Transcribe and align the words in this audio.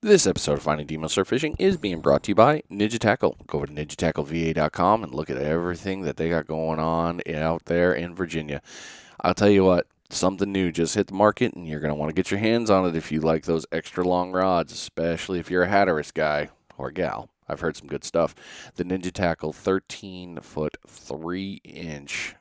This 0.00 0.28
episode 0.28 0.52
of 0.52 0.62
Finding 0.62 0.86
Demo 0.86 1.08
Surf 1.08 1.26
Fishing 1.26 1.56
is 1.58 1.76
being 1.76 2.00
brought 2.00 2.22
to 2.22 2.30
you 2.30 2.36
by 2.36 2.62
Ninja 2.70 3.00
Tackle. 3.00 3.36
Go 3.48 3.58
over 3.58 3.66
to 3.66 3.72
ninjatackleva.com 3.72 5.02
and 5.02 5.12
look 5.12 5.28
at 5.28 5.38
everything 5.38 6.02
that 6.02 6.16
they 6.16 6.28
got 6.28 6.46
going 6.46 6.78
on 6.78 7.20
out 7.34 7.64
there 7.64 7.92
in 7.94 8.14
Virginia. 8.14 8.62
I'll 9.20 9.34
tell 9.34 9.50
you 9.50 9.64
what, 9.64 9.88
something 10.08 10.52
new 10.52 10.70
just 10.70 10.94
hit 10.94 11.08
the 11.08 11.14
market, 11.14 11.54
and 11.54 11.66
you're 11.66 11.80
going 11.80 11.90
to 11.90 11.96
want 11.96 12.10
to 12.10 12.14
get 12.14 12.30
your 12.30 12.38
hands 12.38 12.70
on 12.70 12.86
it 12.86 12.94
if 12.94 13.10
you 13.10 13.20
like 13.20 13.42
those 13.42 13.66
extra 13.72 14.04
long 14.04 14.30
rods, 14.30 14.72
especially 14.72 15.40
if 15.40 15.50
you're 15.50 15.64
a 15.64 15.68
Hatteras 15.68 16.12
guy 16.12 16.50
or 16.76 16.92
gal. 16.92 17.28
I've 17.48 17.58
heard 17.58 17.76
some 17.76 17.88
good 17.88 18.04
stuff. 18.04 18.36
The 18.76 18.84
Ninja 18.84 19.10
Tackle 19.10 19.52
13 19.52 20.38
foot 20.42 20.76
3 20.86 21.60
inch 21.64 22.36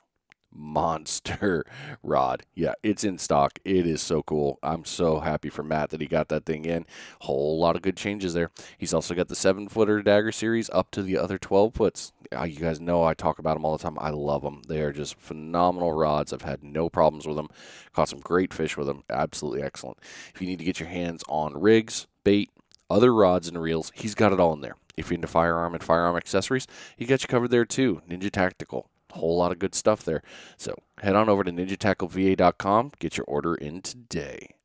monster 0.57 1.65
rod. 2.03 2.43
Yeah, 2.55 2.73
it's 2.83 3.03
in 3.03 3.17
stock. 3.17 3.59
It 3.63 3.85
is 3.85 4.01
so 4.01 4.23
cool. 4.23 4.59
I'm 4.63 4.85
so 4.85 5.19
happy 5.19 5.49
for 5.49 5.63
Matt 5.63 5.91
that 5.91 6.01
he 6.01 6.07
got 6.07 6.29
that 6.29 6.45
thing 6.45 6.65
in. 6.65 6.85
Whole 7.21 7.59
lot 7.59 7.75
of 7.75 7.81
good 7.81 7.97
changes 7.97 8.33
there. 8.33 8.51
He's 8.77 8.93
also 8.93 9.13
got 9.15 9.27
the 9.27 9.35
seven 9.35 9.68
footer 9.68 10.01
dagger 10.01 10.32
series 10.32 10.69
up 10.71 10.91
to 10.91 11.04
the 11.04 11.18
other 11.18 11.37
12 11.37 11.73
foots. 11.73 12.13
Uh, 12.35 12.43
you 12.43 12.59
guys 12.59 12.82
know 12.82 13.04
I 13.04 13.13
talk 13.13 13.39
about 13.39 13.54
them 13.54 13.65
all 13.65 13.77
the 13.77 13.83
time. 13.83 13.97
I 13.99 14.09
love 14.09 14.41
them. 14.41 14.61
They 14.68 14.82
are 14.82 14.91
just 14.91 15.18
phenomenal 15.19 15.93
rods. 15.93 16.33
I've 16.33 16.41
had 16.41 16.63
no 16.63 16.89
problems 16.89 17.27
with 17.27 17.37
them. 17.37 17.49
Caught 17.93 18.10
some 18.10 18.19
great 18.19 18.54
fish 18.54 18.75
with 18.75 18.87
them. 18.87 19.04
Absolutely 19.10 19.63
excellent. 19.63 19.99
If 20.33 20.41
you 20.41 20.47
need 20.47 20.60
to 20.60 20.65
get 20.65 20.79
your 20.79 20.89
hands 20.89 21.24
on 21.29 21.60
rigs, 21.60 22.07
bait, 22.24 22.49
other 22.89 23.13
rods 23.13 23.47
and 23.47 23.61
reels, 23.61 23.91
he's 23.96 24.15
got 24.15 24.33
it 24.33 24.39
all 24.39 24.54
in 24.54 24.61
there. 24.61 24.75
If 24.97 25.10
you're 25.10 25.15
into 25.15 25.27
firearm 25.27 25.75
and 25.75 25.83
firearm 25.83 26.15
accessories, 26.15 26.68
he 26.96 27.05
got 27.05 27.21
you 27.21 27.27
covered 27.27 27.51
there 27.51 27.65
too. 27.65 28.01
Ninja 28.10 28.32
Tactical, 28.32 28.89
whole 29.11 29.38
lot 29.38 29.52
of 29.52 29.60
good 29.60 29.75
stuff 29.75 30.04
there. 30.04 30.21
So 30.57 30.75
head 31.00 31.16
on 31.16 31.29
over 31.29 31.43
to 31.43 31.52
ninjatackleva.com, 31.52 32.92
get 33.00 33.17
your 33.17 33.25
order 33.25 33.56
in 33.56 33.81
today. 33.81 34.56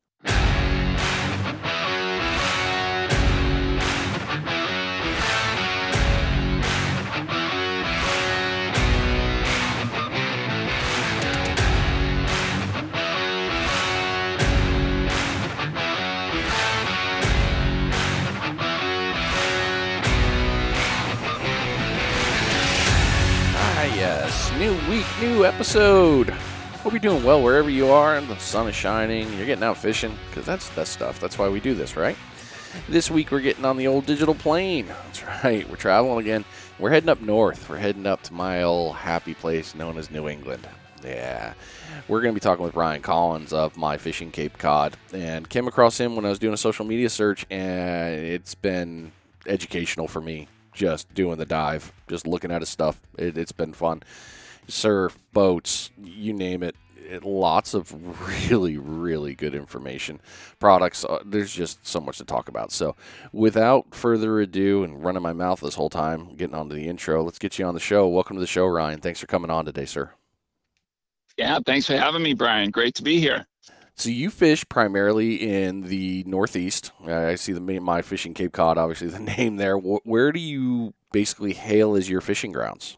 Yes. 24.03 24.51
New 24.59 24.73
week, 24.91 25.05
new 25.21 25.45
episode. 25.45 26.29
Hope 26.29 26.91
you're 26.91 26.99
doing 26.99 27.23
well 27.23 27.41
wherever 27.41 27.69
you 27.69 27.87
are 27.87 28.17
and 28.17 28.27
the 28.27 28.37
sun 28.37 28.67
is 28.67 28.75
shining. 28.75 29.31
You're 29.37 29.45
getting 29.45 29.63
out 29.63 29.77
fishing 29.77 30.13
because 30.27 30.45
that's 30.45 30.67
that 30.71 30.87
stuff. 30.87 31.21
That's 31.21 31.39
why 31.39 31.47
we 31.47 31.61
do 31.61 31.73
this, 31.73 31.95
right? 31.95 32.17
This 32.89 33.09
week 33.09 33.31
we're 33.31 33.39
getting 33.39 33.63
on 33.63 33.77
the 33.77 33.87
old 33.87 34.05
digital 34.05 34.35
plane. 34.35 34.87
That's 34.87 35.23
right. 35.23 35.65
We're 35.69 35.77
traveling 35.77 36.19
again. 36.19 36.43
We're 36.79 36.89
heading 36.89 37.07
up 37.07 37.21
north. 37.21 37.69
We're 37.69 37.77
heading 37.77 38.05
up 38.05 38.21
to 38.23 38.33
my 38.33 38.63
old 38.63 38.97
happy 38.97 39.35
place 39.35 39.73
known 39.73 39.97
as 39.97 40.11
New 40.11 40.27
England. 40.27 40.67
Yeah. 41.01 41.53
We're 42.09 42.19
going 42.19 42.33
to 42.33 42.37
be 42.37 42.43
talking 42.43 42.65
with 42.65 42.75
Ryan 42.75 43.01
Collins 43.01 43.53
of 43.53 43.77
My 43.77 43.97
Fishing 43.97 44.31
Cape 44.31 44.57
Cod 44.57 44.97
and 45.13 45.47
came 45.47 45.65
across 45.65 45.97
him 45.97 46.17
when 46.17 46.25
I 46.25 46.29
was 46.29 46.39
doing 46.39 46.53
a 46.53 46.57
social 46.57 46.83
media 46.83 47.09
search 47.09 47.45
and 47.49 48.15
it's 48.15 48.53
been 48.53 49.13
educational 49.47 50.09
for 50.09 50.19
me 50.19 50.49
just 50.73 51.13
doing 51.13 51.37
the 51.37 51.45
dive, 51.45 51.91
just 52.07 52.27
looking 52.27 52.51
at 52.51 52.61
his 52.61 52.69
stuff. 52.69 53.01
It, 53.17 53.37
it's 53.37 53.51
been 53.51 53.73
fun. 53.73 54.03
Surf, 54.67 55.17
boats, 55.33 55.91
you 56.01 56.33
name 56.33 56.63
it. 56.63 56.75
it 56.97 57.23
lots 57.23 57.73
of 57.73 57.93
really, 58.49 58.77
really 58.77 59.35
good 59.35 59.53
information. 59.55 60.19
Products, 60.59 61.05
uh, 61.05 61.21
there's 61.25 61.53
just 61.53 61.85
so 61.85 61.99
much 61.99 62.17
to 62.17 62.25
talk 62.25 62.47
about. 62.47 62.71
So, 62.71 62.95
without 63.31 63.93
further 63.93 64.39
ado, 64.39 64.83
and 64.83 65.03
running 65.03 65.21
my 65.21 65.33
mouth 65.33 65.59
this 65.59 65.75
whole 65.75 65.89
time, 65.89 66.35
getting 66.35 66.55
on 66.55 66.69
to 66.69 66.75
the 66.75 66.87
intro, 66.87 67.23
let's 67.23 67.39
get 67.39 67.59
you 67.59 67.65
on 67.65 67.73
the 67.73 67.79
show. 67.79 68.07
Welcome 68.07 68.37
to 68.37 68.41
the 68.41 68.47
show, 68.47 68.65
Ryan. 68.65 68.99
Thanks 68.99 69.19
for 69.19 69.27
coming 69.27 69.51
on 69.51 69.65
today, 69.65 69.85
sir. 69.85 70.11
Yeah, 71.37 71.59
thanks 71.65 71.87
for 71.87 71.97
having 71.97 72.21
me, 72.21 72.33
Brian. 72.33 72.69
Great 72.69 72.95
to 72.95 73.03
be 73.03 73.19
here. 73.19 73.47
So 73.95 74.09
you 74.09 74.29
fish 74.29 74.67
primarily 74.67 75.35
in 75.35 75.81
the 75.81 76.23
Northeast. 76.25 76.91
I 77.05 77.35
see 77.35 77.53
the 77.53 77.61
my 77.61 78.01
fishing 78.01 78.33
Cape 78.33 78.51
Cod, 78.51 78.77
obviously 78.77 79.07
the 79.09 79.19
name 79.19 79.57
there. 79.57 79.77
Where 79.77 80.31
do 80.31 80.39
you 80.39 80.93
basically 81.11 81.53
hail 81.53 81.95
as 81.95 82.09
your 82.09 82.21
fishing 82.21 82.51
grounds? 82.51 82.97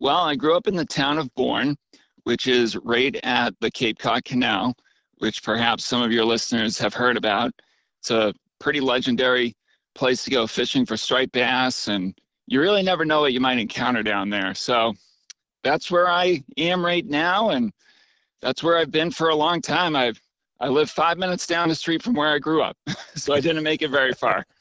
Well, 0.00 0.20
I 0.20 0.34
grew 0.34 0.56
up 0.56 0.66
in 0.66 0.76
the 0.76 0.84
town 0.84 1.18
of 1.18 1.34
Bourne, 1.34 1.76
which 2.24 2.46
is 2.46 2.76
right 2.76 3.16
at 3.22 3.54
the 3.60 3.70
Cape 3.70 3.98
Cod 3.98 4.24
Canal, 4.24 4.74
which 5.18 5.42
perhaps 5.42 5.84
some 5.84 6.02
of 6.02 6.12
your 6.12 6.24
listeners 6.24 6.78
have 6.78 6.92
heard 6.92 7.16
about. 7.16 7.52
It's 8.00 8.10
a 8.10 8.34
pretty 8.58 8.80
legendary 8.80 9.56
place 9.94 10.24
to 10.24 10.30
go 10.30 10.46
fishing 10.46 10.84
for 10.84 10.96
striped 10.96 11.32
bass, 11.32 11.88
and 11.88 12.14
you 12.46 12.60
really 12.60 12.82
never 12.82 13.04
know 13.04 13.22
what 13.22 13.32
you 13.32 13.40
might 13.40 13.58
encounter 13.58 14.02
down 14.02 14.28
there. 14.28 14.54
So 14.54 14.92
that's 15.62 15.90
where 15.90 16.08
I 16.08 16.42
am 16.58 16.84
right 16.84 17.06
now, 17.06 17.50
and 17.50 17.72
that's 18.44 18.62
where 18.62 18.76
I've 18.76 18.90
been 18.90 19.10
for 19.10 19.30
a 19.30 19.34
long 19.34 19.60
time. 19.60 19.96
I've 19.96 20.20
I 20.60 20.68
live 20.68 20.90
five 20.90 21.18
minutes 21.18 21.46
down 21.46 21.68
the 21.68 21.74
street 21.74 22.02
from 22.02 22.14
where 22.14 22.28
I 22.28 22.38
grew 22.38 22.62
up, 22.62 22.76
so 23.16 23.34
I 23.34 23.40
didn't 23.40 23.64
make 23.64 23.82
it 23.82 23.90
very 23.90 24.12
far. 24.12 24.44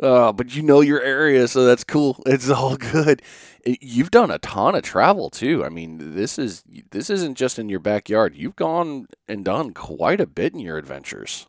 Oh, 0.00 0.32
but 0.32 0.54
you 0.54 0.62
know 0.62 0.80
your 0.80 1.00
area, 1.00 1.46
so 1.48 1.64
that's 1.64 1.84
cool. 1.84 2.20
It's 2.26 2.50
all 2.50 2.76
good. 2.76 3.22
You've 3.64 4.10
done 4.10 4.32
a 4.32 4.38
ton 4.38 4.74
of 4.74 4.82
travel 4.82 5.30
too. 5.30 5.64
I 5.64 5.68
mean, 5.68 6.14
this 6.14 6.38
is 6.38 6.64
this 6.90 7.08
isn't 7.08 7.36
just 7.36 7.58
in 7.58 7.68
your 7.68 7.78
backyard. 7.78 8.34
You've 8.34 8.56
gone 8.56 9.06
and 9.28 9.44
done 9.44 9.72
quite 9.74 10.20
a 10.20 10.26
bit 10.26 10.54
in 10.54 10.60
your 10.60 10.76
adventures. 10.76 11.46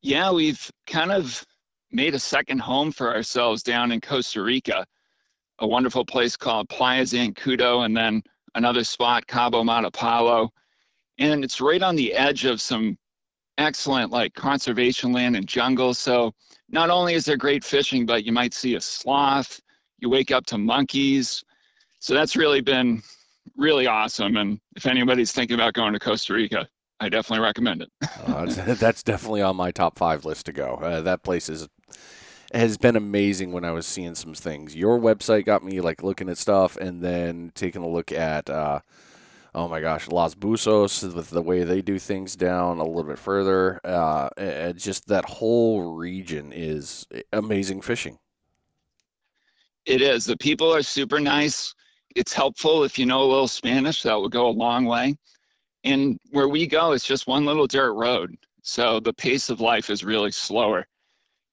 Yeah, 0.00 0.32
we've 0.32 0.70
kind 0.86 1.12
of 1.12 1.44
made 1.92 2.14
a 2.14 2.18
second 2.18 2.60
home 2.60 2.92
for 2.92 3.14
ourselves 3.14 3.62
down 3.62 3.92
in 3.92 4.00
Costa 4.00 4.42
Rica, 4.42 4.86
a 5.58 5.66
wonderful 5.66 6.04
place 6.04 6.36
called 6.36 6.68
Playa 6.70 7.02
Zancudo, 7.02 7.84
and 7.84 7.96
then 7.96 8.22
another 8.54 8.84
spot, 8.84 9.26
Cabo 9.26 9.62
Matapalo. 9.62 10.48
And 11.18 11.42
it's 11.42 11.60
right 11.60 11.82
on 11.82 11.96
the 11.96 12.14
edge 12.14 12.44
of 12.44 12.60
some 12.60 12.96
excellent 13.58 14.12
like 14.12 14.34
conservation 14.34 15.12
land 15.12 15.36
and 15.36 15.46
jungle. 15.46 15.94
So 15.94 16.32
not 16.70 16.90
only 16.90 17.14
is 17.14 17.24
there 17.24 17.36
great 17.36 17.64
fishing, 17.64 18.06
but 18.06 18.24
you 18.24 18.32
might 18.32 18.54
see 18.54 18.76
a 18.76 18.80
sloth, 18.80 19.60
you 19.98 20.08
wake 20.08 20.30
up 20.30 20.46
to 20.46 20.58
monkeys. 20.58 21.44
So 21.98 22.14
that's 22.14 22.36
really 22.36 22.60
been 22.60 23.02
really 23.56 23.86
awesome. 23.86 24.36
And 24.36 24.60
if 24.76 24.86
anybody's 24.86 25.32
thinking 25.32 25.54
about 25.54 25.74
going 25.74 25.92
to 25.92 25.98
Costa 25.98 26.34
Rica, 26.34 26.68
I 27.00 27.08
definitely 27.08 27.44
recommend 27.44 27.82
it. 27.82 27.90
uh, 28.26 28.46
that's 28.74 29.02
definitely 29.02 29.42
on 29.42 29.56
my 29.56 29.70
top 29.70 29.98
five 29.98 30.24
list 30.24 30.46
to 30.46 30.52
go. 30.52 30.74
Uh, 30.74 31.00
that 31.02 31.22
place 31.22 31.48
is 31.48 31.68
has 32.52 32.78
been 32.78 32.96
amazing 32.96 33.52
when 33.52 33.64
I 33.64 33.72
was 33.72 33.86
seeing 33.86 34.14
some 34.14 34.34
things. 34.34 34.74
Your 34.74 34.98
website 34.98 35.44
got 35.44 35.64
me 35.64 35.80
like 35.80 36.02
looking 36.02 36.28
at 36.28 36.38
stuff 36.38 36.76
and 36.76 37.02
then 37.02 37.52
taking 37.54 37.82
a 37.82 37.88
look 37.88 38.10
at 38.12 38.48
uh, 38.48 38.80
oh 39.54 39.68
my 39.68 39.80
gosh, 39.80 40.08
Los 40.08 40.34
Buzos 40.34 41.14
with 41.14 41.30
the 41.30 41.42
way 41.42 41.64
they 41.64 41.82
do 41.82 41.98
things 41.98 42.36
down 42.36 42.78
a 42.78 42.84
little 42.84 43.04
bit 43.04 43.18
further. 43.18 43.80
Uh, 43.84 44.72
just 44.72 45.08
that 45.08 45.24
whole 45.24 45.94
region 45.94 46.52
is 46.52 47.06
amazing 47.32 47.80
fishing. 47.80 48.18
It 49.84 50.02
is. 50.02 50.26
The 50.26 50.36
people 50.36 50.74
are 50.74 50.82
super 50.82 51.18
nice. 51.18 51.74
It's 52.14 52.32
helpful 52.32 52.84
if 52.84 52.98
you 52.98 53.06
know 53.06 53.22
a 53.22 53.24
little 53.24 53.48
Spanish. 53.48 54.02
That 54.02 54.20
would 54.20 54.32
go 54.32 54.48
a 54.48 54.50
long 54.50 54.84
way. 54.84 55.16
And 55.84 56.18
where 56.30 56.48
we 56.48 56.66
go, 56.66 56.92
it's 56.92 57.06
just 57.06 57.26
one 57.26 57.44
little 57.44 57.66
dirt 57.66 57.92
road. 57.92 58.36
So 58.62 59.00
the 59.00 59.12
pace 59.12 59.48
of 59.48 59.60
life 59.60 59.88
is 59.88 60.04
really 60.04 60.32
slower 60.32 60.86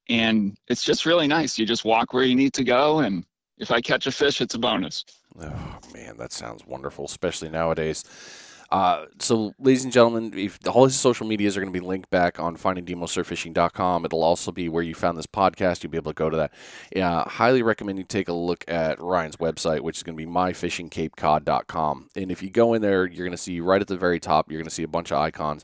and 0.10 0.58
it's 0.68 0.84
just 0.84 1.06
really 1.06 1.28
nice. 1.28 1.58
You 1.58 1.66
just 1.66 1.86
walk 1.86 2.14
where 2.14 2.24
you 2.24 2.36
need 2.36 2.54
to 2.54 2.64
go, 2.64 3.00
and 3.00 3.26
if 3.58 3.72
I 3.72 3.82
catch 3.82 4.08
a 4.08 4.12
fish, 4.12 4.42
it's 4.42 4.56
a 4.56 4.60
bonus. 4.60 5.06
Oh 5.40 5.80
man, 5.94 6.18
that 6.18 6.32
sounds 6.32 6.66
wonderful, 6.66 7.06
especially 7.06 7.50
nowadays. 7.50 8.04
Uh, 8.72 9.06
so, 9.20 9.54
ladies 9.60 9.84
and 9.84 9.94
gentlemen, 9.94 10.34
if 10.38 10.60
all 10.68 10.86
his 10.86 11.00
social 11.00 11.28
medias 11.28 11.56
are 11.56 11.62
going 11.62 11.72
to 11.72 11.80
be 11.80 11.86
linked 11.86 12.10
back 12.10 12.40
on 12.40 12.58
findingdemosurffishing.com. 12.58 14.06
It'll 14.06 14.24
also 14.24 14.52
be 14.52 14.69
where 14.69 14.84
you 14.84 14.96
found 14.96 15.18
this 15.18 15.28
podcast. 15.28 15.84
You'll 15.84 15.92
be 15.92 15.98
able 15.98 16.12
to 16.12 16.16
go 16.16 16.30
to 16.30 16.38
that. 16.38 16.54
Uh, 17.00 17.30
highly 17.30 17.62
recommend 17.62 18.00
you 18.00 18.04
take 18.04 18.28
a 18.28 18.34
look 18.34 18.66
at 18.68 19.00
Ryan's 19.00 19.38
website, 19.38 19.81
which 19.81 19.98
is 19.98 20.04
going 20.04 20.18
to 20.18 20.25
be 20.25 20.30
myfishingcapecod.com. 20.30 22.10
And 22.16 22.31
if 22.31 22.42
you 22.42 22.50
go 22.50 22.74
in 22.74 22.81
there, 22.81 23.06
you're 23.06 23.25
going 23.25 23.31
to 23.31 23.38
see 23.38 23.60
right 23.60 23.81
at 23.81 23.88
the 23.88 23.98
very 23.98 24.19
top, 24.19 24.51
you're 24.51 24.60
going 24.60 24.69
to 24.69 24.75
see 24.75 24.84
a 24.84 24.88
bunch 24.88 25.12
of 25.12 25.19
icons. 25.19 25.63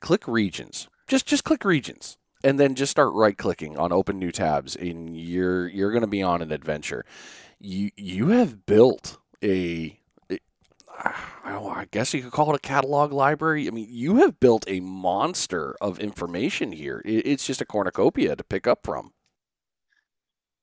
Click 0.00 0.28
regions. 0.28 0.88
Just 1.08 1.26
just 1.26 1.44
click 1.44 1.64
regions 1.64 2.18
and 2.44 2.58
then 2.58 2.74
just 2.74 2.90
start 2.90 3.12
right 3.14 3.38
clicking 3.38 3.76
on 3.78 3.92
open 3.92 4.18
new 4.18 4.32
tabs 4.32 4.76
and 4.76 5.16
you're 5.16 5.68
you're 5.68 5.90
going 5.90 6.02
to 6.02 6.06
be 6.06 6.22
on 6.22 6.42
an 6.42 6.52
adventure 6.52 7.04
you 7.58 7.90
you 7.96 8.28
have 8.28 8.66
built 8.66 9.18
a 9.42 9.98
I 11.04 11.86
guess 11.90 12.14
you 12.14 12.22
could 12.22 12.32
call 12.32 12.52
it 12.52 12.56
a 12.56 12.60
catalog 12.60 13.12
library. 13.12 13.66
I 13.66 13.70
mean, 13.70 13.88
you 13.90 14.16
have 14.16 14.38
built 14.38 14.64
a 14.68 14.80
monster 14.80 15.74
of 15.80 15.98
information 15.98 16.70
here. 16.70 17.02
It's 17.04 17.46
just 17.46 17.60
a 17.60 17.66
cornucopia 17.66 18.36
to 18.36 18.44
pick 18.44 18.66
up 18.66 18.80
from. 18.84 19.12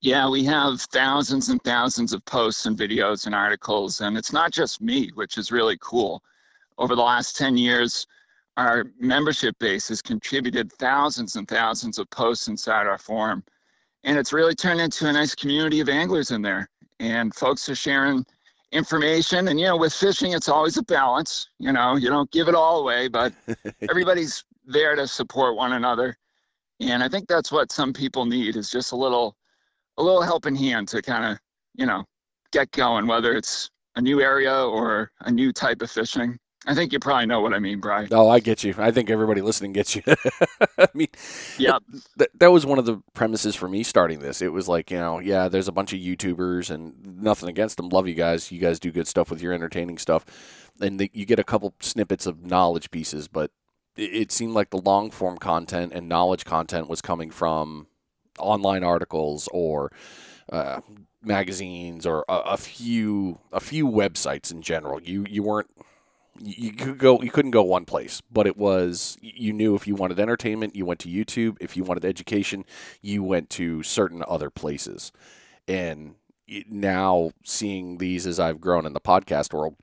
Yeah, 0.01 0.29
we 0.29 0.45
have 0.45 0.79
thousands 0.79 1.49
and 1.49 1.61
thousands 1.63 2.13
of 2.13 2.23
posts 2.23 2.65
and 2.65 2.77
videos 2.77 3.25
and 3.25 3.35
articles, 3.35 3.99
and 3.99 4.17
it's 4.17 4.31
not 4.31 4.51
just 4.51 4.81
me, 4.81 5.11
which 5.15 5.37
is 5.37 5.51
really 5.51 5.77
cool. 5.81 6.23
Over 6.77 6.95
the 6.95 7.01
last 7.01 7.35
10 7.35 7.57
years, 7.57 8.07
our 8.59 8.91
membership 8.99 9.57
base 9.59 9.87
has 9.87 10.01
contributed 10.01 10.71
thousands 10.73 11.37
and 11.37 11.47
thousands 11.47 11.97
of 11.97 12.09
posts 12.09 12.49
inside 12.49 12.87
our 12.87 12.97
forum. 12.97 13.41
And 14.03 14.17
it's 14.17 14.33
really 14.33 14.53
turned 14.53 14.81
into 14.81 15.07
a 15.07 15.13
nice 15.13 15.33
community 15.33 15.79
of 15.79 15.87
anglers 15.87 16.31
in 16.31 16.41
there. 16.41 16.69
And 16.99 17.33
folks 17.33 17.69
are 17.69 17.75
sharing 17.75 18.25
information. 18.73 19.47
And, 19.47 19.57
you 19.57 19.65
know, 19.65 19.77
with 19.77 19.93
fishing, 19.93 20.33
it's 20.33 20.49
always 20.49 20.75
a 20.75 20.83
balance. 20.83 21.47
You 21.57 21.71
know, 21.71 21.95
you 21.95 22.09
don't 22.09 22.29
give 22.31 22.49
it 22.49 22.55
all 22.55 22.81
away, 22.81 23.07
but 23.07 23.31
everybody's 23.89 24.43
there 24.65 24.93
to 24.93 25.07
support 25.07 25.55
one 25.55 25.71
another. 25.71 26.17
And 26.81 27.01
I 27.01 27.07
think 27.07 27.29
that's 27.29 27.53
what 27.53 27.71
some 27.71 27.93
people 27.93 28.25
need 28.25 28.57
is 28.57 28.69
just 28.69 28.91
a 28.91 28.97
little, 28.97 29.37
a 29.97 30.03
little 30.03 30.21
helping 30.21 30.55
hand 30.55 30.89
to 30.89 31.01
kind 31.01 31.23
of, 31.23 31.39
you 31.75 31.85
know, 31.85 32.03
get 32.51 32.71
going, 32.71 33.07
whether 33.07 33.37
it's 33.37 33.69
a 33.95 34.01
new 34.01 34.19
area 34.19 34.53
or 34.53 35.11
a 35.21 35.31
new 35.31 35.53
type 35.53 35.81
of 35.81 35.89
fishing. 35.89 36.37
I 36.69 36.75
think 36.75 36.93
you 36.93 36.99
probably 36.99 37.25
know 37.25 37.41
what 37.41 37.55
I 37.55 37.57
mean, 37.57 37.79
Brian. 37.79 38.09
Oh, 38.11 38.29
I 38.29 38.39
get 38.39 38.63
you. 38.63 38.75
I 38.77 38.91
think 38.91 39.09
everybody 39.09 39.41
listening 39.41 39.73
gets 39.73 39.95
you. 39.95 40.03
I 40.77 40.87
mean, 40.93 41.07
yeah, 41.57 41.79
th- 42.15 42.29
that 42.35 42.51
was 42.51 42.63
one 42.63 42.77
of 42.77 42.85
the 42.85 43.01
premises 43.15 43.55
for 43.55 43.67
me 43.67 43.81
starting 43.81 44.19
this. 44.19 44.39
It 44.39 44.53
was 44.53 44.67
like, 44.67 44.91
you 44.91 44.99
know, 44.99 45.17
yeah, 45.17 45.49
there's 45.49 45.67
a 45.67 45.71
bunch 45.71 45.93
of 45.93 45.99
YouTubers 45.99 46.69
and 46.69 47.23
nothing 47.23 47.49
against 47.49 47.77
them. 47.77 47.89
Love 47.89 48.07
you 48.07 48.13
guys. 48.13 48.51
You 48.51 48.59
guys 48.59 48.79
do 48.79 48.91
good 48.91 49.07
stuff 49.07 49.31
with 49.31 49.41
your 49.41 49.51
entertaining 49.51 49.97
stuff. 49.97 50.27
And 50.79 50.99
the, 50.99 51.09
you 51.11 51.25
get 51.25 51.39
a 51.39 51.43
couple 51.43 51.73
snippets 51.79 52.27
of 52.27 52.45
knowledge 52.45 52.91
pieces, 52.91 53.27
but 53.27 53.49
it, 53.97 54.13
it 54.13 54.31
seemed 54.31 54.53
like 54.53 54.69
the 54.69 54.77
long 54.77 55.09
form 55.09 55.39
content 55.39 55.91
and 55.95 56.07
knowledge 56.07 56.45
content 56.45 56.87
was 56.87 57.01
coming 57.01 57.31
from 57.31 57.87
online 58.37 58.83
articles 58.83 59.49
or 59.51 59.91
uh, 60.51 60.81
magazines 61.23 62.05
or 62.05 62.25
a, 62.29 62.35
a, 62.35 62.57
few 62.57 63.39
a 63.51 63.59
few 63.59 63.87
websites 63.87 64.51
in 64.51 64.61
general. 64.61 65.01
You 65.01 65.25
you 65.27 65.41
weren't 65.41 65.71
you 66.41 66.71
could 66.71 66.97
go 66.97 67.21
you 67.21 67.31
couldn't 67.31 67.51
go 67.51 67.63
one 67.63 67.85
place 67.85 68.21
but 68.31 68.47
it 68.47 68.57
was 68.57 69.17
you 69.21 69.51
knew 69.53 69.75
if 69.75 69.87
you 69.87 69.95
wanted 69.95 70.19
entertainment 70.19 70.75
you 70.75 70.85
went 70.85 70.99
to 70.99 71.09
youtube. 71.09 71.57
If 71.59 71.75
you 71.75 71.83
wanted 71.83 72.05
education 72.05 72.65
you 73.01 73.23
went 73.23 73.49
to 73.51 73.83
certain 73.83 74.23
other 74.27 74.49
places. 74.49 75.11
And 75.67 76.15
now 76.67 77.31
seeing 77.43 77.97
these 77.97 78.25
as 78.25 78.39
i've 78.39 78.61
grown 78.61 78.85
in 78.85 78.93
the 78.93 79.01
podcast 79.01 79.53
world 79.53 79.75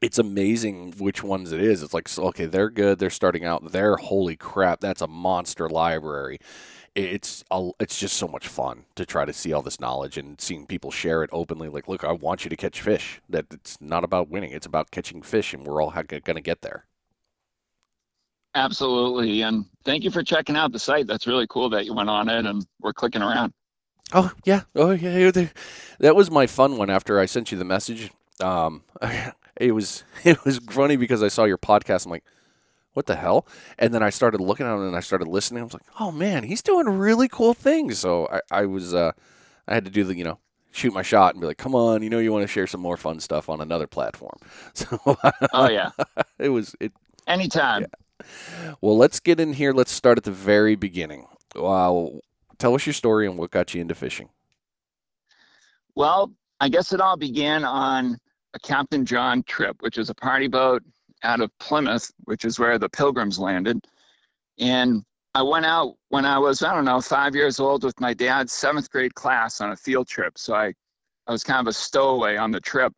it's 0.00 0.18
amazing 0.18 0.94
which 0.98 1.22
ones 1.22 1.52
it 1.52 1.60
is. 1.60 1.82
It's 1.82 1.94
like 1.94 2.08
okay 2.18 2.46
they're 2.46 2.70
good. 2.70 2.98
They're 2.98 3.10
starting 3.10 3.44
out. 3.44 3.72
They're 3.72 3.96
holy 3.96 4.36
crap 4.36 4.80
that's 4.80 5.02
a 5.02 5.06
monster 5.06 5.68
library 5.68 6.38
it's 6.94 7.44
a, 7.50 7.70
it's 7.80 7.98
just 7.98 8.16
so 8.16 8.28
much 8.28 8.46
fun 8.46 8.84
to 8.96 9.06
try 9.06 9.24
to 9.24 9.32
see 9.32 9.52
all 9.52 9.62
this 9.62 9.80
knowledge 9.80 10.18
and 10.18 10.40
seeing 10.40 10.66
people 10.66 10.90
share 10.90 11.22
it 11.22 11.30
openly. 11.32 11.68
Like, 11.68 11.88
look, 11.88 12.04
I 12.04 12.12
want 12.12 12.44
you 12.44 12.50
to 12.50 12.56
catch 12.56 12.80
fish. 12.80 13.20
That 13.28 13.46
it's 13.50 13.80
not 13.80 14.04
about 14.04 14.28
winning; 14.28 14.52
it's 14.52 14.66
about 14.66 14.90
catching 14.90 15.22
fish, 15.22 15.54
and 15.54 15.66
we're 15.66 15.82
all 15.82 15.90
going 15.90 16.22
to 16.22 16.40
get 16.40 16.62
there. 16.62 16.86
Absolutely, 18.54 19.42
and 19.42 19.64
thank 19.84 20.04
you 20.04 20.10
for 20.10 20.22
checking 20.22 20.56
out 20.56 20.72
the 20.72 20.78
site. 20.78 21.06
That's 21.06 21.26
really 21.26 21.46
cool 21.48 21.70
that 21.70 21.86
you 21.86 21.94
went 21.94 22.10
on 22.10 22.28
it 22.28 22.44
and 22.44 22.66
we're 22.80 22.92
clicking 22.92 23.22
around. 23.22 23.54
Oh 24.12 24.30
yeah, 24.44 24.62
oh 24.74 24.90
yeah, 24.90 25.30
that 26.00 26.14
was 26.14 26.30
my 26.30 26.46
fun 26.46 26.76
one. 26.76 26.90
After 26.90 27.18
I 27.18 27.24
sent 27.24 27.50
you 27.50 27.56
the 27.56 27.64
message, 27.64 28.10
um, 28.40 28.82
it 29.56 29.72
was 29.72 30.04
it 30.24 30.44
was 30.44 30.58
funny 30.58 30.96
because 30.96 31.22
I 31.22 31.28
saw 31.28 31.44
your 31.44 31.56
podcast. 31.56 32.04
I'm 32.04 32.12
like 32.12 32.24
what 32.92 33.06
the 33.06 33.16
hell? 33.16 33.46
And 33.78 33.94
then 33.94 34.02
I 34.02 34.10
started 34.10 34.40
looking 34.40 34.66
at 34.66 34.74
him 34.74 34.86
and 34.86 34.96
I 34.96 35.00
started 35.00 35.28
listening. 35.28 35.60
I 35.60 35.64
was 35.64 35.72
like, 35.72 35.82
oh 36.00 36.12
man, 36.12 36.44
he's 36.44 36.62
doing 36.62 36.88
really 36.88 37.28
cool 37.28 37.54
things. 37.54 37.98
So 37.98 38.28
I, 38.28 38.40
I 38.62 38.66
was, 38.66 38.94
uh, 38.94 39.12
I 39.66 39.74
had 39.74 39.84
to 39.84 39.90
do 39.90 40.04
the, 40.04 40.16
you 40.16 40.24
know, 40.24 40.38
shoot 40.72 40.92
my 40.92 41.02
shot 41.02 41.34
and 41.34 41.40
be 41.40 41.46
like, 41.46 41.58
come 41.58 41.74
on, 41.74 42.02
you 42.02 42.10
know, 42.10 42.18
you 42.18 42.32
want 42.32 42.42
to 42.42 42.48
share 42.48 42.66
some 42.66 42.80
more 42.80 42.96
fun 42.96 43.20
stuff 43.20 43.48
on 43.48 43.60
another 43.60 43.86
platform. 43.86 44.36
So, 44.74 44.98
oh 45.52 45.68
yeah, 45.68 45.90
it 46.38 46.48
was 46.48 46.74
it. 46.80 46.92
Anytime. 47.26 47.82
Yeah. 47.82 48.74
Well, 48.80 48.96
let's 48.96 49.20
get 49.20 49.40
in 49.40 49.52
here. 49.52 49.72
Let's 49.72 49.92
start 49.92 50.18
at 50.18 50.24
the 50.24 50.32
very 50.32 50.76
beginning. 50.76 51.26
Wow. 51.54 52.20
Tell 52.58 52.74
us 52.74 52.86
your 52.86 52.92
story 52.92 53.26
and 53.26 53.36
what 53.36 53.50
got 53.50 53.74
you 53.74 53.80
into 53.80 53.94
fishing. 53.94 54.28
Well, 55.94 56.32
I 56.60 56.68
guess 56.68 56.92
it 56.92 57.00
all 57.00 57.16
began 57.16 57.64
on 57.64 58.16
a 58.54 58.58
Captain 58.60 59.04
John 59.04 59.42
trip, 59.42 59.76
which 59.80 59.98
is 59.98 60.10
a 60.10 60.14
party 60.14 60.48
boat 60.48 60.82
out 61.22 61.40
of 61.40 61.56
Plymouth, 61.58 62.10
which 62.24 62.44
is 62.44 62.58
where 62.58 62.78
the 62.78 62.88
Pilgrims 62.88 63.38
landed. 63.38 63.86
And 64.58 65.04
I 65.34 65.42
went 65.42 65.64
out 65.64 65.94
when 66.08 66.24
I 66.24 66.38
was, 66.38 66.62
I 66.62 66.74
don't 66.74 66.84
know, 66.84 67.00
five 67.00 67.34
years 67.34 67.58
old 67.58 67.84
with 67.84 67.98
my 68.00 68.12
dad's 68.12 68.52
seventh 68.52 68.90
grade 68.90 69.14
class 69.14 69.60
on 69.60 69.72
a 69.72 69.76
field 69.76 70.08
trip. 70.08 70.36
So 70.36 70.54
I, 70.54 70.74
I 71.26 71.32
was 71.32 71.42
kind 71.42 71.60
of 71.60 71.68
a 71.68 71.72
stowaway 71.72 72.36
on 72.36 72.50
the 72.50 72.60
trip. 72.60 72.92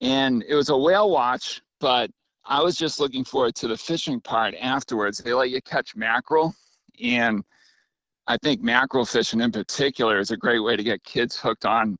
And 0.00 0.44
it 0.48 0.54
was 0.54 0.68
a 0.68 0.76
whale 0.76 1.10
watch, 1.10 1.60
but 1.80 2.10
I 2.44 2.60
was 2.60 2.76
just 2.76 3.00
looking 3.00 3.24
forward 3.24 3.54
to 3.56 3.68
the 3.68 3.76
fishing 3.76 4.20
part 4.20 4.54
afterwards. 4.60 5.18
They 5.18 5.32
let 5.32 5.50
you 5.50 5.60
catch 5.62 5.96
mackerel. 5.96 6.54
And 7.02 7.42
I 8.26 8.36
think 8.42 8.62
mackerel 8.62 9.04
fishing 9.04 9.40
in 9.40 9.50
particular 9.50 10.18
is 10.18 10.30
a 10.30 10.36
great 10.36 10.60
way 10.60 10.76
to 10.76 10.82
get 10.82 11.02
kids 11.04 11.36
hooked 11.36 11.64
on 11.64 11.96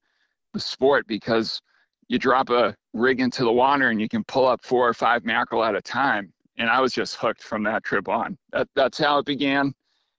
the 0.53 0.61
sport 0.61 1.07
because 1.07 1.61
you 2.09 2.19
drop 2.19 2.51
a 2.51 2.77
rig 2.93 3.21
into 3.21 3.45
the 3.45 3.53
water 3.53 3.89
and 3.89 4.01
you 4.01 4.09
can 4.09 4.25
pull 4.25 4.47
up 4.47 4.65
four 4.65 4.89
or 4.89 4.95
five 4.95 5.25
mackerel 5.25 5.65
at 5.65 5.75
a 5.75 5.83
time. 5.83 6.33
And 6.59 6.69
I 6.69 6.81
was 6.81 6.93
just 6.93 7.17
hooked 7.17 7.43
from 7.43 7.63
that 7.65 7.83
trip 7.85 8.09
on. 8.09 8.37
That, 8.53 8.69
that's 8.75 8.99
how 8.99 9.19
it 9.19 9.27
began. 9.27 9.75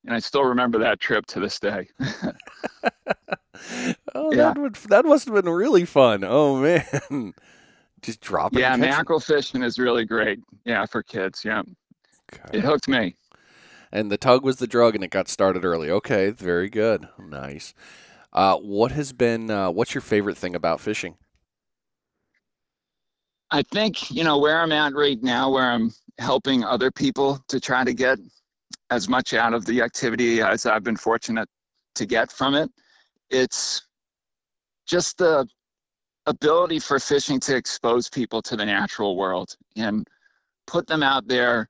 And 0.06 0.14
I 0.16 0.20
still 0.20 0.44
remember 0.44 0.80
that 0.80 1.00
trip 1.00 1.26
to 1.28 1.40
this 1.40 1.60
day. 1.60 1.88
oh, 4.16 4.32
yeah. 4.32 4.54
that, 4.54 4.58
would, 4.58 4.76
that 4.76 5.06
must 5.06 5.26
have 5.26 5.36
been 5.36 5.50
really 5.50 5.86
fun. 5.86 6.24
Oh, 6.26 6.58
man. 6.58 7.34
Just 8.02 8.20
dropping. 8.20 8.60
Yeah, 8.60 8.76
mackerel 8.76 9.22
fishing 9.22 9.64
is 9.64 9.80
really 9.80 10.04
great. 10.04 10.40
Yeah, 10.66 10.86
for 10.86 11.04
kids. 11.04 11.46
Yeah. 11.46 11.62
Okay. 12.34 12.58
It 12.58 12.64
hooked 12.66 12.90
me. 12.90 13.16
And 13.94 14.12
the 14.12 14.18
tug 14.18 14.44
was 14.44 14.58
the 14.58 14.68
drug 14.68 14.96
and 14.96 15.04
it 15.04 15.12
got 15.12 15.30
started 15.30 15.64
early. 15.64 15.90
Okay, 15.90 16.32
very 16.32 16.70
good. 16.70 17.08
Nice. 17.18 17.74
Uh, 18.34 18.58
what 18.58 18.92
has 18.92 19.14
been, 19.14 19.50
uh, 19.50 19.70
what's 19.70 19.94
your 19.94 20.02
favorite 20.02 20.36
thing 20.36 20.56
about 20.56 20.82
fishing? 20.82 21.16
I 23.54 23.62
think, 23.62 24.10
you 24.10 24.24
know, 24.24 24.40
where 24.40 24.60
I'm 24.60 24.72
at 24.72 24.96
right 24.96 25.22
now, 25.22 25.52
where 25.52 25.70
I'm 25.70 25.92
helping 26.18 26.64
other 26.64 26.90
people 26.90 27.40
to 27.50 27.60
try 27.60 27.84
to 27.84 27.94
get 27.94 28.18
as 28.90 29.08
much 29.08 29.36
out 29.36 29.54
of 29.54 29.64
the 29.66 29.84
activity 29.84 30.42
as 30.42 30.66
I've 30.66 30.84
been 30.84 30.98
fortunate 30.98 31.48
to 31.94 32.08
get 32.08 32.32
from 32.32 32.56
it, 32.56 32.72
it's 33.30 33.84
just 34.88 35.20
the 35.20 35.48
ability 36.26 36.80
for 36.80 36.98
fishing 36.98 37.40
to 37.42 37.56
expose 37.56 38.10
people 38.10 38.42
to 38.42 38.56
the 38.56 38.66
natural 38.66 39.16
world 39.16 39.56
and 39.76 40.08
put 40.66 40.88
them 40.88 41.04
out 41.04 41.28
there. 41.28 41.70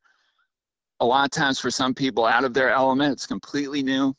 A 1.01 1.05
lot 1.05 1.25
of 1.25 1.31
times 1.31 1.59
for 1.59 1.69
some 1.69 1.93
people 1.93 2.25
out 2.25 2.45
of 2.45 2.53
their 2.53 2.69
element, 2.69 3.11
it's 3.11 3.27
completely 3.27 3.83
new, 3.83 4.15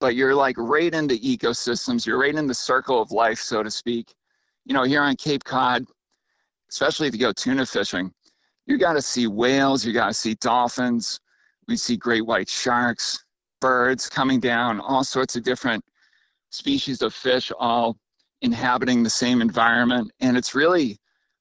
but 0.00 0.14
you're 0.16 0.34
like 0.34 0.56
right 0.58 0.92
into 0.92 1.14
ecosystems. 1.14 2.04
You're 2.04 2.20
right 2.20 2.34
in 2.34 2.46
the 2.46 2.54
circle 2.54 3.00
of 3.00 3.10
life, 3.10 3.38
so 3.38 3.62
to 3.62 3.70
speak. 3.70 4.14
You 4.66 4.74
know, 4.74 4.82
here 4.82 5.00
on 5.00 5.16
Cape 5.16 5.44
Cod, 5.44 5.86
especially 6.74 7.06
if 7.06 7.14
you 7.14 7.20
go 7.20 7.32
tuna 7.32 7.64
fishing, 7.64 8.12
you 8.66 8.76
got 8.76 8.94
to 8.94 9.00
see 9.00 9.28
whales, 9.28 9.86
you 9.86 9.92
got 9.92 10.08
to 10.08 10.14
see 10.14 10.34
dolphins, 10.34 11.20
we 11.68 11.76
see 11.76 11.96
great 11.96 12.26
white 12.26 12.48
sharks, 12.48 13.24
birds 13.60 14.08
coming 14.08 14.40
down, 14.40 14.80
all 14.80 15.04
sorts 15.04 15.36
of 15.36 15.44
different 15.44 15.84
species 16.50 17.00
of 17.00 17.14
fish 17.14 17.52
all 17.60 17.96
inhabiting 18.42 19.04
the 19.04 19.10
same 19.10 19.40
environment. 19.40 20.10
And 20.18 20.36
it's 20.36 20.52
really, 20.52 20.98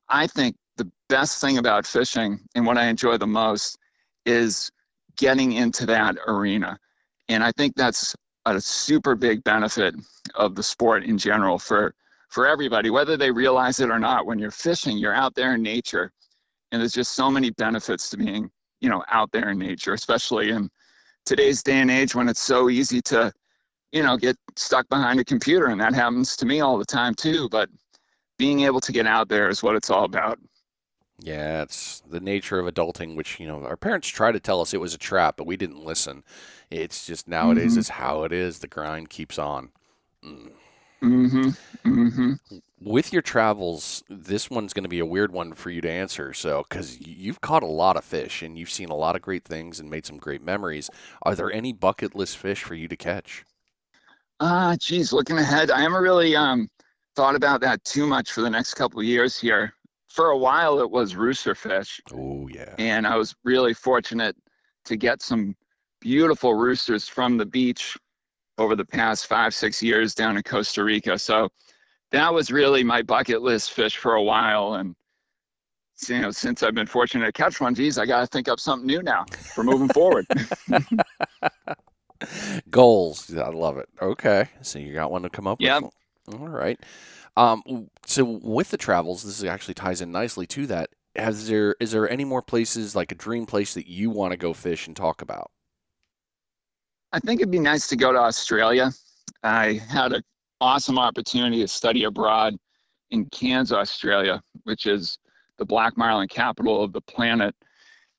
I 0.07 0.27
think, 0.27 0.55
the 0.77 0.89
best 1.09 1.41
thing 1.41 1.57
about 1.57 1.87
fishing 1.87 2.39
and 2.53 2.63
what 2.67 2.77
I 2.77 2.85
enjoy 2.85 3.17
the 3.17 3.25
most 3.25 3.79
is 4.27 4.71
getting 5.17 5.53
into 5.53 5.87
that 5.87 6.15
arena. 6.27 6.77
And 7.27 7.43
I 7.43 7.51
think 7.53 7.73
that's 7.75 8.15
a 8.45 8.61
super 8.61 9.15
big 9.15 9.43
benefit 9.43 9.95
of 10.35 10.53
the 10.53 10.63
sport 10.63 11.03
in 11.03 11.17
general 11.17 11.57
for 11.57 11.95
for 12.33 12.47
everybody, 12.47 12.89
whether 12.89 13.15
they 13.15 13.29
realize 13.29 13.79
it 13.79 13.91
or 13.91 13.99
not. 13.99 14.25
When 14.25 14.39
you're 14.39 14.49
fishing, 14.49 14.97
you're 14.97 15.13
out 15.13 15.35
there 15.35 15.53
in 15.53 15.61
nature, 15.61 16.11
and 16.71 16.81
there's 16.81 16.93
just 16.93 17.13
so 17.13 17.29
many 17.29 17.51
benefits 17.51 18.09
to 18.09 18.17
being, 18.17 18.49
you 18.81 18.89
know, 18.89 19.03
out 19.11 19.31
there 19.31 19.51
in 19.51 19.59
nature, 19.59 19.93
especially 19.93 20.49
in 20.49 20.67
today's 21.25 21.61
day 21.61 21.79
and 21.79 21.91
age 21.91 22.15
when 22.15 22.27
it's 22.27 22.41
so 22.41 22.71
easy 22.71 23.01
to, 23.03 23.31
you 23.91 24.01
know, 24.01 24.17
get 24.17 24.35
stuck 24.55 24.89
behind 24.89 25.19
a 25.19 25.23
computer, 25.23 25.67
and 25.67 25.79
that 25.79 25.93
happens 25.93 26.35
to 26.37 26.47
me 26.47 26.59
all 26.59 26.79
the 26.79 26.85
time 26.85 27.13
too. 27.13 27.47
But 27.49 27.69
being 28.39 28.61
able 28.61 28.81
to 28.81 28.91
get 28.91 29.05
out 29.05 29.29
there 29.29 29.47
is 29.47 29.61
what 29.61 29.75
it's 29.75 29.91
all 29.91 30.05
about. 30.05 30.39
Yeah, 31.19 31.61
it's 31.61 32.01
the 32.09 32.19
nature 32.19 32.57
of 32.57 32.65
adulting, 32.65 33.15
which, 33.15 33.39
you 33.39 33.45
know, 33.45 33.63
our 33.63 33.77
parents 33.77 34.07
tried 34.07 34.31
to 34.31 34.39
tell 34.39 34.59
us 34.59 34.73
it 34.73 34.81
was 34.81 34.95
a 34.95 34.97
trap, 34.97 35.37
but 35.37 35.45
we 35.45 35.55
didn't 35.55 35.85
listen. 35.85 36.23
It's 36.71 37.05
just 37.05 37.27
nowadays, 37.27 37.73
mm-hmm. 37.73 37.79
it's 37.81 37.89
how 37.89 38.23
it 38.23 38.31
is. 38.31 38.57
The 38.57 38.67
grind 38.67 39.11
keeps 39.11 39.37
on. 39.37 39.69
Mm. 40.25 40.49
Mm-hmm. 41.03 41.49
Mm-hmm. 41.85 42.33
With 42.79 43.13
your 43.13 43.21
travels, 43.21 44.03
this 44.09 44.49
one's 44.49 44.73
going 44.73 44.83
to 44.83 44.89
be 44.89 44.99
a 44.99 45.05
weird 45.05 45.31
one 45.31 45.53
for 45.53 45.69
you 45.69 45.81
to 45.81 45.89
answer. 45.89 46.33
So, 46.33 46.63
because 46.67 46.99
you've 46.99 47.41
caught 47.41 47.63
a 47.63 47.67
lot 47.67 47.97
of 47.97 48.03
fish 48.03 48.41
and 48.41 48.57
you've 48.57 48.69
seen 48.69 48.89
a 48.89 48.95
lot 48.95 49.15
of 49.15 49.21
great 49.21 49.45
things 49.45 49.79
and 49.79 49.89
made 49.89 50.05
some 50.05 50.17
great 50.17 50.41
memories, 50.43 50.89
are 51.23 51.35
there 51.35 51.51
any 51.51 51.73
bucket 51.73 52.15
list 52.15 52.37
fish 52.37 52.63
for 52.63 52.75
you 52.75 52.87
to 52.87 52.95
catch? 52.97 53.45
Ah, 54.39 54.71
uh, 54.71 54.75
geez, 54.77 55.13
looking 55.13 55.37
ahead, 55.37 55.71
I 55.71 55.81
haven't 55.81 56.01
really 56.01 56.35
um 56.35 56.69
thought 57.15 57.35
about 57.35 57.61
that 57.61 57.83
too 57.85 58.07
much 58.07 58.31
for 58.31 58.41
the 58.41 58.49
next 58.49 58.73
couple 58.73 58.99
of 58.99 59.05
years 59.05 59.39
here. 59.39 59.73
for 60.09 60.29
a 60.29 60.37
while 60.37 60.79
it 60.79 60.89
was 60.89 61.15
rooster 61.15 61.55
fish. 61.55 61.99
Oh 62.13 62.47
yeah. 62.47 62.75
And 62.77 63.07
I 63.07 63.15
was 63.17 63.35
really 63.43 63.73
fortunate 63.73 64.35
to 64.85 64.95
get 64.95 65.21
some 65.21 65.55
beautiful 66.01 66.53
roosters 66.53 67.07
from 67.07 67.37
the 67.37 67.45
beach 67.45 67.97
over 68.57 68.75
the 68.75 68.85
past 68.85 69.27
five, 69.27 69.53
six 69.53 69.81
years 69.81 70.13
down 70.13 70.37
in 70.37 70.43
Costa 70.43 70.83
Rica. 70.83 71.17
So 71.17 71.49
that 72.11 72.33
was 72.33 72.51
really 72.51 72.83
my 72.83 73.01
bucket 73.01 73.41
list 73.41 73.71
fish 73.71 73.97
for 73.97 74.13
a 74.13 74.23
while. 74.23 74.75
And 74.75 74.95
you 76.07 76.21
know, 76.21 76.31
since 76.31 76.63
I've 76.63 76.75
been 76.75 76.87
fortunate 76.87 77.25
to 77.25 77.31
catch 77.31 77.61
one, 77.61 77.75
geez, 77.75 77.97
I 77.97 78.05
got 78.05 78.21
to 78.21 78.27
think 78.27 78.47
up 78.47 78.59
something 78.59 78.87
new 78.87 79.01
now 79.01 79.25
for 79.53 79.63
moving 79.63 79.89
forward. 79.89 80.25
Goals. 82.69 83.35
I 83.35 83.49
love 83.49 83.77
it. 83.77 83.89
Okay. 84.01 84.49
So 84.61 84.79
you 84.79 84.93
got 84.93 85.11
one 85.11 85.23
to 85.23 85.29
come 85.29 85.47
up 85.47 85.59
yep. 85.59 85.83
with? 85.83 86.39
All 86.39 86.47
right. 86.47 86.79
Um, 87.35 87.89
so 88.05 88.23
with 88.23 88.69
the 88.69 88.77
travels, 88.77 89.23
this 89.23 89.43
actually 89.43 89.73
ties 89.73 90.01
in 90.01 90.11
nicely 90.11 90.45
to 90.47 90.67
that. 90.67 90.89
Has 91.15 91.47
there 91.47 91.75
is 91.79 91.91
there 91.91 92.09
any 92.09 92.25
more 92.25 92.41
places 92.41 92.95
like 92.95 93.11
a 93.11 93.15
dream 93.15 93.45
place 93.45 93.75
that 93.75 93.87
you 93.87 94.09
want 94.09 94.31
to 94.31 94.37
go 94.37 94.53
fish 94.53 94.87
and 94.87 94.95
talk 94.95 95.21
about? 95.21 95.51
I 97.13 97.19
think 97.19 97.41
it'd 97.41 97.51
be 97.51 97.59
nice 97.59 97.87
to 97.89 97.95
go 97.95 98.11
to 98.11 98.17
Australia. 98.17 98.91
I 99.43 99.73
had 99.87 100.13
an 100.13 100.23
awesome 100.59 100.97
opportunity 100.97 101.61
to 101.61 101.67
study 101.67 102.05
abroad 102.05 102.55
in 103.11 103.25
Cairns, 103.25 103.71
Australia, 103.71 104.41
which 104.63 104.87
is 104.87 105.19
the 105.59 105.65
black 105.65 105.95
marlin 105.95 106.27
capital 106.27 106.83
of 106.83 106.91
the 106.91 107.01
planet. 107.01 107.55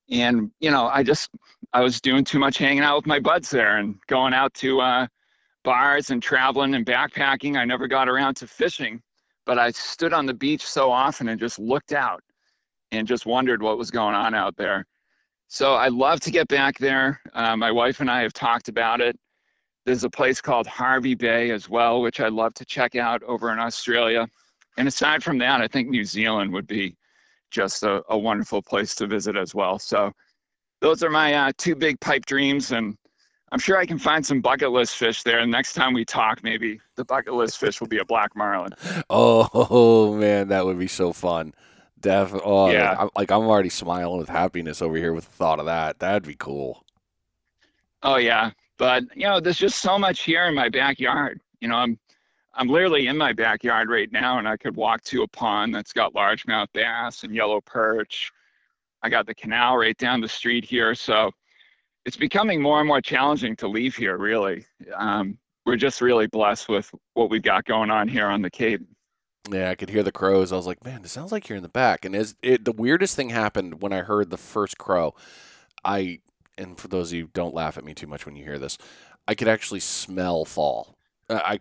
And, 0.08 0.52
you 0.60 0.70
know, 0.70 0.86
I 0.86 1.02
just, 1.02 1.30
I 1.72 1.80
was 1.80 2.00
doing 2.00 2.22
too 2.22 2.38
much 2.38 2.56
hanging 2.56 2.84
out 2.84 2.94
with 2.94 3.06
my 3.06 3.18
buds 3.18 3.50
there 3.50 3.78
and 3.78 3.96
going 4.06 4.32
out 4.32 4.54
to 4.54 4.80
uh, 4.80 5.06
bars 5.64 6.10
and 6.10 6.22
traveling 6.22 6.76
and 6.76 6.86
backpacking. 6.86 7.56
I 7.56 7.64
never 7.64 7.88
got 7.88 8.08
around 8.08 8.36
to 8.36 8.46
fishing, 8.46 9.02
but 9.44 9.58
I 9.58 9.72
stood 9.72 10.12
on 10.12 10.26
the 10.26 10.34
beach 10.34 10.64
so 10.64 10.92
often 10.92 11.28
and 11.28 11.40
just 11.40 11.58
looked 11.58 11.92
out 11.92 12.22
and 12.92 13.08
just 13.08 13.26
wondered 13.26 13.60
what 13.60 13.76
was 13.76 13.90
going 13.90 14.14
on 14.14 14.34
out 14.34 14.56
there. 14.56 14.86
So 15.54 15.74
I'd 15.74 15.92
love 15.92 16.18
to 16.22 16.32
get 16.32 16.48
back 16.48 16.78
there. 16.78 17.20
Uh, 17.32 17.56
my 17.56 17.70
wife 17.70 18.00
and 18.00 18.10
I 18.10 18.22
have 18.22 18.32
talked 18.32 18.68
about 18.68 19.00
it. 19.00 19.16
There's 19.86 20.02
a 20.02 20.10
place 20.10 20.40
called 20.40 20.66
Hervey 20.66 21.14
Bay 21.14 21.52
as 21.52 21.68
well, 21.68 22.02
which 22.02 22.18
I'd 22.18 22.32
love 22.32 22.54
to 22.54 22.64
check 22.64 22.96
out 22.96 23.22
over 23.22 23.52
in 23.52 23.60
Australia. 23.60 24.26
And 24.78 24.88
aside 24.88 25.22
from 25.22 25.38
that, 25.38 25.60
I 25.60 25.68
think 25.68 25.88
New 25.88 26.04
Zealand 26.04 26.52
would 26.54 26.66
be 26.66 26.96
just 27.52 27.84
a, 27.84 28.02
a 28.08 28.18
wonderful 28.18 28.62
place 28.62 28.96
to 28.96 29.06
visit 29.06 29.36
as 29.36 29.54
well. 29.54 29.78
So 29.78 30.10
those 30.80 31.04
are 31.04 31.10
my 31.10 31.34
uh, 31.34 31.52
two 31.56 31.76
big 31.76 32.00
pipe 32.00 32.26
dreams. 32.26 32.72
And 32.72 32.96
I'm 33.52 33.60
sure 33.60 33.76
I 33.76 33.86
can 33.86 34.00
find 34.00 34.26
some 34.26 34.40
bucket 34.40 34.72
list 34.72 34.96
fish 34.96 35.22
there. 35.22 35.38
And 35.38 35.52
next 35.52 35.74
time 35.74 35.94
we 35.94 36.04
talk, 36.04 36.42
maybe 36.42 36.80
the 36.96 37.04
bucket 37.04 37.34
list 37.34 37.58
fish 37.58 37.80
will 37.80 37.86
be 37.86 37.98
a 37.98 38.04
black 38.04 38.34
marlin. 38.34 38.72
Oh, 39.08 40.16
man, 40.16 40.48
that 40.48 40.66
would 40.66 40.80
be 40.80 40.88
so 40.88 41.12
fun. 41.12 41.54
Definitely. 42.04 42.42
Oh, 42.44 42.68
yeah. 42.68 42.96
I'm, 42.98 43.08
like 43.16 43.30
I'm 43.30 43.44
already 43.44 43.70
smiling 43.70 44.18
with 44.18 44.28
happiness 44.28 44.82
over 44.82 44.96
here 44.96 45.14
with 45.14 45.24
the 45.24 45.32
thought 45.32 45.58
of 45.58 45.64
that. 45.64 45.98
That'd 45.98 46.24
be 46.24 46.34
cool. 46.34 46.84
Oh 48.02 48.16
yeah, 48.16 48.50
but 48.76 49.04
you 49.16 49.26
know, 49.26 49.40
there's 49.40 49.56
just 49.56 49.78
so 49.78 49.98
much 49.98 50.20
here 50.20 50.44
in 50.44 50.54
my 50.54 50.68
backyard. 50.68 51.40
You 51.60 51.68
know, 51.68 51.76
I'm 51.76 51.98
I'm 52.52 52.68
literally 52.68 53.06
in 53.06 53.16
my 53.16 53.32
backyard 53.32 53.88
right 53.88 54.12
now, 54.12 54.38
and 54.38 54.46
I 54.46 54.58
could 54.58 54.76
walk 54.76 55.02
to 55.04 55.22
a 55.22 55.28
pond 55.28 55.74
that's 55.74 55.94
got 55.94 56.12
largemouth 56.12 56.68
bass 56.74 57.24
and 57.24 57.34
yellow 57.34 57.62
perch. 57.62 58.30
I 59.02 59.08
got 59.08 59.26
the 59.26 59.34
canal 59.34 59.78
right 59.78 59.96
down 59.96 60.20
the 60.20 60.28
street 60.28 60.66
here, 60.66 60.94
so 60.94 61.30
it's 62.04 62.18
becoming 62.18 62.60
more 62.60 62.80
and 62.80 62.86
more 62.86 63.00
challenging 63.00 63.56
to 63.56 63.66
leave 63.66 63.96
here. 63.96 64.18
Really, 64.18 64.66
um, 64.94 65.38
we're 65.64 65.76
just 65.76 66.02
really 66.02 66.26
blessed 66.26 66.68
with 66.68 66.94
what 67.14 67.30
we've 67.30 67.40
got 67.40 67.64
going 67.64 67.90
on 67.90 68.08
here 68.08 68.26
on 68.26 68.42
the 68.42 68.50
Cape. 68.50 68.82
Yeah, 69.50 69.70
I 69.70 69.74
could 69.74 69.90
hear 69.90 70.02
the 70.02 70.12
crows. 70.12 70.52
I 70.52 70.56
was 70.56 70.66
like, 70.66 70.84
man, 70.84 71.02
it 71.04 71.08
sounds 71.08 71.30
like 71.30 71.48
you're 71.48 71.56
in 71.56 71.62
the 71.62 71.68
back. 71.68 72.04
And 72.04 72.16
as 72.16 72.34
it, 72.42 72.64
the 72.64 72.72
weirdest 72.72 73.14
thing 73.14 73.28
happened 73.30 73.82
when 73.82 73.92
I 73.92 74.00
heard 74.00 74.30
the 74.30 74.38
first 74.38 74.78
crow, 74.78 75.14
I 75.84 76.20
and 76.58 76.78
for 76.78 76.88
those 76.88 77.10
of 77.12 77.18
you 77.18 77.30
don't 77.34 77.54
laugh 77.54 77.78
at 77.78 77.84
me 77.84 77.94
too 77.94 78.06
much 78.06 78.26
when 78.26 78.36
you 78.36 78.44
hear 78.44 78.58
this, 78.58 78.78
I 79.28 79.34
could 79.34 79.48
actually 79.48 79.80
smell 79.80 80.44
fall. 80.44 80.96
Uh, 81.30 81.40
I 81.44 81.58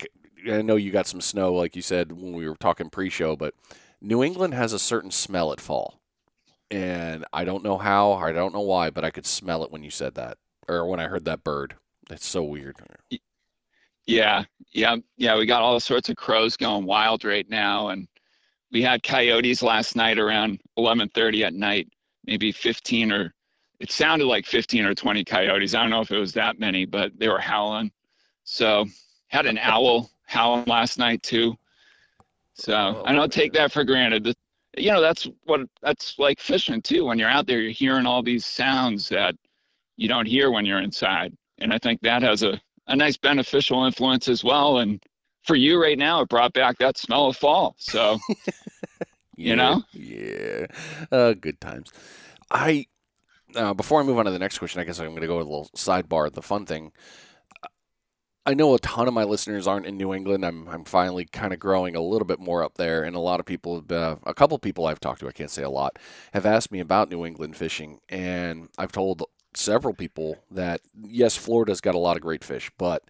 I 0.52 0.62
know 0.62 0.76
you 0.78 0.92
got 0.92 1.08
some 1.08 1.22
snow, 1.22 1.54
like 1.54 1.76
you 1.76 1.82
said 1.82 2.12
when 2.14 2.34
we 2.34 2.48
were 2.50 2.56
talking 2.56 2.90
pre-show, 2.90 3.36
but 3.36 3.56
New 4.02 4.24
England 4.24 4.54
has 4.56 4.74
a 4.74 4.80
certain 4.80 5.12
smell 5.12 5.52
at 5.54 5.62
fall, 5.62 6.00
and 6.72 7.26
I 7.34 7.46
don't 7.46 7.64
know 7.64 7.78
how, 7.78 8.14
I 8.14 8.32
don't 8.34 8.54
know 8.54 8.62
why, 8.62 8.90
but 8.92 9.06
I 9.06 9.12
could 9.12 9.26
smell 9.28 9.64
it 9.64 9.72
when 9.72 9.84
you 9.84 9.92
said 9.92 10.16
that, 10.16 10.38
or 10.70 10.88
when 10.88 11.00
I 11.00 11.08
heard 11.08 11.26
that 11.26 11.44
bird. 11.44 11.76
It's 12.12 12.28
so 12.28 12.44
weird. 12.44 12.78
Yeah, 14.06 14.44
yeah, 14.72 14.98
yeah. 15.18 15.38
We 15.38 15.46
got 15.46 15.62
all 15.62 15.80
sorts 15.80 16.10
of 16.10 16.16
crows 16.16 16.58
going 16.58 16.86
wild 16.86 17.24
right 17.24 17.50
now, 17.50 17.90
and 17.90 18.08
we 18.72 18.82
had 18.82 19.04
coyotes 19.04 19.62
last 19.62 19.96
night 19.96 20.20
around 20.20 20.60
11:30 20.78 21.44
at 21.44 21.54
night. 21.54 21.88
Maybe 22.26 22.52
15 22.52 23.12
or 23.12 23.34
it 23.80 23.92
sounded 23.92 24.26
like 24.26 24.46
15 24.46 24.86
or 24.86 24.94
20 24.94 25.26
coyotes. 25.26 25.74
I 25.74 25.82
don't 25.82 25.90
know 25.90 26.02
if 26.02 26.12
it 26.12 26.18
was 26.18 26.34
that 26.34 26.58
many, 26.58 26.86
but 26.86 27.12
they 27.18 27.28
were 27.28 27.40
howling. 27.40 27.92
So 28.46 28.86
had 29.28 29.46
an 29.46 29.58
owl 29.58 30.10
howling 30.26 30.66
last 30.66 30.98
night 30.98 31.22
too. 31.22 31.56
So 32.54 32.74
oh, 32.74 33.04
I 33.06 33.14
don't 33.14 33.32
take 33.32 33.54
that 33.54 33.72
for 33.72 33.84
granted. 33.84 34.34
You 34.78 34.92
know, 34.92 35.02
that's 35.02 35.28
what 35.46 35.62
that's 35.82 36.18
like 36.18 36.40
fishing 36.40 36.82
too. 36.82 37.06
When 37.06 37.20
you're 37.20 37.30
out 37.30 37.46
there, 37.46 37.60
you're 37.60 37.72
hearing 37.72 38.06
all 38.06 38.24
these 38.24 38.46
sounds 38.46 39.10
that 39.10 39.36
you 39.98 40.08
don't 40.08 40.26
hear 40.26 40.52
when 40.52 40.66
you're 40.66 40.82
inside, 40.82 41.36
and 41.60 41.74
I 41.74 41.78
think 41.78 42.02
that 42.02 42.22
has 42.22 42.44
a 42.44 42.60
a 42.88 42.96
nice 42.96 43.18
beneficial 43.18 43.86
influence 43.86 44.28
as 44.28 44.44
well. 44.44 44.80
And 44.80 45.02
for 45.44 45.56
you 45.56 45.82
right 45.82 45.98
now, 45.98 46.22
it 46.22 46.30
brought 46.30 46.54
back 46.54 46.78
that 46.80 46.98
smell 46.98 47.28
of 47.28 47.38
fall. 47.38 47.76
So, 47.78 48.20
yeah, 48.30 48.44
you 49.36 49.56
know, 49.56 49.84
yeah, 49.94 50.68
uh, 51.12 51.34
good 51.34 51.60
times. 51.60 51.92
I 52.52 52.88
uh, 53.56 53.74
before 53.74 54.00
I 54.00 54.04
move 54.04 54.18
on 54.18 54.26
to 54.26 54.32
the 54.32 54.40
next 54.40 54.58
question, 54.60 54.82
I 54.82 54.84
guess 54.84 55.00
I'm 55.00 55.10
going 55.10 55.22
to 55.22 55.28
go 55.28 55.38
with 55.38 55.48
a 55.48 55.50
little 55.50 55.70
sidebar. 55.76 56.32
The 56.32 56.42
fun 56.42 56.66
thing. 56.66 56.92
I 58.46 58.54
know 58.54 58.74
a 58.74 58.80
ton 58.80 59.08
of 59.08 59.14
my 59.14 59.24
listeners 59.24 59.68
aren't 59.68 59.86
in 59.86 59.96
New 59.96 60.14
England. 60.14 60.46
I'm 60.46 60.68
I'm 60.68 60.84
finally 60.84 61.24
kind 61.24 61.54
of 61.54 61.60
growing 61.60 61.96
a 61.96 62.02
little 62.02 62.26
bit 62.26 62.40
more 62.40 62.62
up 62.62 62.76
there, 62.76 63.04
and 63.04 63.16
a 63.16 63.20
lot 63.20 63.40
of 63.40 63.46
people, 63.46 63.82
uh, 63.90 64.18
a 64.26 64.34
couple 64.34 64.60
people 64.60 64.86
I've 64.86 65.00
talked 65.00 65.22
to, 65.22 65.30
I 65.30 65.32
can't 65.32 65.50
say 65.50 65.64
a 65.64 65.70
lot, 65.70 65.98
have 66.34 66.46
asked 66.46 66.70
me 66.70 66.82
about 66.82 67.10
New 67.10 67.26
England 67.26 67.56
fishing, 67.56 68.00
and 68.10 68.68
I've 68.78 68.92
told 68.92 69.24
several 69.56 69.94
people 69.94 70.38
that 70.52 70.82
yes, 71.02 71.36
Florida's 71.38 71.82
got 71.82 71.96
a 71.96 72.00
lot 72.00 72.16
of 72.16 72.22
great 72.22 72.44
fish, 72.44 72.72
but 72.78 73.04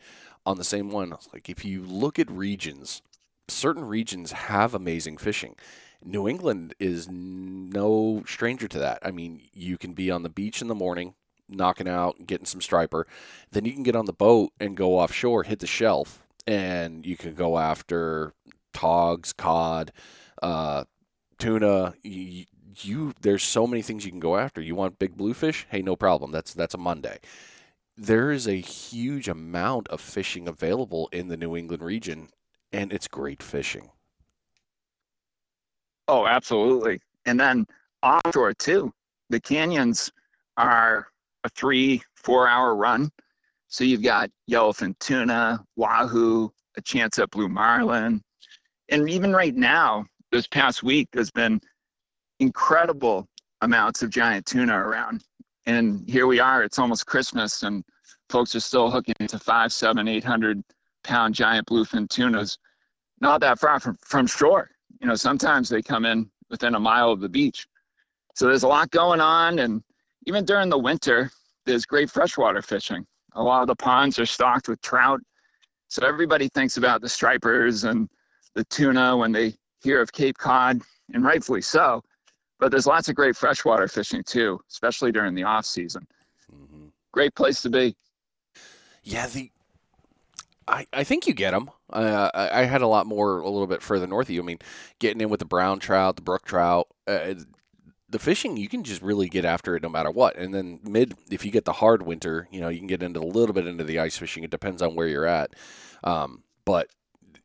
on 0.45 0.57
the 0.57 0.63
same 0.63 0.89
one, 0.89 1.13
like 1.33 1.49
if 1.49 1.63
you 1.63 1.83
look 1.83 2.19
at 2.19 2.29
regions, 2.29 3.01
certain 3.47 3.85
regions 3.85 4.31
have 4.31 4.73
amazing 4.73 5.17
fishing. 5.17 5.55
New 6.03 6.27
England 6.27 6.73
is 6.79 7.07
no 7.09 8.23
stranger 8.27 8.67
to 8.67 8.79
that. 8.79 8.99
I 9.03 9.11
mean, 9.11 9.41
you 9.53 9.77
can 9.77 9.93
be 9.93 10.11
on 10.11 10.23
the 10.23 10.29
beach 10.29 10.61
in 10.61 10.67
the 10.67 10.75
morning, 10.75 11.13
knocking 11.47 11.87
out, 11.87 12.27
getting 12.27 12.45
some 12.45 12.61
striper. 12.61 13.07
Then 13.51 13.63
you 13.65 13.71
can 13.71 13.83
get 13.83 13.95
on 13.95 14.05
the 14.05 14.13
boat 14.13 14.51
and 14.59 14.75
go 14.75 14.99
offshore, 14.99 15.43
hit 15.43 15.59
the 15.59 15.67
shelf, 15.67 16.25
and 16.45 17.05
you 17.05 17.15
can 17.15 17.35
go 17.35 17.57
after 17.57 18.33
togs, 18.73 19.31
cod, 19.31 19.93
uh, 20.41 20.83
tuna. 21.37 21.93
You, 22.03 22.45
you 22.81 23.13
there's 23.21 23.43
so 23.43 23.67
many 23.67 23.81
things 23.81 24.05
you 24.05 24.11
can 24.11 24.19
go 24.19 24.37
after. 24.37 24.61
You 24.61 24.75
want 24.75 24.99
big 24.99 25.15
bluefish? 25.15 25.65
Hey, 25.69 25.81
no 25.81 25.95
problem. 25.95 26.31
That's 26.31 26.53
that's 26.53 26.73
a 26.73 26.77
Monday. 26.77 27.19
There 27.95 28.31
is 28.31 28.47
a 28.47 28.53
huge 28.53 29.27
amount 29.27 29.87
of 29.89 30.01
fishing 30.01 30.47
available 30.47 31.09
in 31.11 31.27
the 31.27 31.37
New 31.37 31.55
England 31.55 31.83
region, 31.83 32.29
and 32.71 32.91
it's 32.91 33.07
great 33.07 33.43
fishing. 33.43 33.91
Oh, 36.07 36.25
absolutely. 36.25 36.99
And 37.25 37.39
then 37.39 37.65
offshore 38.01 38.53
too. 38.53 38.91
The 39.29 39.39
canyons 39.39 40.11
are 40.57 41.07
a 41.43 41.49
three, 41.49 42.01
four 42.15 42.47
hour 42.47 42.75
run. 42.75 43.09
So 43.67 43.83
you've 43.83 44.03
got 44.03 44.29
yellowfin 44.49 44.97
tuna, 44.99 45.63
wahoo, 45.75 46.51
a 46.77 46.81
chance 46.81 47.19
at 47.19 47.31
blue 47.31 47.49
marlin. 47.49 48.21
And 48.89 49.09
even 49.09 49.33
right 49.33 49.55
now, 49.55 50.05
this 50.31 50.47
past 50.47 50.83
week, 50.83 51.07
there's 51.11 51.31
been 51.31 51.61
incredible 52.39 53.27
amounts 53.61 54.03
of 54.03 54.09
giant 54.09 54.45
tuna 54.45 54.77
around. 54.77 55.23
And 55.65 56.07
here 56.09 56.27
we 56.27 56.39
are, 56.39 56.63
it's 56.63 56.79
almost 56.79 57.05
Christmas, 57.05 57.63
and 57.63 57.83
folks 58.29 58.55
are 58.55 58.59
still 58.59 58.91
hooking 58.91 59.15
into 59.19 59.39
five, 59.39 59.71
seven, 59.71 60.07
eight 60.07 60.23
hundred 60.23 60.61
pound 61.03 61.35
giant 61.35 61.67
bluefin 61.67 62.09
tunas, 62.09 62.57
not 63.21 63.41
that 63.41 63.59
far 63.59 63.79
from, 63.79 63.97
from 64.01 64.27
shore. 64.27 64.69
You 64.99 65.07
know, 65.07 65.15
sometimes 65.15 65.69
they 65.69 65.81
come 65.81 66.05
in 66.05 66.29
within 66.49 66.75
a 66.75 66.79
mile 66.79 67.11
of 67.11 67.19
the 67.21 67.29
beach. 67.29 67.67
So 68.35 68.47
there's 68.47 68.63
a 68.63 68.67
lot 68.67 68.91
going 68.91 69.21
on, 69.21 69.59
and 69.59 69.83
even 70.25 70.45
during 70.45 70.69
the 70.69 70.77
winter, 70.77 71.31
there's 71.65 71.85
great 71.85 72.09
freshwater 72.09 72.61
fishing. 72.61 73.05
A 73.35 73.43
lot 73.43 73.61
of 73.61 73.67
the 73.67 73.75
ponds 73.75 74.19
are 74.19 74.25
stocked 74.25 74.67
with 74.67 74.81
trout. 74.81 75.21
So 75.87 76.05
everybody 76.05 76.49
thinks 76.49 76.77
about 76.77 77.01
the 77.01 77.09
stripers 77.09 77.83
and 77.83 78.09
the 78.55 78.63
tuna 78.65 79.15
when 79.15 79.31
they 79.31 79.55
hear 79.81 80.01
of 80.01 80.11
Cape 80.11 80.37
Cod, 80.37 80.81
and 81.13 81.23
rightfully 81.23 81.61
so. 81.61 82.01
But 82.63 82.71
there's 82.71 82.87
lots 82.87 83.09
of 83.09 83.15
great 83.15 83.35
freshwater 83.35 83.89
fishing 83.89 84.23
too, 84.23 84.57
especially 84.71 85.11
during 85.11 85.35
the 85.35 85.43
off 85.43 85.65
season. 85.65 86.07
Mm-hmm. 86.49 86.85
Great 87.11 87.35
place 87.35 87.61
to 87.63 87.69
be. 87.69 87.93
Yeah, 89.03 89.27
the 89.27 89.51
I, 90.65 90.87
I 90.93 91.03
think 91.03 91.27
you 91.27 91.33
get 91.33 91.51
them. 91.51 91.69
Uh, 91.91 92.31
I, 92.33 92.61
I 92.61 92.63
had 92.63 92.81
a 92.81 92.87
lot 92.87 93.05
more 93.05 93.39
a 93.39 93.49
little 93.49 93.67
bit 93.67 93.81
further 93.81 94.07
north 94.07 94.27
of 94.27 94.35
you. 94.35 94.41
I 94.41 94.45
mean, 94.45 94.59
getting 94.99 95.19
in 95.19 95.27
with 95.27 95.41
the 95.41 95.45
brown 95.45 95.79
trout, 95.79 96.15
the 96.15 96.21
brook 96.21 96.45
trout, 96.45 96.87
uh, 97.05 97.33
the 98.07 98.19
fishing 98.19 98.55
you 98.55 98.69
can 98.69 98.85
just 98.85 99.01
really 99.01 99.27
get 99.27 99.43
after 99.43 99.75
it 99.75 99.83
no 99.83 99.89
matter 99.89 100.09
what. 100.09 100.37
And 100.37 100.53
then 100.53 100.79
mid, 100.83 101.15
if 101.29 101.43
you 101.43 101.51
get 101.51 101.65
the 101.65 101.73
hard 101.73 102.03
winter, 102.03 102.47
you 102.49 102.61
know 102.61 102.69
you 102.69 102.77
can 102.77 102.87
get 102.87 103.03
into 103.03 103.19
a 103.19 103.27
little 103.27 103.53
bit 103.53 103.67
into 103.67 103.83
the 103.83 103.99
ice 103.99 104.17
fishing. 104.17 104.45
It 104.45 104.51
depends 104.51 104.81
on 104.81 104.95
where 104.95 105.09
you're 105.09 105.25
at, 105.25 105.53
um, 106.05 106.43
but 106.63 106.87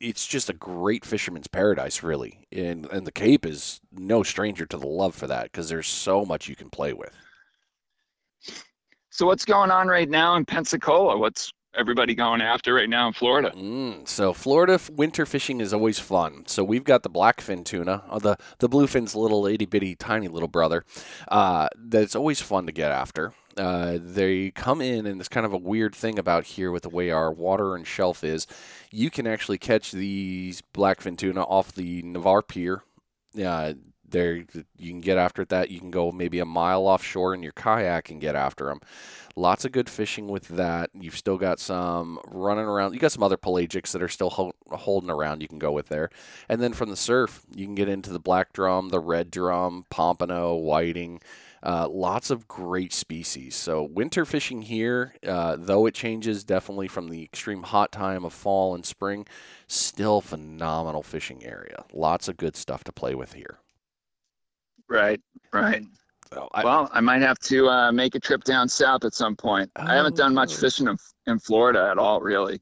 it's 0.00 0.26
just 0.26 0.50
a 0.50 0.52
great 0.52 1.04
fisherman's 1.04 1.48
paradise, 1.48 2.02
really. 2.02 2.46
And 2.52 2.86
and 2.86 3.06
the 3.06 3.12
Cape 3.12 3.44
is 3.44 3.80
no 3.92 4.22
stranger 4.22 4.66
to 4.66 4.76
the 4.76 4.86
love 4.86 5.14
for 5.14 5.26
that 5.26 5.44
because 5.44 5.68
there's 5.68 5.88
so 5.88 6.24
much 6.24 6.48
you 6.48 6.56
can 6.56 6.70
play 6.70 6.92
with. 6.92 7.12
So 9.10 9.26
what's 9.26 9.44
going 9.44 9.70
on 9.70 9.88
right 9.88 10.08
now 10.08 10.36
in 10.36 10.44
Pensacola? 10.44 11.18
What's 11.18 11.52
everybody 11.76 12.14
going 12.14 12.40
after 12.40 12.74
right 12.74 12.88
now 12.88 13.08
in 13.08 13.12
Florida? 13.12 13.52
Mm, 13.54 14.06
so 14.06 14.32
Florida 14.32 14.78
winter 14.92 15.26
fishing 15.26 15.60
is 15.60 15.72
always 15.72 15.98
fun. 15.98 16.44
So 16.46 16.62
we've 16.64 16.84
got 16.84 17.02
the 17.02 17.10
blackfin 17.10 17.64
tuna, 17.64 18.04
uh, 18.08 18.18
the 18.18 18.36
the 18.58 18.68
bluefin's 18.68 19.14
little 19.14 19.46
itty 19.46 19.66
bitty 19.66 19.96
tiny 19.96 20.28
little 20.28 20.48
brother. 20.48 20.84
Uh, 21.28 21.68
that's 21.76 22.14
always 22.14 22.40
fun 22.40 22.66
to 22.66 22.72
get 22.72 22.90
after. 22.90 23.32
Uh, 23.58 23.98
they 24.00 24.50
come 24.52 24.80
in, 24.80 25.06
and 25.06 25.20
it's 25.20 25.28
kind 25.28 25.46
of 25.46 25.52
a 25.52 25.58
weird 25.58 25.94
thing 25.94 26.18
about 26.18 26.44
here 26.44 26.70
with 26.70 26.84
the 26.84 26.88
way 26.88 27.10
our 27.10 27.32
water 27.32 27.74
and 27.74 27.86
shelf 27.86 28.22
is. 28.22 28.46
You 28.90 29.10
can 29.10 29.26
actually 29.26 29.58
catch 29.58 29.92
these 29.92 30.62
blackfin 30.72 31.16
tuna 31.18 31.42
off 31.42 31.72
the 31.72 32.02
Navarre 32.02 32.42
Pier. 32.42 32.82
Uh, 33.42 33.74
there, 34.10 34.36
you 34.36 34.90
can 34.90 35.00
get 35.00 35.18
after 35.18 35.44
that. 35.46 35.70
You 35.70 35.80
can 35.80 35.90
go 35.90 36.10
maybe 36.10 36.38
a 36.38 36.46
mile 36.46 36.86
offshore 36.86 37.34
in 37.34 37.42
your 37.42 37.52
kayak 37.52 38.10
and 38.10 38.20
get 38.20 38.34
after 38.34 38.66
them. 38.66 38.80
Lots 39.36 39.64
of 39.64 39.72
good 39.72 39.88
fishing 39.88 40.28
with 40.28 40.48
that. 40.48 40.90
You've 40.94 41.16
still 41.16 41.36
got 41.36 41.60
some 41.60 42.18
running 42.26 42.64
around. 42.64 42.94
You 42.94 43.00
got 43.00 43.12
some 43.12 43.22
other 43.22 43.36
pelagics 43.36 43.92
that 43.92 44.02
are 44.02 44.08
still 44.08 44.30
ho- 44.30 44.54
holding 44.70 45.10
around. 45.10 45.42
You 45.42 45.48
can 45.48 45.58
go 45.58 45.72
with 45.72 45.88
there, 45.88 46.10
and 46.48 46.60
then 46.60 46.72
from 46.72 46.90
the 46.90 46.96
surf, 46.96 47.44
you 47.54 47.66
can 47.66 47.74
get 47.74 47.88
into 47.88 48.10
the 48.10 48.18
black 48.18 48.52
drum, 48.52 48.88
the 48.88 49.00
red 49.00 49.30
drum, 49.30 49.84
pompano, 49.90 50.54
whiting. 50.54 51.20
Uh, 51.62 51.88
lots 51.88 52.30
of 52.30 52.46
great 52.48 52.92
species. 52.92 53.54
So 53.54 53.82
winter 53.82 54.24
fishing 54.24 54.62
here, 54.62 55.14
uh, 55.26 55.56
though 55.58 55.86
it 55.86 55.94
changes 55.94 56.44
definitely 56.44 56.88
from 56.88 57.08
the 57.08 57.22
extreme 57.22 57.62
hot 57.62 57.92
time 57.92 58.24
of 58.24 58.32
fall 58.32 58.74
and 58.74 58.84
spring, 58.86 59.26
still 59.66 60.20
phenomenal 60.20 61.02
fishing 61.02 61.44
area. 61.44 61.84
Lots 61.92 62.28
of 62.28 62.36
good 62.36 62.56
stuff 62.56 62.84
to 62.84 62.92
play 62.92 63.14
with 63.14 63.32
here. 63.32 63.58
Right, 64.88 65.20
right. 65.52 65.84
So 66.32 66.48
I, 66.52 66.64
well, 66.64 66.90
I 66.92 67.00
might 67.00 67.22
have 67.22 67.38
to 67.40 67.68
uh, 67.68 67.92
make 67.92 68.14
a 68.14 68.20
trip 68.20 68.44
down 68.44 68.68
south 68.68 69.04
at 69.04 69.14
some 69.14 69.34
point. 69.34 69.70
I 69.76 69.94
haven't 69.94 70.16
done 70.16 70.34
much 70.34 70.52
oh. 70.54 70.56
fishing 70.56 70.86
in, 70.88 70.96
in 71.26 71.38
Florida 71.38 71.88
at 71.90 71.98
all, 71.98 72.20
really. 72.20 72.60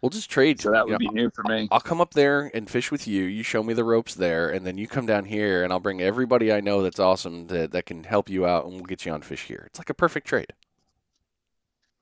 We'll 0.00 0.10
just 0.10 0.30
trade. 0.30 0.60
So 0.60 0.70
that 0.70 0.86
would 0.86 1.00
you 1.00 1.06
know, 1.06 1.12
be 1.12 1.20
new 1.22 1.30
for 1.30 1.42
me. 1.44 1.68
I'll 1.70 1.80
come 1.80 2.00
up 2.00 2.14
there 2.14 2.50
and 2.54 2.68
fish 2.68 2.90
with 2.90 3.06
you. 3.06 3.24
You 3.24 3.42
show 3.42 3.62
me 3.62 3.74
the 3.74 3.84
ropes 3.84 4.14
there, 4.14 4.50
and 4.50 4.66
then 4.66 4.78
you 4.78 4.86
come 4.86 5.06
down 5.06 5.24
here, 5.24 5.64
and 5.64 5.72
I'll 5.72 5.80
bring 5.80 6.00
everybody 6.00 6.52
I 6.52 6.60
know 6.60 6.82
that's 6.82 6.98
awesome 6.98 7.46
that, 7.48 7.72
that 7.72 7.86
can 7.86 8.04
help 8.04 8.28
you 8.28 8.46
out, 8.46 8.64
and 8.64 8.74
we'll 8.74 8.84
get 8.84 9.04
you 9.06 9.12
on 9.12 9.22
fish 9.22 9.46
here. 9.46 9.64
It's 9.66 9.78
like 9.78 9.90
a 9.90 9.94
perfect 9.94 10.26
trade. 10.26 10.52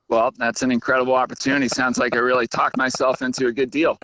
Well, 0.08 0.30
that's 0.36 0.62
an 0.62 0.70
incredible 0.70 1.14
opportunity. 1.14 1.66
Sounds 1.66 1.98
like 1.98 2.14
I 2.14 2.20
really 2.20 2.46
talked 2.46 2.76
myself 2.76 3.22
into 3.22 3.48
a 3.48 3.52
good 3.52 3.72
deal. 3.72 3.98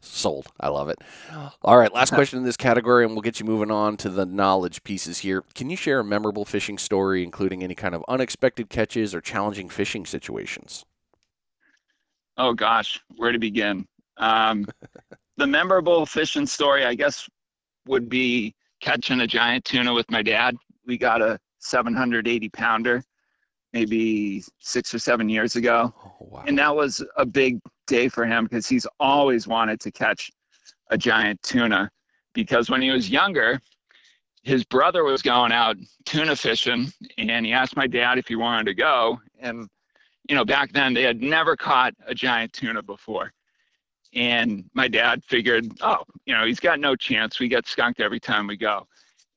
Sold. 0.00 0.46
I 0.60 0.68
love 0.68 0.88
it. 0.88 0.98
All 1.62 1.76
right, 1.76 1.92
last 1.92 2.14
question 2.14 2.38
in 2.38 2.44
this 2.44 2.56
category, 2.56 3.04
and 3.04 3.12
we'll 3.14 3.22
get 3.22 3.40
you 3.40 3.46
moving 3.46 3.70
on 3.70 3.96
to 3.98 4.08
the 4.08 4.24
knowledge 4.24 4.84
pieces 4.84 5.18
here. 5.18 5.42
Can 5.54 5.68
you 5.68 5.76
share 5.76 5.98
a 5.98 6.04
memorable 6.04 6.44
fishing 6.44 6.78
story, 6.78 7.24
including 7.24 7.64
any 7.64 7.74
kind 7.74 7.96
of 7.96 8.04
unexpected 8.06 8.70
catches 8.70 9.14
or 9.16 9.20
challenging 9.20 9.68
fishing 9.68 10.06
situations? 10.06 10.84
Oh 12.38 12.54
gosh, 12.54 13.00
where 13.16 13.32
to 13.32 13.38
begin? 13.38 13.86
Um, 14.16 14.66
the 15.36 15.46
memorable 15.46 16.06
fishing 16.06 16.46
story, 16.46 16.84
I 16.84 16.94
guess, 16.94 17.28
would 17.86 18.08
be 18.08 18.54
catching 18.80 19.20
a 19.20 19.26
giant 19.26 19.64
tuna 19.64 19.92
with 19.92 20.10
my 20.10 20.22
dad. 20.22 20.56
We 20.86 20.96
got 20.96 21.20
a 21.20 21.38
780 21.58 22.48
pounder 22.50 23.02
maybe 23.72 24.42
six 24.60 24.94
or 24.94 24.98
seven 24.98 25.28
years 25.28 25.56
ago. 25.56 25.92
Oh, 26.04 26.16
wow. 26.20 26.44
And 26.46 26.58
that 26.58 26.74
was 26.74 27.04
a 27.16 27.26
big 27.26 27.60
day 27.86 28.08
for 28.08 28.24
him 28.24 28.44
because 28.44 28.66
he's 28.66 28.86
always 28.98 29.46
wanted 29.46 29.80
to 29.80 29.90
catch 29.90 30.30
a 30.90 30.96
giant 30.96 31.42
tuna. 31.42 31.90
Because 32.34 32.70
when 32.70 32.80
he 32.80 32.90
was 32.90 33.10
younger, 33.10 33.60
his 34.42 34.64
brother 34.64 35.04
was 35.04 35.22
going 35.22 35.52
out 35.52 35.76
tuna 36.06 36.36
fishing 36.36 36.90
and 37.18 37.44
he 37.44 37.52
asked 37.52 37.76
my 37.76 37.86
dad 37.86 38.18
if 38.18 38.28
he 38.28 38.36
wanted 38.36 38.66
to 38.66 38.74
go. 38.74 39.20
And, 39.40 39.68
you 40.28 40.34
know, 40.34 40.44
back 40.44 40.72
then 40.72 40.94
they 40.94 41.02
had 41.02 41.22
never 41.22 41.56
caught 41.56 41.94
a 42.06 42.14
giant 42.14 42.52
tuna 42.52 42.82
before. 42.82 43.32
And 44.14 44.64
my 44.74 44.88
dad 44.88 45.22
figured, 45.24 45.66
oh, 45.80 46.02
you 46.24 46.34
know, 46.34 46.46
he's 46.46 46.60
got 46.60 46.80
no 46.80 46.96
chance. 46.96 47.40
We 47.40 47.48
get 47.48 47.66
skunked 47.66 48.00
every 48.00 48.20
time 48.20 48.46
we 48.46 48.56
go. 48.56 48.86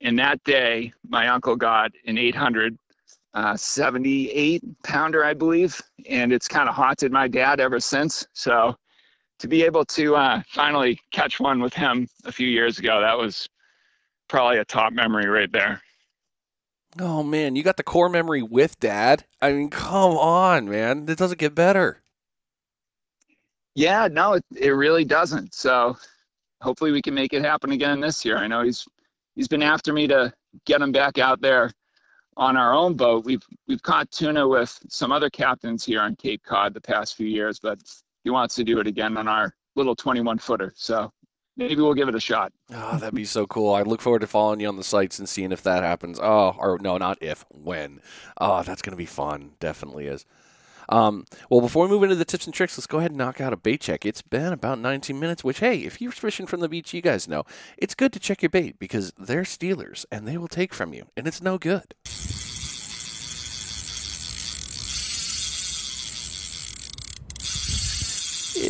And 0.01 0.17
that 0.19 0.43
day, 0.43 0.93
my 1.07 1.27
uncle 1.27 1.55
got 1.55 1.91
an 2.05 2.17
800 2.17 2.77
uh, 3.33 3.55
78 3.55 4.61
pounder, 4.83 5.23
I 5.23 5.33
believe, 5.33 5.81
and 6.09 6.33
it's 6.33 6.47
kind 6.47 6.67
of 6.67 6.75
haunted 6.75 7.11
my 7.11 7.27
dad 7.27 7.59
ever 7.59 7.79
since. 7.79 8.27
So 8.33 8.75
to 9.39 9.47
be 9.47 9.63
able 9.63 9.85
to 9.85 10.15
uh, 10.15 10.41
finally 10.49 10.99
catch 11.11 11.39
one 11.39 11.61
with 11.61 11.73
him 11.73 12.07
a 12.25 12.31
few 12.31 12.47
years 12.47 12.79
ago, 12.79 12.99
that 12.99 13.17
was 13.17 13.47
probably 14.27 14.57
a 14.57 14.65
top 14.65 14.91
memory 14.93 15.27
right 15.27 15.51
there. 15.51 15.81
Oh 16.99 17.23
man, 17.23 17.55
you 17.55 17.63
got 17.63 17.77
the 17.77 17.83
core 17.83 18.09
memory 18.09 18.41
with 18.41 18.79
dad. 18.79 19.25
I 19.41 19.53
mean, 19.53 19.69
come 19.69 20.17
on, 20.17 20.69
man, 20.69 21.05
it 21.07 21.17
doesn't 21.17 21.39
get 21.39 21.55
better. 21.55 22.01
Yeah, 23.75 24.09
no, 24.11 24.33
it, 24.33 24.45
it 24.55 24.71
really 24.71 25.05
doesn't. 25.05 25.53
So 25.53 25.97
hopefully 26.61 26.91
we 26.91 27.01
can 27.01 27.13
make 27.13 27.33
it 27.33 27.43
happen 27.43 27.71
again 27.71 28.01
this 28.01 28.25
year. 28.25 28.37
I 28.37 28.47
know 28.47 28.63
he's 28.63 28.85
he's 29.35 29.47
been 29.47 29.63
after 29.63 29.93
me 29.93 30.07
to 30.07 30.33
get 30.65 30.81
him 30.81 30.91
back 30.91 31.17
out 31.17 31.41
there 31.41 31.71
on 32.37 32.57
our 32.57 32.73
own 32.73 32.95
boat. 32.95 33.25
We've 33.25 33.43
we've 33.67 33.81
caught 33.81 34.11
tuna 34.11 34.47
with 34.47 34.77
some 34.89 35.11
other 35.11 35.29
captains 35.29 35.85
here 35.85 36.01
on 36.01 36.15
Cape 36.15 36.43
Cod 36.43 36.73
the 36.73 36.81
past 36.81 37.15
few 37.15 37.27
years, 37.27 37.59
but 37.59 37.79
he 38.23 38.29
wants 38.29 38.55
to 38.55 38.63
do 38.63 38.79
it 38.79 38.87
again 38.87 39.17
on 39.17 39.27
our 39.27 39.55
little 39.75 39.95
21 39.95 40.37
footer. 40.37 40.73
So 40.75 41.11
maybe 41.67 41.81
we'll 41.81 41.93
give 41.93 42.09
it 42.09 42.15
a 42.15 42.19
shot. 42.19 42.53
Oh, 42.73 42.97
that'd 42.97 43.15
be 43.15 43.25
so 43.25 43.47
cool. 43.47 43.73
I 43.73 43.81
look 43.83 44.01
forward 44.01 44.19
to 44.19 44.27
following 44.27 44.59
you 44.59 44.67
on 44.67 44.77
the 44.77 44.83
sites 44.83 45.19
and 45.19 45.27
seeing 45.27 45.51
if 45.51 45.63
that 45.63 45.83
happens. 45.83 46.19
Oh, 46.21 46.55
or 46.57 46.77
no, 46.79 46.97
not 46.97 47.17
if, 47.21 47.45
when. 47.49 48.01
Oh, 48.39 48.63
that's 48.63 48.81
going 48.81 48.91
to 48.91 48.97
be 48.97 49.05
fun. 49.05 49.51
Definitely 49.59 50.07
is. 50.07 50.25
Um, 50.89 51.25
well, 51.49 51.61
before 51.61 51.85
we 51.85 51.91
move 51.91 52.03
into 52.03 52.15
the 52.15 52.25
tips 52.25 52.45
and 52.45 52.53
tricks, 52.53 52.77
let's 52.77 52.87
go 52.87 52.99
ahead 52.99 53.11
and 53.11 53.17
knock 53.17 53.39
out 53.39 53.53
a 53.53 53.57
bait 53.57 53.81
check. 53.81 54.05
It's 54.05 54.21
been 54.21 54.51
about 54.51 54.79
19 54.79 55.19
minutes, 55.19 55.43
which, 55.43 55.59
hey, 55.59 55.79
if 55.79 56.01
you're 56.01 56.11
fishing 56.11 56.45
from 56.45 56.59
the 56.59 56.69
beach, 56.69 56.93
you 56.93 57.01
guys 57.01 57.27
know 57.27 57.45
it's 57.77 57.95
good 57.95 58.11
to 58.13 58.19
check 58.19 58.41
your 58.41 58.49
bait 58.49 58.77
because 58.77 59.13
they're 59.17 59.45
stealers 59.45 60.05
and 60.11 60.27
they 60.27 60.37
will 60.37 60.49
take 60.49 60.73
from 60.73 60.93
you, 60.93 61.07
and 61.15 61.27
it's 61.27 61.41
no 61.41 61.57
good. 61.57 61.95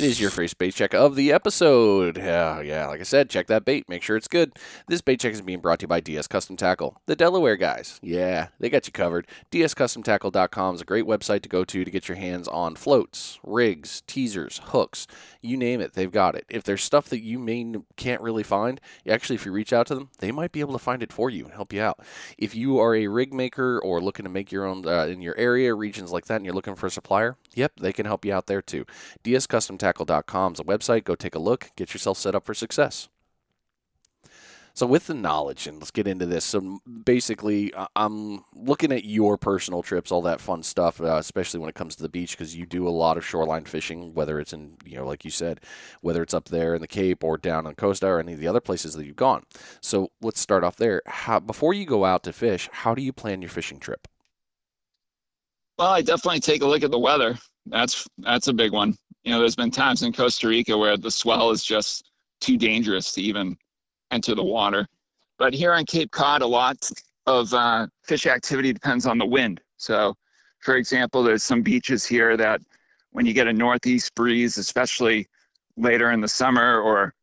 It 0.01 0.07
is 0.07 0.19
your 0.19 0.31
first 0.31 0.57
bait 0.57 0.73
check 0.73 0.95
of 0.95 1.15
the 1.15 1.31
episode. 1.31 2.17
Yeah, 2.17 2.59
yeah, 2.61 2.87
like 2.87 3.01
I 3.01 3.03
said, 3.03 3.29
check 3.29 3.45
that 3.45 3.65
bait. 3.65 3.87
Make 3.87 4.01
sure 4.01 4.17
it's 4.17 4.27
good. 4.27 4.57
This 4.87 4.99
bait 4.99 5.19
check 5.19 5.31
is 5.31 5.43
being 5.43 5.59
brought 5.59 5.77
to 5.77 5.83
you 5.83 5.89
by 5.89 5.99
DS 5.99 6.25
Custom 6.25 6.57
Tackle, 6.57 6.99
the 7.05 7.15
Delaware 7.15 7.55
guys. 7.55 7.99
Yeah, 8.01 8.47
they 8.59 8.71
got 8.71 8.87
you 8.87 8.93
covered. 8.93 9.27
DSCustomTackle.com 9.51 10.73
is 10.73 10.81
a 10.81 10.85
great 10.85 11.05
website 11.05 11.43
to 11.43 11.49
go 11.49 11.63
to 11.65 11.85
to 11.85 11.91
get 11.91 12.07
your 12.07 12.15
hands 12.15 12.47
on 12.47 12.75
floats, 12.75 13.39
rigs, 13.43 14.01
teasers, 14.07 14.59
hooks. 14.63 15.05
You 15.39 15.55
name 15.55 15.81
it, 15.81 15.93
they've 15.93 16.11
got 16.11 16.33
it. 16.33 16.45
If 16.49 16.63
there's 16.63 16.81
stuff 16.81 17.07
that 17.09 17.21
you 17.21 17.37
may 17.37 17.71
can't 17.95 18.23
really 18.23 18.41
find, 18.41 18.81
actually, 19.07 19.35
if 19.35 19.45
you 19.45 19.51
reach 19.51 19.71
out 19.71 19.85
to 19.85 19.93
them, 19.93 20.09
they 20.17 20.31
might 20.31 20.51
be 20.51 20.61
able 20.61 20.73
to 20.73 20.79
find 20.79 21.03
it 21.03 21.13
for 21.13 21.29
you 21.29 21.43
and 21.45 21.53
help 21.53 21.71
you 21.71 21.81
out. 21.83 21.99
If 22.39 22.55
you 22.55 22.79
are 22.79 22.95
a 22.95 23.05
rig 23.05 23.35
maker 23.35 23.77
or 23.77 24.01
looking 24.01 24.23
to 24.23 24.31
make 24.31 24.51
your 24.51 24.65
own 24.65 24.83
uh, 24.87 25.05
in 25.05 25.21
your 25.21 25.37
area, 25.37 25.75
regions 25.75 26.11
like 26.11 26.25
that, 26.25 26.37
and 26.37 26.45
you're 26.45 26.55
looking 26.55 26.75
for 26.75 26.87
a 26.87 26.91
supplier, 26.91 27.37
yep, 27.55 27.73
they 27.79 27.93
can 27.93 28.05
help 28.05 28.25
you 28.25 28.33
out 28.33 28.47
there 28.47 28.61
too. 28.61 28.85
DSCustomTackle.com 29.23 30.53
is 30.53 30.59
a 30.59 30.63
website. 30.63 31.03
Go 31.03 31.15
take 31.15 31.35
a 31.35 31.39
look, 31.39 31.71
get 31.75 31.93
yourself 31.93 32.17
set 32.17 32.35
up 32.35 32.45
for 32.45 32.53
success. 32.53 33.09
So, 34.73 34.85
with 34.85 35.07
the 35.07 35.13
knowledge, 35.13 35.67
and 35.67 35.79
let's 35.79 35.91
get 35.91 36.07
into 36.07 36.25
this. 36.25 36.45
So, 36.45 36.79
basically, 37.03 37.73
I'm 37.95 38.45
looking 38.55 38.91
at 38.93 39.03
your 39.03 39.37
personal 39.37 39.83
trips, 39.83 40.11
all 40.11 40.21
that 40.21 40.39
fun 40.39 40.63
stuff, 40.63 41.01
uh, 41.01 41.17
especially 41.17 41.59
when 41.59 41.67
it 41.67 41.75
comes 41.75 41.95
to 41.97 42.01
the 42.01 42.09
beach, 42.09 42.37
because 42.37 42.55
you 42.55 42.65
do 42.65 42.87
a 42.87 42.89
lot 42.89 43.17
of 43.17 43.25
shoreline 43.25 43.65
fishing, 43.65 44.13
whether 44.13 44.39
it's 44.39 44.53
in, 44.53 44.77
you 44.85 44.95
know, 44.95 45.05
like 45.05 45.25
you 45.25 45.31
said, 45.31 45.59
whether 45.99 46.23
it's 46.23 46.33
up 46.33 46.45
there 46.45 46.73
in 46.73 46.81
the 46.81 46.87
Cape 46.87 47.23
or 47.23 47.37
down 47.37 47.67
on 47.67 47.75
Costa 47.75 48.07
or 48.07 48.19
any 48.19 48.33
of 48.33 48.39
the 48.39 48.47
other 48.47 48.61
places 48.61 48.93
that 48.93 49.05
you've 49.05 49.15
gone. 49.17 49.43
So, 49.81 50.11
let's 50.21 50.39
start 50.39 50.63
off 50.63 50.77
there. 50.77 51.01
How, 51.05 51.41
before 51.41 51.73
you 51.73 51.85
go 51.85 52.05
out 52.05 52.23
to 52.23 52.33
fish, 52.33 52.69
how 52.71 52.95
do 52.95 53.01
you 53.01 53.11
plan 53.11 53.41
your 53.41 53.49
fishing 53.49 53.79
trip? 53.79 54.07
Well, 55.81 55.89
I 55.89 56.01
definitely 56.01 56.39
take 56.39 56.61
a 56.61 56.67
look 56.67 56.83
at 56.83 56.91
the 56.91 56.99
weather. 56.99 57.37
That's 57.65 58.07
that's 58.19 58.47
a 58.47 58.53
big 58.53 58.71
one 58.71 58.95
you 59.23 59.31
know, 59.31 59.39
there's 59.39 59.55
been 59.55 59.71
times 59.71 60.03
in 60.03 60.13
Costa 60.13 60.47
Rica 60.47 60.77
where 60.77 60.97
the 60.97 61.11
swell 61.11 61.51
is 61.51 61.63
just 61.63 62.09
too 62.39 62.57
dangerous 62.57 63.11
to 63.13 63.21
even 63.21 63.55
enter 64.09 64.35
the 64.35 64.43
water. 64.43 64.87
But 65.37 65.53
here 65.53 65.73
on 65.73 65.85
Cape 65.85 66.11
Cod, 66.11 66.41
a 66.41 66.47
lot 66.47 66.89
of 67.27 67.53
uh, 67.53 67.87
fish 68.03 68.25
activity 68.25 68.73
depends 68.73 69.05
on 69.05 69.17
the 69.17 69.25
wind. 69.25 69.61
So, 69.77 70.15
for 70.59 70.75
example, 70.75 71.23
there's 71.23 71.43
some 71.43 71.61
beaches 71.61 72.05
here 72.05 72.35
that 72.37 72.61
when 73.11 73.25
you 73.25 73.33
get 73.33 73.47
a 73.47 73.53
northeast 73.53 74.15
breeze, 74.15 74.57
especially 74.57 75.27
later 75.77 76.11
in 76.11 76.21
the 76.21 76.27
summer 76.27 76.79
or 76.79 77.13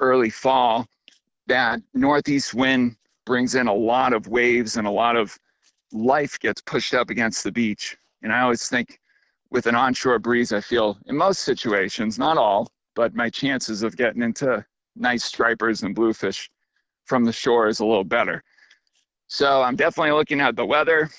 early 0.00 0.30
fall, 0.30 0.86
that 1.46 1.80
northeast 1.94 2.54
wind 2.54 2.96
brings 3.26 3.54
in 3.54 3.66
a 3.66 3.74
lot 3.74 4.12
of 4.12 4.28
waves 4.28 4.76
and 4.76 4.86
a 4.86 4.90
lot 4.90 5.16
of 5.16 5.36
life 5.92 6.38
gets 6.38 6.60
pushed 6.60 6.94
up 6.94 7.10
against 7.10 7.42
the 7.42 7.52
beach. 7.52 7.96
And 8.22 8.32
I 8.32 8.40
always 8.40 8.68
think 8.68 8.98
with 9.50 9.66
an 9.66 9.74
onshore 9.74 10.18
breeze, 10.18 10.52
I 10.52 10.60
feel 10.60 10.98
in 11.06 11.16
most 11.16 11.40
situations, 11.40 12.18
not 12.18 12.36
all, 12.36 12.68
but 12.94 13.14
my 13.14 13.30
chances 13.30 13.82
of 13.82 13.96
getting 13.96 14.22
into 14.22 14.64
nice 14.96 15.24
stripers 15.24 15.82
and 15.82 15.94
bluefish 15.94 16.50
from 17.06 17.24
the 17.24 17.32
shore 17.32 17.68
is 17.68 17.80
a 17.80 17.86
little 17.86 18.04
better. 18.04 18.42
So 19.28 19.62
I'm 19.62 19.76
definitely 19.76 20.12
looking 20.12 20.40
at 20.40 20.56
the 20.56 20.64
weather, 20.64 21.10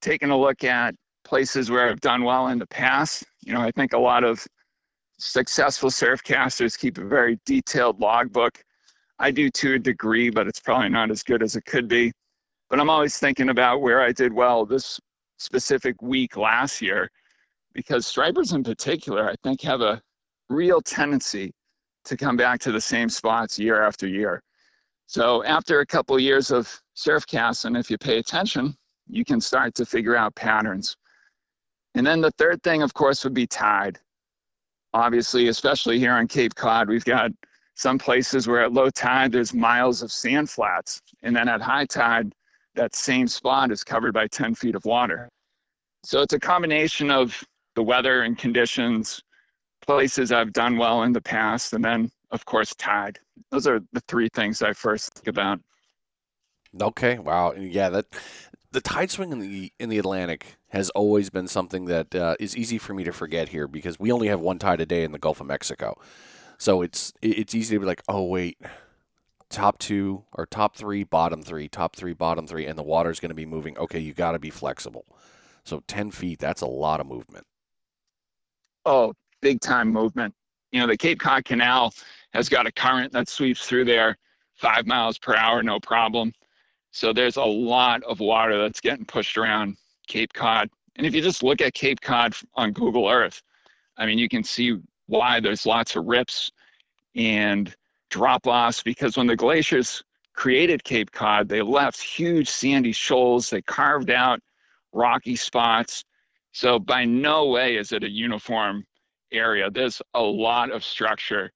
taking 0.00 0.30
a 0.30 0.38
look 0.38 0.64
at 0.64 0.94
places 1.24 1.70
where 1.70 1.88
I've 1.88 2.00
done 2.00 2.22
well 2.22 2.48
in 2.48 2.58
the 2.58 2.66
past. 2.66 3.24
You 3.44 3.52
know, 3.52 3.60
I 3.60 3.70
think 3.72 3.92
a 3.92 3.98
lot 3.98 4.24
of 4.24 4.46
successful 5.18 5.90
surf 5.90 6.22
casters 6.22 6.76
keep 6.76 6.98
a 6.98 7.04
very 7.04 7.38
detailed 7.46 8.00
logbook. 8.00 8.62
I 9.18 9.30
do 9.30 9.50
to 9.50 9.74
a 9.74 9.78
degree, 9.78 10.30
but 10.30 10.46
it's 10.46 10.60
probably 10.60 10.90
not 10.90 11.10
as 11.10 11.22
good 11.22 11.42
as 11.42 11.56
it 11.56 11.64
could 11.64 11.88
be. 11.88 12.12
But 12.68 12.80
I'm 12.80 12.90
always 12.90 13.18
thinking 13.18 13.48
about 13.48 13.80
where 13.80 14.02
I 14.02 14.12
did 14.12 14.32
well 14.32 14.66
this 14.66 15.00
specific 15.38 16.00
week 16.02 16.36
last 16.36 16.80
year, 16.80 17.10
because 17.72 18.06
stripers 18.06 18.52
in 18.52 18.64
particular, 18.64 19.28
I 19.28 19.34
think, 19.42 19.60
have 19.62 19.80
a 19.80 20.00
real 20.48 20.80
tendency 20.80 21.52
to 22.04 22.16
come 22.16 22.36
back 22.36 22.60
to 22.60 22.72
the 22.72 22.80
same 22.80 23.08
spots 23.08 23.58
year 23.58 23.82
after 23.82 24.06
year. 24.06 24.42
So 25.06 25.44
after 25.44 25.80
a 25.80 25.86
couple 25.86 26.16
of 26.16 26.22
years 26.22 26.50
of 26.50 26.80
surf 26.94 27.26
casting, 27.26 27.76
if 27.76 27.90
you 27.90 27.98
pay 27.98 28.18
attention, 28.18 28.76
you 29.08 29.24
can 29.24 29.40
start 29.40 29.74
to 29.74 29.86
figure 29.86 30.16
out 30.16 30.34
patterns. 30.34 30.96
And 31.94 32.06
then 32.06 32.20
the 32.20 32.32
third 32.32 32.62
thing, 32.62 32.82
of 32.82 32.92
course, 32.92 33.24
would 33.24 33.34
be 33.34 33.46
tide. 33.46 33.98
Obviously, 34.92 35.48
especially 35.48 35.98
here 35.98 36.12
on 36.12 36.26
Cape 36.26 36.54
Cod, 36.54 36.88
we've 36.88 37.04
got 37.04 37.30
some 37.74 37.98
places 37.98 38.48
where 38.48 38.62
at 38.62 38.72
low 38.72 38.90
tide 38.90 39.32
there's 39.32 39.52
miles 39.52 40.02
of 40.02 40.10
sand 40.10 40.48
flats, 40.48 41.02
and 41.22 41.36
then 41.36 41.48
at 41.48 41.60
high 41.60 41.84
tide, 41.84 42.34
that 42.76 42.94
same 42.94 43.26
spot 43.26 43.70
is 43.72 43.82
covered 43.82 44.14
by 44.14 44.26
10 44.28 44.54
feet 44.54 44.74
of 44.74 44.84
water. 44.84 45.28
So 46.04 46.22
it's 46.22 46.34
a 46.34 46.40
combination 46.40 47.10
of 47.10 47.42
the 47.74 47.82
weather 47.82 48.22
and 48.22 48.38
conditions, 48.38 49.20
places 49.84 50.32
I've 50.32 50.52
done 50.52 50.76
well 50.76 51.02
in 51.02 51.12
the 51.12 51.20
past, 51.20 51.72
and 51.72 51.84
then, 51.84 52.10
of 52.30 52.44
course, 52.44 52.74
tide. 52.76 53.18
Those 53.50 53.66
are 53.66 53.80
the 53.92 54.00
three 54.08 54.28
things 54.34 54.62
I 54.62 54.72
first 54.72 55.14
think 55.14 55.28
about. 55.28 55.60
Okay, 56.80 57.18
wow, 57.18 57.52
yeah, 57.52 57.88
that 57.88 58.06
the 58.72 58.80
tide 58.80 59.10
swing 59.10 59.32
in 59.32 59.38
the 59.38 59.72
in 59.78 59.88
the 59.88 59.98
Atlantic 59.98 60.56
has 60.68 60.90
always 60.90 61.30
been 61.30 61.48
something 61.48 61.86
that 61.86 62.14
uh, 62.14 62.36
is 62.38 62.56
easy 62.56 62.76
for 62.76 62.92
me 62.92 63.04
to 63.04 63.12
forget 63.12 63.48
here 63.48 63.66
because 63.66 63.98
we 63.98 64.12
only 64.12 64.28
have 64.28 64.40
one 64.40 64.58
tide 64.58 64.80
a 64.80 64.86
day 64.86 65.02
in 65.02 65.12
the 65.12 65.18
Gulf 65.18 65.40
of 65.40 65.46
Mexico, 65.46 65.96
so 66.58 66.82
it's 66.82 67.14
it's 67.22 67.54
easy 67.54 67.76
to 67.76 67.80
be 67.80 67.86
like, 67.86 68.02
oh 68.08 68.24
wait, 68.24 68.58
top 69.50 69.78
two 69.78 70.24
or 70.32 70.46
top 70.46 70.76
three, 70.76 71.04
bottom 71.04 71.42
three, 71.42 71.68
top 71.68 71.96
three, 71.96 72.12
bottom 72.12 72.46
three, 72.46 72.66
and 72.66 72.78
the 72.78 72.82
water's 72.82 73.20
going 73.20 73.30
to 73.30 73.34
be 73.34 73.46
moving. 73.46 73.78
Okay, 73.78 74.00
you 74.00 74.12
got 74.12 74.32
to 74.32 74.38
be 74.38 74.50
flexible. 74.50 75.04
So 75.64 75.82
ten 75.86 76.10
feet, 76.10 76.38
that's 76.38 76.62
a 76.62 76.66
lot 76.66 77.00
of 77.00 77.06
movement. 77.06 77.44
Oh, 78.84 79.14
big 79.40 79.60
time 79.60 79.92
movement. 79.92 80.34
You 80.72 80.80
know, 80.80 80.86
the 80.86 80.96
Cape 80.96 81.18
Cod 81.18 81.44
Canal 81.44 81.92
has 82.32 82.48
got 82.48 82.66
a 82.66 82.72
current 82.72 83.12
that 83.12 83.28
sweeps 83.28 83.66
through 83.66 83.84
there 83.84 84.16
five 84.54 84.86
miles 84.86 85.18
per 85.18 85.34
hour, 85.36 85.62
no 85.62 85.78
problem. 85.80 86.32
So 86.90 87.12
there's 87.12 87.36
a 87.36 87.44
lot 87.44 88.02
of 88.04 88.20
water 88.20 88.58
that's 88.58 88.80
getting 88.80 89.04
pushed 89.04 89.36
around 89.36 89.76
Cape 90.06 90.32
Cod. 90.32 90.70
And 90.96 91.06
if 91.06 91.14
you 91.14 91.20
just 91.20 91.42
look 91.42 91.60
at 91.60 91.74
Cape 91.74 92.00
Cod 92.00 92.34
on 92.54 92.72
Google 92.72 93.08
Earth, 93.08 93.42
I 93.96 94.06
mean, 94.06 94.18
you 94.18 94.28
can 94.28 94.42
see 94.42 94.78
why 95.06 95.40
there's 95.40 95.66
lots 95.66 95.96
of 95.96 96.06
rips 96.06 96.50
and 97.14 97.74
drop 98.16 98.46
offs 98.46 98.82
because 98.82 99.18
when 99.18 99.26
the 99.26 99.36
glaciers 99.36 100.02
created 100.32 100.82
Cape 100.82 101.12
Cod, 101.12 101.50
they 101.50 101.60
left 101.60 102.00
huge 102.00 102.48
sandy 102.48 102.92
shoals, 102.92 103.50
they 103.50 103.60
carved 103.60 104.10
out 104.10 104.40
rocky 104.94 105.36
spots. 105.36 106.02
So 106.52 106.78
by 106.78 107.04
no 107.04 107.48
way 107.48 107.76
is 107.76 107.92
it 107.92 108.04
a 108.04 108.10
uniform 108.10 108.86
area. 109.32 109.70
There's 109.70 110.00
a 110.14 110.22
lot 110.22 110.72
of 110.72 110.82
structure 110.82 111.52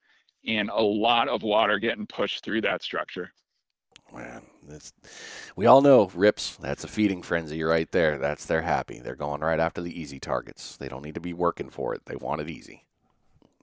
and 0.47 0.69
a 0.69 0.83
lot 0.83 1.31
of 1.31 1.43
water 1.43 1.79
getting 1.79 2.07
pushed 2.07 2.45
through 2.45 2.61
that 2.63 2.83
structure. 2.83 3.33
Man, 4.13 4.43
this, 4.69 4.93
we 5.57 5.65
all 5.65 5.81
know 5.81 6.11
rips. 6.15 6.57
That's 6.57 6.85
a 6.85 6.89
feeding 6.89 7.23
frenzy 7.23 7.63
right 7.63 7.91
there. 7.91 8.19
That's 8.19 8.45
they're 8.45 8.61
happy. 8.61 8.99
They're 8.99 9.15
going 9.15 9.41
right 9.41 9.61
after 9.61 9.81
the 9.81 9.99
easy 9.99 10.21
targets. 10.21 10.77
They 10.77 10.89
don't 10.89 11.05
need 11.05 11.15
to 11.15 11.21
be 11.21 11.33
working 11.33 11.71
for 11.71 11.95
it. 11.95 12.03
They 12.05 12.17
want 12.17 12.43
it 12.43 12.51
easy. 12.51 12.85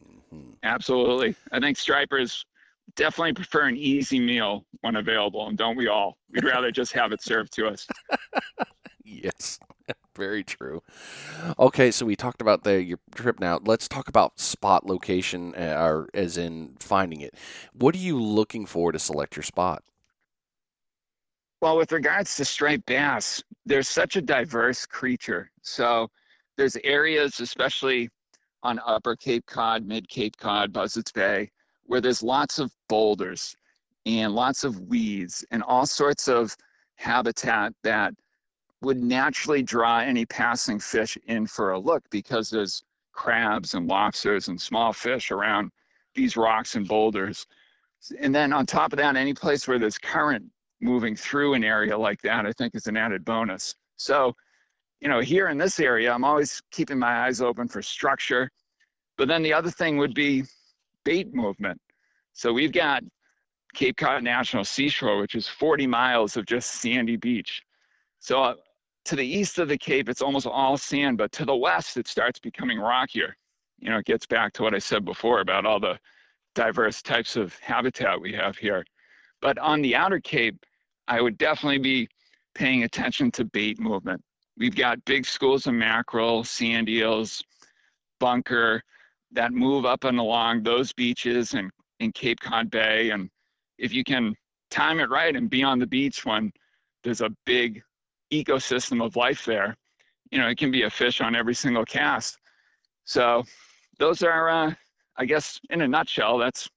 Mm-hmm. 0.03 0.53
Absolutely. 0.63 1.35
I 1.51 1.59
think 1.59 1.77
stripers 1.77 2.45
definitely 2.95 3.33
prefer 3.33 3.63
an 3.63 3.77
easy 3.77 4.19
meal 4.19 4.65
when 4.81 4.95
available, 4.95 5.47
and 5.47 5.57
don't 5.57 5.75
we 5.75 5.87
all? 5.87 6.17
We'd 6.31 6.43
rather 6.43 6.71
just 6.71 6.93
have 6.93 7.11
it 7.11 7.21
served 7.21 7.53
to 7.53 7.67
us. 7.67 7.87
yes. 9.03 9.59
Very 10.15 10.43
true. 10.43 10.81
Okay, 11.59 11.91
so 11.91 12.05
we 12.05 12.15
talked 12.15 12.41
about 12.41 12.63
the 12.63 12.81
your 12.81 12.99
trip 13.15 13.39
now. 13.39 13.59
Let's 13.63 13.87
talk 13.87 14.07
about 14.07 14.39
spot 14.39 14.85
location, 14.85 15.53
uh, 15.55 15.75
or 15.79 16.09
as 16.13 16.37
in 16.37 16.75
finding 16.79 17.21
it. 17.21 17.35
What 17.73 17.95
are 17.95 17.99
you 17.99 18.21
looking 18.21 18.65
for 18.65 18.91
to 18.91 18.99
select 18.99 19.35
your 19.35 19.43
spot? 19.43 19.83
Well, 21.61 21.77
with 21.77 21.91
regards 21.91 22.35
to 22.35 22.45
striped 22.45 22.85
bass, 22.85 23.43
there's 23.65 23.87
such 23.87 24.15
a 24.15 24.21
diverse 24.21 24.85
creature. 24.85 25.51
So 25.61 26.09
there's 26.55 26.77
areas, 26.83 27.39
especially 27.39 28.09
on 28.63 28.79
Upper 28.85 29.15
Cape 29.15 29.45
Cod, 29.45 29.85
Mid 29.85 30.07
Cape 30.09 30.37
Cod, 30.37 30.71
Buzzards 30.71 31.11
Bay, 31.11 31.51
where 31.87 32.01
there's 32.01 32.21
lots 32.21 32.59
of 32.59 32.71
boulders 32.87 33.55
and 34.05 34.33
lots 34.33 34.63
of 34.63 34.79
weeds 34.81 35.43
and 35.51 35.63
all 35.63 35.85
sorts 35.85 36.27
of 36.27 36.55
habitat 36.95 37.73
that 37.83 38.13
would 38.81 39.01
naturally 39.01 39.63
draw 39.63 39.99
any 39.99 40.25
passing 40.25 40.79
fish 40.79 41.17
in 41.25 41.47
for 41.47 41.71
a 41.71 41.79
look 41.79 42.03
because 42.11 42.49
there's 42.49 42.83
crabs 43.11 43.73
and 43.73 43.87
lobsters 43.87 44.47
and 44.47 44.61
small 44.61 44.93
fish 44.93 45.31
around 45.31 45.71
these 46.13 46.37
rocks 46.37 46.75
and 46.75 46.87
boulders. 46.87 47.45
And 48.19 48.33
then 48.33 48.53
on 48.53 48.65
top 48.65 48.93
of 48.93 48.97
that, 48.97 49.15
any 49.15 49.33
place 49.33 49.67
where 49.67 49.79
there's 49.79 49.97
current 49.97 50.45
moving 50.79 51.15
through 51.15 51.55
an 51.55 51.63
area 51.63 51.97
like 51.97 52.21
that, 52.21 52.45
I 52.45 52.51
think 52.51 52.75
is 52.75 52.87
an 52.87 52.97
added 52.97 53.25
bonus. 53.25 53.75
So, 53.97 54.35
you 55.01 55.07
know, 55.07 55.19
here 55.19 55.47
in 55.47 55.57
this 55.57 55.79
area, 55.79 56.11
I'm 56.13 56.23
always 56.23 56.61
keeping 56.71 56.99
my 56.99 57.25
eyes 57.25 57.41
open 57.41 57.67
for 57.67 57.81
structure. 57.81 58.51
But 59.17 59.27
then 59.27 59.41
the 59.41 59.53
other 59.53 59.71
thing 59.71 59.97
would 59.97 60.13
be 60.13 60.43
bait 61.07 61.33
movement. 61.33 61.79
So 62.33 62.51
we've 62.51 62.73
got 62.73 63.01
Cape 63.73 63.95
Cod 63.95 64.23
National 64.23 64.65
Seashore, 64.65 65.19
which 65.19 65.35
is 65.35 65.47
40 65.47 65.87
miles 65.87 66.35
of 66.35 66.45
just 66.45 66.81
sandy 66.81 67.15
beach. 67.15 67.61
So 68.19 68.43
uh, 68.43 68.55
to 69.05 69.15
the 69.15 69.25
east 69.25 69.57
of 69.57 69.69
the 69.69 69.77
Cape, 69.77 70.09
it's 70.09 70.21
almost 70.21 70.45
all 70.45 70.77
sand, 70.77 71.17
but 71.17 71.31
to 71.31 71.45
the 71.45 71.55
west, 71.55 71.95
it 71.95 72.09
starts 72.09 72.39
becoming 72.39 72.77
rockier. 72.77 73.37
You 73.79 73.89
know, 73.89 73.99
it 73.99 74.05
gets 74.05 74.25
back 74.25 74.51
to 74.53 74.63
what 74.63 74.75
I 74.75 74.79
said 74.79 75.05
before 75.05 75.39
about 75.39 75.65
all 75.65 75.79
the 75.79 75.97
diverse 76.55 77.01
types 77.01 77.37
of 77.37 77.57
habitat 77.59 78.19
we 78.19 78.33
have 78.33 78.57
here. 78.57 78.83
But 79.41 79.57
on 79.59 79.81
the 79.81 79.95
outer 79.95 80.19
Cape, 80.19 80.65
I 81.07 81.21
would 81.21 81.37
definitely 81.37 81.77
be 81.77 82.09
paying 82.53 82.83
attention 82.83 83.31
to 83.31 83.45
bait 83.45 83.79
movement. 83.79 84.21
We've 84.57 84.75
got 84.75 85.05
big 85.05 85.25
schools 85.25 85.67
of 85.67 85.73
mackerel, 85.73 86.43
sand 86.43 86.89
eels, 86.89 87.41
bunker 88.19 88.83
that 89.31 89.51
move 89.51 89.85
up 89.85 90.03
and 90.03 90.19
along 90.19 90.63
those 90.63 90.93
beaches 90.93 91.53
and 91.53 91.69
in 91.99 92.11
Cape 92.11 92.39
Cod 92.39 92.69
Bay. 92.69 93.09
And 93.09 93.29
if 93.77 93.93
you 93.93 94.03
can 94.03 94.35
time 94.69 94.99
it 94.99 95.09
right 95.09 95.35
and 95.35 95.49
be 95.49 95.63
on 95.63 95.79
the 95.79 95.87
beach 95.87 96.25
when 96.25 96.51
there's 97.03 97.21
a 97.21 97.29
big 97.45 97.81
ecosystem 98.31 99.03
of 99.03 99.15
life 99.15 99.45
there. 99.45 99.75
You 100.31 100.39
know, 100.39 100.47
it 100.47 100.57
can 100.57 100.71
be 100.71 100.83
a 100.83 100.89
fish 100.89 101.21
on 101.21 101.35
every 101.35 101.55
single 101.55 101.85
cast. 101.85 102.37
So 103.05 103.43
those 103.99 104.23
are, 104.23 104.49
uh, 104.49 104.73
I 105.15 105.25
guess, 105.25 105.59
in 105.69 105.81
a 105.81 105.87
nutshell, 105.87 106.37
that's 106.37 106.67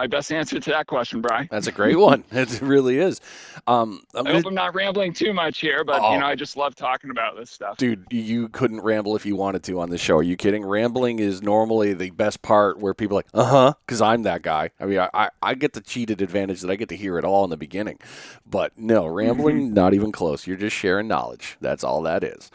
my 0.00 0.06
best 0.06 0.32
answer 0.32 0.58
to 0.58 0.70
that 0.70 0.86
question, 0.86 1.20
Brian. 1.20 1.46
That's 1.50 1.66
a 1.66 1.72
great 1.72 1.98
one. 1.98 2.24
it 2.32 2.62
really 2.62 2.98
is. 2.98 3.20
Um, 3.66 4.02
i 4.14 4.32
hope 4.32 4.46
I'm 4.46 4.54
not 4.54 4.74
rambling 4.74 5.12
too 5.12 5.34
much 5.34 5.60
here, 5.60 5.84
but 5.84 6.00
oh, 6.00 6.14
you 6.14 6.20
know, 6.20 6.24
I 6.24 6.34
just 6.34 6.56
love 6.56 6.74
talking 6.74 7.10
about 7.10 7.36
this 7.36 7.50
stuff. 7.50 7.76
Dude, 7.76 8.06
you 8.10 8.48
couldn't 8.48 8.80
ramble 8.80 9.14
if 9.14 9.26
you 9.26 9.36
wanted 9.36 9.62
to 9.64 9.78
on 9.78 9.90
the 9.90 9.98
show. 9.98 10.16
Are 10.16 10.22
you 10.22 10.38
kidding? 10.38 10.64
Rambling 10.64 11.18
is 11.18 11.42
normally 11.42 11.92
the 11.92 12.10
best 12.12 12.40
part 12.40 12.78
where 12.78 12.94
people 12.94 13.18
are 13.18 13.18
like, 13.18 13.26
uh 13.34 13.44
huh, 13.44 13.74
because 13.84 14.00
I'm 14.00 14.22
that 14.22 14.40
guy. 14.40 14.70
I 14.80 14.86
mean, 14.86 15.06
I, 15.12 15.28
I 15.42 15.52
get 15.52 15.74
the 15.74 15.82
cheated 15.82 16.22
advantage 16.22 16.62
that 16.62 16.70
I 16.70 16.76
get 16.76 16.88
to 16.88 16.96
hear 16.96 17.18
it 17.18 17.24
all 17.26 17.44
in 17.44 17.50
the 17.50 17.58
beginning. 17.58 17.98
But 18.46 18.78
no, 18.78 19.06
rambling, 19.06 19.74
not 19.74 19.92
even 19.92 20.12
close. 20.12 20.46
You're 20.46 20.56
just 20.56 20.74
sharing 20.74 21.08
knowledge. 21.08 21.58
That's 21.60 21.84
all 21.84 22.00
that 22.02 22.24
is. 22.24 22.50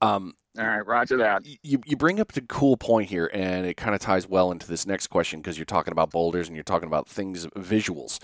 Um, 0.00 0.36
all 0.58 0.66
right, 0.66 0.86
roger 0.86 1.16
that. 1.18 1.46
You, 1.62 1.80
you 1.86 1.96
bring 1.96 2.20
up 2.20 2.36
a 2.36 2.40
cool 2.42 2.76
point 2.76 3.08
here, 3.08 3.30
and 3.32 3.66
it 3.66 3.76
kind 3.76 3.94
of 3.94 4.00
ties 4.00 4.28
well 4.28 4.50
into 4.50 4.66
this 4.66 4.86
next 4.86 5.06
question 5.08 5.40
because 5.40 5.56
you're 5.56 5.64
talking 5.64 5.92
about 5.92 6.10
boulders 6.10 6.48
and 6.48 6.56
you're 6.56 6.64
talking 6.64 6.88
about 6.88 7.08
things, 7.08 7.46
visuals. 7.48 8.18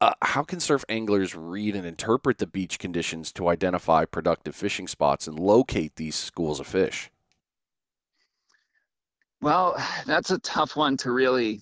Uh, 0.00 0.12
how 0.22 0.42
can 0.42 0.60
surf 0.60 0.84
anglers 0.88 1.34
read 1.34 1.76
and 1.76 1.86
interpret 1.86 2.38
the 2.38 2.46
beach 2.46 2.78
conditions 2.78 3.32
to 3.32 3.48
identify 3.48 4.04
productive 4.04 4.54
fishing 4.54 4.88
spots 4.88 5.26
and 5.26 5.38
locate 5.38 5.96
these 5.96 6.14
schools 6.14 6.58
of 6.58 6.66
fish? 6.66 7.10
Well, 9.42 9.76
that's 10.06 10.30
a 10.30 10.38
tough 10.38 10.76
one 10.76 10.96
to 10.98 11.12
really 11.12 11.60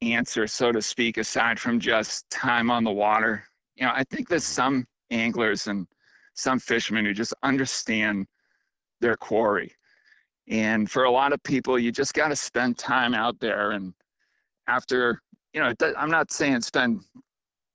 answer, 0.00 0.46
so 0.46 0.72
to 0.72 0.82
speak, 0.82 1.16
aside 1.16 1.58
from 1.58 1.80
just 1.80 2.28
time 2.30 2.70
on 2.70 2.84
the 2.84 2.90
water. 2.90 3.44
You 3.76 3.86
know, 3.86 3.92
I 3.94 4.04
think 4.04 4.28
there's 4.28 4.44
some 4.44 4.86
anglers 5.10 5.66
and 5.66 5.86
some 6.34 6.58
fishermen 6.58 7.04
who 7.04 7.14
just 7.14 7.34
understand 7.42 8.26
their 9.02 9.16
quarry. 9.16 9.74
And 10.48 10.90
for 10.90 11.04
a 11.04 11.10
lot 11.10 11.32
of 11.32 11.42
people, 11.42 11.78
you 11.78 11.92
just 11.92 12.14
got 12.14 12.28
to 12.28 12.36
spend 12.36 12.78
time 12.78 13.14
out 13.14 13.38
there. 13.38 13.72
And 13.72 13.92
after, 14.66 15.20
you 15.52 15.60
know, 15.60 15.74
I'm 15.96 16.10
not 16.10 16.32
saying 16.32 16.62
spend 16.62 17.02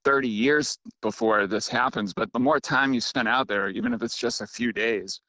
30 0.04 0.28
years 0.28 0.78
before 1.02 1.48
this 1.48 1.68
happens, 1.68 2.14
but 2.14 2.32
the 2.34 2.40
more 2.40 2.60
time 2.60 2.94
you 2.94 3.02
spend 3.02 3.28
out 3.28 3.48
there, 3.48 3.70
even 3.70 3.94
if 3.94 4.02
it's 4.02 4.18
just 4.18 4.42
a 4.42 4.48
few 4.48 4.72
days, 4.74 5.22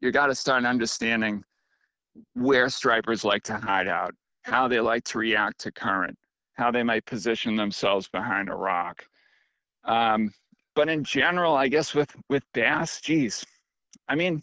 you 0.00 0.12
got 0.12 0.26
to 0.28 0.34
start 0.34 0.64
understanding 0.64 1.42
where 2.34 2.68
stripers 2.68 3.24
like 3.24 3.42
to 3.44 3.56
hide 3.56 3.88
out, 3.88 4.14
how 4.42 4.68
they 4.68 4.80
like 4.80 5.04
to 5.04 5.18
react 5.18 5.58
to 5.60 5.72
current, 5.72 6.16
how 6.54 6.70
they 6.70 6.82
might 6.82 7.04
position 7.04 7.56
themselves 7.56 8.08
behind 8.08 8.48
a 8.48 8.54
rock. 8.54 9.04
Um, 9.84 10.32
but 10.74 10.88
in 10.88 11.04
general, 11.04 11.54
I 11.54 11.68
guess 11.68 11.94
with 11.94 12.14
with 12.28 12.42
bass, 12.52 13.00
geez, 13.00 13.44
I 14.08 14.14
mean, 14.14 14.42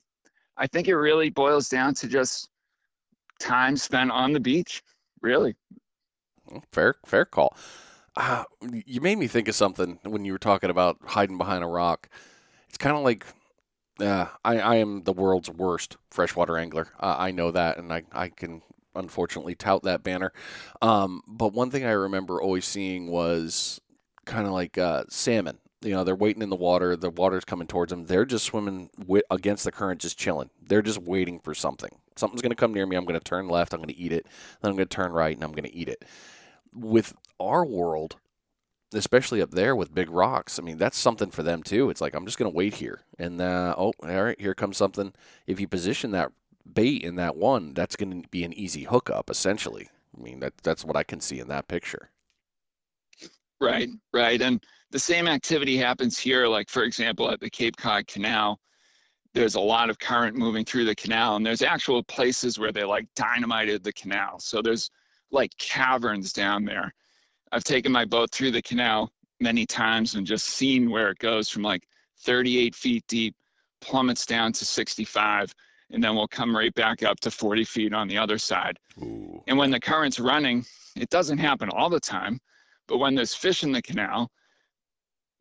I 0.58 0.68
think 0.68 0.88
it 0.88 0.96
really 0.96 1.30
boils 1.30 1.70
down 1.70 1.94
to 1.96 2.08
just 2.08 2.50
time 3.39 3.76
spent 3.78 4.12
on 4.12 4.34
the 4.34 4.39
beach. 4.39 4.84
Really, 5.22 5.56
fair 6.72 6.96
fair 7.06 7.26
call. 7.26 7.56
Uh, 8.16 8.44
you 8.86 9.02
made 9.02 9.18
me 9.18 9.28
think 9.28 9.48
of 9.48 9.56
something 9.56 10.00
when 10.04 10.24
you 10.24 10.34
were 10.34 10.39
talking 10.39 10.70
about 10.70 10.98
hiding 11.04 11.38
behind 11.38 11.63
a 11.63 11.68
rock. 11.68 12.10
It's 12.68 12.78
kind 12.78 12.96
of 12.96 13.04
like 13.04 13.26
uh, 14.00 14.28
I, 14.44 14.60
I 14.60 14.76
am 14.76 15.04
the 15.04 15.13
world's 15.13 15.50
worst 15.50 15.98
freshwater 16.12 16.58
angler. 16.58 16.88
Uh, 17.00 17.16
I 17.18 17.32
know 17.32 17.52
that, 17.52 17.78
and 17.78 17.92
I, 17.92 18.04
I 18.12 18.30
can 18.30 18.62
unfortunately 18.96 19.56
tout 19.56 19.84
that 19.84 20.04
banner. 20.04 20.32
Um, 20.82 21.22
but 21.28 21.54
one 21.54 21.72
thing 21.72 21.86
I 21.86 21.92
remember 21.92 22.42
always 22.42 22.66
seeing 22.66 23.08
was 23.08 23.82
kind 24.26 24.46
of 24.46 24.54
like 24.54 24.78
uh, 24.78 25.06
salmon. 25.10 25.60
You 25.84 25.91
know, 25.91 26.04
they're 26.04 26.15
waiting 26.15 26.41
in 26.41 26.50
the 26.50 26.56
water. 26.56 26.96
The 26.96 27.10
water's 27.10 27.46
coming 27.46 27.67
towards 27.67 27.91
them. 27.91 28.06
They're 28.06 28.26
just 28.26 28.46
swimming 28.46 28.89
wi- 28.98 29.24
against 29.30 29.65
the 29.65 29.72
current, 29.72 30.00
just 30.02 30.17
chilling. 30.17 30.50
They're 30.62 30.82
just 30.82 31.00
waiting 31.00 31.39
for 31.39 31.54
something. 31.54 31.91
Something's 32.15 32.41
going 32.41 32.52
to 32.52 32.56
come 32.56 32.74
near 32.74 32.86
me. 32.86 32.96
I'm 32.96 33.06
going 33.06 33.19
to 33.19 33.24
turn 33.24 33.50
left. 33.50 33.74
I'm 33.74 33.80
going 33.80 33.89
to 33.93 33.98
eat 33.98 34.13
it. 34.13 34.26
Then 34.62 34.69
I'm 34.72 34.78
going 34.78 34.88
to 34.88 34.96
turn 34.96 35.12
right, 35.12 35.36
and 35.36 35.43
I'm 35.43 35.52
going 35.52 35.69
to 35.69 35.76
eat 35.76 35.89
it. 35.89 36.06
With 36.74 37.13
our 37.39 37.65
world, 37.65 38.15
especially 38.93 39.41
up 39.41 39.52
there 39.52 39.76
with 39.76 39.93
big 39.93 40.10
rocks. 40.10 40.60
I 40.60 40.62
mean, 40.62 40.78
that's 40.78 40.98
something 40.98 41.32
for 41.32 41.43
them 41.43 41.63
too. 41.63 41.89
It's 41.89 42.02
like 42.02 42.13
I'm 42.13 42.26
just 42.26 42.38
going 42.38 42.52
to 42.52 42.56
wait 42.56 42.76
here, 42.76 43.02
and 43.19 43.41
uh, 43.41 43.76
oh, 43.78 43.93
all 44.02 44.24
right, 44.24 44.39
here 44.39 44.54
comes 44.54 44.78
something. 44.78 45.13
If 45.48 45.60
you 45.60 45.67
position 45.67 46.12
that 46.12 46.32
bait 46.72 47.04
in 47.04 47.15
that 47.15 47.36
one, 47.36 47.74
that's 47.74 47.96
going 47.96 48.22
to 48.22 48.28
be 48.30 48.43
an 48.43 48.54
easy 48.54 48.84
hookup, 48.84 49.30
essentially. 49.30 49.89
I 50.17 50.22
mean, 50.22 50.39
that 50.39 50.58
that's 50.63 50.86
what 50.86 50.96
I 50.96 51.04
can 51.04 51.19
see 51.19 51.39
in 51.39 51.48
that 51.50 51.67
picture. 51.67 52.10
Right, 53.60 53.89
right, 54.13 54.41
and 54.41 54.63
the 54.93 54.99
same 54.99 55.27
activity 55.27 55.75
happens 55.75 56.17
here. 56.17 56.47
Like 56.47 56.69
for 56.69 56.84
example, 56.84 57.29
at 57.29 57.41
the 57.41 57.49
Cape 57.49 57.75
Cod 57.75 58.08
Canal, 58.08 58.58
there's 59.34 59.56
a 59.56 59.60
lot 59.60 59.89
of 59.89 59.99
current 59.99 60.38
moving 60.38 60.63
through 60.63 60.86
the 60.86 60.95
canal, 60.95 61.36
and 61.36 61.45
there's 61.45 61.62
actual 61.62 62.01
places 62.03 62.58
where 62.58 62.71
they 62.71 62.86
like 62.86 63.08
dynamited 63.15 63.84
the 63.84 63.91
canal. 63.91 64.39
So 64.39 64.62
there's 64.62 64.89
like 65.32 65.51
caverns 65.58 66.32
down 66.32 66.63
there 66.63 66.93
I've 67.53 67.63
taken 67.63 67.91
my 67.91 68.06
boat 68.06 68.32
through 68.32 68.49
the 68.49 68.63
canal 68.63 69.12
many 69.39 69.67
times 69.67 70.15
and 70.15 70.25
just 70.25 70.47
seen 70.47 70.89
where 70.89 71.12
it 71.12 71.19
goes 71.19 71.49
from 71.49 71.62
like 71.62 71.88
38 72.21 72.73
feet 72.73 73.03
deep, 73.08 73.36
plummets 73.79 74.25
down 74.25 74.53
to 74.53 74.65
65, 74.65 75.53
and 75.91 76.03
then 76.03 76.15
we'll 76.15 76.27
come 76.27 76.56
right 76.56 76.73
back 76.73 77.03
up 77.03 77.19
to 77.19 77.29
40 77.29 77.63
feet 77.65 77.93
on 77.93 78.08
the 78.08 78.17
other 78.17 78.39
side. 78.39 78.79
Ooh. 78.99 79.43
And 79.45 79.56
when 79.56 79.69
the 79.69 79.79
current's 79.79 80.19
running, 80.19 80.65
it 80.95 81.10
doesn't 81.10 81.38
happen 81.38 81.69
all 81.69 81.91
the 81.91 81.99
time, 81.99 82.39
but 82.88 82.97
when 82.97 83.13
there's 83.13 83.36
fish 83.36 83.62
in 83.62 83.71
the 83.71 83.84
canal, 83.84 84.32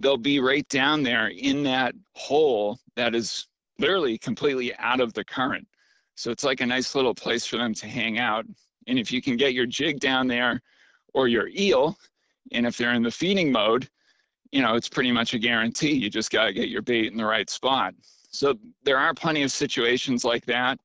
they'll 0.03 0.17
be 0.17 0.41
right 0.41 0.69
down 0.69 1.03
there 1.03 1.29
in 1.29 1.63
that 1.65 1.95
hole 2.15 2.79
that 2.97 3.15
is 3.15 3.47
literally 3.79 4.19
completely 4.19 4.75
out 4.77 5.01
of 5.01 5.13
the 5.15 5.25
current. 5.25 5.67
So 6.15 6.31
it's 6.31 6.45
like 6.45 6.61
a 6.61 6.67
nice 6.67 6.95
little 6.95 7.15
place 7.15 7.47
for 7.47 7.57
them 7.57 7.73
to 7.75 7.87
hang 7.87 8.19
out. 8.19 8.45
And 8.87 8.99
if 8.99 9.11
you 9.11 9.23
can 9.23 9.37
get 9.37 9.55
your 9.55 9.67
jig 9.67 10.01
down 10.01 10.27
there 10.27 10.61
or 11.15 11.29
your 11.29 11.49
eel. 11.49 11.97
And 12.53 12.67
if 12.67 12.77
they're 12.77 12.95
in 12.95 13.03
the 13.03 13.11
feeding 13.11 13.53
mode, 13.53 13.89
you 14.51 14.61
know, 14.61 14.75
it's 14.75 14.89
pretty 14.89 15.13
much 15.13 15.35
a 15.35 15.39
guarantee. 15.39 15.93
You 15.93 16.11
just 16.11 16.31
got 16.31 16.47
to 16.47 16.53
get 16.53 16.69
your 16.69 16.83
bait 16.83 17.11
in 17.11 17.17
the 17.17 17.25
right 17.25 17.49
spot. 17.49 17.95
So 18.31 18.55
there 18.85 18.99
are 18.99 19.15
plenty 19.15 19.43
of 19.43 19.53
situations 19.53 20.25
like 20.25 20.45
that. 20.47 20.79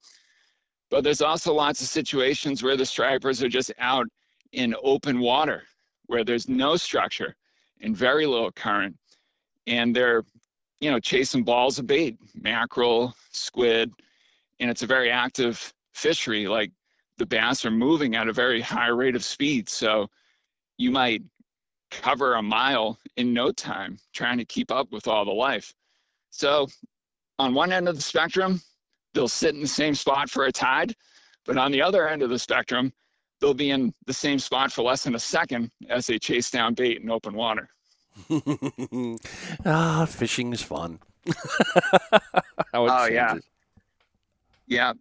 But 0.89 1.03
there's 1.03 1.21
also 1.21 1.53
lots 1.53 1.81
of 1.81 1.87
situations 1.87 2.63
where 2.63 2.77
the 2.77 2.85
stripers 2.85 3.43
are 3.43 3.49
just 3.49 3.73
out 3.77 4.07
in 4.53 4.75
open 4.81 5.19
water 5.19 5.63
where 6.05 6.23
there's 6.23 6.47
no 6.47 6.77
structure 6.77 7.35
and 7.81 7.95
very 7.95 8.25
little 8.25 8.51
current. 8.51 8.95
And 9.67 9.95
they're, 9.95 10.23
you 10.79 10.89
know, 10.89 10.99
chasing 10.99 11.43
balls 11.43 11.77
of 11.77 11.87
bait, 11.87 12.17
mackerel, 12.33 13.13
squid, 13.31 13.91
and 14.59 14.69
it's 14.69 14.81
a 14.81 14.87
very 14.87 15.11
active 15.11 15.73
fishery. 15.93 16.47
Like 16.47 16.71
the 17.17 17.25
bass 17.25 17.65
are 17.65 17.71
moving 17.71 18.15
at 18.15 18.27
a 18.27 18.33
very 18.33 18.61
high 18.61 18.87
rate 18.87 19.15
of 19.15 19.23
speed. 19.23 19.69
So 19.69 20.07
you 20.77 20.91
might 20.91 21.21
cover 21.91 22.35
a 22.35 22.41
mile 22.41 22.97
in 23.15 23.33
no 23.33 23.51
time 23.51 23.97
trying 24.13 24.37
to 24.37 24.45
keep 24.45 24.71
up 24.71 24.91
with 24.91 25.07
all 25.07 25.25
the 25.25 25.31
life. 25.31 25.73
So 26.29 26.67
on 27.39 27.53
one 27.53 27.71
end 27.71 27.87
of 27.87 27.95
the 27.95 28.01
spectrum, 28.01 28.61
they'll 29.13 29.27
sit 29.27 29.55
in 29.55 29.61
the 29.61 29.67
same 29.67 29.95
spot 29.95 30.29
for 30.29 30.45
a 30.45 30.51
tide, 30.51 30.95
but 31.45 31.57
on 31.57 31.71
the 31.71 31.81
other 31.81 32.07
end 32.07 32.21
of 32.21 32.29
the 32.29 32.39
spectrum, 32.39 32.93
they'll 33.39 33.53
be 33.53 33.71
in 33.71 33.93
the 34.05 34.13
same 34.13 34.39
spot 34.39 34.71
for 34.71 34.83
less 34.83 35.03
than 35.03 35.15
a 35.15 35.19
second 35.19 35.71
as 35.89 36.07
they 36.07 36.19
chase 36.19 36.51
down 36.51 36.73
bait 36.73 37.01
in 37.01 37.09
open 37.09 37.33
water. 37.33 37.69
ah, 39.65 40.05
fishing 40.05 40.53
is 40.53 40.61
fun. 40.61 40.99
oh 42.73 43.07
yeah, 43.07 43.35
yeah. 44.67 44.93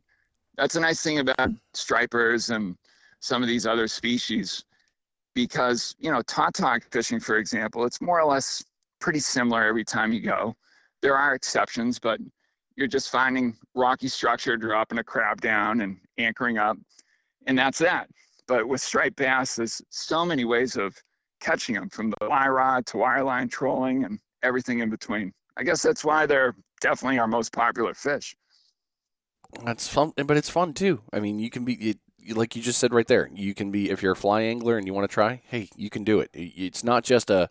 That's 0.57 0.77
a 0.77 0.81
nice 0.81 1.03
thing 1.03 1.19
about 1.19 1.51
stripers 1.75 2.51
and 2.51 2.77
some 3.21 3.43
of 3.43 3.49
these 3.49 3.67
other 3.67 3.89
species 3.89 4.65
because 5.35 5.95
you 5.99 6.11
know 6.11 6.23
tautog 6.23 6.83
fishing 6.91 7.21
for 7.21 7.37
example 7.37 7.85
it's 7.85 8.01
more 8.01 8.21
or 8.21 8.25
less 8.25 8.65
pretty 9.01 9.19
similar 9.19 9.65
every 9.65 9.85
time 9.85 10.13
you 10.13 10.21
go. 10.21 10.55
There 11.03 11.17
are 11.17 11.35
exceptions 11.35 11.99
but 11.99 12.21
you're 12.77 12.87
just 12.87 13.11
finding 13.11 13.57
rocky 13.75 14.09
structure 14.09 14.57
dropping 14.57 14.99
a 14.99 15.05
crab 15.05 15.41
down 15.41 15.81
and 15.83 15.99
anchoring 16.19 16.59
up 16.59 16.79
and 17.47 17.59
that's 17.59 17.79
that. 17.79 18.09
But 18.49 18.67
with 18.69 18.81
striped 18.81 19.17
bass 19.17 19.57
there's 19.57 19.83
so 19.91 20.25
many 20.25 20.45
ways 20.45 20.77
of 20.77 20.97
catching 21.41 21.75
them 21.75 21.89
from 21.89 22.11
the 22.11 22.17
fly 22.27 22.49
rod 22.49 22.87
to 22.87 22.97
wireline 22.97 23.51
trolling 23.51 24.05
and 24.05 24.19
everything 24.43 24.81
in 24.81 24.91
between 24.91 25.33
i 25.57 25.63
guess 25.63 25.83
that's 25.83 26.05
why 26.05 26.27
they're 26.27 26.55
definitely 26.81 27.19
our 27.19 27.29
most 27.29 27.53
popular 27.53 27.95
fish 27.95 28.35
that's 29.65 29.89
fun, 29.89 30.13
but 30.17 30.37
it's 30.37 30.51
fun 30.51 30.75
too. 30.75 31.03
I 31.13 31.21
mean, 31.21 31.39
you 31.39 31.51
can 31.51 31.65
be 31.65 31.75
it, 31.75 32.37
like 32.37 32.57
you 32.57 32.63
just 32.63 32.79
said 32.79 32.93
right 32.93 33.07
there. 33.07 33.29
You 33.33 33.55
can 33.55 33.71
be 33.71 33.91
if 33.91 34.03
you're 34.03 34.13
a 34.13 34.17
fly 34.17 34.43
angler 34.43 34.77
and 34.77 34.87
you 34.87 34.95
want 34.95 35.09
to 35.09 35.13
try. 35.13 35.43
Hey, 35.47 35.69
you 35.77 35.91
can 35.91 36.05
do 36.05 36.21
it. 36.21 36.31
It's 36.33 36.85
not 36.85 37.05
just 37.05 37.31
a 37.31 37.49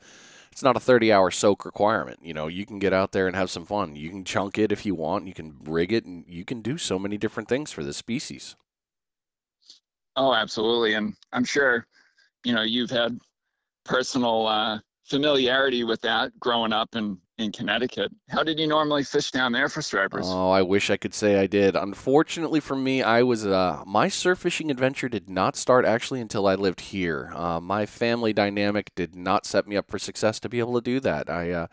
it's 0.52 0.64
not 0.64 0.78
a 0.78 0.80
30 0.80 1.12
hour 1.12 1.32
soak 1.32 1.66
requirement. 1.66 2.20
You 2.22 2.34
know, 2.34 2.48
you 2.48 2.66
can 2.66 2.80
get 2.80 2.94
out 2.94 3.12
there 3.12 3.28
and 3.28 3.36
have 3.36 3.50
some 3.50 3.66
fun. 3.66 3.96
You 3.96 4.10
can 4.10 4.24
chunk 4.24 4.58
it 4.58 4.72
if 4.72 4.86
you 4.86 4.96
want. 4.96 5.28
You 5.28 5.34
can 5.34 5.58
rig 5.64 5.92
it, 5.92 6.06
and 6.06 6.26
you 6.28 6.46
can 6.46 6.62
do 6.62 6.78
so 6.78 6.98
many 6.98 7.18
different 7.18 7.50
things 7.50 7.72
for 7.72 7.84
this 7.84 7.98
species. 7.98 8.56
Oh, 10.16 10.34
absolutely, 10.34 10.94
and 10.94 11.14
I'm 11.34 11.44
sure, 11.44 11.86
you 12.46 12.54
know, 12.54 12.62
you've 12.62 12.90
had 12.90 13.20
personal 13.86 14.48
uh, 14.48 14.80
familiarity 15.06 15.84
with 15.84 16.02
that 16.02 16.38
growing 16.40 16.74
up 16.74 16.96
in 16.96 17.18
in 17.38 17.52
Connecticut. 17.52 18.12
How 18.30 18.44
did 18.44 18.60
you 18.60 18.68
normally 18.68 19.04
fish 19.04 19.32
down 19.32 19.52
there 19.52 19.68
for 19.68 19.82
stripers? 19.82 20.26
Oh, 20.28 20.52
I 20.52 20.62
wish 20.62 20.90
I 20.90 20.96
could 20.96 21.14
say 21.14 21.38
I 21.38 21.48
did. 21.48 21.76
Unfortunately 21.76 22.62
for 22.62 22.76
me, 22.76 23.04
I 23.04 23.24
was 23.24 23.46
uh, 23.46 23.84
my 23.86 24.08
surf 24.08 24.40
fishing 24.40 24.72
adventure 24.72 25.10
did 25.10 25.30
not 25.30 25.58
start 25.58 25.86
actually 25.86 26.22
until 26.22 26.48
I 26.48 26.56
lived 26.56 26.80
here. 26.80 27.32
Uh, 27.36 27.60
my 27.60 27.86
family 27.86 28.32
dynamic 28.32 28.94
did 28.96 29.16
not 29.16 29.46
set 29.46 29.68
me 29.68 29.76
up 29.76 29.90
for 29.90 30.00
success 30.00 30.40
to 30.42 30.50
be 30.50 30.60
able 30.60 30.76
to 30.76 30.82
do 30.82 31.00
that. 31.02 31.30
I 31.30 31.52
uh, 31.52 31.68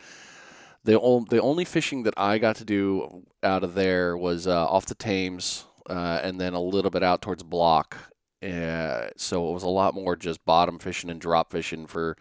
the 0.84 1.00
only 1.00 1.26
the 1.30 1.40
only 1.40 1.64
fishing 1.64 2.02
that 2.04 2.14
I 2.16 2.38
got 2.38 2.56
to 2.56 2.64
do 2.64 3.24
out 3.42 3.62
of 3.62 3.74
there 3.74 4.16
was 4.16 4.46
uh, 4.46 4.66
off 4.66 4.86
the 4.86 4.96
Thames, 4.96 5.64
uh, 5.88 6.20
and 6.22 6.40
then 6.40 6.54
a 6.54 6.60
little 6.60 6.90
bit 6.90 7.02
out 7.04 7.22
towards 7.22 7.42
Block. 7.44 8.11
Uh, 8.42 9.08
so 9.16 9.48
it 9.48 9.52
was 9.52 9.62
a 9.62 9.68
lot 9.68 9.94
more 9.94 10.16
just 10.16 10.44
bottom 10.44 10.78
fishing 10.78 11.10
and 11.10 11.20
drop 11.20 11.52
fishing 11.52 11.86
for 11.86 12.16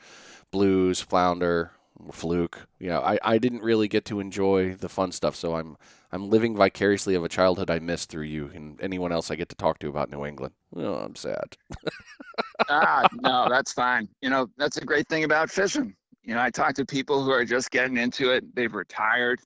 blues, 0.52 1.02
flounder, 1.02 1.72
fluke. 2.12 2.68
You 2.80 2.90
know, 2.90 3.02
I, 3.02 3.18
I 3.24 3.38
didn't 3.38 3.64
really 3.64 3.88
get 3.88 4.06
to 4.06 4.20
enjoy 4.20 4.76
the 4.76 4.90
fun 4.90 5.12
stuff, 5.12 5.36
so 5.36 5.56
I'm 5.56 5.78
I'm 6.12 6.30
living 6.30 6.56
vicariously 6.56 7.16
of 7.16 7.24
a 7.24 7.30
childhood 7.30 7.70
I 7.70 7.80
missed 7.80 8.10
through 8.10 8.26
you 8.26 8.52
and 8.54 8.80
anyone 8.82 9.12
else 9.12 9.32
I 9.32 9.36
get 9.36 9.50
to 9.50 9.56
talk 9.56 9.80
to 9.80 9.88
about 9.88 10.12
New 10.12 10.26
England. 10.26 10.54
Oh, 10.76 10.96
I'm 10.96 11.16
sad. 11.16 11.58
ah, 12.70 13.08
no, 13.14 13.48
that's 13.50 13.72
fine. 13.72 14.10
You 14.22 14.30
know, 14.30 14.48
that's 14.58 14.78
a 14.78 14.86
great 14.86 15.08
thing 15.08 15.24
about 15.24 15.50
fishing. 15.50 15.96
You 16.24 16.36
know, 16.36 16.42
I 16.42 16.50
talk 16.50 16.76
to 16.76 16.86
people 16.86 17.24
who 17.24 17.32
are 17.32 17.46
just 17.46 17.72
getting 17.72 17.98
into 17.98 18.32
it. 18.32 18.44
They've 18.54 18.74
retired. 18.74 19.40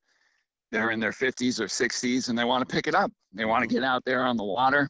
They're 0.72 0.90
in 0.90 1.00
their 1.00 1.12
50s 1.12 1.60
or 1.60 1.66
60s 1.66 2.30
and 2.30 2.38
they 2.38 2.44
want 2.44 2.68
to 2.68 2.74
pick 2.74 2.88
it 2.88 2.96
up. 2.96 3.12
They 3.32 3.46
want 3.46 3.62
to 3.62 3.68
get 3.68 3.84
out 3.84 4.04
there 4.04 4.26
on 4.26 4.36
the 4.36 4.44
water 4.44 4.90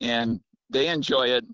and 0.00 0.40
they 0.70 0.88
enjoy 0.88 1.28
it 1.28 1.44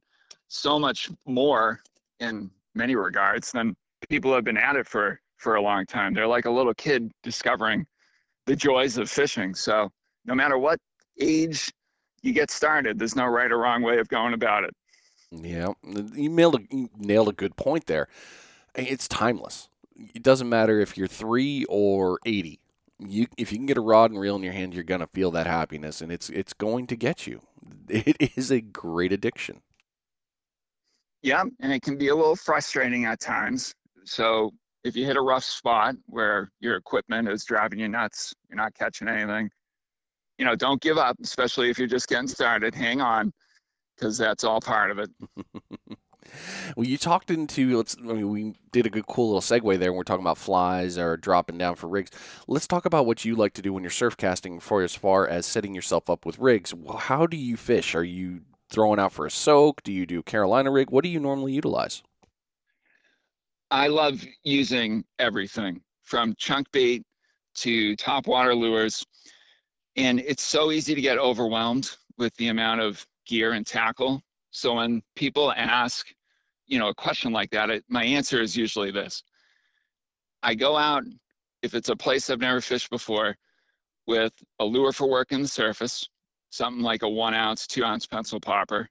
so 0.48 0.78
much 0.78 1.10
more 1.26 1.80
in 2.20 2.50
many 2.74 2.96
regards, 2.96 3.52
than 3.52 3.76
people 4.08 4.30
who 4.30 4.34
have 4.34 4.44
been 4.44 4.56
at 4.56 4.76
it 4.76 4.86
for 4.86 5.20
for 5.36 5.56
a 5.56 5.60
long 5.62 5.84
time. 5.86 6.14
They're 6.14 6.26
like 6.26 6.46
a 6.46 6.50
little 6.50 6.74
kid 6.74 7.12
discovering 7.22 7.86
the 8.46 8.56
joys 8.56 8.96
of 8.98 9.10
fishing. 9.10 9.54
So 9.54 9.90
no 10.24 10.34
matter 10.34 10.58
what 10.58 10.78
age 11.20 11.72
you 12.22 12.32
get 12.32 12.50
started, 12.50 12.98
there's 12.98 13.16
no 13.16 13.26
right 13.26 13.50
or 13.50 13.58
wrong 13.58 13.82
way 13.82 13.98
of 13.98 14.08
going 14.08 14.32
about 14.32 14.64
it. 14.64 14.74
Yeah, 15.30 15.72
you 16.14 16.28
nailed 16.28 16.54
a, 16.56 16.58
you 16.70 16.88
nailed 16.96 17.28
a 17.28 17.32
good 17.32 17.56
point 17.56 17.86
there. 17.86 18.08
It's 18.74 19.08
timeless. 19.08 19.68
It 20.14 20.22
doesn't 20.22 20.48
matter 20.48 20.80
if 20.80 20.96
you're 20.96 21.08
three 21.08 21.64
or 21.68 22.18
eighty. 22.24 22.60
You, 22.98 23.26
if 23.36 23.52
you 23.52 23.58
can 23.58 23.66
get 23.66 23.76
a 23.76 23.82
rod 23.82 24.10
and 24.10 24.20
reel 24.20 24.36
in 24.36 24.42
your 24.42 24.52
hand, 24.52 24.74
you're 24.74 24.84
gonna 24.84 25.06
feel 25.06 25.30
that 25.32 25.46
happiness, 25.46 26.00
and 26.00 26.12
it's 26.12 26.30
it's 26.30 26.52
going 26.52 26.86
to 26.88 26.96
get 26.96 27.26
you. 27.26 27.40
It 27.88 28.36
is 28.36 28.50
a 28.50 28.60
great 28.62 29.12
addiction. 29.12 29.60
Yeah, 31.22 31.44
and 31.60 31.72
it 31.72 31.82
can 31.82 31.96
be 31.98 32.08
a 32.08 32.14
little 32.14 32.36
frustrating 32.36 33.04
at 33.06 33.20
times. 33.20 33.74
So 34.04 34.52
if 34.84 34.96
you 34.96 35.06
hit 35.06 35.16
a 35.16 35.20
rough 35.22 35.44
spot 35.44 35.96
where 36.06 36.50
your 36.60 36.76
equipment 36.76 37.28
is 37.28 37.44
driving 37.44 37.78
you 37.78 37.88
nuts, 37.88 38.34
you're 38.48 38.56
not 38.56 38.74
catching 38.74 39.08
anything, 39.08 39.50
you 40.38 40.44
know, 40.44 40.54
don't 40.54 40.80
give 40.80 40.98
up, 40.98 41.16
especially 41.22 41.70
if 41.70 41.78
you're 41.78 41.88
just 41.88 42.08
getting 42.08 42.28
started. 42.28 42.74
Hang 42.74 43.00
on, 43.00 43.32
because 43.96 44.18
that's 44.18 44.44
all 44.44 44.60
part 44.60 44.90
of 44.90 44.98
it. 44.98 45.10
well, 46.76 46.86
you 46.86 46.98
talked 46.98 47.30
into 47.30 47.76
let's. 47.76 47.96
I 47.98 48.12
mean, 48.12 48.30
we 48.30 48.54
did 48.72 48.86
a 48.86 48.90
good, 48.90 49.06
cool 49.06 49.34
little 49.34 49.40
segue 49.40 49.78
there. 49.78 49.92
When 49.92 49.98
we're 49.98 50.04
talking 50.04 50.24
about 50.24 50.38
flies 50.38 50.98
or 50.98 51.16
dropping 51.16 51.58
down 51.58 51.76
for 51.76 51.88
rigs. 51.88 52.10
Let's 52.48 52.66
talk 52.66 52.84
about 52.84 53.06
what 53.06 53.24
you 53.24 53.36
like 53.36 53.54
to 53.54 53.62
do 53.62 53.72
when 53.72 53.82
you're 53.82 53.90
surf 53.90 54.16
casting. 54.16 54.60
For 54.60 54.82
as 54.82 54.94
far 54.94 55.26
as 55.26 55.46
setting 55.46 55.74
yourself 55.74 56.10
up 56.10 56.26
with 56.26 56.38
rigs, 56.38 56.74
well, 56.74 56.96
how 56.96 57.26
do 57.26 57.36
you 57.36 57.56
fish? 57.56 57.94
Are 57.94 58.04
you 58.04 58.42
throwing 58.70 58.98
out 58.98 59.12
for 59.12 59.26
a 59.26 59.30
soak? 59.30 59.82
Do 59.82 59.92
you 59.92 60.06
do 60.06 60.22
Carolina 60.22 60.70
rig? 60.70 60.90
What 60.90 61.04
do 61.04 61.10
you 61.10 61.20
normally 61.20 61.52
utilize? 61.52 62.02
I 63.70 63.88
love 63.88 64.24
using 64.42 65.04
everything 65.18 65.80
from 66.02 66.34
chunk 66.36 66.70
bait 66.70 67.04
to 67.56 67.96
top 67.96 68.26
water 68.26 68.54
lures. 68.54 69.04
And 69.96 70.20
it's 70.20 70.42
so 70.42 70.70
easy 70.70 70.94
to 70.94 71.00
get 71.00 71.18
overwhelmed 71.18 71.90
with 72.18 72.34
the 72.36 72.48
amount 72.48 72.80
of 72.80 73.04
gear 73.26 73.52
and 73.52 73.66
tackle. 73.66 74.22
So 74.54 74.74
when 74.74 75.02
people 75.16 75.52
ask, 75.52 76.06
you 76.68 76.78
know, 76.78 76.86
a 76.86 76.94
question 76.94 77.32
like 77.32 77.50
that, 77.50 77.70
it, 77.70 77.84
my 77.88 78.04
answer 78.04 78.40
is 78.40 78.56
usually 78.56 78.92
this. 78.92 79.24
I 80.44 80.54
go 80.54 80.76
out, 80.76 81.02
if 81.62 81.74
it's 81.74 81.88
a 81.88 81.96
place 81.96 82.30
I've 82.30 82.38
never 82.38 82.60
fished 82.60 82.88
before, 82.88 83.36
with 84.06 84.32
a 84.60 84.64
lure 84.64 84.92
for 84.92 85.10
working 85.10 85.42
the 85.42 85.48
surface, 85.48 86.08
something 86.50 86.84
like 86.84 87.02
a 87.02 87.08
one 87.08 87.34
ounce, 87.34 87.66
two 87.66 87.82
ounce 87.82 88.06
pencil 88.06 88.38
popper, 88.38 88.88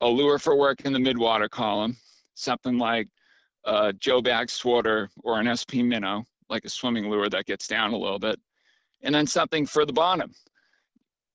a 0.00 0.08
lure 0.08 0.38
for 0.38 0.56
work 0.56 0.80
in 0.86 0.94
the 0.94 0.98
midwater 0.98 1.50
column, 1.50 1.94
something 2.32 2.78
like 2.78 3.08
a 3.66 3.92
Joe 3.92 4.22
Baggs 4.22 4.54
Swarter 4.54 5.10
or 5.22 5.38
an 5.38 5.54
SP 5.54 5.84
Minnow, 5.84 6.24
like 6.48 6.64
a 6.64 6.70
swimming 6.70 7.10
lure 7.10 7.28
that 7.28 7.44
gets 7.44 7.68
down 7.68 7.92
a 7.92 7.98
little 7.98 8.18
bit, 8.18 8.40
and 9.02 9.14
then 9.14 9.26
something 9.26 9.66
for 9.66 9.84
the 9.84 9.92
bottom, 9.92 10.32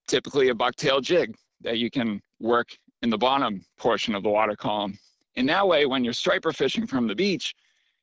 typically 0.07 0.49
a 0.49 0.55
bucktail 0.55 1.03
jig 1.03 1.35
that 1.61 1.77
you 1.77 1.91
can 1.91 2.19
work 2.39 2.75
in 3.03 3.09
the 3.09 3.17
bottom 3.17 3.63
portion 3.77 4.15
of 4.15 4.23
the 4.23 4.29
water 4.29 4.55
column. 4.55 4.97
And 5.35 5.47
that 5.49 5.67
way, 5.67 5.85
when 5.85 6.03
you're 6.03 6.13
striper 6.13 6.53
fishing 6.53 6.87
from 6.87 7.05
the 7.05 7.13
beach, 7.13 7.53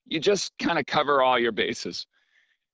you 0.06 0.20
just 0.20 0.52
kind 0.58 0.78
of 0.78 0.86
cover 0.86 1.22
all 1.22 1.38
your 1.38 1.52
bases. 1.52 2.06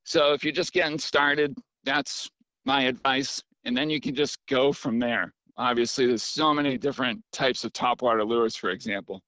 So 0.04 0.32
if 0.32 0.42
you're 0.42 0.52
just 0.52 0.72
getting 0.72 0.98
started, 0.98 1.56
that's 1.84 2.28
my 2.64 2.82
advice. 2.82 3.42
And 3.64 3.76
then 3.76 3.88
you 3.90 4.00
can 4.00 4.14
just 4.14 4.38
go 4.46 4.72
from 4.72 4.98
there. 4.98 5.32
Obviously, 5.56 6.06
there's 6.06 6.22
so 6.22 6.52
many 6.52 6.76
different 6.76 7.22
types 7.32 7.64
of 7.64 7.72
topwater 7.72 8.26
lures, 8.26 8.56
for 8.56 8.70
example. 8.70 9.22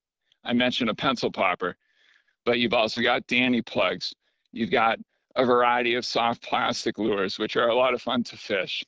I 0.45 0.53
mentioned 0.53 0.91
a 0.91 0.95
pencil 0.95 1.31
popper, 1.31 1.77
but 2.45 2.59
you've 2.59 2.75
also 2.75 3.01
got 3.01 3.27
Danny 3.29 3.63
plugs. 3.63 4.13
You've 4.53 4.71
got 4.71 4.99
a 5.37 5.45
variety 5.45 5.95
of 5.95 6.05
soft 6.05 6.43
plastic 6.43 6.99
lures, 6.99 7.39
which 7.39 7.57
are 7.57 7.69
a 7.69 7.75
lot 7.75 7.95
of 7.95 8.03
fun 8.03 8.25
to 8.25 8.37
fish. 8.37 8.85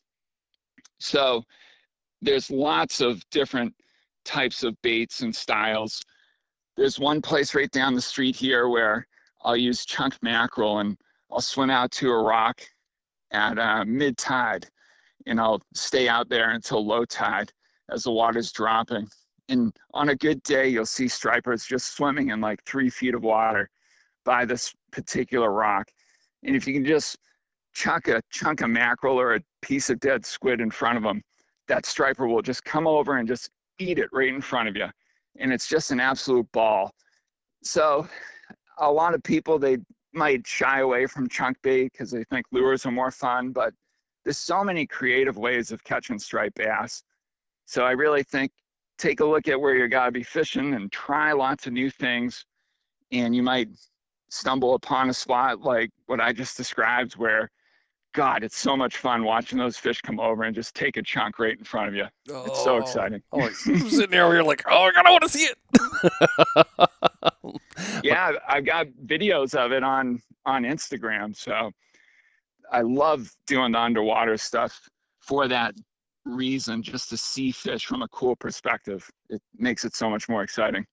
So 0.99 1.45
there's 2.23 2.51
lots 2.51 3.01
of 3.01 3.23
different 3.31 3.75
types 4.25 4.63
of 4.63 4.81
baits 4.83 5.21
and 5.23 5.35
styles. 5.35 6.03
There's 6.77 6.99
one 6.99 7.21
place 7.21 7.55
right 7.55 7.71
down 7.71 7.95
the 7.95 8.01
street 8.01 8.37
here 8.37 8.69
where 8.69 9.07
I'll 9.43 9.57
use 9.57 9.85
chunk 9.85 10.17
mackerel 10.23 10.79
and 10.79 10.97
I'll 11.31 11.41
swim 11.41 11.71
out 11.71 11.91
to 11.93 12.11
a 12.11 12.23
rock 12.23 12.61
at 13.31 13.59
uh, 13.59 13.85
mid 13.85 14.17
tide 14.17 14.67
and 15.27 15.41
I'll 15.41 15.63
stay 15.75 16.09
out 16.09 16.29
there 16.29 16.51
until 16.51 16.85
low 16.85 17.05
tide 17.05 17.53
as 17.91 18.05
the 18.05 18.13
water's 18.13 18.53
dropping. 18.53 19.09
And 19.49 19.75
on 19.93 20.11
a 20.11 20.17
good 20.17 20.43
day, 20.43 20.69
you'll 20.69 20.87
see 20.87 21.09
stripers 21.09 21.65
just 21.65 21.97
swimming 21.97 22.31
in 22.31 22.41
like 22.41 22.65
three 22.65 22.89
feet 22.89 23.15
of 23.15 23.23
water 23.23 23.69
by 24.25 24.45
this 24.45 24.73
particular 24.93 25.51
rock. 25.51 25.89
And 26.45 26.55
if 26.55 26.67
you 26.67 26.75
can 26.75 26.85
just 26.85 27.19
chuck 27.75 28.09
a 28.09 28.23
chunk 28.31 28.61
of 28.61 28.71
mackerel 28.71 29.21
or 29.21 29.35
a 29.35 29.41
piece 29.63 29.91
of 29.91 30.01
dead 30.01 30.25
squid 30.25 30.61
in 30.61 30.71
front 30.71 30.97
of 30.97 31.03
them, 31.03 31.23
that 31.69 31.87
striper 31.87 32.27
will 32.27 32.43
just 32.43 32.65
come 32.65 32.87
over 32.87 33.17
and 33.17 33.29
just 33.29 33.51
eat 33.81 33.99
it 33.99 34.11
right 34.13 34.29
in 34.29 34.41
front 34.41 34.69
of 34.69 34.77
you. 34.77 34.87
And 35.39 35.53
it's 35.53 35.69
just 35.69 35.91
an 35.91 36.01
absolute 36.01 36.51
ball. 36.53 36.93
So 37.63 38.07
a 38.79 38.91
lot 38.91 39.15
of 39.15 39.23
people, 39.23 39.59
they 39.59 39.79
might 40.13 40.47
shy 40.47 40.81
away 40.81 41.07
from 41.07 41.29
chunk 41.29 41.57
bait 41.63 41.93
because 41.93 42.11
they 42.11 42.25
think 42.25 42.47
lures 42.53 42.85
are 42.87 42.93
more 42.93 43.11
fun, 43.11 43.53
but 43.53 43.73
there's 44.25 44.39
so 44.39 44.63
many 44.63 44.87
creative 44.87 45.37
ways 45.37 45.73
of 45.73 45.83
catching 45.85 46.19
striped 46.19 46.57
bass. 46.57 47.03
So 47.67 47.85
I 47.85 47.93
really 47.93 48.23
think 48.23 48.51
take 48.99 49.21
a 49.21 49.25
look 49.25 49.49
at 49.49 49.59
where 49.59 49.75
you're 49.75 49.89
gotta 49.89 50.13
be 50.13 50.23
fishing 50.23 50.75
and 50.75 50.91
try 50.93 51.33
lots 51.33 51.67
of 51.67 51.73
new 51.73 51.91
things. 51.91 52.45
And 53.13 53.35
you 53.35 53.43
might 53.43 53.69
stumble 54.29 54.75
upon 54.75 55.11
a 55.11 55.15
spot 55.15 55.61
like 55.61 55.91
what 56.07 56.21
I 56.21 56.33
just 56.33 56.57
described 56.57 57.15
where 57.15 57.51
God, 58.13 58.43
it's 58.43 58.59
so 58.59 58.77
much 58.77 58.97
fun 58.97 59.23
watching 59.23 59.59
those 59.59 59.77
fish 59.77 60.01
come 60.01 60.19
over 60.19 60.43
and 60.43 60.55
just 60.55 60.75
take 60.75 60.97
a 60.97 61.03
chunk 61.03 61.39
right 61.39 61.57
in 61.57 61.65
front 61.65 61.89
of 61.89 61.95
you. 61.95 62.07
Oh, 62.31 62.45
it's 62.45 62.65
so 62.65 62.77
oh. 62.77 62.81
exciting. 62.81 63.23
Oh, 63.33 63.41
I'm 63.41 63.55
sitting 63.55 64.11
there, 64.11 64.33
you're 64.33 64.43
like, 64.43 64.63
oh, 64.67 64.91
God, 64.95 65.07
I 65.07 65.11
want 65.11 65.23
to 65.23 65.29
see 65.29 65.45
it. 65.45 65.57
yeah, 68.03 68.33
I've 68.49 68.65
got 68.65 68.89
videos 69.07 69.55
of 69.55 69.73
it 69.73 69.83
on 69.83 70.21
on 70.47 70.65
Instagram. 70.65 71.37
So 71.37 71.71
I 72.71 72.81
love 72.83 73.31
doing 73.47 73.73
the 73.73 73.81
underwater 73.81 74.37
stuff 74.37 74.89
for 75.21 75.49
that 75.49 75.75
reason, 76.25 76.83
just 76.83 77.11
to 77.11 77.17
see 77.17 77.53
fish 77.53 77.87
from 77.87 78.03
a 78.03 78.09
cool 78.09 78.37
perspective. 78.37 79.09
It 79.29 79.43
makes 79.57 79.85
it 79.85 79.95
so 79.95 80.11
much 80.11 80.29
more 80.29 80.43
exciting. 80.43 80.87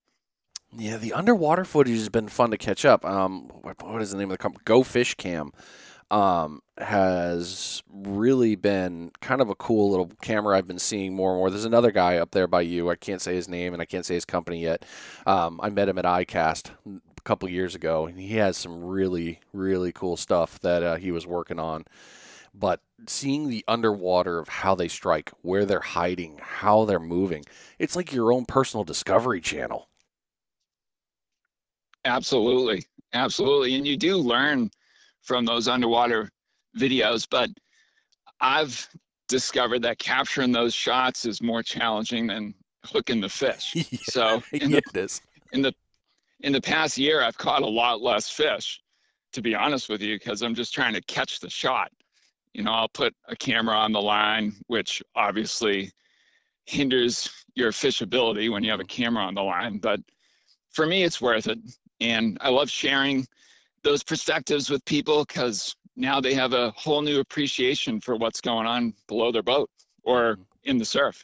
Yeah, 0.76 0.98
the 0.98 1.14
underwater 1.14 1.64
footage 1.64 1.98
has 1.98 2.10
been 2.10 2.28
fun 2.28 2.52
to 2.52 2.58
catch 2.58 2.84
up. 2.84 3.06
Um, 3.06 3.50
what, 3.62 3.82
what 3.84 4.02
is 4.02 4.12
the 4.12 4.18
name 4.18 4.30
of 4.30 4.34
the 4.34 4.38
company? 4.38 4.62
Go 4.66 4.84
Fish 4.84 5.16
Cam 5.16 5.52
um, 6.10 6.62
has 6.78 7.84
really 7.92 8.56
been 8.56 9.12
kind 9.22 9.42
of 9.42 9.50
a 9.50 9.56
cool 9.56 9.90
little 9.90 10.12
camera 10.22 10.58
I've 10.58 10.68
been 10.68 10.80
seeing 10.80 11.14
more 11.14 11.32
and 11.32 11.40
more. 11.40 11.50
There's 11.50 11.66
another 11.66 11.92
guy 11.92 12.18
up 12.18 12.32
there 12.32 12.48
by 12.48 12.62
you. 12.62 12.90
I 12.90 12.96
can't 12.96 13.22
say 13.22 13.36
his 13.36 13.50
name 13.50 13.74
and 13.74 13.82
I 13.82 13.86
can't 13.86 14.06
say 14.06 14.14
his 14.16 14.26
company 14.26 14.62
yet. 14.62 14.86
Um, 15.26 15.60
I 15.62 15.70
met 15.70 15.90
him 15.90 15.98
at 15.98 16.06
ICAST 16.06 16.72
a 17.18 17.22
couple 17.24 17.50
years 17.50 17.76
ago, 17.76 18.06
and 18.06 18.20
he 18.20 18.36
has 18.38 18.58
some 18.58 18.84
really, 18.84 19.42
really 19.54 19.92
cool 19.92 20.18
stuff 20.18 20.60
that 20.62 20.84
uh, 20.84 20.96
he 20.96 21.12
was 21.12 21.28
working 21.28 21.60
on. 21.60 21.86
But 22.54 22.82
seeing 23.06 23.50
the 23.50 23.64
underwater 23.68 24.40
of 24.40 24.48
how 24.48 24.76
they 24.76 24.88
strike, 24.88 25.32
where 25.42 25.66
they're 25.66 25.80
hiding, 25.80 26.40
how 26.42 26.86
they're 26.86 27.00
moving, 27.00 27.44
it's 27.80 27.96
like 27.96 28.14
your 28.14 28.32
own 28.32 28.46
personal 28.46 28.84
discovery 28.84 29.42
channel. 29.42 29.90
Absolutely. 32.06 32.86
Absolutely. 33.14 33.76
And 33.76 33.86
you 33.86 33.98
do 33.98 34.18
learn 34.18 34.72
from 35.28 35.44
those 35.46 35.68
underwater 35.68 36.30
videos, 36.80 37.28
but 37.30 37.50
I've 38.40 38.88
discovered 39.28 39.82
that 39.82 40.00
capturing 40.00 40.54
those 40.54 40.74
shots 40.74 41.26
is 41.26 41.42
more 41.42 41.62
challenging 41.62 42.28
than 42.28 42.56
hooking 42.86 43.20
the 43.20 43.30
fish. 43.30 43.74
yeah, 43.76 44.00
so 44.04 44.42
in 44.54 44.72
the, 44.72 44.82
in 45.52 45.62
the 45.62 45.74
in 46.42 46.54
the 46.54 46.62
past 46.62 46.98
year, 46.98 47.22
I've 47.22 47.38
caught 47.38 47.62
a 47.62 47.68
lot 47.68 48.02
less 48.02 48.30
fish, 48.30 48.82
to 49.34 49.42
be 49.42 49.54
honest 49.56 49.90
with 49.90 50.02
you, 50.02 50.16
because 50.18 50.44
I'm 50.44 50.56
just 50.56 50.74
trying 50.74 50.94
to 50.94 51.02
catch 51.02 51.40
the 51.40 51.50
shot. 51.50 51.92
You 52.54 52.64
know, 52.64 52.72
I'll 52.72 52.90
put 52.90 53.14
a 53.28 53.36
camera 53.36 53.76
on 53.76 53.92
the 53.92 54.02
line, 54.02 54.54
which 54.68 55.02
obviously 55.16 55.92
hinders 56.66 57.30
your 57.56 57.72
fishability 57.72 58.52
when 58.52 58.64
you 58.64 58.72
have 58.72 58.80
a 58.80 58.84
mm-hmm. 58.84 59.04
camera 59.04 59.24
on 59.24 59.34
the 59.34 59.44
line. 59.44 59.80
But 59.80 60.00
for 60.72 60.86
me, 60.86 61.04
it's 61.04 61.20
worth 61.20 61.48
it. 61.48 61.60
And 62.00 62.38
I 62.40 62.50
love 62.50 62.70
sharing 62.70 63.26
those 63.88 64.04
perspectives 64.04 64.70
with 64.70 64.84
people 64.84 65.24
because 65.24 65.76
now 65.96 66.20
they 66.20 66.34
have 66.34 66.52
a 66.52 66.72
whole 66.72 67.02
new 67.02 67.22
appreciation 67.22 68.02
for 68.02 68.18
what's 68.18 68.42
going 68.42 68.68
on 68.68 68.94
below 69.08 69.32
their 69.32 69.44
boat 69.44 69.70
or 70.04 70.34
mm-hmm. 70.34 70.42
in 70.66 70.78
the 70.78 70.86
surf. 70.86 71.24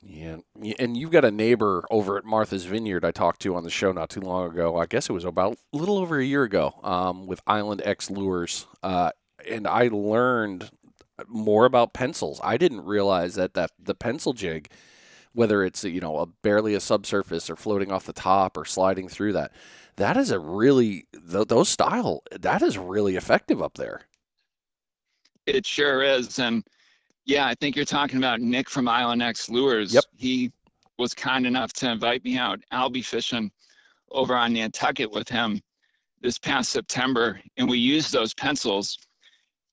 Yeah, 0.00 0.36
and 0.78 0.96
you've 0.96 1.10
got 1.10 1.24
a 1.24 1.30
neighbor 1.30 1.84
over 1.90 2.18
at 2.18 2.24
Martha's 2.24 2.66
Vineyard 2.66 3.04
I 3.04 3.10
talked 3.10 3.40
to 3.42 3.56
on 3.56 3.64
the 3.64 3.70
show 3.70 3.90
not 3.90 4.10
too 4.10 4.20
long 4.20 4.48
ago. 4.50 4.76
I 4.76 4.86
guess 4.86 5.08
it 5.08 5.12
was 5.12 5.24
about 5.24 5.58
a 5.72 5.76
little 5.76 5.98
over 5.98 6.18
a 6.20 6.24
year 6.24 6.44
ago 6.44 6.74
um, 6.84 7.26
with 7.26 7.40
Island 7.46 7.82
X 7.84 8.08
Lures, 8.08 8.66
uh, 8.82 9.10
and 9.48 9.66
I 9.66 9.88
learned 9.88 10.70
more 11.26 11.64
about 11.64 11.94
pencils. 11.94 12.40
I 12.44 12.58
didn't 12.58 12.84
realize 12.84 13.34
that 13.34 13.54
that 13.54 13.72
the 13.76 13.94
pencil 13.94 14.34
jig 14.34 14.70
whether 15.32 15.64
it's 15.64 15.84
you 15.84 16.00
know 16.00 16.18
a 16.18 16.26
barely 16.26 16.74
a 16.74 16.80
subsurface 16.80 17.50
or 17.50 17.56
floating 17.56 17.92
off 17.92 18.06
the 18.06 18.12
top 18.12 18.56
or 18.56 18.64
sliding 18.64 19.08
through 19.08 19.32
that. 19.34 19.52
That 19.96 20.16
is 20.16 20.30
a 20.30 20.38
really 20.38 21.06
th- 21.30 21.48
those 21.48 21.68
style 21.68 22.22
that 22.30 22.62
is 22.62 22.78
really 22.78 23.16
effective 23.16 23.60
up 23.62 23.74
there. 23.74 24.02
It 25.46 25.66
sure 25.66 26.02
is, 26.02 26.38
and 26.38 26.62
yeah, 27.24 27.46
I 27.46 27.54
think 27.54 27.74
you're 27.74 27.84
talking 27.84 28.18
about 28.18 28.40
Nick 28.40 28.68
from 28.70 28.88
Island 28.88 29.22
X 29.22 29.48
Lures. 29.48 29.94
Yep. 29.94 30.04
He 30.16 30.52
was 30.98 31.14
kind 31.14 31.46
enough 31.46 31.72
to 31.74 31.90
invite 31.90 32.24
me 32.24 32.36
out 32.36 32.60
albie 32.72 33.04
fishing 33.04 33.50
over 34.10 34.36
on 34.36 34.52
Nantucket 34.52 35.10
with 35.10 35.28
him 35.28 35.60
this 36.20 36.38
past 36.38 36.70
September, 36.70 37.40
and 37.56 37.68
we 37.68 37.78
used 37.78 38.12
those 38.12 38.34
pencils, 38.34 38.98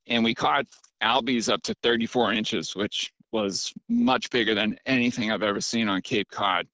and 0.08 0.24
we 0.24 0.36
caught 0.36 0.66
albies 1.02 1.52
up 1.52 1.62
to 1.64 1.74
34 1.82 2.34
inches, 2.34 2.76
which 2.76 3.12
was 3.36 3.74
much 3.90 4.30
bigger 4.30 4.56
than 4.56 4.80
anything 4.86 5.30
I've 5.30 5.44
ever 5.44 5.60
seen 5.60 5.90
on 5.90 6.02
Cape 6.02 6.32
Cod. 6.32 6.68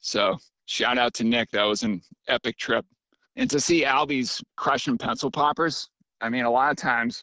So 0.00 0.38
shout 0.64 0.96
out 0.96 1.12
to 1.14 1.24
Nick. 1.24 1.50
That 1.50 1.64
was 1.64 1.82
an 1.82 2.00
epic 2.26 2.56
trip. 2.56 2.86
And 3.36 3.48
to 3.50 3.60
see 3.60 3.84
albies 3.84 4.42
crushing 4.56 4.96
pencil 4.96 5.30
poppers, 5.30 5.90
I 6.22 6.30
mean, 6.30 6.44
a 6.44 6.50
lot 6.50 6.70
of 6.70 6.78
times 6.78 7.22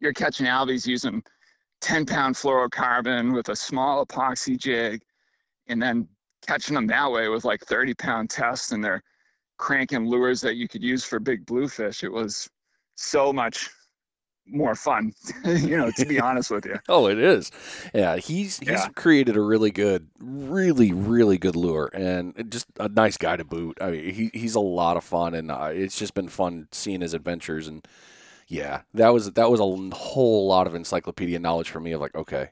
you're 0.00 0.14
catching 0.14 0.46
albies 0.46 0.86
using 0.86 1.22
10 1.82 2.06
pound 2.06 2.34
fluorocarbon 2.34 3.34
with 3.34 3.50
a 3.50 3.56
small 3.56 4.04
epoxy 4.04 4.56
jig 4.56 5.02
and 5.68 5.80
then 5.80 6.08
catching 6.46 6.74
them 6.74 6.86
that 6.86 7.12
way 7.12 7.28
with 7.28 7.44
like 7.44 7.60
30 7.66 7.92
pound 7.94 8.30
tests 8.30 8.72
and 8.72 8.82
they're 8.82 9.02
cranking 9.58 10.08
lures 10.08 10.40
that 10.40 10.56
you 10.56 10.66
could 10.66 10.82
use 10.82 11.04
for 11.04 11.20
big 11.20 11.44
bluefish. 11.44 12.02
It 12.02 12.12
was 12.12 12.48
so 12.96 13.30
much 13.30 13.68
more 14.46 14.74
fun, 14.74 15.12
you 15.44 15.76
know, 15.76 15.90
to 15.92 16.06
be 16.06 16.20
honest 16.20 16.50
with 16.50 16.66
you. 16.66 16.78
Oh, 16.88 17.08
it 17.08 17.18
is. 17.18 17.50
Yeah, 17.94 18.16
he's 18.16 18.60
he's 18.60 18.86
Yeah. 18.86 18.90
created 18.94 19.36
a 19.36 19.40
really 19.40 19.72
good, 19.72 20.08
really 20.20 20.92
really 20.92 21.36
good 21.36 21.56
lure, 21.56 21.90
and 21.92 22.46
just 22.50 22.66
a 22.78 22.88
nice 22.88 23.16
guy 23.16 23.36
to 23.36 23.44
boot. 23.44 23.78
I 23.80 23.90
mean, 23.90 24.14
he 24.14 24.30
he's 24.32 24.54
a 24.54 24.60
lot 24.60 24.96
of 24.96 25.04
fun, 25.04 25.34
and 25.34 25.50
uh, 25.50 25.70
it's 25.72 25.98
just 25.98 26.14
been 26.14 26.28
fun 26.28 26.68
seeing 26.72 27.00
his 27.00 27.14
adventures. 27.14 27.66
And 27.68 27.86
yeah, 28.48 28.82
that 28.94 29.10
was 29.14 29.32
that 29.32 29.50
was 29.50 29.60
a 29.60 29.96
whole 29.96 30.46
lot 30.48 30.66
of 30.66 30.74
encyclopedia 30.74 31.38
knowledge 31.40 31.70
for 31.70 31.80
me. 31.80 31.92
Of 31.92 32.00
like, 32.00 32.14
okay, 32.14 32.50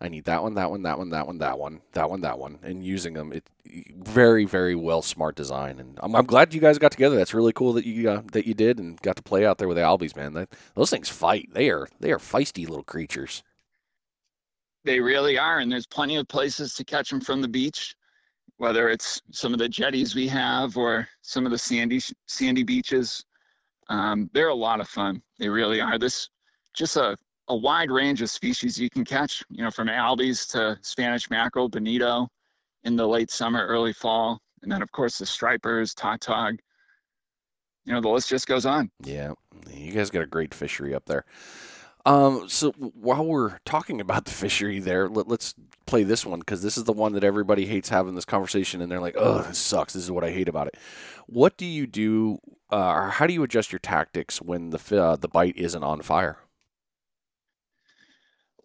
I 0.00 0.08
need 0.08 0.24
that 0.24 0.42
one, 0.42 0.54
that 0.54 0.70
one, 0.70 0.82
that 0.82 0.98
one, 0.98 1.10
that 1.10 1.26
one, 1.26 1.38
that 1.38 1.58
one, 1.58 1.80
that 1.92 2.10
one, 2.10 2.20
that 2.20 2.38
one, 2.38 2.58
and 2.62 2.84
using 2.84 3.14
them. 3.14 3.32
It 3.32 3.48
very 3.96 4.44
very 4.44 4.74
well 4.74 5.02
smart 5.02 5.34
design, 5.34 5.80
and 5.80 5.98
I'm, 6.02 6.14
I'm 6.14 6.26
glad 6.26 6.54
you 6.54 6.60
guys 6.60 6.78
got 6.78 6.92
together. 6.92 7.16
That's 7.16 7.34
really 7.34 7.52
cool 7.52 7.72
that 7.74 7.86
you 7.86 8.10
uh, 8.10 8.22
that 8.32 8.46
you 8.46 8.54
did 8.54 8.78
and 8.78 9.00
got 9.02 9.16
to 9.16 9.22
play 9.22 9.46
out 9.46 9.58
there 9.58 9.68
with 9.68 9.76
the 9.76 9.82
albies, 9.82 10.14
man. 10.14 10.46
Those 10.74 10.90
things 10.90 11.08
fight. 11.08 11.48
They 11.52 11.70
are 11.70 11.88
they 12.00 12.12
are 12.12 12.18
feisty 12.18 12.68
little 12.68 12.84
creatures. 12.84 13.42
They 14.84 15.00
really 15.00 15.38
are, 15.38 15.58
and 15.58 15.72
there's 15.72 15.86
plenty 15.86 16.16
of 16.16 16.28
places 16.28 16.74
to 16.74 16.84
catch 16.84 17.10
them 17.10 17.20
from 17.20 17.40
the 17.40 17.48
beach, 17.48 17.96
whether 18.58 18.88
it's 18.88 19.20
some 19.32 19.52
of 19.52 19.58
the 19.58 19.68
jetties 19.68 20.14
we 20.14 20.28
have 20.28 20.76
or 20.76 21.08
some 21.22 21.46
of 21.46 21.52
the 21.52 21.58
sandy 21.58 22.00
sandy 22.26 22.62
beaches. 22.62 23.24
Um, 23.88 24.30
they're 24.32 24.48
a 24.48 24.54
lot 24.54 24.80
of 24.80 24.88
fun. 24.88 25.22
They 25.38 25.48
really 25.48 25.80
are. 25.80 25.98
This 25.98 26.28
just 26.74 26.96
a 26.96 27.16
a 27.48 27.56
wide 27.56 27.90
range 27.90 28.22
of 28.22 28.30
species 28.30 28.78
you 28.78 28.90
can 28.90 29.04
catch. 29.04 29.42
You 29.50 29.64
know, 29.64 29.70
from 29.70 29.88
albies 29.88 30.48
to 30.52 30.78
Spanish 30.82 31.30
mackerel, 31.30 31.68
bonito, 31.68 32.28
in 32.84 32.96
the 32.96 33.06
late 33.06 33.30
summer, 33.30 33.66
early 33.66 33.92
fall, 33.92 34.40
and 34.62 34.70
then 34.70 34.82
of 34.82 34.90
course 34.92 35.18
the 35.18 35.26
stripers, 35.26 35.94
tautog. 35.94 36.56
You 37.84 37.92
know, 37.92 38.00
the 38.00 38.08
list 38.08 38.28
just 38.28 38.46
goes 38.48 38.66
on. 38.66 38.90
Yeah, 39.04 39.32
you 39.72 39.92
guys 39.92 40.10
got 40.10 40.22
a 40.22 40.26
great 40.26 40.52
fishery 40.52 40.94
up 40.94 41.06
there. 41.06 41.24
Um, 42.04 42.48
so 42.48 42.70
while 42.72 43.24
we're 43.24 43.58
talking 43.64 44.00
about 44.00 44.26
the 44.26 44.30
fishery 44.30 44.78
there, 44.78 45.08
let, 45.08 45.28
us 45.30 45.54
play 45.86 46.04
this 46.04 46.24
one 46.24 46.38
because 46.38 46.62
this 46.62 46.78
is 46.78 46.84
the 46.84 46.92
one 46.92 47.14
that 47.14 47.24
everybody 47.24 47.66
hates 47.66 47.88
having 47.88 48.14
this 48.14 48.24
conversation, 48.24 48.80
and 48.80 48.90
they're 48.90 49.00
like, 49.00 49.16
"Oh, 49.18 49.42
this 49.42 49.58
sucks. 49.58 49.92
This 49.92 50.04
is 50.04 50.10
what 50.10 50.22
I 50.22 50.30
hate 50.30 50.48
about 50.48 50.68
it." 50.68 50.76
What 51.26 51.56
do 51.56 51.66
you 51.66 51.86
do, 51.88 52.38
uh, 52.70 52.92
or 52.92 53.10
how 53.10 53.26
do 53.26 53.32
you 53.32 53.42
adjust 53.42 53.72
your 53.72 53.80
tactics 53.80 54.40
when 54.40 54.70
the 54.70 55.02
uh, 55.02 55.16
the 55.16 55.28
bite 55.28 55.56
isn't 55.56 55.82
on 55.82 56.00
fire? 56.02 56.38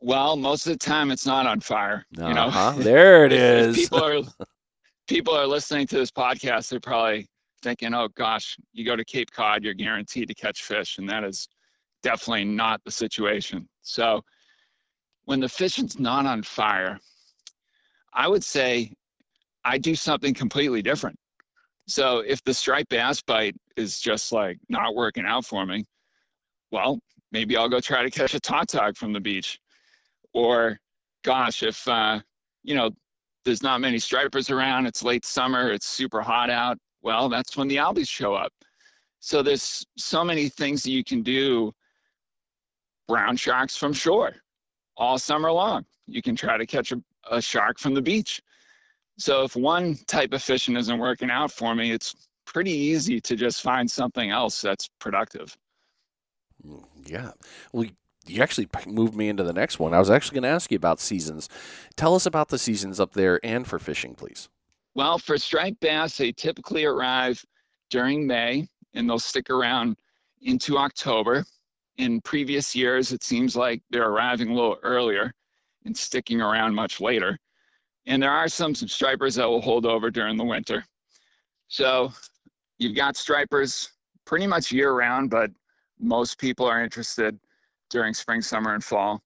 Well, 0.01 0.35
most 0.35 0.65
of 0.65 0.73
the 0.73 0.79
time 0.79 1.11
it's 1.11 1.27
not 1.27 1.45
on 1.45 1.59
fire. 1.59 2.05
You 2.11 2.23
Uh-huh. 2.33 2.73
there 2.77 3.25
it 3.25 3.31
is. 3.33 3.77
people 3.77 4.03
are 4.03 4.21
people 5.07 5.35
are 5.35 5.45
listening 5.45 5.87
to 5.87 5.97
this 5.97 6.11
podcast, 6.11 6.69
they're 6.69 6.79
probably 6.79 7.27
thinking, 7.61 7.93
"Oh 7.93 8.07
gosh, 8.15 8.57
you 8.73 8.83
go 8.83 8.95
to 8.95 9.05
Cape 9.05 9.29
Cod, 9.31 9.63
you're 9.63 9.75
guaranteed 9.75 10.27
to 10.27 10.33
catch 10.33 10.63
fish," 10.63 10.97
and 10.97 11.07
that 11.09 11.23
is 11.23 11.47
definitely 12.01 12.45
not 12.45 12.83
the 12.83 12.91
situation. 12.91 13.69
So, 13.83 14.23
when 15.25 15.39
the 15.39 15.49
fishing's 15.49 15.99
not 15.99 16.25
on 16.25 16.41
fire, 16.41 16.99
I 18.13 18.27
would 18.27 18.43
say 18.43 18.93
I 19.63 19.77
do 19.77 19.93
something 19.95 20.33
completely 20.33 20.81
different. 20.81 21.17
So, 21.87 22.19
if 22.19 22.43
the 22.43 22.55
striped 22.55 22.89
bass 22.89 23.21
bite 23.21 23.55
is 23.77 23.99
just 23.99 24.31
like 24.31 24.57
not 24.67 24.95
working 24.95 25.25
out 25.27 25.45
for 25.45 25.63
me, 25.63 25.85
well, 26.71 26.99
maybe 27.31 27.55
I'll 27.55 27.69
go 27.69 27.79
try 27.79 28.01
to 28.01 28.09
catch 28.09 28.33
a 28.33 28.39
tautog 28.39 28.97
from 28.97 29.13
the 29.13 29.19
beach. 29.19 29.59
Or, 30.33 30.79
gosh, 31.23 31.63
if 31.63 31.87
uh, 31.87 32.19
you 32.63 32.75
know 32.75 32.91
there's 33.45 33.63
not 33.63 33.81
many 33.81 33.99
stripers 33.99 34.49
around, 34.49 34.85
it's 34.85 35.03
late 35.03 35.25
summer, 35.25 35.71
it's 35.71 35.87
super 35.87 36.21
hot 36.21 36.49
out, 36.49 36.77
well, 37.01 37.29
that's 37.29 37.57
when 37.57 37.67
the 37.67 37.77
albies 37.77 38.07
show 38.07 38.33
up. 38.35 38.53
So 39.19 39.41
there's 39.41 39.85
so 39.97 40.23
many 40.23 40.49
things 40.49 40.83
that 40.83 40.91
you 40.91 41.03
can 41.03 41.21
do 41.21 41.73
brown 43.07 43.35
sharks 43.35 43.75
from 43.75 43.93
shore 43.93 44.35
all 44.97 45.17
summer 45.17 45.51
long. 45.51 45.85
You 46.07 46.21
can 46.21 46.35
try 46.35 46.57
to 46.57 46.65
catch 46.65 46.91
a, 46.91 47.01
a 47.29 47.41
shark 47.41 47.79
from 47.79 47.93
the 47.93 48.01
beach. 48.01 48.41
So 49.17 49.43
if 49.43 49.55
one 49.55 49.95
type 50.07 50.33
of 50.33 50.41
fishing 50.41 50.75
isn't 50.77 50.97
working 50.97 51.29
out 51.29 51.51
for 51.51 51.75
me, 51.75 51.91
it's 51.91 52.15
pretty 52.45 52.71
easy 52.71 53.19
to 53.21 53.35
just 53.35 53.61
find 53.61 53.89
something 53.89 54.29
else 54.31 54.61
that's 54.61 54.89
productive. 54.99 55.55
Mm, 56.65 56.83
Yeah. 57.05 57.31
Well, 57.73 57.87
you 58.27 58.41
actually 58.41 58.67
moved 58.85 59.15
me 59.15 59.29
into 59.29 59.43
the 59.43 59.53
next 59.53 59.79
one. 59.79 59.93
I 59.93 59.99
was 59.99 60.09
actually 60.09 60.35
going 60.35 60.43
to 60.43 60.49
ask 60.49 60.71
you 60.71 60.75
about 60.75 60.99
seasons. 60.99 61.49
Tell 61.95 62.15
us 62.15 62.25
about 62.25 62.49
the 62.49 62.59
seasons 62.59 62.99
up 62.99 63.13
there 63.13 63.39
and 63.43 63.67
for 63.67 63.79
fishing, 63.79 64.15
please. 64.15 64.49
Well, 64.93 65.17
for 65.17 65.37
striped 65.37 65.79
bass, 65.79 66.17
they 66.17 66.31
typically 66.31 66.85
arrive 66.85 67.43
during 67.89 68.27
May 68.27 68.67
and 68.93 69.09
they'll 69.09 69.19
stick 69.19 69.49
around 69.49 69.97
into 70.41 70.77
October. 70.77 71.45
In 71.97 72.21
previous 72.21 72.75
years, 72.75 73.11
it 73.11 73.23
seems 73.23 73.55
like 73.55 73.81
they're 73.89 74.09
arriving 74.09 74.49
a 74.49 74.53
little 74.53 74.77
earlier 74.83 75.33
and 75.85 75.95
sticking 75.95 76.41
around 76.41 76.73
much 76.73 77.01
later. 77.01 77.37
And 78.05 78.21
there 78.21 78.31
are 78.31 78.47
some, 78.47 78.73
some 78.75 78.87
stripers 78.87 79.35
that 79.35 79.47
will 79.47 79.61
hold 79.61 79.85
over 79.85 80.09
during 80.09 80.37
the 80.37 80.43
winter. 80.43 80.83
So 81.67 82.11
you've 82.77 82.95
got 82.95 83.15
stripers 83.15 83.89
pretty 84.25 84.47
much 84.47 84.71
year 84.71 84.93
round, 84.93 85.29
but 85.29 85.51
most 85.99 86.39
people 86.39 86.65
are 86.65 86.83
interested 86.83 87.39
during 87.91 88.13
spring, 88.13 88.41
summer, 88.41 88.73
and 88.73 88.83
fall. 88.83 89.21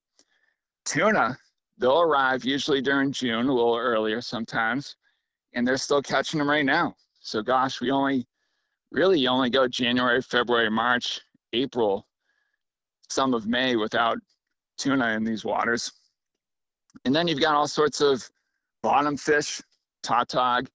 Tuna, 0.84 1.38
they'll 1.78 2.02
arrive 2.02 2.44
usually 2.44 2.82
during 2.82 3.12
June, 3.12 3.48
a 3.48 3.54
little 3.54 3.78
earlier 3.78 4.22
sometimes 4.22 4.98
and 5.56 5.66
they're 5.66 5.78
still 5.78 6.02
catching 6.02 6.38
them 6.38 6.50
right 6.50 6.66
now. 6.66 6.94
So 7.22 7.42
gosh, 7.42 7.82
we 7.82 7.90
only 7.90 8.28
really 8.92 9.26
only 9.28 9.50
go 9.50 9.68
January, 9.68 10.22
February, 10.22 10.70
March, 10.70 11.22
April, 11.54 12.06
some 13.10 13.34
of 13.34 13.48
May 13.48 13.76
without 13.76 14.18
tuna 14.78 15.10
in 15.14 15.24
these 15.24 15.44
waters. 15.44 15.92
And 17.06 17.16
then 17.16 17.28
you've 17.28 17.42
got 17.42 17.56
all 17.56 17.68
sorts 17.68 18.02
of 18.02 18.30
bottom 18.84 19.18
fish, 19.18 19.62
tautog. 20.04 20.70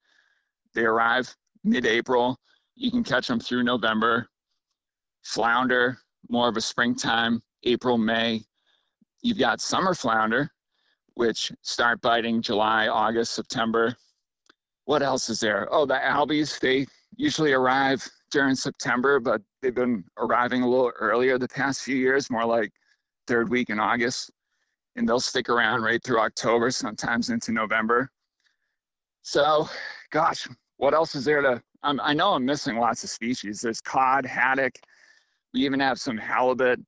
They 0.74 0.84
arrive 0.84 1.34
mid-April. 1.62 2.38
You 2.74 2.90
can 2.90 3.04
catch 3.04 3.28
them 3.28 3.40
through 3.40 3.62
November. 3.62 4.28
Flounder, 5.22 5.98
more 6.28 6.48
of 6.48 6.56
a 6.56 6.60
springtime, 6.60 7.42
April, 7.64 7.98
May. 7.98 8.42
You've 9.22 9.38
got 9.38 9.60
summer 9.60 9.94
flounder, 9.94 10.50
which 11.14 11.52
start 11.62 12.00
biting 12.00 12.42
July, 12.42 12.88
August, 12.88 13.32
September, 13.32 13.96
what 14.90 15.02
else 15.02 15.28
is 15.28 15.38
there? 15.38 15.68
Oh, 15.70 15.86
the 15.86 15.94
albies, 15.94 16.58
they 16.58 16.84
usually 17.16 17.52
arrive 17.52 18.04
during 18.32 18.56
September, 18.56 19.20
but 19.20 19.40
they've 19.62 19.72
been 19.72 20.02
arriving 20.18 20.62
a 20.62 20.68
little 20.68 20.90
earlier 20.98 21.38
the 21.38 21.46
past 21.46 21.82
few 21.82 21.94
years, 21.94 22.28
more 22.28 22.44
like 22.44 22.72
third 23.28 23.48
week 23.48 23.70
in 23.70 23.78
August. 23.78 24.32
And 24.96 25.08
they'll 25.08 25.20
stick 25.20 25.48
around 25.48 25.82
right 25.82 26.02
through 26.02 26.18
October, 26.18 26.72
sometimes 26.72 27.30
into 27.30 27.52
November. 27.52 28.10
So, 29.22 29.68
gosh, 30.10 30.48
what 30.78 30.92
else 30.92 31.14
is 31.14 31.24
there 31.24 31.40
to? 31.40 31.62
I 31.84 32.12
know 32.12 32.32
I'm 32.32 32.44
missing 32.44 32.76
lots 32.76 33.04
of 33.04 33.10
species. 33.10 33.60
There's 33.60 33.80
cod, 33.80 34.26
haddock. 34.26 34.74
We 35.54 35.64
even 35.64 35.78
have 35.78 36.00
some 36.00 36.16
halibut. 36.16 36.80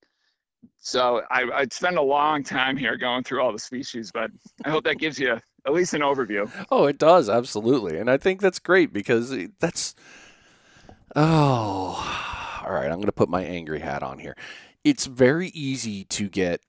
So 0.80 1.22
I, 1.30 1.44
I'd 1.54 1.72
spend 1.72 1.96
a 1.96 2.02
long 2.02 2.42
time 2.42 2.76
here 2.76 2.96
going 2.96 3.22
through 3.22 3.40
all 3.40 3.52
the 3.52 3.58
species, 3.58 4.10
but 4.12 4.30
I 4.64 4.70
hope 4.70 4.84
that 4.84 4.98
gives 4.98 5.18
you 5.18 5.38
at 5.64 5.72
least 5.72 5.94
an 5.94 6.00
overview. 6.00 6.50
Oh, 6.70 6.86
it 6.86 6.98
does 6.98 7.28
absolutely, 7.28 7.98
and 7.98 8.10
I 8.10 8.16
think 8.16 8.40
that's 8.40 8.58
great 8.58 8.92
because 8.92 9.34
that's. 9.60 9.94
Oh, 11.14 12.60
all 12.64 12.72
right. 12.72 12.86
I'm 12.86 12.96
going 12.96 13.06
to 13.06 13.12
put 13.12 13.28
my 13.28 13.42
angry 13.42 13.80
hat 13.80 14.02
on 14.02 14.18
here. 14.18 14.36
It's 14.84 15.06
very 15.06 15.48
easy 15.48 16.04
to 16.04 16.28
get 16.28 16.62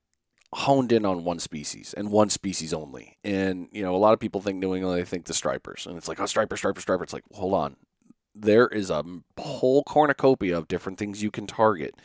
honed 0.53 0.91
in 0.91 1.05
on 1.05 1.23
one 1.23 1.39
species 1.39 1.93
and 1.95 2.11
one 2.11 2.29
species 2.29 2.73
only. 2.73 3.17
And, 3.23 3.69
you 3.71 3.83
know, 3.83 3.95
a 3.95 3.97
lot 3.97 4.13
of 4.13 4.19
people 4.19 4.41
think 4.41 4.59
New 4.59 4.75
England, 4.75 4.99
they 4.99 5.05
think 5.05 5.25
the 5.25 5.33
stripers. 5.33 5.87
And 5.87 5.97
it's 5.97 6.07
like, 6.07 6.19
oh, 6.19 6.25
striper, 6.25 6.57
striper, 6.57 6.81
striper. 6.81 7.03
It's 7.03 7.13
like, 7.13 7.23
hold 7.31 7.53
on. 7.53 7.77
There 8.35 8.67
is 8.67 8.89
a 8.89 9.03
whole 9.39 9.83
cornucopia 9.83 10.57
of 10.57 10.67
different 10.67 10.97
things 10.97 11.23
you 11.23 11.31
can 11.31 11.47
target. 11.47 11.95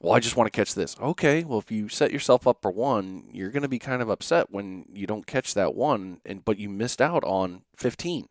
Well, 0.00 0.14
I 0.14 0.20
just 0.20 0.36
want 0.36 0.46
to 0.46 0.56
catch 0.56 0.74
this. 0.74 0.96
Okay, 1.00 1.42
well, 1.42 1.58
if 1.58 1.72
you 1.72 1.88
set 1.88 2.12
yourself 2.12 2.46
up 2.46 2.62
for 2.62 2.70
one, 2.70 3.24
you're 3.32 3.50
going 3.50 3.62
to 3.62 3.68
be 3.68 3.80
kind 3.80 4.00
of 4.00 4.08
upset 4.08 4.50
when 4.50 4.84
you 4.92 5.08
don't 5.08 5.26
catch 5.26 5.54
that 5.54 5.74
one, 5.74 6.20
and 6.24 6.44
but 6.44 6.58
you 6.58 6.68
missed 6.68 7.02
out 7.02 7.24
on 7.24 7.62
15. 7.76 8.28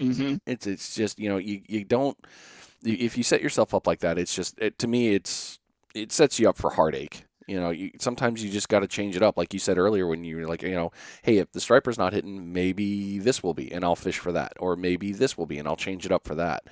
Mm-hmm. 0.00 0.36
It's 0.46 0.66
it's 0.66 0.94
just 0.94 1.18
you 1.18 1.28
know 1.28 1.38
you 1.38 1.62
you 1.66 1.84
don't 1.84 2.16
if 2.84 3.16
you 3.16 3.22
set 3.22 3.42
yourself 3.42 3.74
up 3.74 3.86
like 3.86 4.00
that, 4.00 4.18
it's 4.18 4.34
just 4.34 4.58
it, 4.58 4.78
to 4.78 4.86
me 4.86 5.14
it's 5.14 5.58
it 5.94 6.12
sets 6.12 6.38
you 6.38 6.48
up 6.48 6.56
for 6.56 6.70
heartache. 6.70 7.24
You 7.46 7.60
know, 7.60 7.70
you, 7.70 7.90
sometimes 7.98 8.42
you 8.42 8.50
just 8.50 8.68
got 8.68 8.80
to 8.80 8.86
change 8.86 9.16
it 9.16 9.22
up, 9.22 9.36
like 9.36 9.52
you 9.52 9.58
said 9.58 9.78
earlier 9.78 10.06
when 10.06 10.24
you 10.24 10.36
were 10.36 10.46
like, 10.46 10.62
you 10.62 10.74
know, 10.74 10.92
hey, 11.22 11.38
if 11.38 11.52
the 11.52 11.60
striper's 11.60 11.98
not 11.98 12.12
hitting, 12.12 12.52
maybe 12.52 13.18
this 13.18 13.42
will 13.42 13.54
be, 13.54 13.72
and 13.72 13.84
I'll 13.84 13.96
fish 13.96 14.18
for 14.18 14.32
that, 14.32 14.52
or 14.58 14.76
maybe 14.76 15.12
this 15.12 15.36
will 15.36 15.46
be, 15.46 15.58
and 15.58 15.66
I'll 15.66 15.76
change 15.76 16.06
it 16.06 16.12
up 16.12 16.26
for 16.26 16.34
that. 16.36 16.64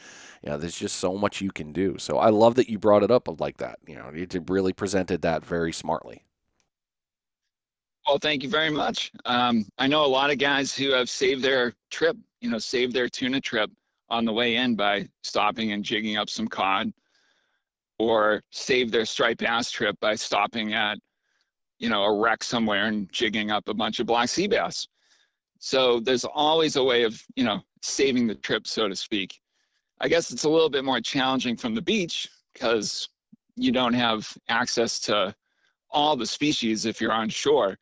You 0.43 0.51
know, 0.51 0.59
there's 0.59 0.79
just 0.79 0.97
so 0.97 1.16
much 1.16 1.41
you 1.41 1.51
can 1.51 1.73
do. 1.73 1.99
So 1.99 2.18
I 2.18 2.31
love 2.31 2.55
that 2.55 2.68
you 2.68 2.79
brought 2.79 3.03
it 3.03 3.11
up 3.11 3.29
like 3.41 3.59
that. 3.59 3.79
You 3.87 3.97
know, 3.97 4.11
you 4.14 4.27
really 4.49 4.73
presented 4.73 5.23
that 5.23 5.45
very 5.45 5.73
smartly. 5.73 6.25
Well, 8.07 8.18
thank 8.18 8.43
you 8.43 8.49
very 8.49 8.71
much. 8.71 9.12
Um, 9.27 9.66
I 9.79 9.87
know 9.87 10.05
a 10.05 10.07
lot 10.07 10.31
of 10.31 10.39
guys 10.39 10.75
who 10.75 10.91
have 10.93 11.11
saved 11.11 11.43
their 11.43 11.75
trip, 11.91 12.16
you 12.41 12.51
know, 12.51 12.59
saved 12.59 12.95
their 12.95 13.09
tuna 13.09 13.41
trip 13.41 13.71
on 14.09 14.25
the 14.25 14.33
way 14.33 14.57
in 14.57 14.75
by 14.75 15.09
stopping 15.23 15.73
and 15.73 15.85
jigging 15.85 16.16
up 16.16 16.29
some 16.29 16.49
cod 16.49 16.93
or 18.01 18.42
save 18.51 18.90
their 18.90 19.05
striped 19.05 19.40
bass 19.42 19.70
trip 19.70 19.94
by 20.01 20.14
stopping 20.14 20.72
at 20.72 20.96
you 21.78 21.90
know 21.90 22.03
a 22.05 22.18
wreck 22.18 22.42
somewhere 22.42 22.86
and 22.86 23.12
jigging 23.12 23.51
up 23.51 23.68
a 23.68 23.74
bunch 23.74 24.01
of 24.01 24.07
black 24.07 24.30
sea 24.30 24.48
bass. 24.48 24.88
So 25.59 26.01
there's 26.01 26.24
always 26.24 26.76
a 26.76 26.82
way 26.82 27.03
of 27.03 27.22
you 27.36 27.44
know 27.44 27.61
saving 27.82 28.26
the 28.26 28.34
trip 28.34 28.66
so 28.66 28.88
to 28.88 28.96
speak. 28.96 29.38
I 30.01 30.09
guess 30.09 30.30
it's 30.30 30.44
a 30.44 30.48
little 30.48 30.70
bit 30.70 30.82
more 30.82 31.03
challenging 31.03 31.59
from 31.59 31.74
the 31.74 31.82
beach 31.82 32.26
because 32.55 33.11
you 33.55 33.70
don't 33.70 33.92
have 33.92 34.32
access 34.48 34.98
to 35.01 35.34
all 35.90 36.16
the 36.16 36.26
species 36.26 36.86
if 36.86 37.03
you're 37.03 37.12
on 37.12 37.28
shore. 37.28 37.76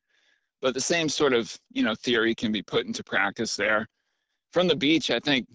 But 0.60 0.74
the 0.74 0.80
same 0.80 1.08
sort 1.08 1.32
of 1.32 1.56
you 1.70 1.84
know 1.84 1.94
theory 1.94 2.34
can 2.34 2.50
be 2.50 2.62
put 2.62 2.86
into 2.86 3.04
practice 3.04 3.54
there. 3.54 3.86
From 4.52 4.66
the 4.66 4.74
beach 4.74 5.12
i 5.12 5.20
think 5.20 5.46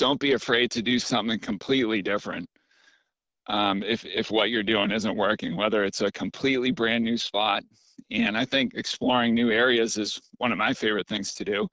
don't 0.00 0.18
be 0.18 0.32
afraid 0.32 0.72
to 0.72 0.82
do 0.82 0.98
something 0.98 1.38
completely 1.38 2.02
different 2.02 2.48
um, 3.50 3.82
if 3.82 4.04
if 4.04 4.30
what 4.30 4.50
you're 4.50 4.62
doing 4.62 4.92
isn't 4.92 5.16
working, 5.16 5.56
whether 5.56 5.82
it's 5.82 6.02
a 6.02 6.12
completely 6.12 6.70
brand 6.70 7.04
new 7.04 7.16
spot. 7.16 7.64
And 8.10 8.38
I 8.38 8.44
think 8.44 8.74
exploring 8.74 9.34
new 9.34 9.50
areas 9.50 9.98
is 9.98 10.20
one 10.38 10.52
of 10.52 10.58
my 10.58 10.72
favorite 10.72 11.08
things 11.08 11.34
to 11.34 11.44
do. 11.44 11.68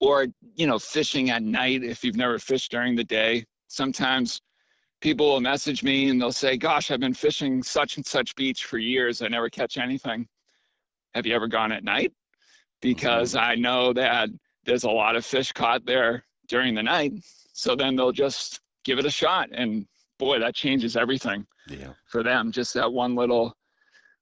Or 0.00 0.28
you 0.54 0.68
know, 0.68 0.78
fishing 0.78 1.30
at 1.30 1.42
night 1.42 1.82
if 1.82 2.04
you've 2.04 2.16
never 2.16 2.38
fished 2.38 2.70
during 2.70 2.94
the 2.94 3.04
day. 3.04 3.44
Sometimes 3.66 4.40
people 5.00 5.26
will 5.26 5.40
message 5.40 5.82
me 5.82 6.08
and 6.08 6.20
they'll 6.20 6.30
say, 6.30 6.56
"Gosh, 6.56 6.92
I've 6.92 7.00
been 7.00 7.14
fishing 7.14 7.64
such 7.64 7.96
and 7.96 8.06
such 8.06 8.36
beach 8.36 8.64
for 8.64 8.78
years. 8.78 9.22
I 9.22 9.28
never 9.28 9.50
catch 9.50 9.76
anything." 9.76 10.28
Have 11.14 11.26
you 11.26 11.34
ever 11.34 11.48
gone 11.48 11.72
at 11.72 11.82
night? 11.82 12.12
Because 12.80 13.34
mm-hmm. 13.34 13.44
I 13.44 13.54
know 13.56 13.92
that 13.92 14.28
there's 14.64 14.84
a 14.84 14.90
lot 14.90 15.16
of 15.16 15.26
fish 15.26 15.50
caught 15.50 15.84
there 15.84 16.24
during 16.46 16.76
the 16.76 16.82
night. 16.84 17.12
So 17.54 17.74
then 17.74 17.96
they'll 17.96 18.12
just 18.12 18.60
give 18.84 19.00
it 19.00 19.04
a 19.04 19.10
shot. 19.10 19.50
And 19.52 19.86
boy, 20.20 20.38
that 20.38 20.54
changes 20.54 20.96
everything 20.96 21.44
yeah. 21.66 21.94
for 22.06 22.22
them. 22.22 22.52
Just 22.52 22.74
that 22.74 22.92
one 22.92 23.16
little, 23.16 23.56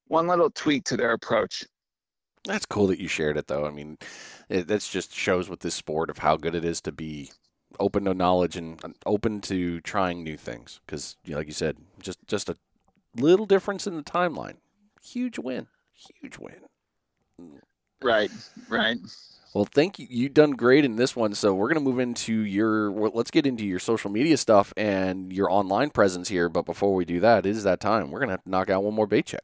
one 0.07 0.27
little 0.27 0.51
tweak 0.51 0.85
to 0.85 0.97
their 0.97 1.13
approach. 1.13 1.65
That's 2.45 2.65
cool 2.65 2.87
that 2.87 3.01
you 3.01 3.09
shared 3.09 3.37
it, 3.37 3.49
though. 3.49 3.67
I 3.67 3.71
mean, 3.71 3.99
it, 4.49 4.67
that's 4.67 4.89
just 4.89 5.13
shows 5.13 5.51
with 5.51 5.61
this 5.61 5.75
sport 5.75 6.09
of 6.09 6.19
how 6.19 6.37
good 6.37 6.55
it 6.55 6.65
is 6.65 6.81
to 6.83 6.93
be 6.93 7.31
open 7.79 8.05
to 8.05 8.15
knowledge 8.15 8.57
and 8.57 8.81
open 9.05 9.43
to 9.43 9.81
trying 9.83 10.25
new 10.25 10.39
things. 10.39 10.81
Because, 10.87 11.17
you 11.25 11.33
know, 11.33 11.39
like 11.39 11.49
you 11.49 11.53
said, 11.53 11.77
just 12.01 12.19
just 12.27 12.49
a 12.49 12.57
little 13.17 13.45
difference 13.45 13.87
in 13.87 13.97
the 13.97 14.03
timeline, 14.03 14.57
huge 15.03 15.39
win, 15.39 15.67
huge 15.93 16.39
win. 16.39 16.61
Right, 18.01 18.31
right. 18.69 18.99
Well, 19.55 19.65
thank 19.65 19.99
you. 19.99 20.07
You've 20.11 20.35
done 20.35 20.53
great 20.53 20.85
in 20.85 20.97
this 20.97 21.17
one. 21.17 21.35
So 21.35 21.55
we're 21.55 21.69
going 21.69 21.83
to 21.83 21.91
move 21.91 21.99
into 21.99 22.41
your. 22.41 22.93
Well, 22.93 23.11
let's 23.15 23.31
get 23.31 23.47
into 23.47 23.67
your 23.67 23.79
social 23.79 24.11
media 24.11 24.37
stuff 24.37 24.73
and 24.77 25.33
your 25.33 25.51
online 25.51 25.91
presence 25.91 26.29
here. 26.29 26.49
But 26.49 26.67
before 26.67 26.95
we 26.95 27.05
do 27.05 27.21
that, 27.21 27.47
it 27.47 27.51
is 27.51 27.65
that 27.65 27.81
time. 27.81 28.11
We're 28.11 28.21
going 28.21 28.29
to 28.29 28.35
have 28.35 28.45
to 28.45 28.51
knock 28.51 28.71
out 28.71 28.85
one 28.85 28.95
more 28.95 29.07
bait 29.07 29.27
check. 29.27 29.41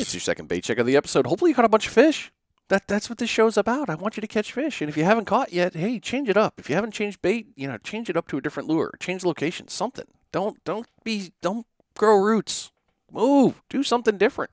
It's 0.00 0.14
your 0.14 0.20
second 0.20 0.48
bait 0.48 0.62
check 0.62 0.78
of 0.78 0.86
the 0.86 0.96
episode. 0.96 1.26
Hopefully, 1.26 1.50
you 1.50 1.54
caught 1.54 1.64
a 1.64 1.68
bunch 1.68 1.86
of 1.86 1.92
fish. 1.92 2.32
That 2.68 2.86
that's 2.86 3.08
what 3.08 3.18
this 3.18 3.30
show's 3.30 3.56
about. 3.56 3.88
I 3.88 3.94
want 3.94 4.16
you 4.16 4.20
to 4.20 4.26
catch 4.26 4.52
fish, 4.52 4.80
and 4.80 4.90
if 4.90 4.96
you 4.96 5.04
haven't 5.04 5.24
caught 5.24 5.52
yet, 5.52 5.74
hey, 5.74 5.98
change 5.98 6.28
it 6.28 6.36
up. 6.36 6.54
If 6.58 6.68
you 6.68 6.74
haven't 6.74 6.92
changed 6.92 7.22
bait, 7.22 7.48
you 7.56 7.66
know, 7.66 7.78
change 7.78 8.10
it 8.10 8.16
up 8.16 8.28
to 8.28 8.36
a 8.36 8.40
different 8.42 8.68
lure, 8.68 8.92
change 9.00 9.24
location, 9.24 9.68
something. 9.68 10.04
Don't 10.30 10.62
don't 10.64 10.86
be 11.02 11.32
don't 11.40 11.66
grow 11.96 12.16
roots. 12.16 12.70
Move, 13.10 13.62
do 13.70 13.82
something 13.82 14.18
different. 14.18 14.50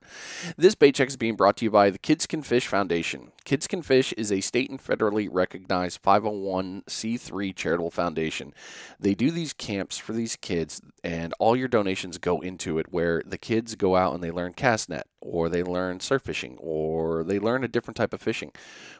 This 0.56 0.76
bait 0.76 0.96
check 0.96 1.10
is 1.10 1.18
being 1.18 1.36
brought 1.36 1.58
to 1.58 1.66
you 1.66 1.72
by 1.72 1.90
the 1.90 1.98
Kids 1.98 2.26
Can 2.26 2.42
Fish 2.42 2.68
Foundation. 2.68 3.34
Kids 3.44 3.68
Can 3.68 3.82
Fish 3.82 4.14
is 4.14 4.32
a 4.32 4.40
state 4.40 4.70
and 4.70 4.82
federally 4.82 5.28
recognized 5.30 6.02
501c3 6.02 7.54
charitable 7.54 7.92
foundation. 7.92 8.54
They 8.98 9.14
do 9.14 9.30
these 9.30 9.52
camps 9.52 9.98
for 9.98 10.14
these 10.14 10.38
kids, 10.38 10.82
and 11.04 11.34
all 11.38 11.58
your 11.58 11.68
donations 11.68 12.18
go 12.18 12.40
into 12.40 12.80
it, 12.80 12.94
where 12.94 13.22
the 13.26 13.38
kids 13.38 13.76
go 13.76 13.98
out 13.98 14.14
and 14.14 14.24
they 14.24 14.32
learn 14.32 14.54
cast 14.54 14.88
net, 14.88 15.08
or 15.20 15.50
they 15.50 15.62
learn 15.62 16.00
surf 16.00 16.22
fishing, 16.22 16.58
or 16.62 17.26
they 17.26 17.40
learn 17.40 17.66
a 17.66 17.70
different 17.70 17.98
type 17.98 18.14
of 18.14 18.22
fishing. 18.22 18.54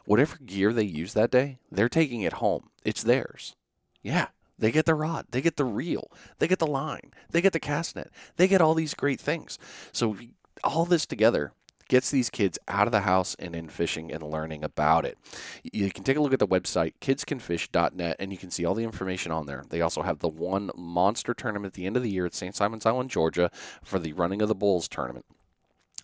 Whatever 0.04 0.36
gear 0.44 0.74
they 0.74 0.84
use 0.84 1.14
that 1.14 1.30
day, 1.30 1.58
they're 1.72 1.88
taking 1.88 2.20
it 2.20 2.34
home. 2.34 2.68
It's 2.84 3.02
theirs. 3.02 3.56
Yeah, 4.02 4.28
they 4.58 4.72
get 4.72 4.86
the 4.86 4.94
rod, 4.94 5.26
they 5.30 5.40
get 5.40 5.56
the 5.56 5.64
reel, 5.64 6.10
they 6.38 6.48
get 6.48 6.58
the 6.58 6.66
line, 6.66 7.12
they 7.30 7.40
get 7.40 7.52
the 7.52 7.60
cast 7.60 7.96
net, 7.96 8.10
they 8.36 8.48
get 8.48 8.60
all 8.60 8.74
these 8.74 8.94
great 8.94 9.20
things. 9.20 9.58
So 9.92 10.16
all 10.64 10.84
this 10.84 11.06
together 11.06 11.52
gets 11.88 12.10
these 12.10 12.30
kids 12.30 12.58
out 12.66 12.88
of 12.88 12.92
the 12.92 13.02
house 13.02 13.36
and 13.38 13.54
in 13.54 13.68
fishing 13.68 14.12
and 14.12 14.22
learning 14.22 14.64
about 14.64 15.04
it. 15.04 15.16
You 15.62 15.90
can 15.90 16.04
take 16.04 16.16
a 16.16 16.20
look 16.20 16.32
at 16.32 16.38
the 16.38 16.48
website 16.48 16.94
kidscanfish.net 17.00 18.16
and 18.18 18.32
you 18.32 18.38
can 18.38 18.50
see 18.50 18.64
all 18.64 18.74
the 18.74 18.84
information 18.84 19.30
on 19.30 19.46
there. 19.46 19.64
They 19.68 19.80
also 19.80 20.02
have 20.02 20.18
the 20.18 20.28
one 20.28 20.70
monster 20.74 21.34
tournament 21.34 21.72
at 21.72 21.74
the 21.74 21.86
end 21.86 21.96
of 21.96 22.02
the 22.02 22.10
year 22.10 22.26
at 22.26 22.34
St. 22.34 22.56
Simons 22.56 22.86
Island, 22.86 23.10
Georgia 23.10 23.50
for 23.82 23.98
the 23.98 24.12
Running 24.14 24.42
of 24.42 24.48
the 24.48 24.54
Bulls 24.54 24.88
tournament 24.88 25.26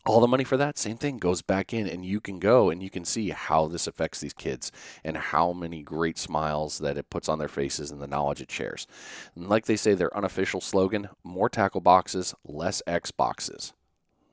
all 0.05 0.21
the 0.21 0.27
money 0.27 0.45
for 0.45 0.57
that 0.57 0.79
same 0.79 0.97
thing 0.97 1.19
goes 1.19 1.43
back 1.43 1.73
in 1.73 1.87
and 1.87 2.05
you 2.05 2.21
can 2.21 2.39
go 2.39 2.71
and 2.71 2.83
you 2.83 2.91
can 2.91 3.05
see 3.05 3.31
how 3.31 3.69
this 3.69 3.87
affects 3.87 4.21
these 4.21 4.33
kids 4.33 4.73
and 5.05 5.17
how 5.17 5.53
many 5.53 5.83
great 5.83 6.19
smiles 6.19 6.79
that 6.79 6.99
it 6.99 7.09
puts 7.09 7.29
on 7.29 7.39
their 7.39 7.49
faces 7.49 7.91
and 7.91 8.03
the 8.03 8.09
knowledge 8.09 8.41
it 8.41 8.51
shares. 8.51 8.87
And 9.37 9.49
like 9.49 9.67
they 9.67 9.77
say 9.77 9.95
their 9.95 10.17
unofficial 10.17 10.61
slogan 10.61 11.09
more 11.23 11.49
tackle 11.49 11.81
boxes 11.81 12.35
less 12.45 12.83
x 12.87 13.11
boxes. 13.13 13.73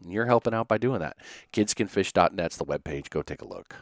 And 0.01 0.11
you're 0.11 0.25
helping 0.25 0.53
out 0.53 0.67
by 0.67 0.77
doing 0.77 0.99
that. 1.01 1.17
kidscanfish.net's 1.53 2.57
the 2.57 2.65
webpage. 2.65 3.09
Go 3.09 3.21
take 3.21 3.41
a 3.41 3.47
look. 3.47 3.75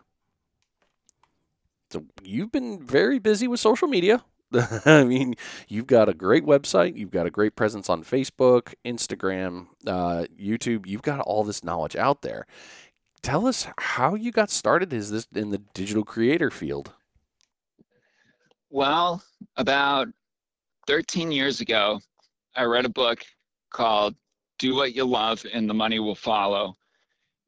So 1.89 2.05
you've 2.21 2.51
been 2.51 2.85
very 2.85 3.17
busy 3.17 3.47
with 3.47 3.61
social 3.61 3.87
media 3.87 4.23
I 4.85 5.03
mean, 5.03 5.35
you've 5.67 5.87
got 5.87 6.09
a 6.09 6.13
great 6.13 6.45
website, 6.45 6.97
you've 6.97 7.11
got 7.11 7.25
a 7.25 7.31
great 7.31 7.55
presence 7.55 7.89
on 7.89 8.03
Facebook, 8.03 8.73
Instagram, 8.85 9.67
uh, 9.85 10.25
YouTube. 10.39 10.85
You've 10.85 11.01
got 11.01 11.19
all 11.21 11.43
this 11.43 11.63
knowledge 11.63 11.95
out 11.95 12.21
there. 12.21 12.45
Tell 13.21 13.47
us 13.47 13.67
how 13.77 14.15
you 14.15 14.31
got 14.31 14.49
started. 14.49 14.93
Is 14.93 15.11
this 15.11 15.27
in 15.35 15.49
the 15.49 15.57
digital 15.57 16.03
creator 16.03 16.49
field? 16.49 16.93
Well, 18.69 19.21
about 19.57 20.07
13 20.87 21.31
years 21.31 21.59
ago, 21.59 21.99
I 22.55 22.63
read 22.63 22.85
a 22.85 22.89
book 22.89 23.19
called 23.69 24.15
"Do 24.59 24.75
What 24.75 24.95
You 24.95 25.03
Love 25.03 25.45
and 25.53 25.69
the 25.69 25.73
Money 25.73 25.99
Will 25.99 26.15
Follow," 26.15 26.75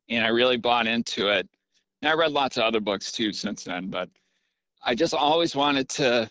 and 0.09 0.25
I 0.25 0.29
really 0.29 0.57
bought 0.57 0.87
into 0.87 1.29
it. 1.29 1.47
And 2.01 2.09
I 2.09 2.13
read 2.13 2.31
lots 2.31 2.57
of 2.57 2.63
other 2.63 2.79
books 2.79 3.11
too 3.11 3.31
since 3.31 3.63
then, 3.63 3.89
but 3.89 4.09
I 4.83 4.95
just 4.95 5.13
always 5.13 5.55
wanted 5.55 5.87
to 5.89 6.29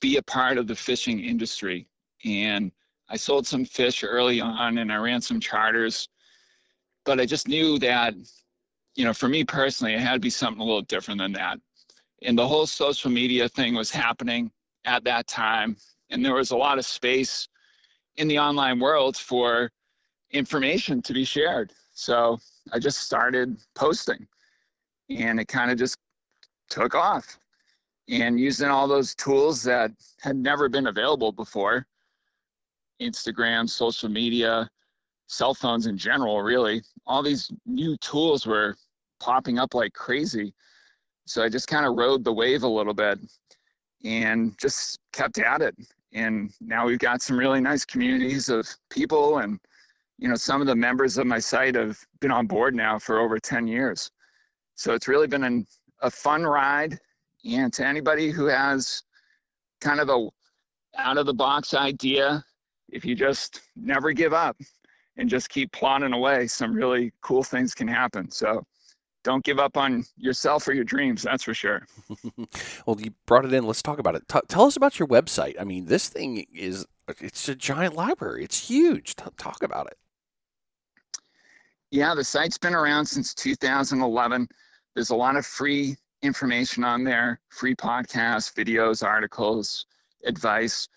be 0.00 0.16
a 0.16 0.22
part 0.22 0.58
of 0.58 0.66
the 0.66 0.74
fishing 0.74 1.20
industry. 1.20 1.86
And 2.24 2.72
I 3.08 3.16
sold 3.16 3.46
some 3.46 3.64
fish 3.64 4.04
early 4.04 4.40
on 4.40 4.78
and 4.78 4.92
I 4.92 4.96
ran 4.96 5.20
some 5.20 5.40
charters, 5.40 6.08
but 7.04 7.20
I 7.20 7.26
just 7.26 7.48
knew 7.48 7.78
that, 7.78 8.14
you 8.96 9.04
know, 9.04 9.14
for 9.14 9.28
me 9.28 9.44
personally, 9.44 9.94
it 9.94 10.00
had 10.00 10.14
to 10.14 10.20
be 10.20 10.30
something 10.30 10.60
a 10.60 10.64
little 10.64 10.82
different 10.82 11.20
than 11.20 11.32
that. 11.32 11.58
And 12.22 12.36
the 12.36 12.46
whole 12.46 12.66
social 12.66 13.10
media 13.10 13.48
thing 13.48 13.74
was 13.74 13.90
happening 13.90 14.50
at 14.84 15.04
that 15.04 15.26
time. 15.26 15.76
And 16.10 16.24
there 16.24 16.34
was 16.34 16.50
a 16.50 16.56
lot 16.56 16.78
of 16.78 16.84
space 16.84 17.48
in 18.16 18.28
the 18.28 18.38
online 18.38 18.80
world 18.80 19.16
for 19.16 19.70
information 20.30 21.00
to 21.02 21.12
be 21.12 21.24
shared. 21.24 21.72
So 21.92 22.38
I 22.72 22.78
just 22.78 23.00
started 23.00 23.56
posting 23.74 24.26
and 25.08 25.40
it 25.40 25.48
kind 25.48 25.70
of 25.70 25.78
just 25.78 25.96
took 26.68 26.94
off 26.94 27.38
and 28.08 28.40
using 28.40 28.68
all 28.68 28.88
those 28.88 29.14
tools 29.14 29.62
that 29.64 29.90
had 30.20 30.36
never 30.36 30.68
been 30.68 30.86
available 30.86 31.32
before 31.32 31.86
Instagram, 33.00 33.68
social 33.68 34.08
media, 34.08 34.68
cell 35.26 35.54
phones 35.54 35.86
in 35.86 35.96
general, 35.96 36.42
really. 36.42 36.82
All 37.06 37.22
these 37.22 37.52
new 37.66 37.96
tools 37.98 38.46
were 38.46 38.76
popping 39.20 39.58
up 39.58 39.74
like 39.74 39.92
crazy. 39.92 40.54
So 41.26 41.42
I 41.42 41.48
just 41.48 41.68
kind 41.68 41.86
of 41.86 41.96
rode 41.96 42.24
the 42.24 42.32
wave 42.32 42.62
a 42.62 42.68
little 42.68 42.94
bit 42.94 43.18
and 44.04 44.58
just 44.58 44.98
kept 45.12 45.38
at 45.38 45.60
it. 45.60 45.76
And 46.12 46.50
now 46.60 46.86
we've 46.86 46.98
got 46.98 47.20
some 47.20 47.38
really 47.38 47.60
nice 47.60 47.84
communities 47.84 48.48
of 48.48 48.66
people 48.90 49.38
and 49.38 49.60
you 50.16 50.28
know 50.28 50.34
some 50.34 50.60
of 50.60 50.66
the 50.66 50.74
members 50.74 51.18
of 51.18 51.26
my 51.26 51.38
site 51.38 51.74
have 51.74 51.98
been 52.20 52.30
on 52.32 52.46
board 52.46 52.74
now 52.74 52.98
for 52.98 53.20
over 53.20 53.38
10 53.38 53.66
years. 53.66 54.10
So 54.74 54.94
it's 54.94 55.06
really 55.06 55.26
been 55.26 55.44
an, 55.44 55.66
a 56.00 56.10
fun 56.10 56.44
ride 56.44 56.98
and 57.44 57.72
to 57.74 57.86
anybody 57.86 58.30
who 58.30 58.46
has 58.46 59.02
kind 59.80 60.00
of 60.00 60.08
a 60.08 60.28
out 60.96 61.18
of 61.18 61.26
the 61.26 61.34
box 61.34 61.74
idea, 61.74 62.44
if 62.88 63.04
you 63.04 63.14
just 63.14 63.60
never 63.76 64.12
give 64.12 64.32
up 64.32 64.56
and 65.16 65.28
just 65.28 65.48
keep 65.48 65.70
plodding 65.72 66.12
away, 66.12 66.46
some 66.46 66.72
really 66.72 67.12
cool 67.20 67.42
things 67.42 67.74
can 67.74 67.88
happen. 67.88 68.30
So 68.30 68.64
don't 69.24 69.44
give 69.44 69.58
up 69.58 69.76
on 69.76 70.04
yourself 70.16 70.66
or 70.68 70.72
your 70.72 70.84
dreams. 70.84 71.22
That's 71.22 71.44
for 71.44 71.54
sure. 71.54 71.86
well, 72.86 73.00
you 73.00 73.12
brought 73.26 73.44
it 73.44 73.52
in. 73.52 73.66
Let's 73.66 73.82
talk 73.82 73.98
about 73.98 74.14
it. 74.14 74.26
T- 74.28 74.40
tell 74.48 74.64
us 74.64 74.76
about 74.76 74.98
your 74.98 75.08
website. 75.08 75.54
I 75.60 75.64
mean, 75.64 75.86
this 75.86 76.08
thing 76.08 76.46
is 76.54 76.86
it's 77.20 77.48
a 77.48 77.54
giant 77.54 77.94
library. 77.94 78.44
It's 78.44 78.68
huge. 78.68 79.16
T- 79.16 79.24
talk 79.36 79.62
about 79.62 79.86
it. 79.88 79.98
Yeah, 81.90 82.14
the 82.14 82.24
site's 82.24 82.58
been 82.58 82.74
around 82.74 83.06
since 83.06 83.34
2011. 83.34 84.48
There's 84.94 85.10
a 85.10 85.16
lot 85.16 85.36
of 85.36 85.46
free 85.46 85.96
information 86.22 86.84
on 86.84 87.04
there, 87.04 87.40
free 87.48 87.74
podcasts, 87.74 88.52
videos, 88.52 89.06
articles, 89.06 89.86
advice. 90.24 90.88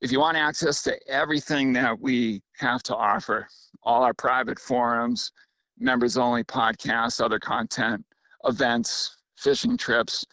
If 0.00 0.10
you 0.10 0.20
want 0.20 0.36
access 0.36 0.82
to 0.84 1.08
everything 1.08 1.72
that 1.74 1.98
we 1.98 2.42
have 2.58 2.82
to 2.84 2.96
offer, 2.96 3.46
all 3.82 4.02
our 4.02 4.14
private 4.14 4.58
forums, 4.58 5.32
members 5.78 6.16
only 6.16 6.44
podcasts, 6.44 7.22
other 7.22 7.38
content, 7.38 8.04
events, 8.44 9.16
fishing 9.36 9.76
trips, 9.76 10.24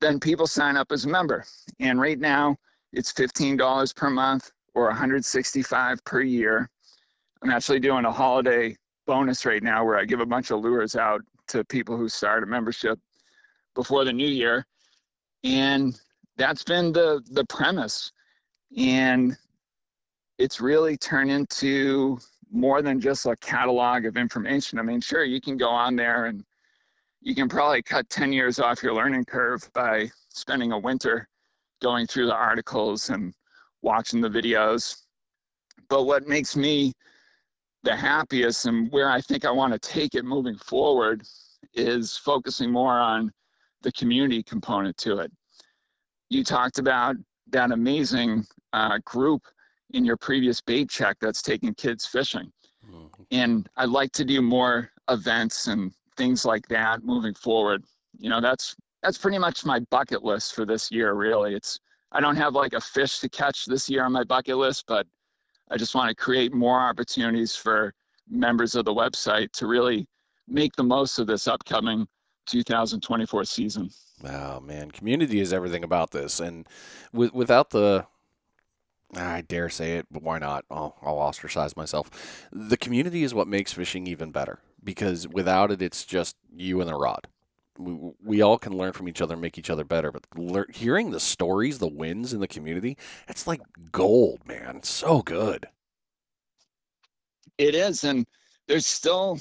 then 0.00 0.20
people 0.20 0.46
sign 0.46 0.76
up 0.76 0.92
as 0.92 1.04
a 1.04 1.08
member. 1.08 1.44
And 1.80 2.00
right 2.00 2.18
now, 2.18 2.56
it's 2.92 3.12
$15 3.12 3.94
per 3.94 4.10
month 4.10 4.50
or 4.74 4.86
165 4.86 6.04
per 6.04 6.20
year. 6.20 6.68
I'm 7.42 7.50
actually 7.50 7.80
doing 7.80 8.04
a 8.04 8.12
holiday 8.12 8.76
bonus 9.06 9.44
right 9.46 9.62
now 9.62 9.84
where 9.84 9.98
I 9.98 10.04
give 10.04 10.20
a 10.20 10.26
bunch 10.26 10.50
of 10.50 10.60
lures 10.60 10.96
out 10.96 11.22
to 11.48 11.64
people 11.64 11.96
who 11.96 12.08
start 12.08 12.42
a 12.42 12.46
membership 12.46 12.98
before 13.76 14.04
the 14.04 14.12
new 14.12 14.26
year. 14.26 14.66
And 15.44 15.96
that's 16.36 16.64
been 16.64 16.92
the 16.92 17.22
the 17.30 17.44
premise. 17.44 18.10
And 18.76 19.36
it's 20.38 20.60
really 20.60 20.96
turned 20.96 21.30
into 21.30 22.18
more 22.50 22.82
than 22.82 23.00
just 23.00 23.26
a 23.26 23.36
catalog 23.36 24.04
of 24.04 24.16
information. 24.16 24.78
I 24.78 24.82
mean, 24.82 25.00
sure, 25.00 25.24
you 25.24 25.40
can 25.40 25.56
go 25.56 25.68
on 25.68 25.94
there 25.94 26.26
and 26.26 26.44
you 27.20 27.34
can 27.34 27.48
probably 27.48 27.82
cut 27.82 28.08
10 28.08 28.32
years 28.32 28.58
off 28.58 28.82
your 28.82 28.94
learning 28.94 29.24
curve 29.24 29.68
by 29.72 30.10
spending 30.28 30.72
a 30.72 30.78
winter 30.78 31.28
going 31.82 32.06
through 32.06 32.26
the 32.26 32.34
articles 32.34 33.10
and 33.10 33.34
watching 33.82 34.20
the 34.20 34.28
videos. 34.28 34.96
But 35.88 36.04
what 36.04 36.26
makes 36.26 36.56
me 36.56 36.92
the 37.82 37.96
happiest 37.96 38.66
and 38.66 38.90
where 38.90 39.10
I 39.10 39.20
think 39.20 39.44
I 39.44 39.50
want 39.50 39.72
to 39.72 39.78
take 39.78 40.14
it 40.14 40.24
moving 40.24 40.56
forward 40.56 41.22
is 41.74 42.16
focusing 42.16 42.70
more 42.70 42.98
on 42.98 43.32
the 43.86 43.92
community 43.92 44.42
component 44.42 44.96
to 44.96 45.18
it. 45.18 45.30
You 46.28 46.42
talked 46.42 46.80
about 46.80 47.14
that 47.52 47.70
amazing 47.70 48.44
uh, 48.72 48.98
group 49.04 49.42
in 49.94 50.04
your 50.04 50.16
previous 50.16 50.60
bait 50.60 50.90
check 50.90 51.16
that's 51.20 51.40
taking 51.40 51.72
kids 51.72 52.04
fishing. 52.04 52.50
Mm-hmm. 52.84 53.22
And 53.30 53.68
I'd 53.76 53.90
like 53.90 54.10
to 54.12 54.24
do 54.24 54.42
more 54.42 54.90
events 55.08 55.68
and 55.68 55.92
things 56.16 56.44
like 56.44 56.66
that 56.66 57.04
moving 57.04 57.34
forward. 57.34 57.84
You 58.18 58.28
know, 58.28 58.40
that's 58.40 58.74
that's 59.04 59.18
pretty 59.18 59.38
much 59.38 59.64
my 59.64 59.78
bucket 59.88 60.24
list 60.24 60.56
for 60.56 60.66
this 60.66 60.90
year 60.90 61.14
really. 61.14 61.54
It's 61.54 61.78
I 62.10 62.18
don't 62.20 62.34
have 62.34 62.54
like 62.54 62.72
a 62.72 62.80
fish 62.80 63.20
to 63.20 63.28
catch 63.28 63.66
this 63.66 63.88
year 63.88 64.04
on 64.04 64.10
my 64.10 64.24
bucket 64.24 64.56
list, 64.56 64.82
but 64.88 65.06
I 65.70 65.76
just 65.76 65.94
want 65.94 66.08
to 66.08 66.14
create 66.16 66.52
more 66.52 66.80
opportunities 66.80 67.54
for 67.54 67.94
members 68.28 68.74
of 68.74 68.84
the 68.84 68.94
website 68.94 69.52
to 69.52 69.68
really 69.68 70.08
make 70.48 70.74
the 70.74 70.82
most 70.82 71.20
of 71.20 71.28
this 71.28 71.46
upcoming 71.46 72.08
2024 72.46 73.44
season. 73.44 73.90
Oh 74.24 74.60
man, 74.60 74.90
community 74.90 75.40
is 75.40 75.52
everything 75.52 75.84
about 75.84 76.10
this, 76.10 76.40
and 76.40 76.66
with, 77.12 77.34
without 77.34 77.70
the 77.70 78.06
I 79.14 79.42
dare 79.42 79.68
say 79.68 79.98
it, 79.98 80.06
but 80.10 80.22
why 80.22 80.38
not? 80.38 80.64
I'll, 80.70 80.96
I'll 81.00 81.18
ostracize 81.18 81.76
myself. 81.76 82.48
The 82.52 82.76
community 82.76 83.22
is 83.22 83.34
what 83.34 83.46
makes 83.46 83.72
fishing 83.72 84.06
even 84.06 84.32
better 84.32 84.58
because 84.82 85.28
without 85.28 85.70
it, 85.70 85.82
it's 85.82 86.04
just 86.04 86.36
you 86.54 86.80
and 86.80 86.88
the 86.88 86.94
rod. 86.94 87.26
We, 87.78 88.12
we 88.24 88.42
all 88.42 88.58
can 88.58 88.76
learn 88.76 88.92
from 88.92 89.08
each 89.08 89.20
other, 89.20 89.34
and 89.34 89.42
make 89.42 89.58
each 89.58 89.70
other 89.70 89.84
better. 89.84 90.10
But 90.10 90.24
lear, 90.34 90.66
hearing 90.72 91.10
the 91.10 91.20
stories, 91.20 91.78
the 91.78 91.88
wins 91.88 92.32
in 92.32 92.40
the 92.40 92.48
community, 92.48 92.96
it's 93.28 93.46
like 93.46 93.60
gold, 93.92 94.40
man. 94.46 94.76
It's 94.76 94.88
so 94.88 95.20
good. 95.22 95.66
It 97.58 97.74
is, 97.74 98.04
and 98.04 98.26
there's 98.66 98.86
still 98.86 99.38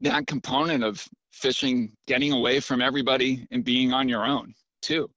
that 0.00 0.26
component 0.26 0.82
of 0.82 1.08
fishing, 1.32 1.92
getting 2.06 2.32
away 2.32 2.60
from 2.60 2.80
everybody 2.80 3.46
and 3.50 3.64
being 3.64 3.92
on 3.92 4.08
your 4.08 4.24
own 4.24 4.54
too. 4.80 5.10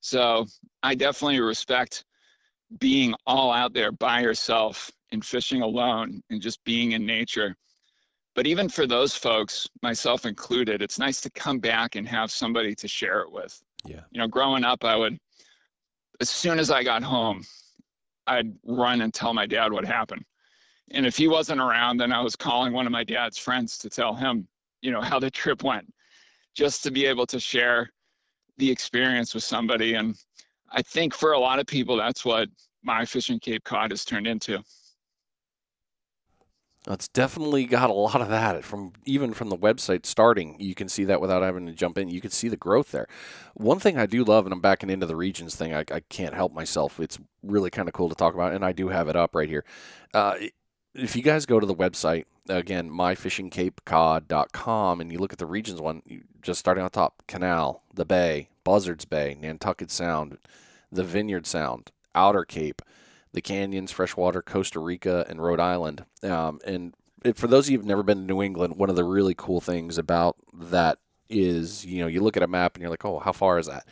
So 0.00 0.46
I 0.82 0.94
definitely 0.94 1.40
respect 1.40 2.04
being 2.78 3.14
all 3.26 3.52
out 3.52 3.72
there 3.72 3.92
by 3.92 4.20
yourself 4.20 4.90
and 5.12 5.24
fishing 5.24 5.62
alone 5.62 6.22
and 6.28 6.42
just 6.42 6.62
being 6.64 6.92
in 6.92 7.06
nature. 7.06 7.56
But 8.34 8.46
even 8.46 8.68
for 8.68 8.86
those 8.86 9.14
folks, 9.14 9.68
myself 9.80 10.26
included, 10.26 10.82
it's 10.82 10.98
nice 10.98 11.20
to 11.20 11.30
come 11.30 11.60
back 11.60 11.94
and 11.94 12.06
have 12.08 12.30
somebody 12.32 12.74
to 12.74 12.88
share 12.88 13.20
it 13.20 13.30
with. 13.30 13.62
Yeah. 13.86 14.00
You 14.10 14.20
know, 14.20 14.26
growing 14.26 14.64
up, 14.64 14.84
I 14.84 14.96
would, 14.96 15.18
as 16.20 16.30
soon 16.30 16.58
as 16.58 16.70
I 16.70 16.82
got 16.82 17.02
home, 17.02 17.44
I'd 18.26 18.52
run 18.64 19.02
and 19.02 19.14
tell 19.14 19.34
my 19.34 19.46
dad 19.46 19.72
what 19.72 19.84
happened. 19.84 20.24
And 20.90 21.06
if 21.06 21.16
he 21.16 21.28
wasn't 21.28 21.60
around, 21.60 21.98
then 21.98 22.12
I 22.12 22.22
was 22.22 22.34
calling 22.34 22.72
one 22.72 22.86
of 22.86 22.92
my 22.92 23.04
dad's 23.04 23.38
friends 23.38 23.78
to 23.78 23.90
tell 23.90 24.14
him, 24.14 24.48
you 24.84 24.92
know, 24.92 25.00
how 25.10 25.18
the 25.18 25.30
trip 25.30 25.64
went, 25.64 25.92
just 26.54 26.82
to 26.84 26.90
be 26.90 27.06
able 27.06 27.26
to 27.26 27.40
share 27.40 27.90
the 28.58 28.70
experience 28.70 29.34
with 29.34 29.42
somebody. 29.42 29.94
And 29.94 30.14
I 30.70 30.82
think 30.82 31.14
for 31.14 31.32
a 31.32 31.38
lot 31.38 31.58
of 31.58 31.66
people, 31.66 31.96
that's 31.96 32.24
what 32.24 32.48
my 32.82 33.04
fishing 33.04 33.40
Cape 33.40 33.64
Cod 33.64 33.90
has 33.90 34.04
turned 34.04 34.26
into. 34.26 34.62
It's 36.86 37.08
definitely 37.08 37.64
got 37.64 37.88
a 37.88 37.94
lot 37.94 38.20
of 38.20 38.28
that 38.28 38.62
from 38.62 38.92
even 39.06 39.32
from 39.32 39.48
the 39.48 39.56
website 39.56 40.04
starting. 40.04 40.60
You 40.60 40.74
can 40.74 40.90
see 40.90 41.04
that 41.04 41.18
without 41.18 41.42
having 41.42 41.64
to 41.64 41.72
jump 41.72 41.96
in. 41.96 42.10
You 42.10 42.20
can 42.20 42.30
see 42.30 42.48
the 42.48 42.58
growth 42.58 42.90
there. 42.90 43.06
One 43.54 43.78
thing 43.78 43.96
I 43.96 44.04
do 44.04 44.22
love, 44.22 44.44
and 44.44 44.52
I'm 44.52 44.60
backing 44.60 44.90
into 44.90 45.06
the 45.06 45.16
regions 45.16 45.56
thing. 45.56 45.74
I, 45.74 45.84
I 45.90 46.00
can't 46.10 46.34
help 46.34 46.52
myself. 46.52 47.00
It's 47.00 47.18
really 47.42 47.70
kind 47.70 47.88
of 47.88 47.94
cool 47.94 48.10
to 48.10 48.14
talk 48.14 48.34
about, 48.34 48.52
and 48.52 48.62
I 48.62 48.72
do 48.72 48.88
have 48.88 49.08
it 49.08 49.16
up 49.16 49.34
right 49.34 49.48
here. 49.48 49.64
Uh, 50.12 50.34
if 50.94 51.16
you 51.16 51.22
guys 51.22 51.46
go 51.46 51.58
to 51.58 51.66
the 51.66 51.74
website 51.74 52.26
again, 52.48 52.90
myfishingcapecod.com, 52.90 55.00
and 55.00 55.12
you 55.12 55.18
look 55.18 55.32
at 55.32 55.38
the 55.38 55.46
regions 55.46 55.80
one, 55.80 56.02
just 56.42 56.60
starting 56.60 56.84
on 56.84 56.90
top, 56.90 57.22
Canal, 57.26 57.82
the 57.92 58.04
Bay, 58.04 58.48
Buzzards 58.64 59.04
Bay, 59.04 59.36
Nantucket 59.40 59.90
Sound, 59.90 60.38
the 60.90 61.04
Vineyard 61.04 61.46
Sound, 61.46 61.90
Outer 62.14 62.44
Cape, 62.44 62.82
the 63.32 63.40
canyons, 63.40 63.90
freshwater, 63.90 64.42
Costa 64.42 64.78
Rica, 64.78 65.26
and 65.28 65.42
Rhode 65.42 65.60
Island. 65.60 66.04
Um, 66.22 66.60
and 66.64 66.94
for 67.34 67.46
those 67.46 67.66
of 67.66 67.72
you 67.72 67.78
who've 67.78 67.86
never 67.86 68.02
been 68.02 68.18
to 68.18 68.24
New 68.24 68.42
England, 68.42 68.76
one 68.76 68.90
of 68.90 68.96
the 68.96 69.04
really 69.04 69.34
cool 69.34 69.60
things 69.60 69.98
about 69.98 70.36
that 70.52 70.98
is, 71.28 71.84
you 71.84 72.00
know, 72.00 72.06
you 72.06 72.20
look 72.20 72.36
at 72.36 72.42
a 72.42 72.48
map 72.48 72.74
and 72.74 72.82
you're 72.82 72.90
like, 72.90 73.04
oh, 73.04 73.18
how 73.18 73.32
far 73.32 73.58
is 73.58 73.66
that? 73.66 73.86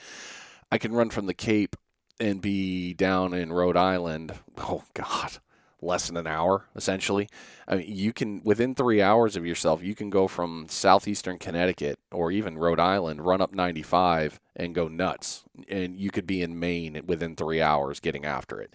I 0.70 0.78
can 0.78 0.92
run 0.92 1.10
from 1.10 1.26
the 1.26 1.34
Cape 1.34 1.76
and 2.20 2.40
be 2.40 2.94
down 2.94 3.34
in 3.34 3.52
Rhode 3.52 3.76
Island. 3.76 4.32
Oh, 4.58 4.84
God 4.94 5.38
less 5.82 6.06
than 6.06 6.16
an 6.16 6.26
hour 6.26 6.66
essentially. 6.76 7.28
I 7.66 7.76
mean, 7.76 7.86
you 7.88 8.12
can 8.12 8.42
within 8.44 8.74
three 8.74 9.02
hours 9.02 9.36
of 9.36 9.46
yourself 9.46 9.82
you 9.82 9.94
can 9.94 10.10
go 10.10 10.28
from 10.28 10.66
southeastern 10.68 11.38
connecticut 11.38 11.98
or 12.10 12.30
even 12.30 12.58
rhode 12.58 12.80
island 12.80 13.24
run 13.24 13.40
up 13.40 13.54
95 13.54 14.40
and 14.56 14.74
go 14.74 14.88
nuts. 14.88 15.44
And 15.68 15.96
you 15.96 16.10
could 16.10 16.26
be 16.26 16.42
in 16.42 16.58
maine 16.58 17.00
within 17.06 17.36
three 17.36 17.60
hours 17.60 18.00
getting 18.00 18.24
after 18.24 18.60
it. 18.60 18.74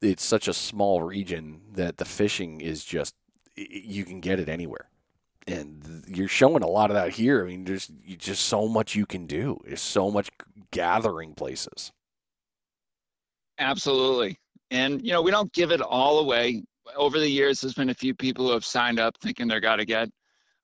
It's 0.00 0.24
such 0.24 0.48
a 0.48 0.54
small 0.54 1.02
region 1.02 1.60
that 1.72 1.98
the 1.98 2.04
fishing 2.04 2.60
is 2.60 2.84
just 2.84 3.14
you 3.56 4.04
can 4.04 4.20
get 4.20 4.40
it 4.40 4.48
anywhere. 4.48 4.88
And 5.46 6.04
you're 6.06 6.28
showing 6.28 6.62
a 6.62 6.68
lot 6.68 6.90
of 6.90 6.94
that 6.94 7.10
here. 7.10 7.44
I 7.44 7.48
mean 7.48 7.64
there's 7.64 7.90
just 8.16 8.46
so 8.46 8.68
much 8.68 8.94
you 8.94 9.06
can 9.06 9.26
do. 9.26 9.60
There's 9.64 9.82
so 9.82 10.10
much 10.10 10.30
gathering 10.70 11.34
places. 11.34 11.92
Absolutely 13.58 14.38
and, 14.70 15.04
you 15.04 15.12
know, 15.12 15.22
we 15.22 15.30
don't 15.30 15.52
give 15.52 15.70
it 15.70 15.80
all 15.80 16.18
away. 16.20 16.62
Over 16.96 17.18
the 17.18 17.28
years, 17.28 17.60
there's 17.60 17.74
been 17.74 17.90
a 17.90 17.94
few 17.94 18.14
people 18.14 18.46
who 18.46 18.52
have 18.52 18.64
signed 18.64 18.98
up 18.98 19.16
thinking 19.20 19.46
they're 19.46 19.60
got 19.60 19.76
to 19.76 19.84
get 19.84 20.08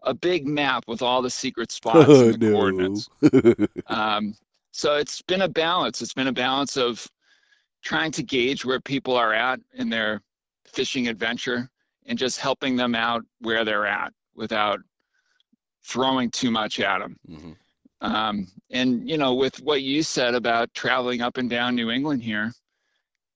a 0.02 0.14
big 0.14 0.46
map 0.46 0.84
with 0.86 1.02
all 1.02 1.22
the 1.22 1.30
secret 1.30 1.72
spots 1.72 2.06
oh, 2.08 2.30
and 2.30 2.34
the 2.34 2.38
no. 2.50 2.52
coordinates. 2.52 3.08
um, 3.86 4.34
So 4.72 4.96
it's 4.96 5.22
been 5.22 5.42
a 5.42 5.48
balance. 5.48 6.02
It's 6.02 6.14
been 6.14 6.26
a 6.26 6.32
balance 6.32 6.76
of 6.76 7.06
trying 7.82 8.10
to 8.12 8.22
gauge 8.22 8.64
where 8.64 8.80
people 8.80 9.14
are 9.16 9.32
at 9.32 9.60
in 9.74 9.88
their 9.88 10.20
fishing 10.66 11.08
adventure 11.08 11.68
and 12.06 12.18
just 12.18 12.40
helping 12.40 12.76
them 12.76 12.94
out 12.94 13.22
where 13.40 13.64
they're 13.64 13.86
at 13.86 14.12
without 14.34 14.80
throwing 15.84 16.30
too 16.30 16.50
much 16.50 16.80
at 16.80 16.98
them. 16.98 17.16
Mm-hmm. 17.28 17.52
Um, 18.00 18.48
and 18.70 19.08
you 19.08 19.16
know, 19.16 19.34
with 19.34 19.60
what 19.60 19.82
you 19.82 20.02
said 20.02 20.34
about 20.34 20.74
traveling 20.74 21.22
up 21.22 21.38
and 21.38 21.48
down 21.48 21.74
New 21.74 21.90
England 21.90 22.22
here, 22.22 22.52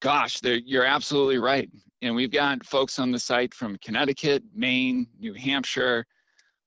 gosh, 0.00 0.40
you're 0.42 0.84
absolutely 0.84 1.38
right. 1.38 1.68
And 2.02 2.14
we've 2.14 2.30
got 2.30 2.64
folks 2.64 2.98
on 2.98 3.10
the 3.10 3.18
site 3.18 3.52
from 3.54 3.76
Connecticut, 3.78 4.42
Maine, 4.54 5.06
New 5.18 5.34
Hampshire. 5.34 6.06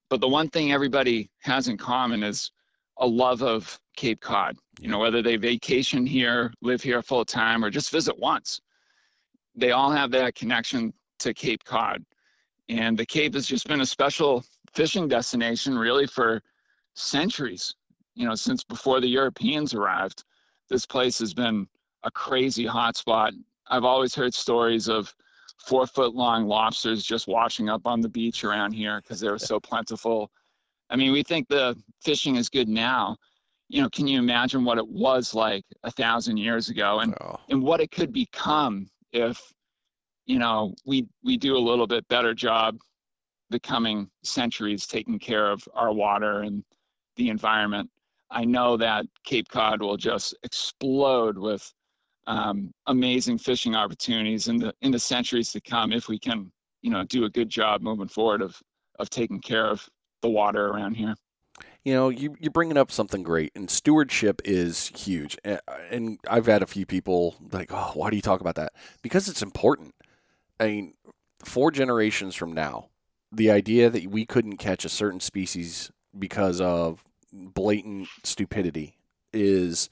But 0.09 0.19
the 0.19 0.27
one 0.27 0.49
thing 0.49 0.73
everybody 0.73 1.29
has 1.39 1.69
in 1.69 1.77
common 1.77 2.21
is 2.23 2.51
a 2.97 3.07
love 3.07 3.41
of 3.41 3.79
Cape 3.95 4.19
Cod. 4.19 4.57
You 4.79 4.89
know, 4.89 4.99
whether 4.99 5.21
they 5.21 5.37
vacation 5.37 6.05
here, 6.05 6.53
live 6.61 6.81
here 6.81 7.01
full 7.01 7.23
time, 7.23 7.63
or 7.63 7.69
just 7.69 7.91
visit 7.91 8.17
once, 8.19 8.59
they 9.55 9.71
all 9.71 9.91
have 9.91 10.11
that 10.11 10.35
connection 10.35 10.93
to 11.19 11.33
Cape 11.33 11.63
Cod. 11.63 12.03
And 12.67 12.97
the 12.97 13.05
Cape 13.05 13.33
has 13.35 13.47
just 13.47 13.67
been 13.67 13.81
a 13.81 13.85
special 13.85 14.43
fishing 14.73 15.07
destination 15.07 15.77
really 15.77 16.07
for 16.07 16.41
centuries. 16.93 17.75
You 18.15 18.27
know, 18.27 18.35
since 18.35 18.63
before 18.63 18.99
the 18.99 19.07
Europeans 19.07 19.73
arrived, 19.73 20.23
this 20.69 20.85
place 20.85 21.19
has 21.19 21.33
been 21.33 21.67
a 22.03 22.11
crazy 22.11 22.65
hotspot. 22.65 23.31
I've 23.69 23.83
always 23.83 24.15
heard 24.15 24.33
stories 24.33 24.87
of 24.87 25.13
four 25.57 25.85
foot 25.87 26.15
long 26.15 26.45
lobsters 26.45 27.03
just 27.03 27.27
washing 27.27 27.69
up 27.69 27.81
on 27.85 28.01
the 28.01 28.09
beach 28.09 28.43
around 28.43 28.73
here 28.73 29.01
because 29.01 29.19
they 29.19 29.29
were 29.29 29.39
so 29.39 29.59
plentiful. 29.59 30.31
I 30.89 30.95
mean, 30.95 31.11
we 31.11 31.23
think 31.23 31.47
the 31.47 31.75
fishing 32.03 32.35
is 32.35 32.49
good 32.49 32.67
now. 32.67 33.17
You 33.69 33.81
know, 33.81 33.89
can 33.89 34.07
you 34.07 34.19
imagine 34.19 34.65
what 34.65 34.77
it 34.77 34.87
was 34.87 35.33
like 35.33 35.63
a 35.83 35.91
thousand 35.91 36.37
years 36.37 36.69
ago 36.69 36.99
and, 36.99 37.15
oh. 37.21 37.39
and 37.49 37.61
what 37.61 37.79
it 37.79 37.91
could 37.91 38.11
become 38.11 38.87
if, 39.13 39.39
you 40.25 40.39
know, 40.39 40.73
we 40.85 41.07
we 41.23 41.37
do 41.37 41.55
a 41.55 41.59
little 41.59 41.87
bit 41.87 42.07
better 42.07 42.33
job 42.33 42.77
the 43.51 43.59
coming 43.59 44.09
centuries 44.23 44.87
taking 44.87 45.19
care 45.19 45.51
of 45.51 45.61
our 45.73 45.93
water 45.93 46.39
and 46.39 46.63
the 47.17 47.29
environment. 47.29 47.89
I 48.31 48.45
know 48.45 48.77
that 48.77 49.05
Cape 49.25 49.49
Cod 49.49 49.81
will 49.81 49.97
just 49.97 50.33
explode 50.43 51.37
with 51.37 51.71
um, 52.27 52.73
amazing 52.87 53.37
fishing 53.37 53.75
opportunities 53.75 54.47
in 54.47 54.57
the 54.57 54.73
in 54.81 54.91
the 54.91 54.99
centuries 54.99 55.51
to 55.51 55.61
come 55.61 55.91
if 55.91 56.07
we 56.07 56.19
can 56.19 56.51
you 56.81 56.91
know 56.91 57.03
do 57.03 57.25
a 57.25 57.29
good 57.29 57.49
job 57.49 57.81
moving 57.81 58.07
forward 58.07 58.41
of 58.41 58.61
of 58.99 59.09
taking 59.09 59.39
care 59.39 59.67
of 59.67 59.87
the 60.21 60.29
water 60.29 60.67
around 60.67 60.95
here. 60.95 61.15
You 61.83 61.93
know 61.93 62.09
you, 62.09 62.35
you're 62.39 62.51
bringing 62.51 62.77
up 62.77 62.91
something 62.91 63.23
great 63.23 63.51
and 63.55 63.69
stewardship 63.69 64.41
is 64.45 64.91
huge. 64.95 65.37
And 65.43 66.19
i've 66.29 66.45
had 66.45 66.61
a 66.61 66.67
few 66.67 66.85
people 66.85 67.35
like 67.51 67.71
oh 67.71 67.91
why 67.95 68.09
do 68.09 68.15
you 68.15 68.21
talk 68.21 68.41
about 68.41 68.55
that? 68.55 68.73
Because 69.01 69.27
it's 69.27 69.41
important. 69.41 69.95
I 70.59 70.67
mean 70.67 70.93
four 71.43 71.71
generations 71.71 72.35
from 72.35 72.53
now 72.53 72.89
the 73.31 73.49
idea 73.49 73.89
that 73.89 74.07
we 74.07 74.25
couldn't 74.25 74.57
catch 74.57 74.85
a 74.85 74.89
certain 74.89 75.19
species 75.19 75.91
because 76.17 76.59
of 76.59 77.03
blatant 77.31 78.07
stupidity 78.23 78.97
is 79.33 79.89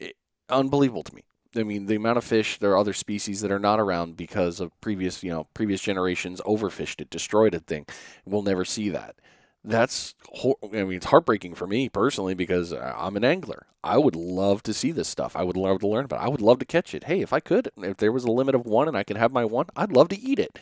eh, 0.00 0.10
unbelievable 0.48 1.02
to 1.02 1.14
me 1.14 1.24
I 1.56 1.62
mean, 1.62 1.86
the 1.86 1.96
amount 1.96 2.18
of 2.18 2.24
fish, 2.24 2.58
there 2.58 2.72
are 2.72 2.78
other 2.78 2.92
species 2.92 3.40
that 3.40 3.52
are 3.52 3.58
not 3.58 3.80
around 3.80 4.16
because 4.16 4.60
of 4.60 4.78
previous, 4.80 5.22
you 5.22 5.30
know, 5.30 5.46
previous 5.54 5.80
generations 5.80 6.40
overfished 6.42 7.00
it, 7.00 7.10
destroyed 7.10 7.54
a 7.54 7.60
thing. 7.60 7.86
We'll 8.24 8.42
never 8.42 8.64
see 8.64 8.90
that. 8.90 9.16
That's, 9.62 10.14
I 10.34 10.66
mean, 10.82 10.92
it's 10.92 11.06
heartbreaking 11.06 11.54
for 11.54 11.66
me 11.66 11.88
personally 11.88 12.34
because 12.34 12.72
uh, 12.72 12.94
I'm 12.96 13.16
an 13.16 13.24
angler. 13.24 13.66
I 13.82 13.96
would 13.96 14.14
love 14.14 14.62
to 14.64 14.74
see 14.74 14.92
this 14.92 15.08
stuff. 15.08 15.36
I 15.36 15.42
would 15.42 15.56
love 15.56 15.80
to 15.80 15.88
learn 15.88 16.04
about 16.04 16.20
it. 16.20 16.24
I 16.24 16.28
would 16.28 16.42
love 16.42 16.58
to 16.58 16.66
catch 16.66 16.94
it. 16.94 17.04
Hey, 17.04 17.20
if 17.20 17.32
I 17.32 17.40
could, 17.40 17.70
if 17.78 17.96
there 17.96 18.12
was 18.12 18.24
a 18.24 18.30
limit 18.30 18.54
of 18.54 18.66
one 18.66 18.88
and 18.88 18.96
I 18.96 19.04
could 19.04 19.16
have 19.16 19.32
my 19.32 19.44
one, 19.44 19.66
I'd 19.74 19.92
love 19.92 20.08
to 20.10 20.20
eat 20.20 20.38
it. 20.38 20.58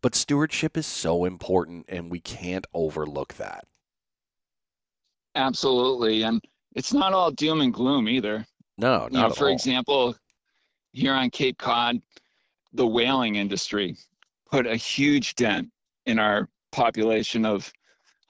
But 0.00 0.16
stewardship 0.16 0.76
is 0.76 0.86
so 0.86 1.24
important 1.24 1.86
and 1.88 2.10
we 2.10 2.18
can't 2.18 2.66
overlook 2.74 3.34
that. 3.34 3.64
Absolutely. 5.36 6.22
And 6.22 6.42
it's 6.74 6.92
not 6.92 7.12
all 7.12 7.30
doom 7.30 7.60
and 7.60 7.72
gloom 7.72 8.08
either. 8.08 8.44
No, 8.78 9.08
you 9.10 9.18
know, 9.18 9.30
for 9.30 9.46
all. 9.46 9.52
example, 9.52 10.16
here 10.92 11.14
on 11.14 11.30
Cape 11.30 11.58
Cod, 11.58 12.00
the 12.72 12.86
whaling 12.86 13.36
industry 13.36 13.96
put 14.50 14.66
a 14.66 14.76
huge 14.76 15.34
dent 15.34 15.70
in 16.06 16.18
our 16.18 16.48
population 16.70 17.44
of 17.44 17.72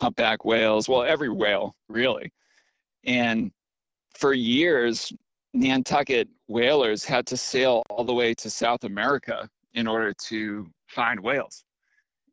humpback 0.01 0.45
whales. 0.45 0.89
Well, 0.89 1.03
every 1.03 1.29
whale, 1.29 1.75
really. 1.89 2.33
And 3.05 3.53
for 4.15 4.33
years, 4.33 5.13
Nantucket 5.55 6.29
whalers 6.49 7.05
had 7.05 7.27
to 7.27 7.37
sail 7.37 7.83
all 7.91 8.05
the 8.05 8.15
way 8.15 8.35
to 8.35 8.51
South 8.51 8.85
America 8.85 9.49
in 9.75 9.87
order 9.87 10.13
to 10.13 10.69
find 10.87 11.21
whales. 11.21 11.65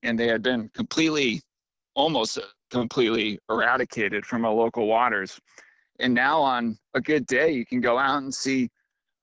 And 0.04 0.18
they 0.18 0.28
had 0.28 0.42
been 0.42 0.70
completely, 0.70 1.42
almost 1.96 2.40
completely 2.70 3.40
eradicated 3.50 4.26
from 4.26 4.46
our 4.46 4.54
local 4.54 4.88
waters. 4.88 5.40
And 6.00 6.14
now, 6.14 6.42
on 6.42 6.78
a 6.94 7.02
good 7.02 7.26
day, 7.26 7.52
you 7.52 7.66
can 7.66 7.82
go 7.82 7.98
out 7.98 8.22
and 8.22 8.34
see 8.34 8.70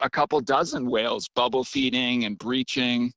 a 0.01 0.11
couple 0.11 0.41
dozen 0.41 0.89
whales 0.89 1.29
bubble 1.29 1.65
feeding 1.65 2.25
and 2.25 2.39
breaching. 2.39 3.13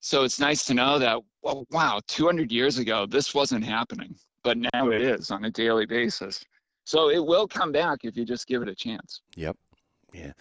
So 0.00 0.24
it's 0.24 0.38
nice 0.38 0.64
to 0.66 0.74
know 0.74 0.98
that, 0.98 1.20
well, 1.42 1.66
wow, 1.70 2.00
200 2.06 2.52
years 2.52 2.78
ago, 2.78 3.06
this 3.06 3.34
wasn't 3.34 3.64
happening, 3.64 4.14
but 4.42 4.56
now 4.56 4.90
it 4.90 5.02
is 5.02 5.30
on 5.30 5.44
a 5.44 5.50
daily 5.50 5.86
basis. 5.86 6.44
So 6.84 7.10
it 7.10 7.24
will 7.24 7.48
come 7.48 7.72
back 7.72 8.00
if 8.04 8.16
you 8.16 8.24
just 8.24 8.46
give 8.46 8.62
it 8.62 8.68
a 8.68 8.74
chance. 8.74 9.20
Yep. 9.34 9.56
Yeah. 10.12 10.32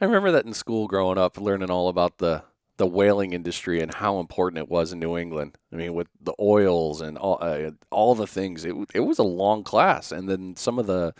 I 0.00 0.04
remember 0.04 0.32
that 0.32 0.46
in 0.46 0.54
school 0.54 0.88
growing 0.88 1.18
up, 1.18 1.38
learning 1.38 1.70
all 1.70 1.88
about 1.88 2.18
the, 2.18 2.42
the 2.78 2.86
whaling 2.86 3.34
industry 3.34 3.82
and 3.82 3.92
how 3.92 4.18
important 4.18 4.58
it 4.58 4.70
was 4.70 4.92
in 4.92 4.98
New 4.98 5.18
England. 5.18 5.58
I 5.70 5.76
mean, 5.76 5.92
with 5.92 6.08
the 6.22 6.32
oils 6.40 7.02
and 7.02 7.18
all, 7.18 7.38
uh, 7.42 7.72
all 7.90 8.14
the 8.14 8.26
things, 8.26 8.64
it, 8.64 8.74
it 8.94 9.00
was 9.00 9.18
a 9.18 9.24
long 9.24 9.62
class. 9.62 10.10
And 10.10 10.28
then 10.28 10.56
some 10.56 10.78
of 10.78 10.86
the 10.86 11.12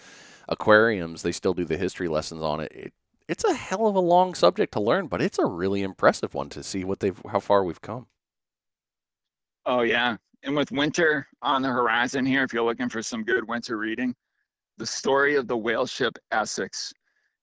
aquariums, 0.48 1.22
they 1.22 1.32
still 1.32 1.52
do 1.52 1.66
the 1.66 1.76
history 1.76 2.08
lessons 2.08 2.42
on 2.42 2.60
it. 2.60 2.72
it 2.72 2.92
it's 3.30 3.44
a 3.44 3.54
hell 3.54 3.86
of 3.86 3.94
a 3.94 4.00
long 4.00 4.34
subject 4.34 4.72
to 4.72 4.80
learn, 4.80 5.06
but 5.06 5.22
it's 5.22 5.38
a 5.38 5.46
really 5.46 5.82
impressive 5.82 6.34
one 6.34 6.48
to 6.48 6.64
see 6.64 6.82
what 6.82 6.98
they've 6.98 7.22
how 7.30 7.38
far 7.38 7.62
we've 7.62 7.80
come. 7.80 8.08
Oh 9.64 9.82
yeah. 9.82 10.16
And 10.42 10.56
with 10.56 10.72
winter 10.72 11.28
on 11.40 11.62
the 11.62 11.68
horizon 11.68 12.26
here, 12.26 12.42
if 12.42 12.52
you're 12.52 12.64
looking 12.64 12.88
for 12.88 13.02
some 13.02 13.22
good 13.22 13.46
winter 13.46 13.76
reading, 13.76 14.16
the 14.78 14.86
story 14.86 15.36
of 15.36 15.46
the 15.46 15.56
whale 15.56 15.86
ship 15.86 16.18
Essex 16.32 16.92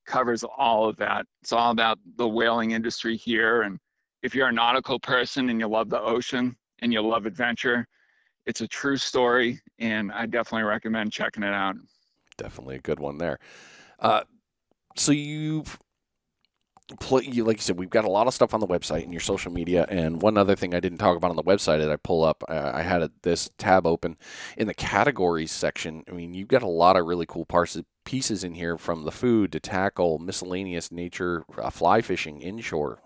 covers 0.05 0.43
all 0.43 0.89
of 0.89 0.97
that. 0.97 1.25
It's 1.41 1.53
all 1.53 1.71
about 1.71 1.99
the 2.17 2.27
whaling 2.27 2.71
industry 2.71 3.15
here. 3.15 3.61
And 3.61 3.79
if 4.23 4.35
you're 4.35 4.49
a 4.49 4.51
nautical 4.51 4.99
person 4.99 5.49
and 5.49 5.59
you 5.59 5.67
love 5.67 5.89
the 5.89 6.01
ocean 6.01 6.57
and 6.79 6.91
you 6.91 7.01
love 7.01 7.25
adventure, 7.25 7.87
it's 8.45 8.59
a 8.59 8.67
true 8.67 8.97
story. 8.97 9.61
And 9.79 10.11
I 10.11 10.25
definitely 10.25 10.67
recommend 10.67 11.13
checking 11.13 11.43
it 11.43 11.53
out. 11.53 11.75
Definitely 12.37 12.75
a 12.75 12.79
good 12.79 12.99
one 12.99 13.19
there. 13.19 13.39
Uh, 13.99 14.23
so 14.97 15.11
you've 15.11 15.79
play, 16.99 17.23
you, 17.23 17.43
like 17.43 17.57
you 17.57 17.61
said, 17.61 17.77
we've 17.77 17.89
got 17.89 18.05
a 18.05 18.09
lot 18.09 18.27
of 18.27 18.33
stuff 18.33 18.53
on 18.53 18.59
the 18.59 18.67
website 18.67 19.03
and 19.03 19.11
your 19.11 19.19
social 19.19 19.51
media. 19.51 19.85
And 19.89 20.21
one 20.21 20.37
other 20.37 20.55
thing 20.55 20.73
I 20.73 20.79
didn't 20.79 20.99
talk 20.99 21.17
about 21.17 21.29
on 21.29 21.35
the 21.35 21.43
website 21.43 21.79
that 21.79 21.91
I 21.91 21.97
pull 21.97 22.23
up, 22.23 22.43
I, 22.47 22.79
I 22.79 22.81
had 22.81 23.01
a, 23.01 23.11
this 23.23 23.49
tab 23.57 23.85
open 23.85 24.17
in 24.55 24.67
the 24.67 24.73
categories 24.73 25.51
section. 25.51 26.03
I 26.07 26.11
mean, 26.11 26.33
you've 26.33 26.47
got 26.47 26.63
a 26.63 26.67
lot 26.67 26.95
of 26.95 27.05
really 27.05 27.25
cool 27.25 27.45
parts, 27.45 27.77
pieces 28.05 28.43
in 28.43 28.53
here 28.53 28.77
from 28.77 29.03
the 29.03 29.11
food 29.11 29.51
to 29.51 29.59
tackle, 29.59 30.19
miscellaneous 30.19 30.91
nature, 30.91 31.43
uh, 31.61 31.69
fly 31.69 32.01
fishing, 32.01 32.41
inshore, 32.41 33.01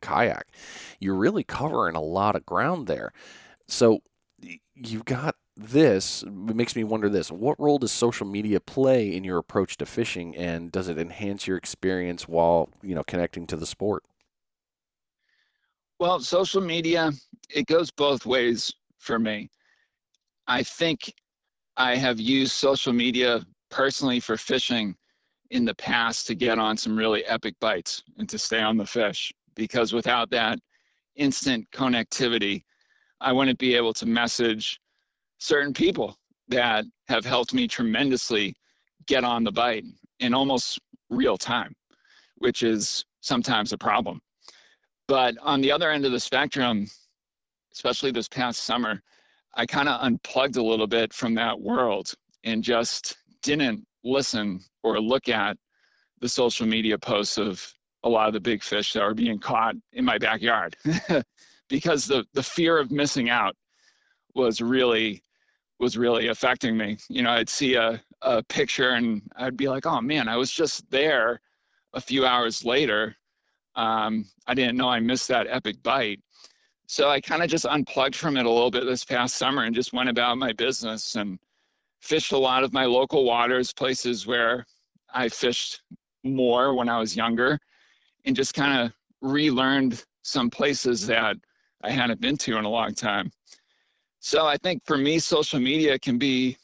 kayak. 0.00 0.46
You're 0.98 1.14
really 1.14 1.44
covering 1.44 1.96
a 1.96 2.00
lot 2.00 2.36
of 2.36 2.46
ground 2.46 2.86
there. 2.86 3.12
So 3.68 4.00
you've 4.74 5.04
got 5.04 5.36
this 5.62 6.24
makes 6.24 6.74
me 6.74 6.84
wonder 6.84 7.08
this 7.08 7.30
what 7.30 7.60
role 7.60 7.78
does 7.78 7.92
social 7.92 8.26
media 8.26 8.58
play 8.60 9.14
in 9.14 9.24
your 9.24 9.36
approach 9.36 9.76
to 9.76 9.84
fishing 9.84 10.34
and 10.36 10.72
does 10.72 10.88
it 10.88 10.98
enhance 10.98 11.46
your 11.46 11.56
experience 11.56 12.26
while 12.26 12.70
you 12.82 12.94
know 12.94 13.04
connecting 13.04 13.46
to 13.46 13.56
the 13.56 13.66
sport? 13.66 14.02
Well 15.98 16.20
social 16.20 16.62
media 16.62 17.12
it 17.50 17.66
goes 17.66 17.90
both 17.90 18.24
ways 18.24 18.72
for 18.98 19.18
me. 19.18 19.50
I 20.46 20.62
think 20.62 21.12
i 21.76 21.94
have 21.94 22.18
used 22.18 22.52
social 22.52 22.92
media 22.92 23.44
personally 23.70 24.20
for 24.20 24.36
fishing 24.36 24.96
in 25.50 25.64
the 25.64 25.74
past 25.74 26.26
to 26.26 26.34
get 26.34 26.58
on 26.58 26.76
some 26.76 26.96
really 26.96 27.24
epic 27.26 27.54
bites 27.60 28.02
and 28.18 28.28
to 28.28 28.38
stay 28.38 28.60
on 28.60 28.76
the 28.76 28.86
fish 28.86 29.32
because 29.54 29.92
without 29.92 30.30
that 30.30 30.58
instant 31.16 31.68
connectivity 31.70 32.64
i 33.20 33.30
wouldn't 33.30 33.58
be 33.58 33.74
able 33.74 33.92
to 33.92 34.06
message 34.06 34.80
certain 35.40 35.72
people 35.72 36.16
that 36.48 36.84
have 37.08 37.24
helped 37.24 37.52
me 37.52 37.66
tremendously 37.66 38.54
get 39.06 39.24
on 39.24 39.42
the 39.42 39.52
bite 39.52 39.84
in 40.20 40.34
almost 40.34 40.78
real 41.08 41.36
time, 41.36 41.74
which 42.36 42.62
is 42.62 43.04
sometimes 43.20 43.72
a 43.72 43.78
problem. 43.78 44.20
But 45.08 45.34
on 45.42 45.60
the 45.60 45.72
other 45.72 45.90
end 45.90 46.04
of 46.04 46.12
the 46.12 46.20
spectrum, 46.20 46.86
especially 47.72 48.12
this 48.12 48.28
past 48.28 48.62
summer, 48.62 49.02
I 49.54 49.66
kind 49.66 49.88
of 49.88 50.00
unplugged 50.02 50.56
a 50.56 50.62
little 50.62 50.86
bit 50.86 51.12
from 51.12 51.34
that 51.34 51.60
world 51.60 52.12
and 52.44 52.62
just 52.62 53.16
didn't 53.42 53.84
listen 54.04 54.60
or 54.82 55.00
look 55.00 55.28
at 55.28 55.56
the 56.20 56.28
social 56.28 56.66
media 56.66 56.98
posts 56.98 57.38
of 57.38 57.74
a 58.04 58.08
lot 58.08 58.28
of 58.28 58.34
the 58.34 58.40
big 58.40 58.62
fish 58.62 58.92
that 58.92 59.02
are 59.02 59.14
being 59.14 59.38
caught 59.38 59.74
in 59.92 60.04
my 60.04 60.18
backyard 60.18 60.76
because 61.68 62.06
the 62.06 62.24
the 62.32 62.42
fear 62.42 62.78
of 62.78 62.90
missing 62.90 63.28
out 63.28 63.54
was 64.34 64.60
really 64.60 65.22
was 65.80 65.96
really 65.96 66.28
affecting 66.28 66.76
me. 66.76 66.98
You 67.08 67.22
know, 67.22 67.30
I'd 67.30 67.48
see 67.48 67.74
a, 67.74 68.00
a 68.22 68.42
picture 68.44 68.90
and 68.90 69.22
I'd 69.36 69.56
be 69.56 69.68
like, 69.68 69.86
oh 69.86 70.00
man, 70.00 70.28
I 70.28 70.36
was 70.36 70.50
just 70.50 70.88
there 70.90 71.40
a 71.94 72.00
few 72.00 72.26
hours 72.26 72.64
later. 72.64 73.16
Um, 73.74 74.26
I 74.46 74.54
didn't 74.54 74.76
know 74.76 74.88
I 74.88 75.00
missed 75.00 75.28
that 75.28 75.46
epic 75.48 75.82
bite. 75.82 76.20
So 76.86 77.08
I 77.08 77.20
kind 77.20 77.42
of 77.42 77.48
just 77.48 77.66
unplugged 77.66 78.16
from 78.16 78.36
it 78.36 78.46
a 78.46 78.50
little 78.50 78.70
bit 78.70 78.84
this 78.84 79.04
past 79.04 79.36
summer 79.36 79.62
and 79.62 79.74
just 79.74 79.92
went 79.92 80.08
about 80.08 80.38
my 80.38 80.52
business 80.52 81.14
and 81.14 81.38
fished 82.00 82.32
a 82.32 82.38
lot 82.38 82.62
of 82.62 82.72
my 82.72 82.84
local 82.84 83.24
waters, 83.24 83.72
places 83.72 84.26
where 84.26 84.66
I 85.12 85.28
fished 85.28 85.82
more 86.24 86.74
when 86.74 86.88
I 86.88 86.98
was 86.98 87.16
younger, 87.16 87.58
and 88.24 88.36
just 88.36 88.54
kind 88.54 88.82
of 88.82 88.92
relearned 89.22 90.04
some 90.22 90.50
places 90.50 91.06
that 91.06 91.36
I 91.82 91.90
hadn't 91.90 92.20
been 92.20 92.36
to 92.38 92.58
in 92.58 92.64
a 92.64 92.70
long 92.70 92.92
time. 92.94 93.30
So 94.20 94.46
I 94.46 94.58
think 94.58 94.84
for 94.84 94.96
me, 94.96 95.18
social 95.18 95.58
media 95.58 95.98
can 95.98 96.18
be 96.18 96.56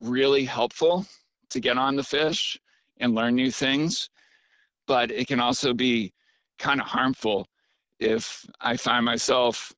really 0.00 0.44
helpful 0.44 1.04
to 1.50 1.60
get 1.60 1.76
on 1.76 1.96
the 1.96 2.02
fish 2.02 2.58
and 2.98 3.14
learn 3.14 3.34
new 3.34 3.50
things, 3.50 4.08
but 4.86 5.10
it 5.10 5.26
can 5.26 5.40
also 5.40 5.74
be 5.74 6.12
kind 6.58 6.80
of 6.80 6.86
harmful 6.86 7.46
if 7.98 8.46
I 8.60 8.76
find 8.76 9.04
myself 9.04 9.72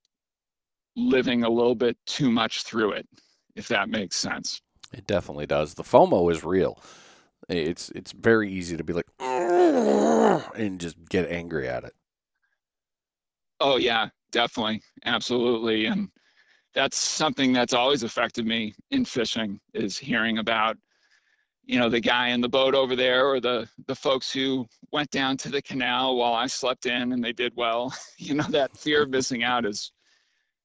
living 0.94 1.44
a 1.44 1.48
little 1.48 1.74
bit 1.74 1.96
too 2.06 2.30
much 2.30 2.62
through 2.62 2.92
it, 2.92 3.08
if 3.56 3.68
that 3.68 3.88
makes 3.88 4.16
sense. 4.16 4.60
It 4.92 5.06
definitely 5.06 5.46
does. 5.46 5.74
The 5.74 5.82
FOMO 5.82 6.30
is 6.30 6.44
real. 6.44 6.82
It's 7.48 7.88
it's 7.90 8.12
very 8.12 8.52
easy 8.52 8.76
to 8.76 8.84
be 8.84 8.92
like 8.92 9.06
and 9.18 10.78
just 10.78 10.96
get 11.08 11.28
angry 11.30 11.68
at 11.68 11.84
it. 11.84 11.94
Oh 13.60 13.76
yeah, 13.76 14.10
definitely. 14.30 14.82
Absolutely. 15.04 15.86
And 15.86 16.08
that's 16.74 16.98
something 16.98 17.52
that's 17.52 17.74
always 17.74 18.02
affected 18.02 18.46
me 18.46 18.74
in 18.90 19.04
fishing 19.04 19.60
is 19.74 19.98
hearing 19.98 20.38
about 20.38 20.76
you 21.64 21.78
know 21.78 21.88
the 21.88 22.00
guy 22.00 22.28
in 22.28 22.40
the 22.40 22.48
boat 22.48 22.74
over 22.74 22.96
there 22.96 23.26
or 23.26 23.40
the 23.40 23.68
the 23.86 23.94
folks 23.94 24.32
who 24.32 24.66
went 24.90 25.10
down 25.10 25.36
to 25.36 25.48
the 25.48 25.62
canal 25.62 26.16
while 26.16 26.34
I 26.34 26.46
slept 26.46 26.86
in 26.86 27.12
and 27.12 27.22
they 27.22 27.32
did 27.32 27.52
well. 27.56 27.94
You 28.18 28.34
know 28.34 28.46
that 28.50 28.76
fear 28.76 29.02
of 29.02 29.10
missing 29.10 29.42
out 29.42 29.66
is 29.66 29.90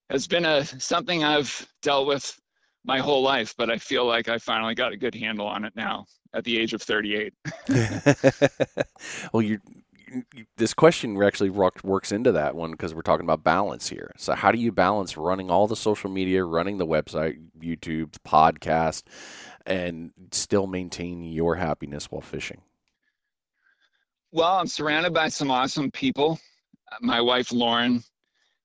has 0.10 0.28
been 0.28 0.46
a 0.46 0.64
something 0.64 1.24
I've 1.24 1.68
dealt 1.82 2.08
with 2.08 2.40
my 2.86 3.00
whole 3.00 3.24
life 3.24 3.56
but 3.58 3.70
I 3.70 3.78
feel 3.78 4.06
like 4.06 4.30
I 4.30 4.38
finally 4.38 4.76
got 4.76 4.94
a 4.94 4.98
good 4.98 5.16
handle 5.16 5.48
on 5.48 5.66
it 5.66 5.74
now 5.76 6.06
at 6.34 6.44
the 6.44 6.58
age 6.60 6.74
of 6.74 6.82
38 6.82 7.34
well 9.34 9.42
you 9.42 9.60
this 10.58 10.74
question 10.74 11.22
actually 11.22 11.50
works 11.50 12.12
into 12.12 12.32
that 12.32 12.56
one 12.56 12.72
because 12.72 12.94
we're 12.94 13.02
talking 13.02 13.26
about 13.26 13.44
balance 13.44 13.90
here. 13.90 14.12
So, 14.18 14.34
how 14.34 14.52
do 14.52 14.58
you 14.58 14.72
balance 14.72 15.18
running 15.18 15.50
all 15.50 15.68
the 15.68 15.76
social 15.76 16.10
media, 16.10 16.44
running 16.44 16.78
the 16.78 16.88
website, 16.88 17.40
YouTube, 17.60 18.16
podcast, 18.26 19.04
and 19.66 20.12
still 20.32 20.68
maintain 20.68 21.24
your 21.24 21.56
happiness 21.56 22.06
while 22.12 22.22
fishing? 22.22 22.62
Well, 24.32 24.58
I'm 24.58 24.68
surrounded 24.68 25.14
by 25.14 25.30
some 25.30 25.52
awesome 25.52 25.92
people. 25.92 26.40
My 27.02 27.22
wife, 27.22 27.52
Lauren, 27.52 28.04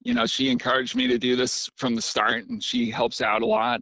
you 0.03 0.14
know, 0.14 0.26
she 0.26 0.51
encouraged 0.51 0.97
me 0.97 1.07
to 1.09 1.18
do 1.18 1.36
this 1.36 1.70
from 1.76 1.95
the 1.95 2.03
start 2.03 2.49
and 2.49 2.62
she 2.62 2.90
helps 2.90 3.20
out 3.20 3.43
a 3.43 3.47
lot. 3.47 3.80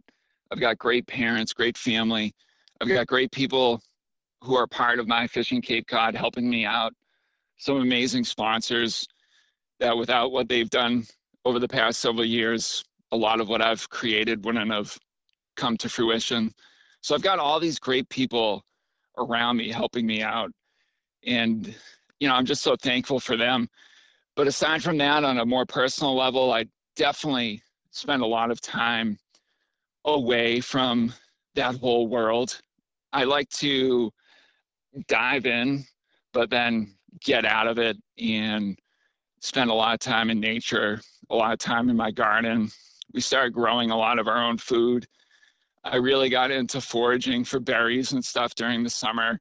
I've 0.51 0.59
got 0.59 0.77
great 0.77 1.07
parents, 1.07 1.53
great 1.53 1.77
family. 1.77 2.33
I've 2.79 2.87
got 2.87 3.07
great 3.07 3.31
people 3.31 3.81
who 4.41 4.55
are 4.55 4.67
part 4.67 4.99
of 4.99 5.07
my 5.07 5.27
fishing 5.27 5.61
Cape 5.61 5.87
Cod 5.87 6.15
helping 6.15 6.49
me 6.49 6.65
out 6.65 6.93
some 7.61 7.77
amazing 7.77 8.23
sponsors 8.23 9.07
that 9.79 9.95
without 9.95 10.31
what 10.31 10.49
they've 10.49 10.71
done 10.71 11.05
over 11.45 11.59
the 11.59 11.67
past 11.67 11.99
several 11.99 12.25
years, 12.25 12.83
a 13.11 13.15
lot 13.15 13.39
of 13.39 13.49
what 13.49 13.61
I've 13.61 13.87
created 13.87 14.43
wouldn't 14.43 14.71
have 14.71 14.97
come 15.55 15.77
to 15.77 15.87
fruition. 15.87 16.51
So 17.01 17.13
I've 17.13 17.21
got 17.21 17.37
all 17.37 17.59
these 17.59 17.77
great 17.77 18.09
people 18.09 18.63
around 19.15 19.57
me 19.57 19.69
helping 19.69 20.07
me 20.07 20.23
out. 20.23 20.49
And, 21.23 21.71
you 22.19 22.27
know, 22.27 22.33
I'm 22.33 22.47
just 22.47 22.63
so 22.63 22.75
thankful 22.75 23.19
for 23.19 23.37
them. 23.37 23.69
But 24.35 24.47
aside 24.47 24.81
from 24.81 24.97
that, 24.97 25.23
on 25.23 25.37
a 25.37 25.45
more 25.45 25.67
personal 25.67 26.15
level, 26.15 26.51
I 26.51 26.65
definitely 26.95 27.61
spend 27.91 28.23
a 28.23 28.27
lot 28.27 28.49
of 28.49 28.59
time 28.59 29.19
away 30.03 30.61
from 30.61 31.13
that 31.53 31.75
whole 31.75 32.07
world. 32.07 32.59
I 33.13 33.25
like 33.25 33.49
to 33.59 34.11
dive 35.07 35.45
in, 35.45 35.85
but 36.33 36.49
then 36.49 36.95
get 37.19 37.45
out 37.45 37.67
of 37.67 37.77
it 37.77 37.97
and 38.17 38.79
spend 39.41 39.69
a 39.69 39.73
lot 39.73 39.93
of 39.93 39.99
time 39.99 40.29
in 40.29 40.39
nature, 40.39 41.01
a 41.29 41.35
lot 41.35 41.53
of 41.53 41.59
time 41.59 41.89
in 41.89 41.95
my 41.95 42.11
garden. 42.11 42.69
We 43.13 43.21
started 43.21 43.53
growing 43.53 43.91
a 43.91 43.97
lot 43.97 44.19
of 44.19 44.27
our 44.27 44.43
own 44.43 44.57
food. 44.57 45.05
I 45.83 45.97
really 45.97 46.29
got 46.29 46.51
into 46.51 46.79
foraging 46.79 47.43
for 47.43 47.59
berries 47.59 48.13
and 48.13 48.23
stuff 48.23 48.55
during 48.55 48.83
the 48.83 48.89
summer. 48.89 49.39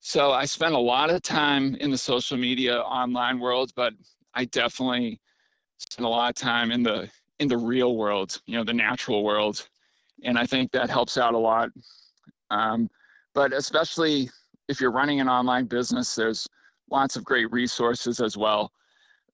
So 0.00 0.32
I 0.32 0.44
spent 0.44 0.74
a 0.74 0.78
lot 0.78 1.10
of 1.10 1.22
time 1.22 1.76
in 1.76 1.90
the 1.90 1.98
social 1.98 2.36
media 2.36 2.80
online 2.80 3.38
world, 3.38 3.72
but 3.74 3.94
I 4.34 4.44
definitely 4.46 5.20
spent 5.78 6.04
a 6.04 6.08
lot 6.08 6.28
of 6.30 6.34
time 6.34 6.72
in 6.72 6.82
the 6.82 7.08
in 7.40 7.48
the 7.48 7.56
real 7.56 7.96
world, 7.96 8.40
you 8.46 8.56
know, 8.56 8.64
the 8.64 8.74
natural 8.74 9.24
world, 9.24 9.66
and 10.22 10.38
I 10.38 10.46
think 10.46 10.70
that 10.72 10.90
helps 10.90 11.18
out 11.18 11.34
a 11.34 11.38
lot. 11.38 11.70
Um, 12.50 12.88
but 13.34 13.52
especially 13.52 14.30
if 14.68 14.80
you're 14.80 14.92
running 14.92 15.20
an 15.20 15.28
online 15.28 15.66
business, 15.66 16.14
there's 16.14 16.46
lots 16.90 17.16
of 17.16 17.24
great 17.24 17.50
resources 17.52 18.20
as 18.20 18.36
well. 18.36 18.70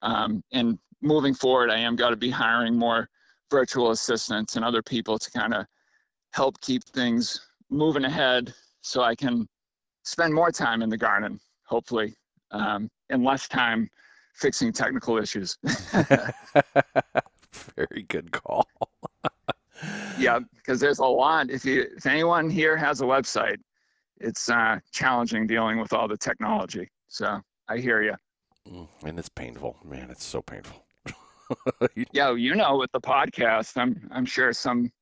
Um, 0.03 0.43
and 0.53 0.79
moving 1.03 1.35
forward, 1.35 1.71
I 1.71 1.79
am 1.79 1.97
going 1.97 2.13
to 2.13 2.17
be 2.17 2.31
hiring 2.31 2.77
more 2.77 3.09
virtual 3.51 3.91
assistants 3.91 4.57
and 4.57 4.65
other 4.65 4.83
people 4.83 5.19
to 5.19 5.31
kind 5.31 5.55
of 5.55 5.67
help 6.33 6.61
keep 6.61 6.85
things 6.85 7.41
moving 7.69 8.05
ahead 8.05 8.53
so 8.83 9.03
I 9.03 9.15
can 9.15 9.49
spend 10.05 10.33
more 10.33 10.51
time 10.51 10.83
in 10.83 10.89
the 10.89 10.97
garden, 10.97 11.41
hopefully, 11.65 12.15
um, 12.51 12.89
and 13.11 13.25
less 13.25 13.49
time 13.49 13.89
fixing 14.35 14.73
technical 14.73 15.19
issues. 15.19 15.57
Very 17.77 18.05
good 18.09 18.31
call. 18.33 18.67
yeah, 20.19 20.39
because 20.57 20.81
there's 20.81 20.99
a 20.99 21.05
lot. 21.05 21.51
If 21.51 21.65
you, 21.65 21.87
if 21.97 22.07
anyone 22.07 22.49
here 22.49 22.77
has 22.77 23.01
a 23.01 23.05
website, 23.05 23.59
it's 24.21 24.49
uh, 24.49 24.79
challenging 24.93 25.47
dealing 25.47 25.81
with 25.81 25.93
all 25.93 26.09
the 26.09 26.17
technology. 26.17 26.89
So 27.11 27.41
I 27.69 27.79
hear 27.79 28.03
you. 28.03 28.15
Mm, 28.69 28.89
and 29.05 29.19
it's 29.19 29.29
painful, 29.29 29.77
man. 29.85 30.11
It's 30.11 30.25
so 30.25 30.41
painful. 30.41 30.85
yeah, 32.13 32.33
you 32.33 32.55
know, 32.55 32.77
with 32.77 32.93
the 32.93 33.01
podcast, 33.01 33.77
I'm 33.77 34.09
I'm 34.13 34.25
sure 34.25 34.53
some 34.53 34.93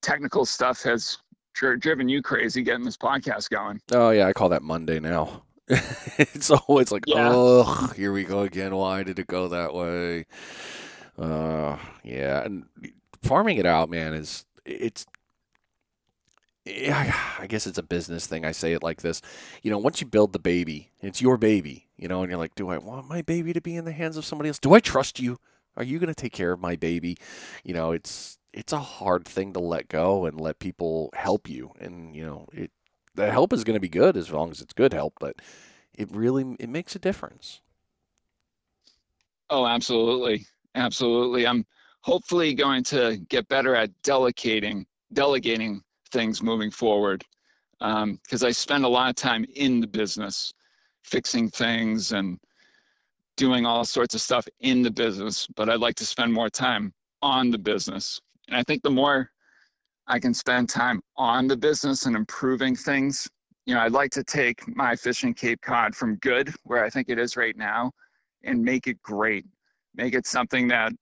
technical 0.00 0.46
stuff 0.46 0.82
has 0.82 1.18
driven 1.54 2.08
you 2.08 2.22
crazy 2.22 2.62
getting 2.62 2.84
this 2.84 2.96
podcast 2.96 3.50
going. 3.50 3.78
Oh 3.92 4.08
yeah, 4.08 4.26
I 4.26 4.32
call 4.32 4.48
that 4.48 4.62
Monday 4.62 4.98
now. 5.00 5.42
it's 5.68 6.50
always 6.50 6.90
like, 6.90 7.04
yeah. 7.06 7.30
oh, 7.30 7.92
here 7.94 8.12
we 8.12 8.24
go 8.24 8.40
again. 8.40 8.74
Why 8.74 9.02
did 9.02 9.18
it 9.18 9.26
go 9.26 9.48
that 9.48 9.74
way? 9.74 10.24
Uh, 11.18 11.76
yeah, 12.02 12.42
and 12.42 12.64
farming 13.22 13.58
it 13.58 13.66
out, 13.66 13.90
man, 13.90 14.14
is 14.14 14.46
it's 14.64 15.04
I 16.66 17.46
guess 17.48 17.66
it's 17.66 17.78
a 17.78 17.82
business 17.82 18.26
thing. 18.26 18.44
I 18.44 18.52
say 18.52 18.72
it 18.72 18.82
like 18.82 19.02
this. 19.02 19.20
You 19.62 19.70
know, 19.70 19.78
once 19.78 20.00
you 20.00 20.06
build 20.06 20.32
the 20.32 20.38
baby, 20.38 20.92
it's 21.00 21.20
your 21.20 21.36
baby, 21.36 21.88
you 21.96 22.08
know, 22.08 22.22
and 22.22 22.30
you're 22.30 22.38
like, 22.38 22.54
do 22.54 22.70
I 22.70 22.78
want 22.78 23.06
my 23.06 23.20
baby 23.20 23.52
to 23.52 23.60
be 23.60 23.76
in 23.76 23.84
the 23.84 23.92
hands 23.92 24.16
of 24.16 24.24
somebody 24.24 24.48
else? 24.48 24.58
Do 24.58 24.72
I 24.72 24.80
trust 24.80 25.20
you? 25.20 25.38
Are 25.76 25.84
you 25.84 25.98
going 25.98 26.08
to 26.08 26.14
take 26.14 26.32
care 26.32 26.52
of 26.52 26.60
my 26.60 26.76
baby? 26.76 27.18
You 27.64 27.74
know, 27.74 27.92
it's 27.92 28.38
it's 28.52 28.72
a 28.72 28.78
hard 28.78 29.26
thing 29.26 29.52
to 29.52 29.60
let 29.60 29.88
go 29.88 30.24
and 30.24 30.40
let 30.40 30.58
people 30.58 31.10
help 31.14 31.48
you. 31.48 31.72
And, 31.80 32.14
you 32.14 32.24
know, 32.24 32.48
it 32.52 32.70
the 33.14 33.30
help 33.30 33.52
is 33.52 33.64
going 33.64 33.74
to 33.74 33.80
be 33.80 33.88
good 33.88 34.16
as 34.16 34.30
long 34.30 34.50
as 34.50 34.60
it's 34.60 34.72
good 34.72 34.92
help, 34.92 35.14
but 35.20 35.36
it 35.92 36.10
really 36.10 36.56
it 36.58 36.68
makes 36.68 36.96
a 36.96 36.98
difference. 36.98 37.60
Oh, 39.50 39.66
absolutely. 39.66 40.46
Absolutely. 40.74 41.46
I'm 41.46 41.66
hopefully 42.00 42.54
going 42.54 42.84
to 42.84 43.18
get 43.28 43.48
better 43.48 43.74
at 43.74 43.90
delegating 44.02 44.86
delegating 45.12 45.82
things 46.14 46.42
moving 46.42 46.70
forward 46.70 47.22
because 47.78 48.42
um, 48.42 48.48
I 48.48 48.52
spend 48.52 48.84
a 48.84 48.88
lot 48.88 49.10
of 49.10 49.16
time 49.16 49.44
in 49.56 49.80
the 49.80 49.86
business, 49.86 50.54
fixing 51.02 51.50
things 51.50 52.12
and 52.12 52.38
doing 53.36 53.66
all 53.66 53.84
sorts 53.84 54.14
of 54.14 54.22
stuff 54.22 54.46
in 54.60 54.80
the 54.80 54.90
business. 54.90 55.46
But 55.54 55.68
I'd 55.68 55.80
like 55.80 55.96
to 55.96 56.06
spend 56.06 56.32
more 56.32 56.48
time 56.48 56.94
on 57.20 57.50
the 57.50 57.58
business. 57.58 58.20
And 58.48 58.56
I 58.56 58.62
think 58.62 58.82
the 58.82 58.90
more 58.90 59.28
I 60.06 60.18
can 60.18 60.32
spend 60.32 60.68
time 60.68 61.02
on 61.16 61.48
the 61.48 61.56
business 61.56 62.06
and 62.06 62.14
improving 62.14 62.76
things, 62.76 63.28
you 63.66 63.74
know, 63.74 63.80
I'd 63.80 63.92
like 63.92 64.12
to 64.12 64.24
take 64.24 64.60
my 64.76 64.94
fishing 64.94 65.34
Cape 65.34 65.60
Cod 65.60 65.96
from 65.96 66.16
good, 66.16 66.54
where 66.62 66.84
I 66.84 66.90
think 66.90 67.08
it 67.08 67.18
is 67.18 67.36
right 67.36 67.56
now, 67.56 67.90
and 68.44 68.62
make 68.62 68.86
it 68.86 69.02
great. 69.02 69.46
Make 69.94 70.14
it 70.14 70.26
something 70.26 70.68
that 70.68 70.92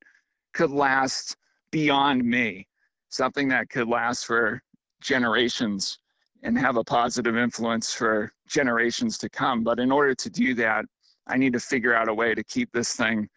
could 0.55 0.71
last 0.71 1.37
beyond 1.71 2.25
me, 2.25 2.67
something 3.09 3.49
that 3.49 3.69
could 3.69 3.89
last 3.89 4.27
for 4.27 4.63
generations 5.03 5.99
and 6.43 6.59
have 6.59 6.77
a 6.77 6.85
positive 6.85 7.37
influence 7.37 7.93
for 7.93 8.33
generations 8.49 9.19
to 9.19 9.29
come. 9.29 9.63
But 9.63 9.79
in 9.79 9.93
order 9.93 10.15
to 10.15 10.31
do 10.31 10.55
that, 10.55 10.85
I 11.27 11.37
need 11.37 11.53
to 11.53 11.61
figure 11.61 11.95
out 11.95 12.09
a 12.09 12.15
way 12.15 12.35
to 12.35 12.43
keep 12.43 12.73
this 12.73 12.95
thing 12.95 13.29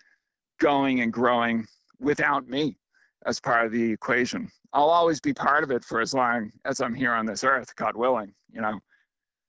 going 0.59 1.01
and 1.01 1.13
growing 1.13 1.68
without 1.99 2.47
me 2.47 2.78
as 3.26 3.39
part 3.39 3.66
of 3.66 3.72
the 3.72 3.91
equation. 3.91 4.49
I'll 4.74 4.89
always 4.89 5.20
be 5.20 5.34
part 5.34 5.63
of 5.63 5.72
it 5.72 5.84
for 5.84 6.01
as 6.01 6.13
long 6.13 6.51
as 6.66 6.82
I'm 6.82 6.93
here 6.93 7.13
on 7.13 7.26
this 7.26 7.43
earth, 7.43 7.76
God 7.76 7.95
willing, 7.95 8.34
you 8.51 8.61
know. 8.61 8.80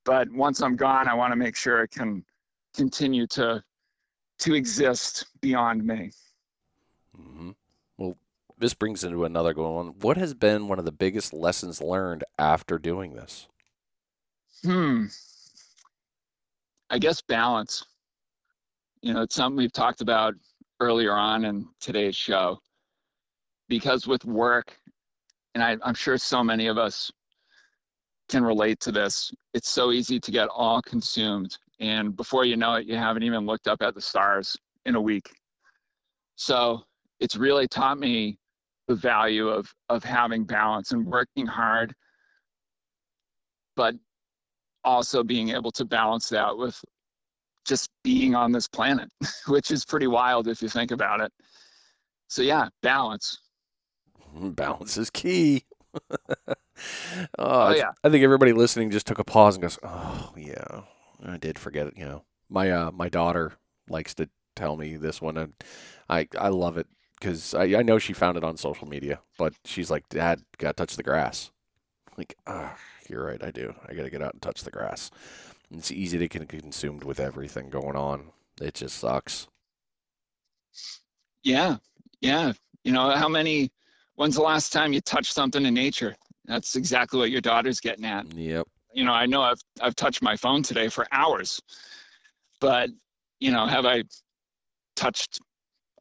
But 0.04 0.30
once 0.30 0.60
I'm 0.60 0.76
gone, 0.76 1.08
I 1.08 1.14
want 1.14 1.32
to 1.32 1.36
make 1.36 1.56
sure 1.56 1.82
it 1.82 1.90
can 1.90 2.24
continue 2.74 3.26
to 3.28 3.62
to 4.38 4.54
exist 4.54 5.26
beyond 5.40 5.84
me. 5.84 6.10
Mm-hmm. 7.18 7.50
Well, 7.96 8.16
this 8.58 8.74
brings 8.74 9.04
into 9.04 9.24
another 9.24 9.52
one. 9.54 9.94
What 10.00 10.16
has 10.16 10.34
been 10.34 10.68
one 10.68 10.78
of 10.78 10.84
the 10.84 10.92
biggest 10.92 11.32
lessons 11.32 11.80
learned 11.80 12.24
after 12.38 12.78
doing 12.78 13.14
this? 13.14 13.48
Hmm. 14.64 15.06
I 16.88 16.98
guess 16.98 17.20
balance. 17.20 17.84
You 19.02 19.14
know, 19.14 19.22
it's 19.22 19.34
something 19.34 19.56
we've 19.56 19.72
talked 19.72 20.00
about 20.00 20.34
earlier 20.80 21.12
on 21.12 21.44
in 21.44 21.68
today's 21.80 22.16
show. 22.16 22.60
Because 23.68 24.06
with 24.06 24.24
work, 24.24 24.78
and 25.54 25.62
I, 25.62 25.76
I'm 25.82 25.94
sure 25.94 26.16
so 26.16 26.42
many 26.42 26.68
of 26.68 26.78
us 26.78 27.10
can 28.28 28.44
relate 28.44 28.80
to 28.80 28.92
this, 28.92 29.32
it's 29.54 29.68
so 29.68 29.92
easy 29.92 30.18
to 30.20 30.30
get 30.30 30.48
all 30.48 30.80
consumed. 30.82 31.58
And 31.78 32.16
before 32.16 32.44
you 32.44 32.56
know 32.56 32.74
it, 32.74 32.86
you 32.86 32.96
haven't 32.96 33.22
even 33.22 33.46
looked 33.46 33.68
up 33.68 33.82
at 33.82 33.94
the 33.94 34.00
stars 34.00 34.56
in 34.84 34.94
a 34.94 35.00
week. 35.00 35.30
So 36.36 36.82
it's 37.20 37.36
really 37.36 37.68
taught 37.68 37.98
me 37.98 38.38
the 38.88 38.94
value 38.94 39.48
of 39.48 39.72
of 39.88 40.04
having 40.04 40.44
balance 40.44 40.92
and 40.92 41.06
working 41.06 41.46
hard 41.46 41.94
but 43.76 43.94
also 44.84 45.22
being 45.22 45.50
able 45.50 45.70
to 45.72 45.84
balance 45.84 46.28
that 46.30 46.56
with 46.56 46.82
just 47.66 47.90
being 48.02 48.34
on 48.34 48.52
this 48.52 48.68
planet 48.68 49.08
which 49.48 49.70
is 49.70 49.84
pretty 49.84 50.06
wild 50.06 50.48
if 50.48 50.62
you 50.62 50.68
think 50.68 50.90
about 50.90 51.20
it. 51.20 51.32
So 52.28 52.42
yeah 52.42 52.68
balance. 52.82 53.38
Balance 54.34 54.96
is 54.96 55.10
key. 55.10 55.64
Oh, 57.38 57.68
oh 57.68 57.74
yeah. 57.74 57.92
I 58.04 58.10
think 58.10 58.22
everybody 58.22 58.52
listening 58.52 58.90
just 58.90 59.06
took 59.06 59.18
a 59.18 59.24
pause 59.24 59.54
and 59.54 59.62
goes 59.62 59.78
oh 59.82 60.34
yeah 60.36 60.82
i 61.24 61.38
did 61.38 61.58
forget 61.58 61.86
it 61.86 61.94
you 61.96 62.04
know. 62.04 62.24
My 62.50 62.70
uh 62.70 62.90
my 62.90 63.08
daughter 63.08 63.54
likes 63.88 64.14
to 64.16 64.28
tell 64.54 64.76
me 64.76 64.96
this 64.98 65.22
one 65.22 65.38
and 65.38 65.54
i 66.10 66.28
i 66.38 66.48
love 66.48 66.76
it 66.76 66.86
because 67.18 67.54
I, 67.54 67.64
I 67.78 67.82
know 67.82 67.98
she 67.98 68.12
found 68.12 68.36
it 68.36 68.44
on 68.44 68.56
social 68.56 68.86
media, 68.88 69.20
but 69.38 69.54
she's 69.64 69.90
like, 69.90 70.08
Dad, 70.08 70.42
gotta 70.58 70.74
touch 70.74 70.96
the 70.96 71.02
grass. 71.02 71.50
like, 72.16 72.36
ah, 72.46 72.76
you're 73.08 73.24
right, 73.24 73.42
I 73.42 73.50
do. 73.50 73.74
I 73.88 73.94
gotta 73.94 74.10
get 74.10 74.22
out 74.22 74.32
and 74.34 74.42
touch 74.42 74.62
the 74.62 74.70
grass. 74.70 75.10
And 75.70 75.78
it's 75.78 75.90
easy 75.90 76.18
to 76.18 76.28
get 76.28 76.48
consumed 76.48 77.04
with 77.04 77.20
everything 77.20 77.70
going 77.70 77.96
on. 77.96 78.30
It 78.60 78.74
just 78.74 78.98
sucks. 78.98 79.48
Yeah, 81.42 81.76
yeah. 82.20 82.52
You 82.84 82.92
know, 82.92 83.10
how 83.10 83.28
many, 83.28 83.70
when's 84.14 84.36
the 84.36 84.42
last 84.42 84.72
time 84.72 84.92
you 84.92 85.00
touched 85.00 85.32
something 85.32 85.64
in 85.64 85.74
nature? 85.74 86.14
That's 86.44 86.76
exactly 86.76 87.18
what 87.18 87.30
your 87.30 87.40
daughter's 87.40 87.80
getting 87.80 88.04
at. 88.04 88.32
Yep. 88.32 88.66
You 88.94 89.04
know, 89.04 89.12
I 89.12 89.26
know 89.26 89.42
I've, 89.42 89.60
I've 89.80 89.96
touched 89.96 90.22
my 90.22 90.36
phone 90.36 90.62
today 90.62 90.88
for 90.88 91.06
hours, 91.12 91.60
but, 92.60 92.90
you 93.40 93.50
know, 93.50 93.66
have 93.66 93.84
I 93.84 94.04
touched 94.94 95.40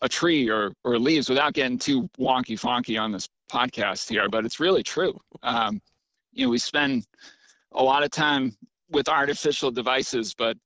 a 0.02 0.10
tree 0.10 0.50
or 0.50 0.74
or 0.84 1.00
leaves 1.00 1.30
without 1.30 1.54
getting 1.54 1.78
too 1.78 2.10
wonky 2.20 2.60
fonky 2.60 2.98
on 2.98 3.12
this 3.12 3.28
podcast 3.52 4.10
here, 4.10 4.30
but 4.30 4.46
it's 4.46 4.60
really 4.60 4.84
true. 4.84 5.20
Um, 5.43 5.82
you 6.34 6.46
know, 6.46 6.50
we 6.50 6.58
spend 6.58 7.06
a 7.72 7.84
lot 7.84 8.04
of 8.04 8.12
time 8.12 8.56
with 8.89 9.10
artificial 9.10 9.72
devices, 9.72 10.34
but 10.34 10.58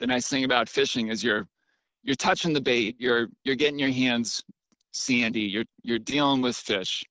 the 0.00 0.06
nice 0.06 0.28
thing 0.28 0.44
about 0.44 0.68
fishing 0.68 1.08
is 1.08 1.22
you're 1.22 1.46
you're 2.02 2.16
touching 2.16 2.52
the 2.52 2.60
bait, 2.60 2.96
you're 2.98 3.28
you're 3.44 3.56
getting 3.56 3.78
your 3.78 3.90
hands 3.90 4.42
sandy, 4.92 5.42
you're 5.42 5.64
you're 5.82 5.98
dealing 5.98 6.42
with 6.42 6.56
fish. 6.56 7.04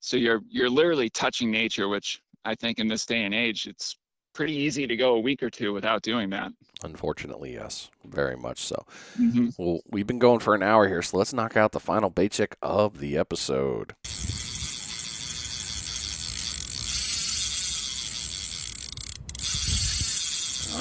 So 0.00 0.16
you're 0.16 0.42
you're 0.48 0.70
literally 0.70 1.10
touching 1.10 1.50
nature, 1.50 1.88
which 1.88 2.20
I 2.44 2.54
think 2.54 2.78
in 2.78 2.88
this 2.88 3.06
day 3.06 3.24
and 3.24 3.34
age 3.34 3.66
it's 3.66 3.96
pretty 4.34 4.54
easy 4.54 4.86
to 4.86 4.96
go 4.96 5.14
a 5.14 5.20
week 5.20 5.42
or 5.42 5.50
two 5.50 5.72
without 5.72 6.02
doing 6.02 6.30
that. 6.30 6.52
Unfortunately, 6.82 7.54
yes, 7.54 7.90
very 8.04 8.36
much 8.36 8.58
so. 8.58 8.84
Mm-hmm. 9.18 9.48
Well, 9.56 9.80
we've 9.90 10.06
been 10.06 10.18
going 10.18 10.40
for 10.40 10.54
an 10.54 10.62
hour 10.62 10.86
here, 10.86 11.00
so 11.00 11.16
let's 11.16 11.32
knock 11.32 11.56
out 11.56 11.72
the 11.72 11.80
final 11.80 12.10
bait 12.10 12.32
check 12.32 12.56
of 12.60 12.98
the 12.98 13.16
episode. 13.16 13.94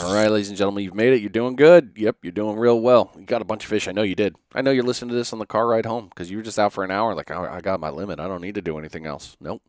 All 0.01 0.13
right, 0.13 0.29
ladies 0.29 0.49
and 0.49 0.57
gentlemen, 0.57 0.83
you've 0.83 0.95
made 0.95 1.13
it. 1.13 1.21
You're 1.21 1.29
doing 1.29 1.55
good. 1.55 1.93
Yep, 1.95 2.17
you're 2.23 2.31
doing 2.31 2.57
real 2.57 2.79
well. 2.81 3.11
You 3.17 3.25
got 3.25 3.41
a 3.41 3.45
bunch 3.45 3.63
of 3.63 3.69
fish. 3.69 3.87
I 3.87 3.91
know 3.91 4.01
you 4.01 4.15
did. 4.15 4.35
I 4.53 4.61
know 4.61 4.71
you're 4.71 4.83
listening 4.83 5.09
to 5.09 5.15
this 5.15 5.31
on 5.33 5.39
the 5.39 5.45
car 5.45 5.67
ride 5.67 5.85
home 5.85 6.07
because 6.09 6.29
you 6.29 6.37
were 6.37 6.43
just 6.43 6.59
out 6.59 6.73
for 6.73 6.83
an 6.83 6.91
hour. 6.91 7.15
Like, 7.15 7.31
oh, 7.31 7.47
I 7.49 7.61
got 7.61 7.79
my 7.79 7.89
limit. 7.89 8.19
I 8.19 8.27
don't 8.27 8.41
need 8.41 8.55
to 8.55 8.61
do 8.61 8.77
anything 8.77 9.05
else. 9.05 9.37
Nope. 9.39 9.61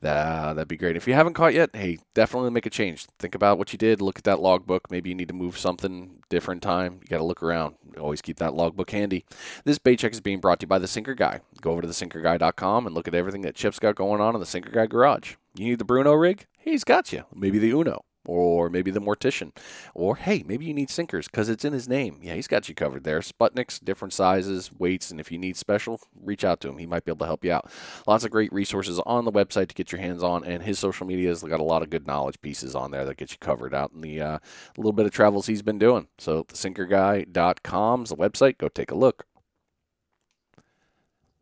That, 0.00 0.54
that'd 0.54 0.68
be 0.68 0.76
great. 0.76 0.96
If 0.96 1.06
you 1.06 1.14
haven't 1.14 1.34
caught 1.34 1.54
yet, 1.54 1.70
hey, 1.72 1.98
definitely 2.14 2.50
make 2.50 2.66
a 2.66 2.70
change. 2.70 3.06
Think 3.18 3.34
about 3.34 3.58
what 3.58 3.72
you 3.72 3.78
did. 3.78 4.00
Look 4.00 4.18
at 4.18 4.24
that 4.24 4.40
logbook. 4.40 4.90
Maybe 4.90 5.10
you 5.10 5.14
need 5.14 5.28
to 5.28 5.34
move 5.34 5.58
something 5.58 6.22
different 6.30 6.62
time. 6.62 7.00
You 7.02 7.08
got 7.08 7.18
to 7.18 7.24
look 7.24 7.42
around. 7.42 7.76
Always 7.98 8.22
keep 8.22 8.38
that 8.38 8.54
logbook 8.54 8.90
handy. 8.90 9.24
This 9.64 9.78
bait 9.78 9.98
check 9.98 10.12
is 10.12 10.20
being 10.20 10.40
brought 10.40 10.60
to 10.60 10.64
you 10.64 10.68
by 10.68 10.78
the 10.78 10.88
Sinker 10.88 11.14
Guy. 11.14 11.40
Go 11.60 11.72
over 11.72 11.82
to 11.82 11.88
thesinkerguy.com 11.88 12.86
and 12.86 12.94
look 12.94 13.08
at 13.08 13.14
everything 13.14 13.42
that 13.42 13.54
Chip's 13.54 13.78
got 13.78 13.94
going 13.94 14.20
on 14.20 14.34
in 14.34 14.40
the 14.40 14.46
Sinker 14.46 14.70
Guy 14.70 14.86
garage. 14.86 15.34
You 15.54 15.66
need 15.66 15.78
the 15.78 15.84
Bruno 15.84 16.12
rig? 16.14 16.46
He's 16.58 16.84
got 16.84 17.12
you. 17.12 17.24
Maybe 17.34 17.58
the 17.58 17.70
Uno 17.70 18.04
or 18.26 18.68
maybe 18.68 18.90
the 18.90 19.00
mortician. 19.00 19.56
Or 19.94 20.16
hey 20.16 20.44
maybe 20.46 20.66
you 20.66 20.74
need 20.74 20.90
sinkers 20.90 21.28
because 21.28 21.48
it's 21.48 21.64
in 21.64 21.72
his 21.72 21.88
name. 21.88 22.18
Yeah 22.22 22.34
he's 22.34 22.48
got 22.48 22.68
you 22.68 22.74
covered 22.74 23.04
there. 23.04 23.20
Sputniks 23.20 23.82
different 23.82 24.12
sizes 24.12 24.70
weights 24.78 25.10
and 25.10 25.20
if 25.20 25.32
you 25.32 25.38
need 25.38 25.56
special 25.56 26.00
reach 26.22 26.44
out 26.44 26.60
to 26.60 26.68
him. 26.68 26.78
He 26.78 26.86
might 26.86 27.04
be 27.04 27.12
able 27.12 27.20
to 27.20 27.26
help 27.26 27.44
you 27.44 27.52
out. 27.52 27.70
Lots 28.06 28.24
of 28.24 28.30
great 28.30 28.52
resources 28.52 29.00
on 29.06 29.24
the 29.24 29.32
website 29.32 29.68
to 29.68 29.74
get 29.74 29.92
your 29.92 30.00
hands 30.00 30.22
on 30.22 30.44
and 30.44 30.62
his 30.62 30.78
social 30.78 31.06
media 31.06 31.28
has 31.28 31.42
got 31.42 31.60
a 31.60 31.64
lot 31.64 31.82
of 31.82 31.90
good 31.90 32.06
knowledge 32.06 32.40
pieces 32.40 32.74
on 32.74 32.90
there 32.90 33.04
that 33.04 33.16
get 33.16 33.32
you 33.32 33.38
covered 33.40 33.74
out 33.74 33.92
in 33.92 34.00
the 34.00 34.20
uh, 34.20 34.38
little 34.76 34.92
bit 34.92 35.06
of 35.06 35.12
travels 35.12 35.46
he's 35.46 35.62
been 35.62 35.78
doing. 35.78 36.08
So 36.18 36.44
thesinkerguy.com 36.44 38.02
is 38.02 38.10
the 38.10 38.16
website. 38.16 38.58
Go 38.58 38.68
take 38.68 38.90
a 38.90 38.96
look. 38.96 39.26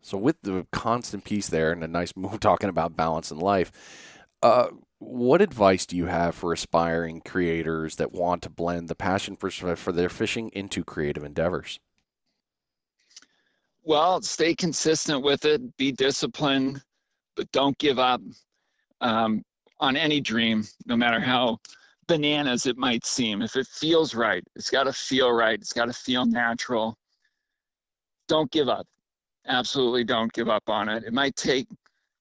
So 0.00 0.16
with 0.16 0.36
the 0.42 0.66
constant 0.72 1.24
piece 1.24 1.48
there 1.48 1.70
and 1.72 1.84
a 1.84 1.88
nice 1.88 2.12
move 2.16 2.40
talking 2.40 2.70
about 2.70 2.96
balance 2.96 3.30
in 3.30 3.38
life 3.38 3.72
uh, 4.42 4.68
what 4.98 5.40
advice 5.40 5.86
do 5.86 5.96
you 5.96 6.06
have 6.06 6.34
for 6.34 6.52
aspiring 6.52 7.20
creators 7.20 7.96
that 7.96 8.12
want 8.12 8.42
to 8.42 8.50
blend 8.50 8.88
the 8.88 8.94
passion 8.94 9.36
for 9.36 9.50
for 9.50 9.92
their 9.92 10.08
fishing 10.08 10.50
into 10.50 10.84
creative 10.84 11.24
endeavors? 11.24 11.78
Well, 13.84 14.20
stay 14.22 14.54
consistent 14.54 15.22
with 15.22 15.44
it, 15.44 15.76
be 15.76 15.92
disciplined, 15.92 16.82
but 17.36 17.50
don't 17.52 17.78
give 17.78 17.98
up 17.98 18.20
um, 19.00 19.42
on 19.80 19.96
any 19.96 20.20
dream, 20.20 20.64
no 20.86 20.96
matter 20.96 21.20
how 21.20 21.58
bananas 22.06 22.66
it 22.66 22.76
might 22.76 23.06
seem. 23.06 23.40
If 23.40 23.56
it 23.56 23.66
feels 23.66 24.14
right, 24.14 24.44
it's 24.56 24.70
got 24.70 24.84
to 24.84 24.92
feel 24.92 25.30
right, 25.30 25.58
it's 25.58 25.72
got 25.72 25.86
to 25.86 25.92
feel 25.92 26.26
natural. 26.26 26.98
Don't 28.26 28.50
give 28.50 28.68
up. 28.68 28.86
Absolutely 29.46 30.04
don't 30.04 30.32
give 30.32 30.48
up 30.48 30.68
on 30.68 30.88
it. 30.88 31.04
It 31.04 31.12
might 31.14 31.36
take 31.36 31.66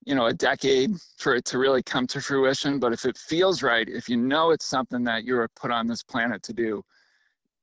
you 0.08 0.16
know 0.16 0.28
a 0.28 0.34
decade 0.34 0.96
for 1.18 1.36
it 1.36 1.44
to 1.44 1.58
really 1.58 1.84
come 1.84 2.08
to 2.08 2.22
fruition. 2.22 2.80
But 2.80 2.94
if 2.94 3.04
it 3.04 3.18
feels 3.18 3.62
right 3.62 3.88
if 3.90 4.08
you 4.08 4.16
know 4.16 4.52
it's 4.52 4.66
something 4.66 5.04
that 5.04 5.26
you're 5.26 5.50
put 5.50 5.70
on 5.70 5.86
this 5.86 6.02
planet 6.02 6.42
to 6.44 6.54
do 6.54 6.82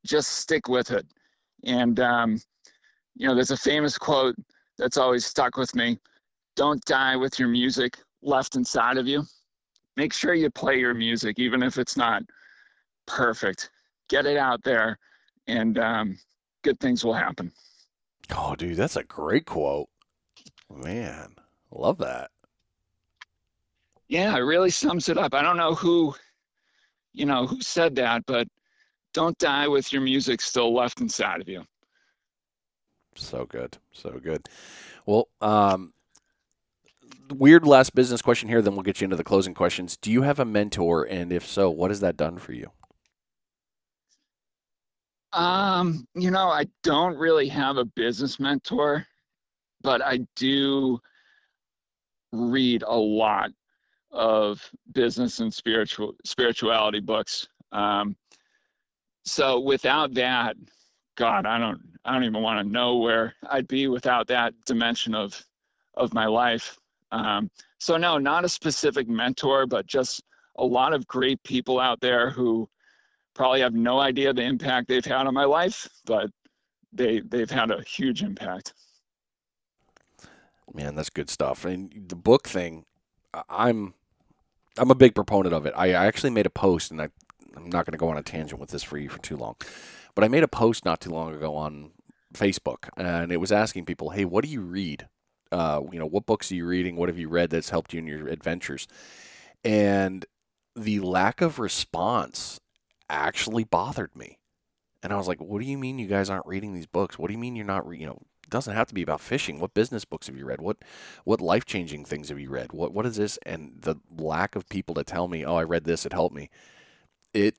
just 0.05 0.29
stick 0.33 0.69
with 0.69 0.91
it. 0.91 1.07
And 1.63 1.99
um, 1.99 2.39
you 3.15 3.27
know 3.27 3.33
there's 3.33 3.49
a 3.49 3.57
famous 3.57 3.97
quote 3.97 4.35
that's 4.77 4.97
always 4.97 5.25
stuck 5.25 5.57
with 5.57 5.73
me. 5.73 5.97
Don't 6.55 6.85
die 6.85 7.15
with 7.15 7.39
your 7.39 7.47
music 7.49 7.97
left 8.21 8.55
inside 8.55 8.97
of 8.97 9.07
you. 9.07 9.23
Make 9.97 10.13
sure 10.13 10.35
you 10.35 10.51
play 10.51 10.77
your 10.77 10.93
music 10.93 11.39
even 11.39 11.63
if 11.63 11.79
it's 11.79 11.97
not 11.97 12.21
perfect. 13.07 13.71
Get 14.07 14.27
it 14.27 14.37
out 14.37 14.63
there 14.63 14.99
and 15.47 15.79
um, 15.79 16.19
good 16.61 16.79
things 16.79 17.03
will 17.03 17.13
happen. 17.13 17.51
Oh 18.35 18.53
dude 18.55 18.77
that's 18.77 18.97
a 18.97 19.03
great 19.03 19.47
quote. 19.47 19.89
Man 20.71 21.35
love 21.75 21.97
that 21.97 22.31
yeah, 24.07 24.35
it 24.35 24.41
really 24.41 24.69
sums 24.69 25.09
it 25.09 25.17
up. 25.17 25.33
I 25.33 25.41
don't 25.41 25.57
know 25.57 25.73
who, 25.73 26.15
you 27.13 27.25
know, 27.25 27.47
who 27.47 27.61
said 27.61 27.95
that, 27.95 28.23
but 28.25 28.47
don't 29.13 29.37
die 29.37 29.67
with 29.67 29.91
your 29.91 30.01
music 30.01 30.41
still 30.41 30.73
left 30.73 31.01
inside 31.01 31.41
of 31.41 31.49
you. 31.49 31.63
So 33.15 33.45
good. 33.45 33.77
So 33.91 34.19
good. 34.21 34.47
Well, 35.05 35.29
um, 35.41 35.93
weird 37.33 37.65
last 37.65 37.95
business 37.95 38.21
question 38.21 38.49
here, 38.49 38.61
then 38.61 38.73
we'll 38.73 38.83
get 38.83 39.01
you 39.01 39.05
into 39.05 39.15
the 39.15 39.23
closing 39.23 39.53
questions. 39.53 39.97
Do 39.97 40.11
you 40.11 40.23
have 40.23 40.39
a 40.39 40.45
mentor? 40.45 41.05
And 41.05 41.31
if 41.31 41.45
so, 41.45 41.69
what 41.69 41.91
has 41.91 42.01
that 42.01 42.17
done 42.17 42.37
for 42.37 42.53
you? 42.53 42.71
Um, 45.33 46.07
you 46.13 46.31
know, 46.31 46.47
I 46.47 46.65
don't 46.83 47.17
really 47.17 47.49
have 47.49 47.77
a 47.77 47.85
business 47.85 48.39
mentor, 48.39 49.05
but 49.81 50.01
I 50.01 50.19
do 50.35 50.99
read 52.31 52.83
a 52.85 52.95
lot 52.95 53.51
of 54.15 54.61
business 54.93 55.39
and 55.39 55.53
spiritual 55.53 56.15
spirituality 56.23 57.01
books. 57.01 57.47
Um, 57.71 58.15
so 59.25 59.59
without 59.59 60.13
that, 60.13 60.55
God, 61.17 61.45
I 61.45 61.59
don't 61.59 61.81
I 62.05 62.13
don't 62.13 62.23
even 62.23 62.41
want 62.41 62.65
to 62.65 62.71
know 62.71 62.97
where 62.97 63.35
I'd 63.49 63.67
be 63.67 63.87
without 63.87 64.27
that 64.27 64.53
dimension 64.65 65.13
of 65.13 65.45
of 65.95 66.13
my 66.13 66.25
life. 66.25 66.77
Um, 67.11 67.49
so 67.79 67.97
no, 67.97 68.17
not 68.17 68.45
a 68.45 68.49
specific 68.49 69.07
mentor, 69.07 69.67
but 69.67 69.85
just 69.85 70.23
a 70.57 70.65
lot 70.65 70.93
of 70.93 71.05
great 71.07 71.41
people 71.43 71.79
out 71.79 71.99
there 71.99 72.29
who 72.29 72.69
probably 73.33 73.59
have 73.59 73.73
no 73.73 73.99
idea 73.99 74.33
the 74.33 74.41
impact 74.41 74.87
they've 74.87 75.05
had 75.05 75.27
on 75.27 75.33
my 75.33 75.45
life, 75.45 75.87
but 76.05 76.29
they 76.93 77.19
they've 77.19 77.51
had 77.51 77.71
a 77.71 77.83
huge 77.83 78.23
impact. 78.23 78.73
Man, 80.73 80.95
that's 80.95 81.09
good 81.09 81.29
stuff. 81.29 81.65
And 81.65 82.05
the 82.07 82.15
book 82.15 82.47
thing, 82.47 82.85
I'm 83.49 83.93
I'm 84.77 84.91
a 84.91 84.95
big 84.95 85.15
proponent 85.15 85.53
of 85.53 85.65
it. 85.65 85.73
I, 85.75 85.91
actually 85.91 86.31
made 86.31 86.45
a 86.45 86.51
post, 86.51 86.91
and 86.91 87.01
I 87.01 87.09
I'm 87.55 87.69
not 87.69 87.85
going 87.85 87.93
to 87.93 87.97
go 87.97 88.09
on 88.09 88.17
a 88.17 88.23
tangent 88.23 88.59
with 88.59 88.69
this 88.69 88.83
for 88.83 88.97
you 88.97 89.09
for 89.09 89.19
too 89.19 89.37
long, 89.37 89.55
but 90.13 90.23
I 90.23 90.27
made 90.27 90.43
a 90.43 90.47
post 90.47 90.83
not 90.85 90.99
too 90.99 91.11
long 91.11 91.33
ago 91.33 91.55
on 91.55 91.91
Facebook, 92.33 92.89
and 92.97 93.31
it 93.31 93.37
was 93.37 93.51
asking 93.51 93.85
people, 93.85 94.09
"Hey, 94.09 94.25
what 94.25 94.43
do 94.43 94.49
you 94.49 94.61
read? 94.61 95.07
Uh, 95.51 95.81
you 95.91 95.99
know, 95.99 96.05
what 96.05 96.25
books 96.25 96.51
are 96.51 96.55
you 96.55 96.65
reading? 96.65 96.95
What 96.95 97.09
have 97.09 97.17
you 97.17 97.29
read 97.29 97.49
that's 97.49 97.69
helped 97.69 97.93
you 97.93 97.99
in 97.99 98.07
your 98.07 98.27
adventures?" 98.27 98.87
And 99.63 100.25
the 100.75 100.99
lack 100.99 101.41
of 101.41 101.59
response 101.59 102.59
actually 103.09 103.63
bothered 103.63 104.15
me. 104.15 104.39
And 105.01 105.13
I 105.13 105.17
was 105.17 105.27
like, 105.27 105.39
"What 105.39 105.61
do 105.61 105.67
you 105.67 105.77
mean 105.77 105.99
you 105.99 106.07
guys 106.07 106.29
aren't 106.29 106.47
reading 106.47 106.73
these 106.73 106.87
books? 106.87 107.17
What 107.17 107.27
do 107.27 107.33
you 107.33 107.39
mean 107.39 107.55
you're 107.55 107.65
not, 107.65 107.87
re- 107.87 107.99
you 107.99 108.07
know, 108.07 108.21
it 108.45 108.51
doesn't 108.51 108.75
have 108.75 108.87
to 108.89 108.95
be 108.95 109.03
about 109.03 109.21
fishing. 109.21 109.59
What 109.59 109.75
business 109.75 110.05
books 110.05 110.27
have 110.27 110.37
you 110.37 110.45
read? 110.45 110.61
What 110.61 110.77
what 111.25 111.41
life-changing 111.41 112.05
things 112.05 112.29
have 112.29 112.39
you 112.39 112.51
read? 112.51 112.73
What 112.73 112.93
what 112.93 113.05
is 113.07 113.17
this?" 113.17 113.39
And 113.45 113.73
the 113.81 113.97
lack 114.17 114.55
of 114.55 114.69
people 114.69 114.95
to 114.95 115.03
tell 115.05 115.27
me, 115.29 115.45
"Oh, 115.45 115.57
I 115.57 115.63
read 115.63 115.85
this, 115.85 116.05
it 116.05 116.13
helped 116.13 116.35
me." 116.35 116.49
It 117.33 117.57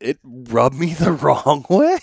it 0.00 0.18
rubbed 0.24 0.76
me 0.76 0.94
the 0.94 1.12
wrong 1.12 1.66
way. 1.70 1.98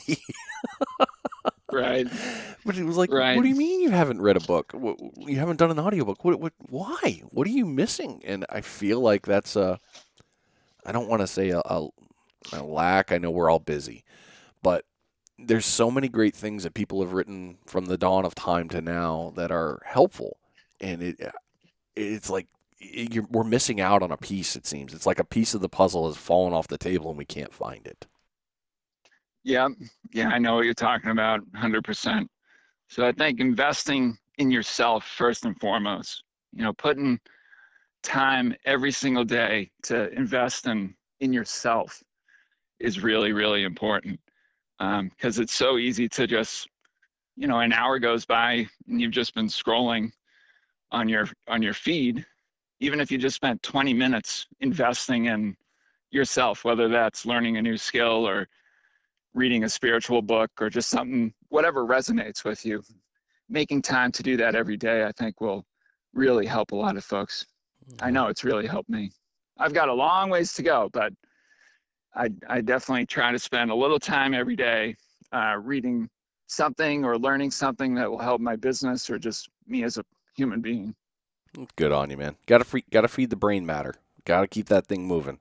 right. 1.72 2.08
But 2.66 2.78
it 2.78 2.84
was 2.86 2.98
like, 2.98 3.10
Right. 3.10 3.36
what 3.36 3.42
do 3.44 3.50
you 3.50 3.56
mean 3.56 3.82
you 3.82 3.90
haven't 3.92 4.22
read 4.22 4.38
a 4.38 4.42
book? 4.42 4.74
You 5.18 5.38
haven't 5.40 5.58
done 5.58 5.72
an 5.72 5.80
audiobook? 5.80 6.24
What, 6.24 6.40
what, 6.40 6.54
why? 6.70 7.24
What 7.32 7.48
are 7.48 7.52
you 7.52 7.66
missing? 7.66 8.22
And 8.26 8.46
I 8.50 8.62
feel 8.62 9.00
like 9.02 9.26
that's 9.26 9.56
a, 9.56 9.80
I 10.86 10.92
don't 10.92 11.08
want 11.10 11.22
to 11.22 11.28
say 11.28 11.50
a, 11.52 11.60
a, 11.60 11.88
a 12.54 12.64
lack. 12.64 13.12
I 13.12 13.18
know 13.18 13.32
we're 13.32 13.50
all 13.50 13.60
busy, 13.60 14.04
but 14.64 14.86
there's 15.46 15.66
so 15.66 15.92
many 15.92 16.08
great 16.08 16.36
things 16.36 16.64
that 16.64 16.74
people 16.74 17.02
have 17.02 17.14
written 17.14 17.58
from 17.66 17.86
the 17.86 17.98
dawn 17.98 18.26
of 18.26 18.36
time 18.36 18.70
to 18.70 18.82
now 18.82 19.34
that 19.36 19.52
are 19.52 19.82
helpful. 19.86 20.38
And 20.80 21.02
it, 21.02 21.22
uh, 21.22 21.32
it's 21.96 22.30
like 22.30 22.48
it, 22.80 23.30
we're 23.30 23.44
missing 23.44 23.80
out 23.82 24.04
on 24.04 24.12
a 24.12 24.18
piece, 24.18 24.56
it 24.56 24.66
seems. 24.66 24.94
It's 24.94 25.06
like 25.06 25.20
a 25.20 25.24
piece 25.24 25.54
of 25.54 25.62
the 25.62 25.70
puzzle 25.70 26.08
has 26.08 26.18
fallen 26.18 26.54
off 26.54 26.68
the 26.68 26.78
table 26.78 27.10
and 27.10 27.18
we 27.18 27.26
can't 27.26 27.54
find 27.54 27.86
it. 27.88 28.08
Yeah, 29.44 29.70
yeah, 30.12 30.30
I 30.30 30.38
know 30.38 30.56
what 30.56 30.66
you're 30.66 30.74
talking 30.74 31.10
about 31.10 31.42
100%. 31.52 32.28
So 32.90 33.06
I 33.06 33.12
think 33.12 33.40
investing 33.40 34.18
in 34.38 34.52
yourself 34.52 35.06
first 35.06 35.46
and 35.46 35.60
foremost, 35.60 36.24
you 36.54 36.64
know, 36.64 36.74
putting 36.74 37.20
time 38.04 38.54
every 38.66 38.92
single 38.92 39.24
day 39.24 39.72
to 39.84 40.12
invest 40.14 40.68
in 40.68 40.96
in 41.20 41.32
yourself 41.32 42.02
is 42.80 43.04
really 43.04 43.32
really 43.32 43.64
important 43.64 44.20
Um, 44.82 45.10
because 45.10 45.38
it's 45.38 45.54
so 45.54 45.78
easy 45.78 46.10
to 46.10 46.26
just 46.26 46.68
you 47.36 47.48
know 47.48 47.60
an 47.60 47.72
hour 47.72 48.00
goes 48.00 48.26
by 48.26 48.68
and 48.88 49.00
you've 49.00 49.12
just 49.12 49.36
been 49.36 49.48
scrolling 49.48 50.12
on 50.92 51.08
your 51.08 51.28
on 51.48 51.62
your 51.62 51.74
feed 51.74 52.26
even 52.80 53.00
if 53.00 53.12
you 53.12 53.20
just 53.20 53.36
spent 53.36 53.62
20 53.62 53.94
minutes 53.94 54.48
investing 54.60 55.26
in 55.26 55.56
yourself 56.10 56.66
whether 56.66 56.90
that's 56.90 57.28
learning 57.28 57.58
a 57.58 57.62
new 57.62 57.78
skill 57.78 58.28
or 58.28 58.48
reading 59.34 59.64
a 59.64 59.70
spiritual 59.70 60.22
book 60.22 60.50
or 60.60 60.70
just 60.70 60.90
something 60.90 61.34
whatever 61.50 61.86
resonates 61.86 62.44
with 62.44 62.66
you. 62.66 62.84
Making 63.50 63.82
time 63.82 64.12
to 64.14 64.24
do 64.24 64.38
that 64.38 64.56
every 64.56 64.78
day 64.78 65.04
i 65.04 65.12
think 65.12 65.42
will 65.42 65.66
really 66.14 66.46
help 66.46 66.72
a 66.72 66.76
lot 66.76 66.98
of 66.98 67.04
folks. 67.04 67.46
I 68.02 68.06
mm-hmm. 68.06 68.14
know 68.14 68.28
it's 68.28 68.44
really 68.44 68.68
helped 68.68 68.90
me. 68.90 69.12
I've 69.58 69.74
got 69.74 69.90
a 69.90 69.94
long 69.94 70.30
ways 70.30 70.54
to 70.54 70.64
go 70.64 70.90
but 70.92 71.14
i, 72.16 72.30
I 72.48 72.62
definitely 72.62 73.06
try 73.06 73.32
to 73.32 73.40
spend 73.40 73.72
a 73.72 73.76
little 73.76 74.00
time 74.00 74.34
every 74.34 74.56
day 74.56 74.96
uh, 75.32 75.56
reading 75.62 76.10
something 76.48 77.06
or 77.06 77.18
learning 77.18 77.52
something 77.52 77.96
that 77.96 78.10
will 78.10 78.20
help 78.20 78.42
my 78.42 78.56
business 78.56 79.10
or 79.10 79.18
just 79.18 79.50
me 79.68 79.84
as 79.84 79.98
a 79.98 80.04
human 80.36 80.62
being 80.62 80.96
Good 81.76 81.92
on 81.92 82.10
you, 82.10 82.18
man. 82.18 82.36
Got 82.46 82.60
to 82.60 82.64
free, 82.64 82.86
got 82.92 83.02
to 83.02 83.08
feed 83.08 83.30
the 83.30 83.36
brain 83.36 83.66
matter. 83.66 83.96
Got 84.26 84.42
to 84.42 84.48
keep 84.48 84.68
that 84.68 84.88
thing 84.88 85.06
moving. 85.06 85.40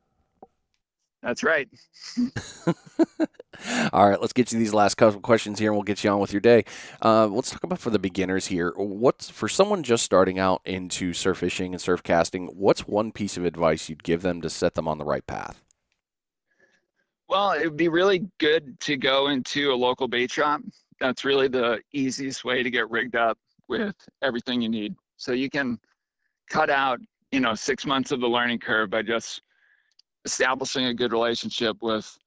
that's 1.22 1.42
right 1.42 1.68
All 3.92 4.08
right, 4.08 4.20
let's 4.20 4.32
get 4.32 4.52
you 4.52 4.58
these 4.58 4.72
last 4.72 4.94
couple 4.94 5.20
questions 5.20 5.58
here, 5.58 5.68
and 5.68 5.76
we'll 5.76 5.82
get 5.82 6.02
you 6.02 6.10
on 6.10 6.18
with 6.18 6.32
your 6.32 6.40
day. 6.40 6.64
Uh, 7.02 7.26
let's 7.26 7.50
talk 7.50 7.62
about 7.62 7.78
for 7.78 7.90
the 7.90 7.98
beginners 7.98 8.46
here. 8.46 8.72
What's 8.74 9.28
for 9.28 9.48
someone 9.48 9.82
just 9.82 10.02
starting 10.02 10.38
out 10.38 10.62
into 10.64 11.12
surf 11.12 11.38
fishing 11.38 11.74
and 11.74 11.80
surf 11.80 12.02
casting? 12.02 12.46
What's 12.46 12.88
one 12.88 13.12
piece 13.12 13.36
of 13.36 13.44
advice 13.44 13.90
you'd 13.90 14.02
give 14.02 14.22
them 14.22 14.40
to 14.40 14.48
set 14.48 14.74
them 14.74 14.88
on 14.88 14.96
the 14.96 15.04
right 15.04 15.26
path? 15.26 15.62
Well, 17.30 17.52
it 17.52 17.64
would 17.64 17.76
be 17.76 17.86
really 17.86 18.26
good 18.38 18.80
to 18.80 18.96
go 18.96 19.28
into 19.28 19.72
a 19.72 19.74
local 19.74 20.08
bait 20.08 20.32
shop. 20.32 20.62
That's 20.98 21.24
really 21.24 21.46
the 21.46 21.80
easiest 21.92 22.44
way 22.44 22.64
to 22.64 22.70
get 22.70 22.90
rigged 22.90 23.14
up 23.14 23.38
with 23.68 23.94
everything 24.20 24.60
you 24.60 24.68
need. 24.68 24.96
So 25.16 25.30
you 25.30 25.48
can 25.48 25.78
cut 26.48 26.70
out, 26.70 26.98
you 27.30 27.38
know, 27.38 27.54
six 27.54 27.86
months 27.86 28.10
of 28.10 28.20
the 28.20 28.26
learning 28.26 28.58
curve 28.58 28.90
by 28.90 29.02
just 29.02 29.42
establishing 30.24 30.86
a 30.86 30.94
good 30.94 31.12
relationship 31.12 31.76
with 31.82 32.18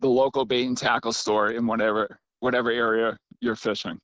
the 0.00 0.08
local 0.08 0.44
bait 0.44 0.66
and 0.66 0.76
tackle 0.76 1.14
store 1.14 1.52
in 1.52 1.66
whatever 1.66 2.20
whatever 2.40 2.70
area 2.70 3.16
you're 3.40 3.56
fishing. 3.56 3.98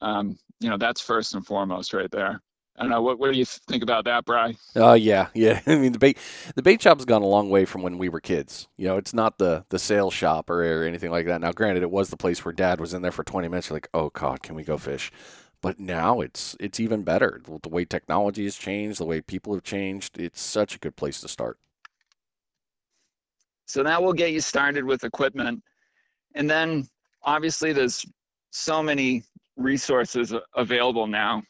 Um, 0.00 0.38
you 0.60 0.70
know, 0.70 0.78
that's 0.78 1.00
first 1.00 1.34
and 1.34 1.44
foremost 1.44 1.92
right 1.92 2.10
there. 2.12 2.40
I 2.76 2.82
don't 2.82 2.90
know. 2.90 3.02
What, 3.02 3.18
what 3.18 3.32
do 3.32 3.38
you 3.38 3.44
think 3.44 3.82
about 3.82 4.04
that, 4.06 4.24
Bry? 4.24 4.54
Oh 4.76 4.90
uh, 4.90 4.94
yeah, 4.94 5.28
yeah. 5.34 5.60
I 5.66 5.76
mean 5.76 5.92
the 5.92 5.98
bait 5.98 6.18
the 6.54 6.62
bait 6.62 6.82
shop's 6.82 7.04
gone 7.04 7.22
a 7.22 7.26
long 7.26 7.50
way 7.50 7.64
from 7.64 7.82
when 7.82 7.98
we 7.98 8.08
were 8.08 8.20
kids. 8.20 8.68
You 8.76 8.86
know, 8.88 8.96
it's 8.96 9.14
not 9.14 9.38
the 9.38 9.64
the 9.68 9.78
sales 9.78 10.14
shop 10.14 10.50
or, 10.50 10.62
or 10.64 10.84
anything 10.84 11.10
like 11.10 11.26
that. 11.26 11.40
Now, 11.40 11.52
granted, 11.52 11.82
it 11.82 11.90
was 11.90 12.10
the 12.10 12.16
place 12.16 12.44
where 12.44 12.52
Dad 12.52 12.80
was 12.80 12.94
in 12.94 13.02
there 13.02 13.12
for 13.12 13.24
20 13.24 13.48
minutes. 13.48 13.68
You're 13.68 13.76
like, 13.76 13.88
oh 13.94 14.10
God, 14.10 14.42
can 14.42 14.54
we 14.54 14.64
go 14.64 14.78
fish? 14.78 15.12
But 15.60 15.78
now 15.78 16.20
it's 16.20 16.56
it's 16.58 16.80
even 16.80 17.02
better. 17.02 17.40
The 17.62 17.68
way 17.68 17.84
technology 17.84 18.44
has 18.44 18.56
changed, 18.56 18.98
the 18.98 19.04
way 19.04 19.20
people 19.20 19.54
have 19.54 19.62
changed. 19.62 20.18
It's 20.18 20.40
such 20.42 20.74
a 20.74 20.78
good 20.78 20.96
place 20.96 21.20
to 21.20 21.28
start. 21.28 21.58
So 23.66 23.82
that 23.84 24.02
will 24.02 24.12
get 24.12 24.32
you 24.32 24.40
started 24.40 24.84
with 24.84 25.04
equipment. 25.04 25.62
And 26.34 26.50
then 26.50 26.88
obviously 27.22 27.72
there's 27.72 28.04
so 28.50 28.82
many 28.82 29.24
resources 29.56 30.34
available 30.54 31.06
now. 31.06 31.42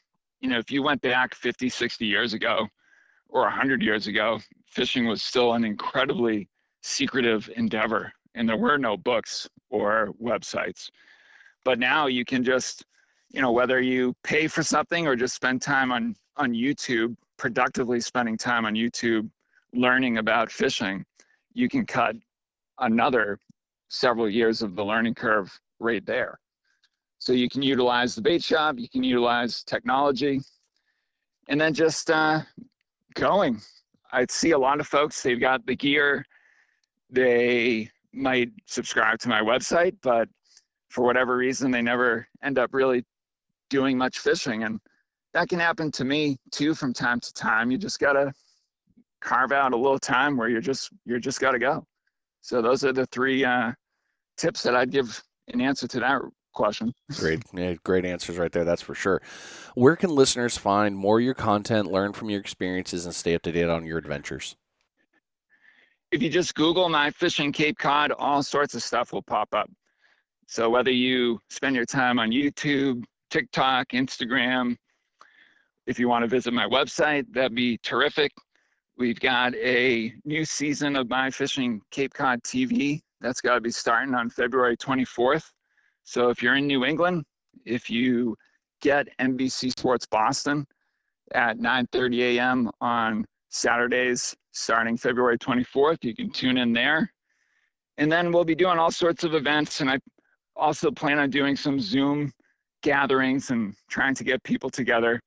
You 0.43 0.51
know, 0.51 0.59
if 0.59 0.71
you 0.71 0.83
went 0.83 1.01
back 1.01 1.35
50, 1.35 1.71
60 1.71 2.05
years 2.05 2.35
ago 2.35 2.69
or 3.29 3.43
100 3.43 3.81
years 3.81 4.07
ago, 4.07 4.41
fishing 4.67 5.07
was 5.07 5.23
still 5.23 5.55
an 5.55 5.65
incredibly 5.65 6.49
secretive 6.83 7.49
endeavor 7.57 8.13
and 8.35 8.49
there 8.49 8.57
were 8.57 8.79
no 8.79 8.97
books 8.97 9.49
or 9.71 10.11
websites. 10.23 10.91
But 11.65 11.79
now 11.79 12.07
you 12.07 12.25
can 12.25 12.45
just, 12.45 12.85
you 13.31 13.41
know, 13.41 13.53
whether 13.53 13.81
you 13.81 14.15
pay 14.25 14.49
for 14.49 14.63
something 14.63 15.07
or 15.07 15.17
just 15.17 15.35
spend 15.35 15.63
time 15.63 15.93
on 15.93 16.15
on 16.37 16.53
YouTube, 16.53 17.15
productively 17.37 18.01
spending 18.01 18.39
time 18.39 18.65
on 18.65 18.75
YouTube 18.75 19.29
learning 19.75 20.19
about 20.19 20.51
fishing, 20.51 21.05
you 21.53 21.69
can 21.69 21.85
cut 21.85 22.17
another 22.79 23.39
several 23.89 24.29
years 24.29 24.63
of 24.63 24.75
the 24.75 24.85
learning 24.85 25.15
curve 25.15 25.53
right 25.79 26.05
there. 26.07 26.39
So 27.23 27.33
you 27.33 27.49
can 27.49 27.63
utilize 27.63 28.17
the 28.17 28.21
bait 28.21 28.43
shop, 28.43 28.81
you 28.81 28.89
can 28.89 29.05
utilize 29.05 29.63
technology, 29.63 30.41
and 31.47 31.61
then 31.61 31.73
just 31.73 32.11
uh, 32.11 32.41
going. 33.15 33.61
I 34.11 34.27
see 34.29 34.51
a 34.51 34.59
lot 34.59 34.81
of 34.81 34.89
folks, 34.89 35.23
they've 35.23 35.39
got 35.39 35.65
the 35.65 35.77
gear, 35.77 36.25
they 37.11 37.89
might 38.13 38.51
subscribe 38.67 39.21
to 39.21 39.29
my 39.29 39.41
website, 39.41 39.95
but 40.03 40.29
for 40.89 41.05
whatever 41.05 41.37
reason, 41.37 41.71
they 41.71 41.81
never 41.81 42.27
end 42.43 42.59
up 42.59 42.75
really 42.75 43.05
doing 43.71 43.97
much 43.97 44.19
fishing. 44.19 44.65
And 44.65 44.81
that 45.33 45.49
can 45.49 45.61
happen 45.61 45.93
to 45.93 46.05
me 46.05 46.39
too 46.51 46.75
from 46.75 46.93
time 46.93 47.21
to 47.21 47.33
time. 47.35 47.71
You 47.71 47.79
just 47.79 48.01
gotta 48.01 48.33
carve 49.21 49.53
out 49.53 49.75
a 49.75 49.77
little 49.77 50.01
time 50.01 50.37
where 50.37 50.49
you're 50.49 50.61
just 50.61 50.91
you're 51.05 51.21
just 51.21 51.39
gotta 51.39 51.61
go. 51.61 51.87
So 52.41 52.61
those 52.61 52.85
are 52.85 52.93
the 52.93 53.07
three 53.07 53.45
uh, 53.45 53.71
tips 54.37 54.65
that 54.65 54.75
I'd 54.75 54.91
give 54.91 55.23
in 55.47 55.61
answer 55.61 55.87
to 55.87 56.01
that 56.01 56.21
question. 56.53 56.93
Great, 57.19 57.43
yeah, 57.55 57.75
great 57.85 58.05
answers 58.05 58.39
right 58.39 58.53
there. 58.53 58.65
That's 58.65 58.83
for 58.83 58.95
sure. 58.95 59.23
Where 59.75 59.97
can 59.97 60.11
listeners 60.11 60.57
find 60.57 60.97
more 60.97 61.19
of 61.19 61.25
your 61.25 61.35
content, 61.35 61.91
learn 61.91 62.13
from 62.13 62.31
your 62.31 62.41
experiences, 62.41 63.05
and 63.05 63.15
stay 63.15 63.35
up 63.35 63.43
to 63.43 63.53
date 63.53 63.69
on 63.69 63.87
your 63.87 63.99
adventures? 63.99 64.57
If 66.11 66.23
you 66.23 66.29
just 66.29 66.55
Google 66.55 66.89
my 66.89 67.11
fishing 67.11 67.53
Cape 67.53 67.79
Cod, 67.79 68.13
all 68.13 68.43
sorts 68.43 68.75
of 68.75 68.83
stuff 68.83 69.13
will 69.13 69.23
pop 69.23 69.49
up. 69.55 69.71
So 70.47 70.69
whether 70.69 70.91
you 70.91 71.41
spend 71.49 71.75
your 71.75 71.87
time 71.87 72.19
on 72.19 72.31
YouTube, 72.31 73.05
TikTok, 73.31 73.89
Instagram, 73.89 74.77
if 75.87 75.99
you 75.99 76.09
want 76.09 76.23
to 76.23 76.29
visit 76.29 76.53
my 76.53 76.67
website, 76.69 77.25
that'd 77.33 77.55
be 77.55 77.79
terrific. 77.79 78.33
We've 78.99 79.19
got 79.19 79.55
a 79.55 80.13
new 80.25 80.45
season 80.45 80.97
of 80.97 81.09
My 81.09 81.31
Fishing 81.31 81.81
Cape 81.91 82.13
Cod 82.13 82.43
TV 82.43 83.01
that's 83.23 83.41
got 83.41 83.55
to 83.55 83.61
be 83.61 83.71
starting 83.71 84.15
on 84.15 84.29
February 84.29 84.77
24th. 84.77 85.45
So 86.13 86.29
if 86.29 86.43
you're 86.43 86.57
in 86.57 86.67
New 86.67 86.85
England, 86.85 87.25
if 87.65 87.89
you 87.89 88.37
get 88.83 89.09
NBC 89.19 89.71
Sports 89.71 90.05
Boston 90.05 90.67
at 91.35 91.57
9:30 91.57 92.37
a.m. 92.37 92.71
on 92.83 93.25
Saturdays 93.49 94.37
starting 94.51 94.99
February 94.99 95.39
24th, 95.39 96.05
you 96.05 96.15
can 96.15 96.29
tune 96.29 96.59
in 96.59 96.75
there. 96.75 97.11
And 97.97 98.13
then 98.13 98.31
we'll 98.31 98.45
be 98.45 98.55
doing 98.55 98.79
all 98.79 98.91
sorts 98.91 99.25
of 99.25 99.33
events 99.35 99.81
and 99.81 99.89
I 99.89 100.01
also 100.55 100.91
plan 100.91 101.19
on 101.19 101.31
doing 101.31 101.57
some 101.57 101.81
Zoom 101.81 102.31
gatherings 102.83 103.51
and 103.51 103.75
trying 103.89 104.15
to 104.17 104.25
get 104.25 104.43
people 104.43 104.69
together 104.69 105.19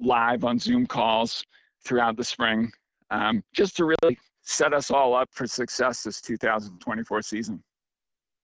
live 0.00 0.42
on 0.42 0.58
Zoom 0.58 0.88
calls 0.88 1.44
throughout 1.84 2.16
the 2.16 2.24
spring, 2.24 2.72
um, 3.10 3.44
just 3.54 3.76
to 3.76 3.84
really 3.84 4.18
set 4.42 4.74
us 4.74 4.90
all 4.90 5.14
up 5.14 5.28
for 5.30 5.46
success 5.46 6.02
this 6.02 6.20
2024 6.20 7.22
season. 7.22 7.62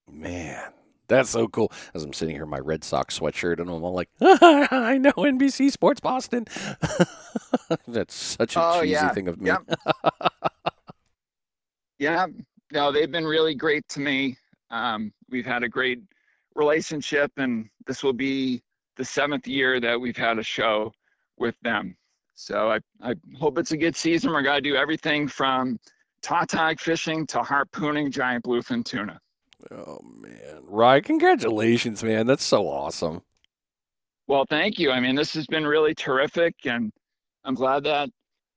Man, 0.08 0.72
that's 1.12 1.30
so 1.30 1.48
cool. 1.48 1.72
As 1.94 2.04
I'm 2.04 2.12
sitting 2.12 2.34
here 2.34 2.44
in 2.44 2.50
my 2.50 2.58
Red 2.58 2.84
Sox 2.84 3.18
sweatshirt, 3.18 3.60
and 3.60 3.68
I'm 3.68 3.82
all 3.82 3.92
like, 3.92 4.08
I 4.20 4.98
know 4.98 5.12
NBC 5.12 5.70
Sports 5.70 6.00
Boston. 6.00 6.46
that's 7.88 8.14
such 8.14 8.56
a 8.56 8.62
oh, 8.62 8.80
cheesy 8.80 8.92
yeah. 8.92 9.10
thing 9.10 9.28
of 9.28 9.40
me. 9.40 9.50
Yep. 9.50 9.62
yeah, 11.98 12.26
no, 12.72 12.92
they've 12.92 13.10
been 13.10 13.26
really 13.26 13.54
great 13.54 13.86
to 13.88 14.00
me. 14.00 14.36
Um, 14.70 15.12
we've 15.30 15.46
had 15.46 15.62
a 15.62 15.68
great 15.68 16.00
relationship, 16.54 17.30
and 17.36 17.68
this 17.86 18.02
will 18.02 18.12
be 18.12 18.62
the 18.96 19.04
seventh 19.04 19.46
year 19.46 19.80
that 19.80 20.00
we've 20.00 20.16
had 20.16 20.38
a 20.38 20.42
show 20.42 20.92
with 21.38 21.54
them. 21.62 21.96
So 22.34 22.70
I, 22.70 22.80
I 23.02 23.14
hope 23.38 23.58
it's 23.58 23.72
a 23.72 23.76
good 23.76 23.94
season. 23.94 24.30
We're 24.32 24.42
going 24.42 24.62
to 24.62 24.68
do 24.68 24.76
everything 24.76 25.28
from 25.28 25.78
tautog 26.22 26.80
fishing 26.80 27.26
to 27.28 27.42
harpooning 27.42 28.10
giant 28.10 28.44
bluefin 28.44 28.84
tuna. 28.84 29.20
Oh, 29.70 30.00
man. 30.02 30.62
Ryan, 30.62 31.02
congratulations, 31.02 32.02
man. 32.02 32.26
That's 32.26 32.44
so 32.44 32.68
awesome. 32.68 33.22
Well, 34.26 34.44
thank 34.48 34.78
you. 34.78 34.90
I 34.90 35.00
mean, 35.00 35.14
this 35.14 35.34
has 35.34 35.46
been 35.46 35.66
really 35.66 35.94
terrific, 35.94 36.54
and 36.64 36.92
I'm 37.44 37.54
glad 37.54 37.84
that 37.84 38.08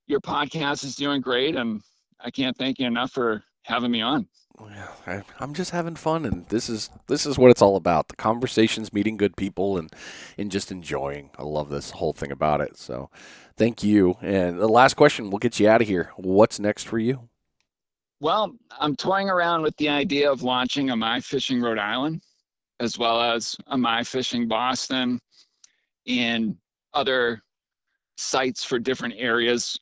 your 0.07 0.22
podcast 0.22 0.84
is 0.84 0.95
doing 0.95 1.22
great, 1.22 1.56
and 1.56 1.82
I 2.19 2.32
can't 2.32 2.56
thank 2.57 2.80
you 2.80 2.88
enough 2.88 3.11
for 3.11 3.44
having 3.64 3.91
me 3.91 4.02
on. 4.02 4.27
Well, 4.57 4.72
I, 5.06 5.22
am 5.41 5.53
just 5.53 5.72
having 5.72 5.95
fun, 5.95 6.26
and 6.26 6.48
this 6.48 6.69
is 6.69 6.90
this 7.07 7.26
is 7.26 7.38
what 7.38 7.52
it's 7.52 7.61
all 7.61 7.76
about: 7.76 8.07
the 8.07 8.15
conversations, 8.15 8.94
meeting 8.94 9.18
good 9.18 9.36
people, 9.36 9.77
and 9.77 9.91
and 10.38 10.49
just 10.49 10.72
enjoying. 10.72 11.30
I 11.38 11.44
love 11.44 11.69
this 11.69 11.91
whole 11.91 12.14
thing 12.14 12.32
about 12.32 12.61
it. 12.61 12.77
So, 12.77 13.10
thank 13.57 13.84
you. 13.84 14.15
And 14.22 14.60
the 14.60 14.69
last 14.69 14.94
question, 14.94 15.30
we'll 15.30 15.40
get 15.40 15.60
you 15.60 15.68
out 15.68 15.82
of 15.82 15.88
here. 15.88 16.11
What's 16.15 16.60
next 16.60 16.84
for 16.84 16.98
you? 16.98 17.27
Well, 18.22 18.56
I'm 18.72 18.96
toying 18.96 19.30
around 19.30 19.64
with 19.64 19.76
the 19.76 19.90
idea 19.90 20.32
of 20.32 20.42
launching 20.42 20.90
a 20.90 20.96
My 20.96 21.20
Fishing 21.20 21.62
Rhode 21.62 21.80
Island, 21.80 22.22
as 22.80 22.98
well 22.98 23.22
as 23.22 23.58
a 23.68 23.78
My 23.78 24.04
Fishing 24.04 24.48
Boston, 24.48 25.20
and 26.08 26.56
other 26.94 27.42
sites 28.16 28.64
for 28.64 28.80
different 28.80 29.16
areas. 29.18 29.78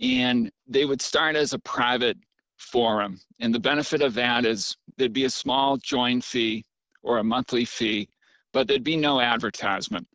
And 0.00 0.50
they 0.66 0.84
would 0.84 1.00
start 1.00 1.36
as 1.36 1.52
a 1.52 1.58
private 1.60 2.18
forum. 2.56 3.20
And 3.38 3.54
the 3.54 3.60
benefit 3.60 4.02
of 4.02 4.14
that 4.14 4.44
is 4.44 4.76
there'd 4.96 5.12
be 5.12 5.24
a 5.24 5.30
small 5.30 5.76
join 5.76 6.20
fee 6.20 6.64
or 7.02 7.18
a 7.18 7.24
monthly 7.24 7.64
fee, 7.64 8.08
but 8.52 8.66
there'd 8.66 8.82
be 8.82 8.96
no 8.96 9.20
advertisement. 9.20 10.08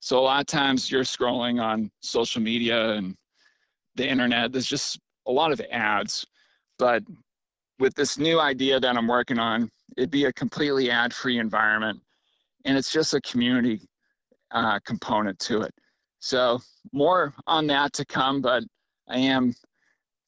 So 0.00 0.18
a 0.18 0.20
lot 0.20 0.40
of 0.40 0.46
times 0.46 0.90
you're 0.90 1.02
scrolling 1.02 1.62
on 1.62 1.90
social 2.00 2.40
media 2.40 2.92
and 2.92 3.14
the 3.96 4.08
internet, 4.08 4.52
there's 4.52 4.66
just 4.66 4.98
a 5.26 5.32
lot 5.32 5.52
of 5.52 5.60
ads. 5.70 6.24
But 6.78 7.02
with 7.78 7.94
this 7.94 8.18
new 8.18 8.40
idea 8.40 8.80
that 8.80 8.96
I'm 8.96 9.08
working 9.08 9.38
on, 9.38 9.70
it'd 9.96 10.10
be 10.10 10.24
a 10.24 10.32
completely 10.32 10.90
ad 10.90 11.12
free 11.12 11.38
environment. 11.38 12.00
And 12.64 12.76
it's 12.76 12.92
just 12.92 13.14
a 13.14 13.20
community 13.20 13.80
uh, 14.50 14.78
component 14.84 15.38
to 15.40 15.62
it. 15.62 15.74
So 16.20 16.60
more 16.92 17.34
on 17.46 17.66
that 17.68 17.92
to 17.94 18.04
come, 18.04 18.40
but 18.40 18.64
I 19.08 19.18
am 19.18 19.54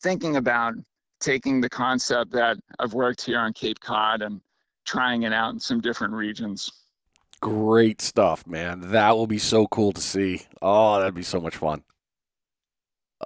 thinking 0.03 0.37
about 0.37 0.75
taking 1.21 1.61
the 1.61 1.69
concept 1.69 2.33
that 2.33 2.57
I've 2.79 2.95
worked 2.95 3.23
here 3.23 3.39
on 3.39 3.53
Cape 3.53 3.81
Cod 3.81 4.23
and 4.23 4.41
trying 4.87 5.25
it 5.25 5.33
out 5.33 5.53
in 5.53 5.61
some 5.61 5.81
different 5.81 6.15
regions. 6.15 6.71
Great 7.41 8.01
stuff, 8.01 8.47
man. 8.47 8.81
That 8.93 9.17
will 9.17 9.27
be 9.27 9.39
so 9.39 9.67
cool 9.67 9.93
to 9.93 10.01
see. 10.01 10.43
Oh, 10.63 10.99
that'd 10.99 11.15
be 11.15 11.23
so 11.23 11.41
much 11.41 11.57
fun. 11.57 11.83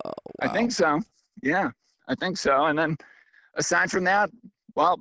Oh, 0.05 0.11
wow. 0.11 0.13
I 0.41 0.49
think 0.49 0.73
so. 0.73 1.01
Yeah, 1.43 1.71
I 2.09 2.15
think 2.15 2.37
so. 2.37 2.67
And 2.67 2.79
then 2.79 2.97
aside 3.57 3.91
from 3.91 4.05
that, 4.05 4.31
well, 4.75 4.99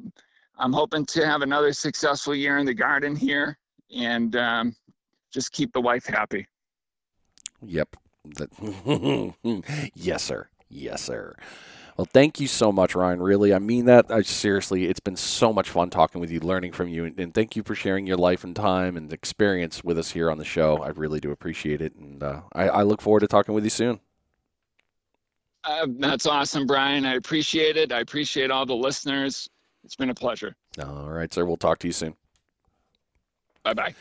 I'm 0.57 0.73
hoping 0.73 1.05
to 1.07 1.25
have 1.25 1.41
another 1.41 1.73
successful 1.73 2.35
year 2.35 2.57
in 2.57 2.65
the 2.65 2.73
garden 2.73 3.15
here 3.15 3.57
and 3.95 4.35
um, 4.35 4.75
just 5.31 5.51
keep 5.51 5.73
the 5.73 5.81
wife 5.81 6.05
happy. 6.05 6.47
Yep. 7.61 7.95
yes, 9.95 10.23
sir. 10.23 10.47
Yes, 10.69 11.01
sir. 11.01 11.35
Well, 11.97 12.07
thank 12.11 12.39
you 12.39 12.47
so 12.47 12.71
much, 12.71 12.95
Ryan. 12.95 13.21
Really, 13.21 13.53
I 13.53 13.59
mean 13.59 13.85
that. 13.85 14.09
I 14.09 14.23
seriously, 14.23 14.85
it's 14.85 14.99
been 14.99 15.15
so 15.15 15.53
much 15.53 15.69
fun 15.69 15.91
talking 15.91 16.19
with 16.19 16.31
you, 16.31 16.39
learning 16.39 16.71
from 16.71 16.87
you, 16.87 17.05
and, 17.05 17.19
and 17.19 17.33
thank 17.33 17.55
you 17.55 17.61
for 17.61 17.75
sharing 17.75 18.07
your 18.07 18.17
life 18.17 18.43
and 18.43 18.55
time 18.55 18.97
and 18.97 19.13
experience 19.13 19.83
with 19.83 19.99
us 19.99 20.11
here 20.11 20.31
on 20.31 20.39
the 20.39 20.45
show. 20.45 20.77
I 20.77 20.89
really 20.89 21.19
do 21.19 21.31
appreciate 21.31 21.81
it, 21.81 21.93
and 21.95 22.23
uh, 22.23 22.41
I, 22.53 22.69
I 22.69 22.83
look 22.83 23.01
forward 23.01 23.19
to 23.19 23.27
talking 23.27 23.53
with 23.53 23.63
you 23.63 23.69
soon. 23.69 23.99
Uh, 25.63 25.87
that's 25.97 26.25
awesome, 26.25 26.67
Brian. 26.67 27.05
I 27.05 27.15
appreciate 27.15 27.77
it. 27.77 27.91
I 27.91 27.99
appreciate 27.99 28.51
all 28.51 28.65
the 28.65 28.75
listeners. 28.75 29.49
It's 29.83 29.95
been 29.95 30.09
a 30.09 30.15
pleasure. 30.15 30.55
All 30.81 31.09
right, 31.09 31.33
sir. 31.33 31.45
We'll 31.45 31.57
talk 31.57 31.79
to 31.79 31.87
you 31.87 31.93
soon. 31.93 32.15
Bye 33.63 33.73
bye. 33.73 33.95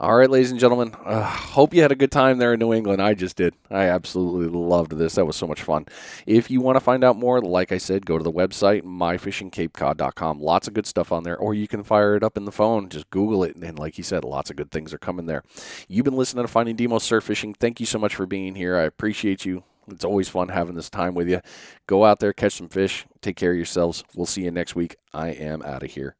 All 0.00 0.16
right, 0.16 0.30
ladies 0.30 0.50
and 0.50 0.58
gentlemen. 0.58 0.96
Uh, 1.04 1.22
hope 1.22 1.74
you 1.74 1.82
had 1.82 1.92
a 1.92 1.96
good 1.96 2.10
time 2.10 2.38
there 2.38 2.54
in 2.54 2.58
New 2.58 2.72
England. 2.72 3.02
I 3.02 3.12
just 3.12 3.36
did. 3.36 3.54
I 3.70 3.84
absolutely 3.84 4.46
loved 4.48 4.92
this. 4.92 5.16
That 5.16 5.26
was 5.26 5.36
so 5.36 5.46
much 5.46 5.62
fun. 5.62 5.84
If 6.26 6.50
you 6.50 6.62
want 6.62 6.76
to 6.76 6.80
find 6.80 7.04
out 7.04 7.18
more, 7.18 7.42
like 7.42 7.70
I 7.70 7.76
said, 7.76 8.06
go 8.06 8.16
to 8.16 8.24
the 8.24 8.32
website, 8.32 8.82
myfishingcapecod.com. 8.82 10.40
Lots 10.40 10.68
of 10.68 10.72
good 10.72 10.86
stuff 10.86 11.12
on 11.12 11.24
there. 11.24 11.36
Or 11.36 11.52
you 11.52 11.68
can 11.68 11.84
fire 11.84 12.16
it 12.16 12.24
up 12.24 12.38
in 12.38 12.46
the 12.46 12.52
phone. 12.52 12.88
Just 12.88 13.10
Google 13.10 13.44
it. 13.44 13.56
And 13.56 13.78
like 13.78 13.96
he 13.96 14.02
said, 14.02 14.24
lots 14.24 14.48
of 14.48 14.56
good 14.56 14.70
things 14.70 14.94
are 14.94 14.98
coming 14.98 15.26
there. 15.26 15.42
You've 15.86 16.06
been 16.06 16.16
listening 16.16 16.44
to 16.44 16.48
Finding 16.48 16.76
Demos 16.76 17.04
Surf 17.04 17.24
Fishing. 17.24 17.52
Thank 17.52 17.78
you 17.78 17.84
so 17.84 17.98
much 17.98 18.14
for 18.14 18.24
being 18.24 18.54
here. 18.54 18.78
I 18.78 18.84
appreciate 18.84 19.44
you. 19.44 19.64
It's 19.90 20.04
always 20.04 20.28
fun 20.28 20.48
having 20.48 20.74
this 20.74 20.90
time 20.90 21.14
with 21.14 21.28
you. 21.28 21.40
Go 21.86 22.04
out 22.04 22.20
there, 22.20 22.32
catch 22.32 22.54
some 22.54 22.68
fish, 22.68 23.06
take 23.20 23.36
care 23.36 23.52
of 23.52 23.56
yourselves. 23.56 24.04
We'll 24.14 24.26
see 24.26 24.42
you 24.42 24.50
next 24.50 24.74
week. 24.74 24.96
I 25.12 25.28
am 25.28 25.62
out 25.62 25.82
of 25.82 25.90
here. 25.90 26.16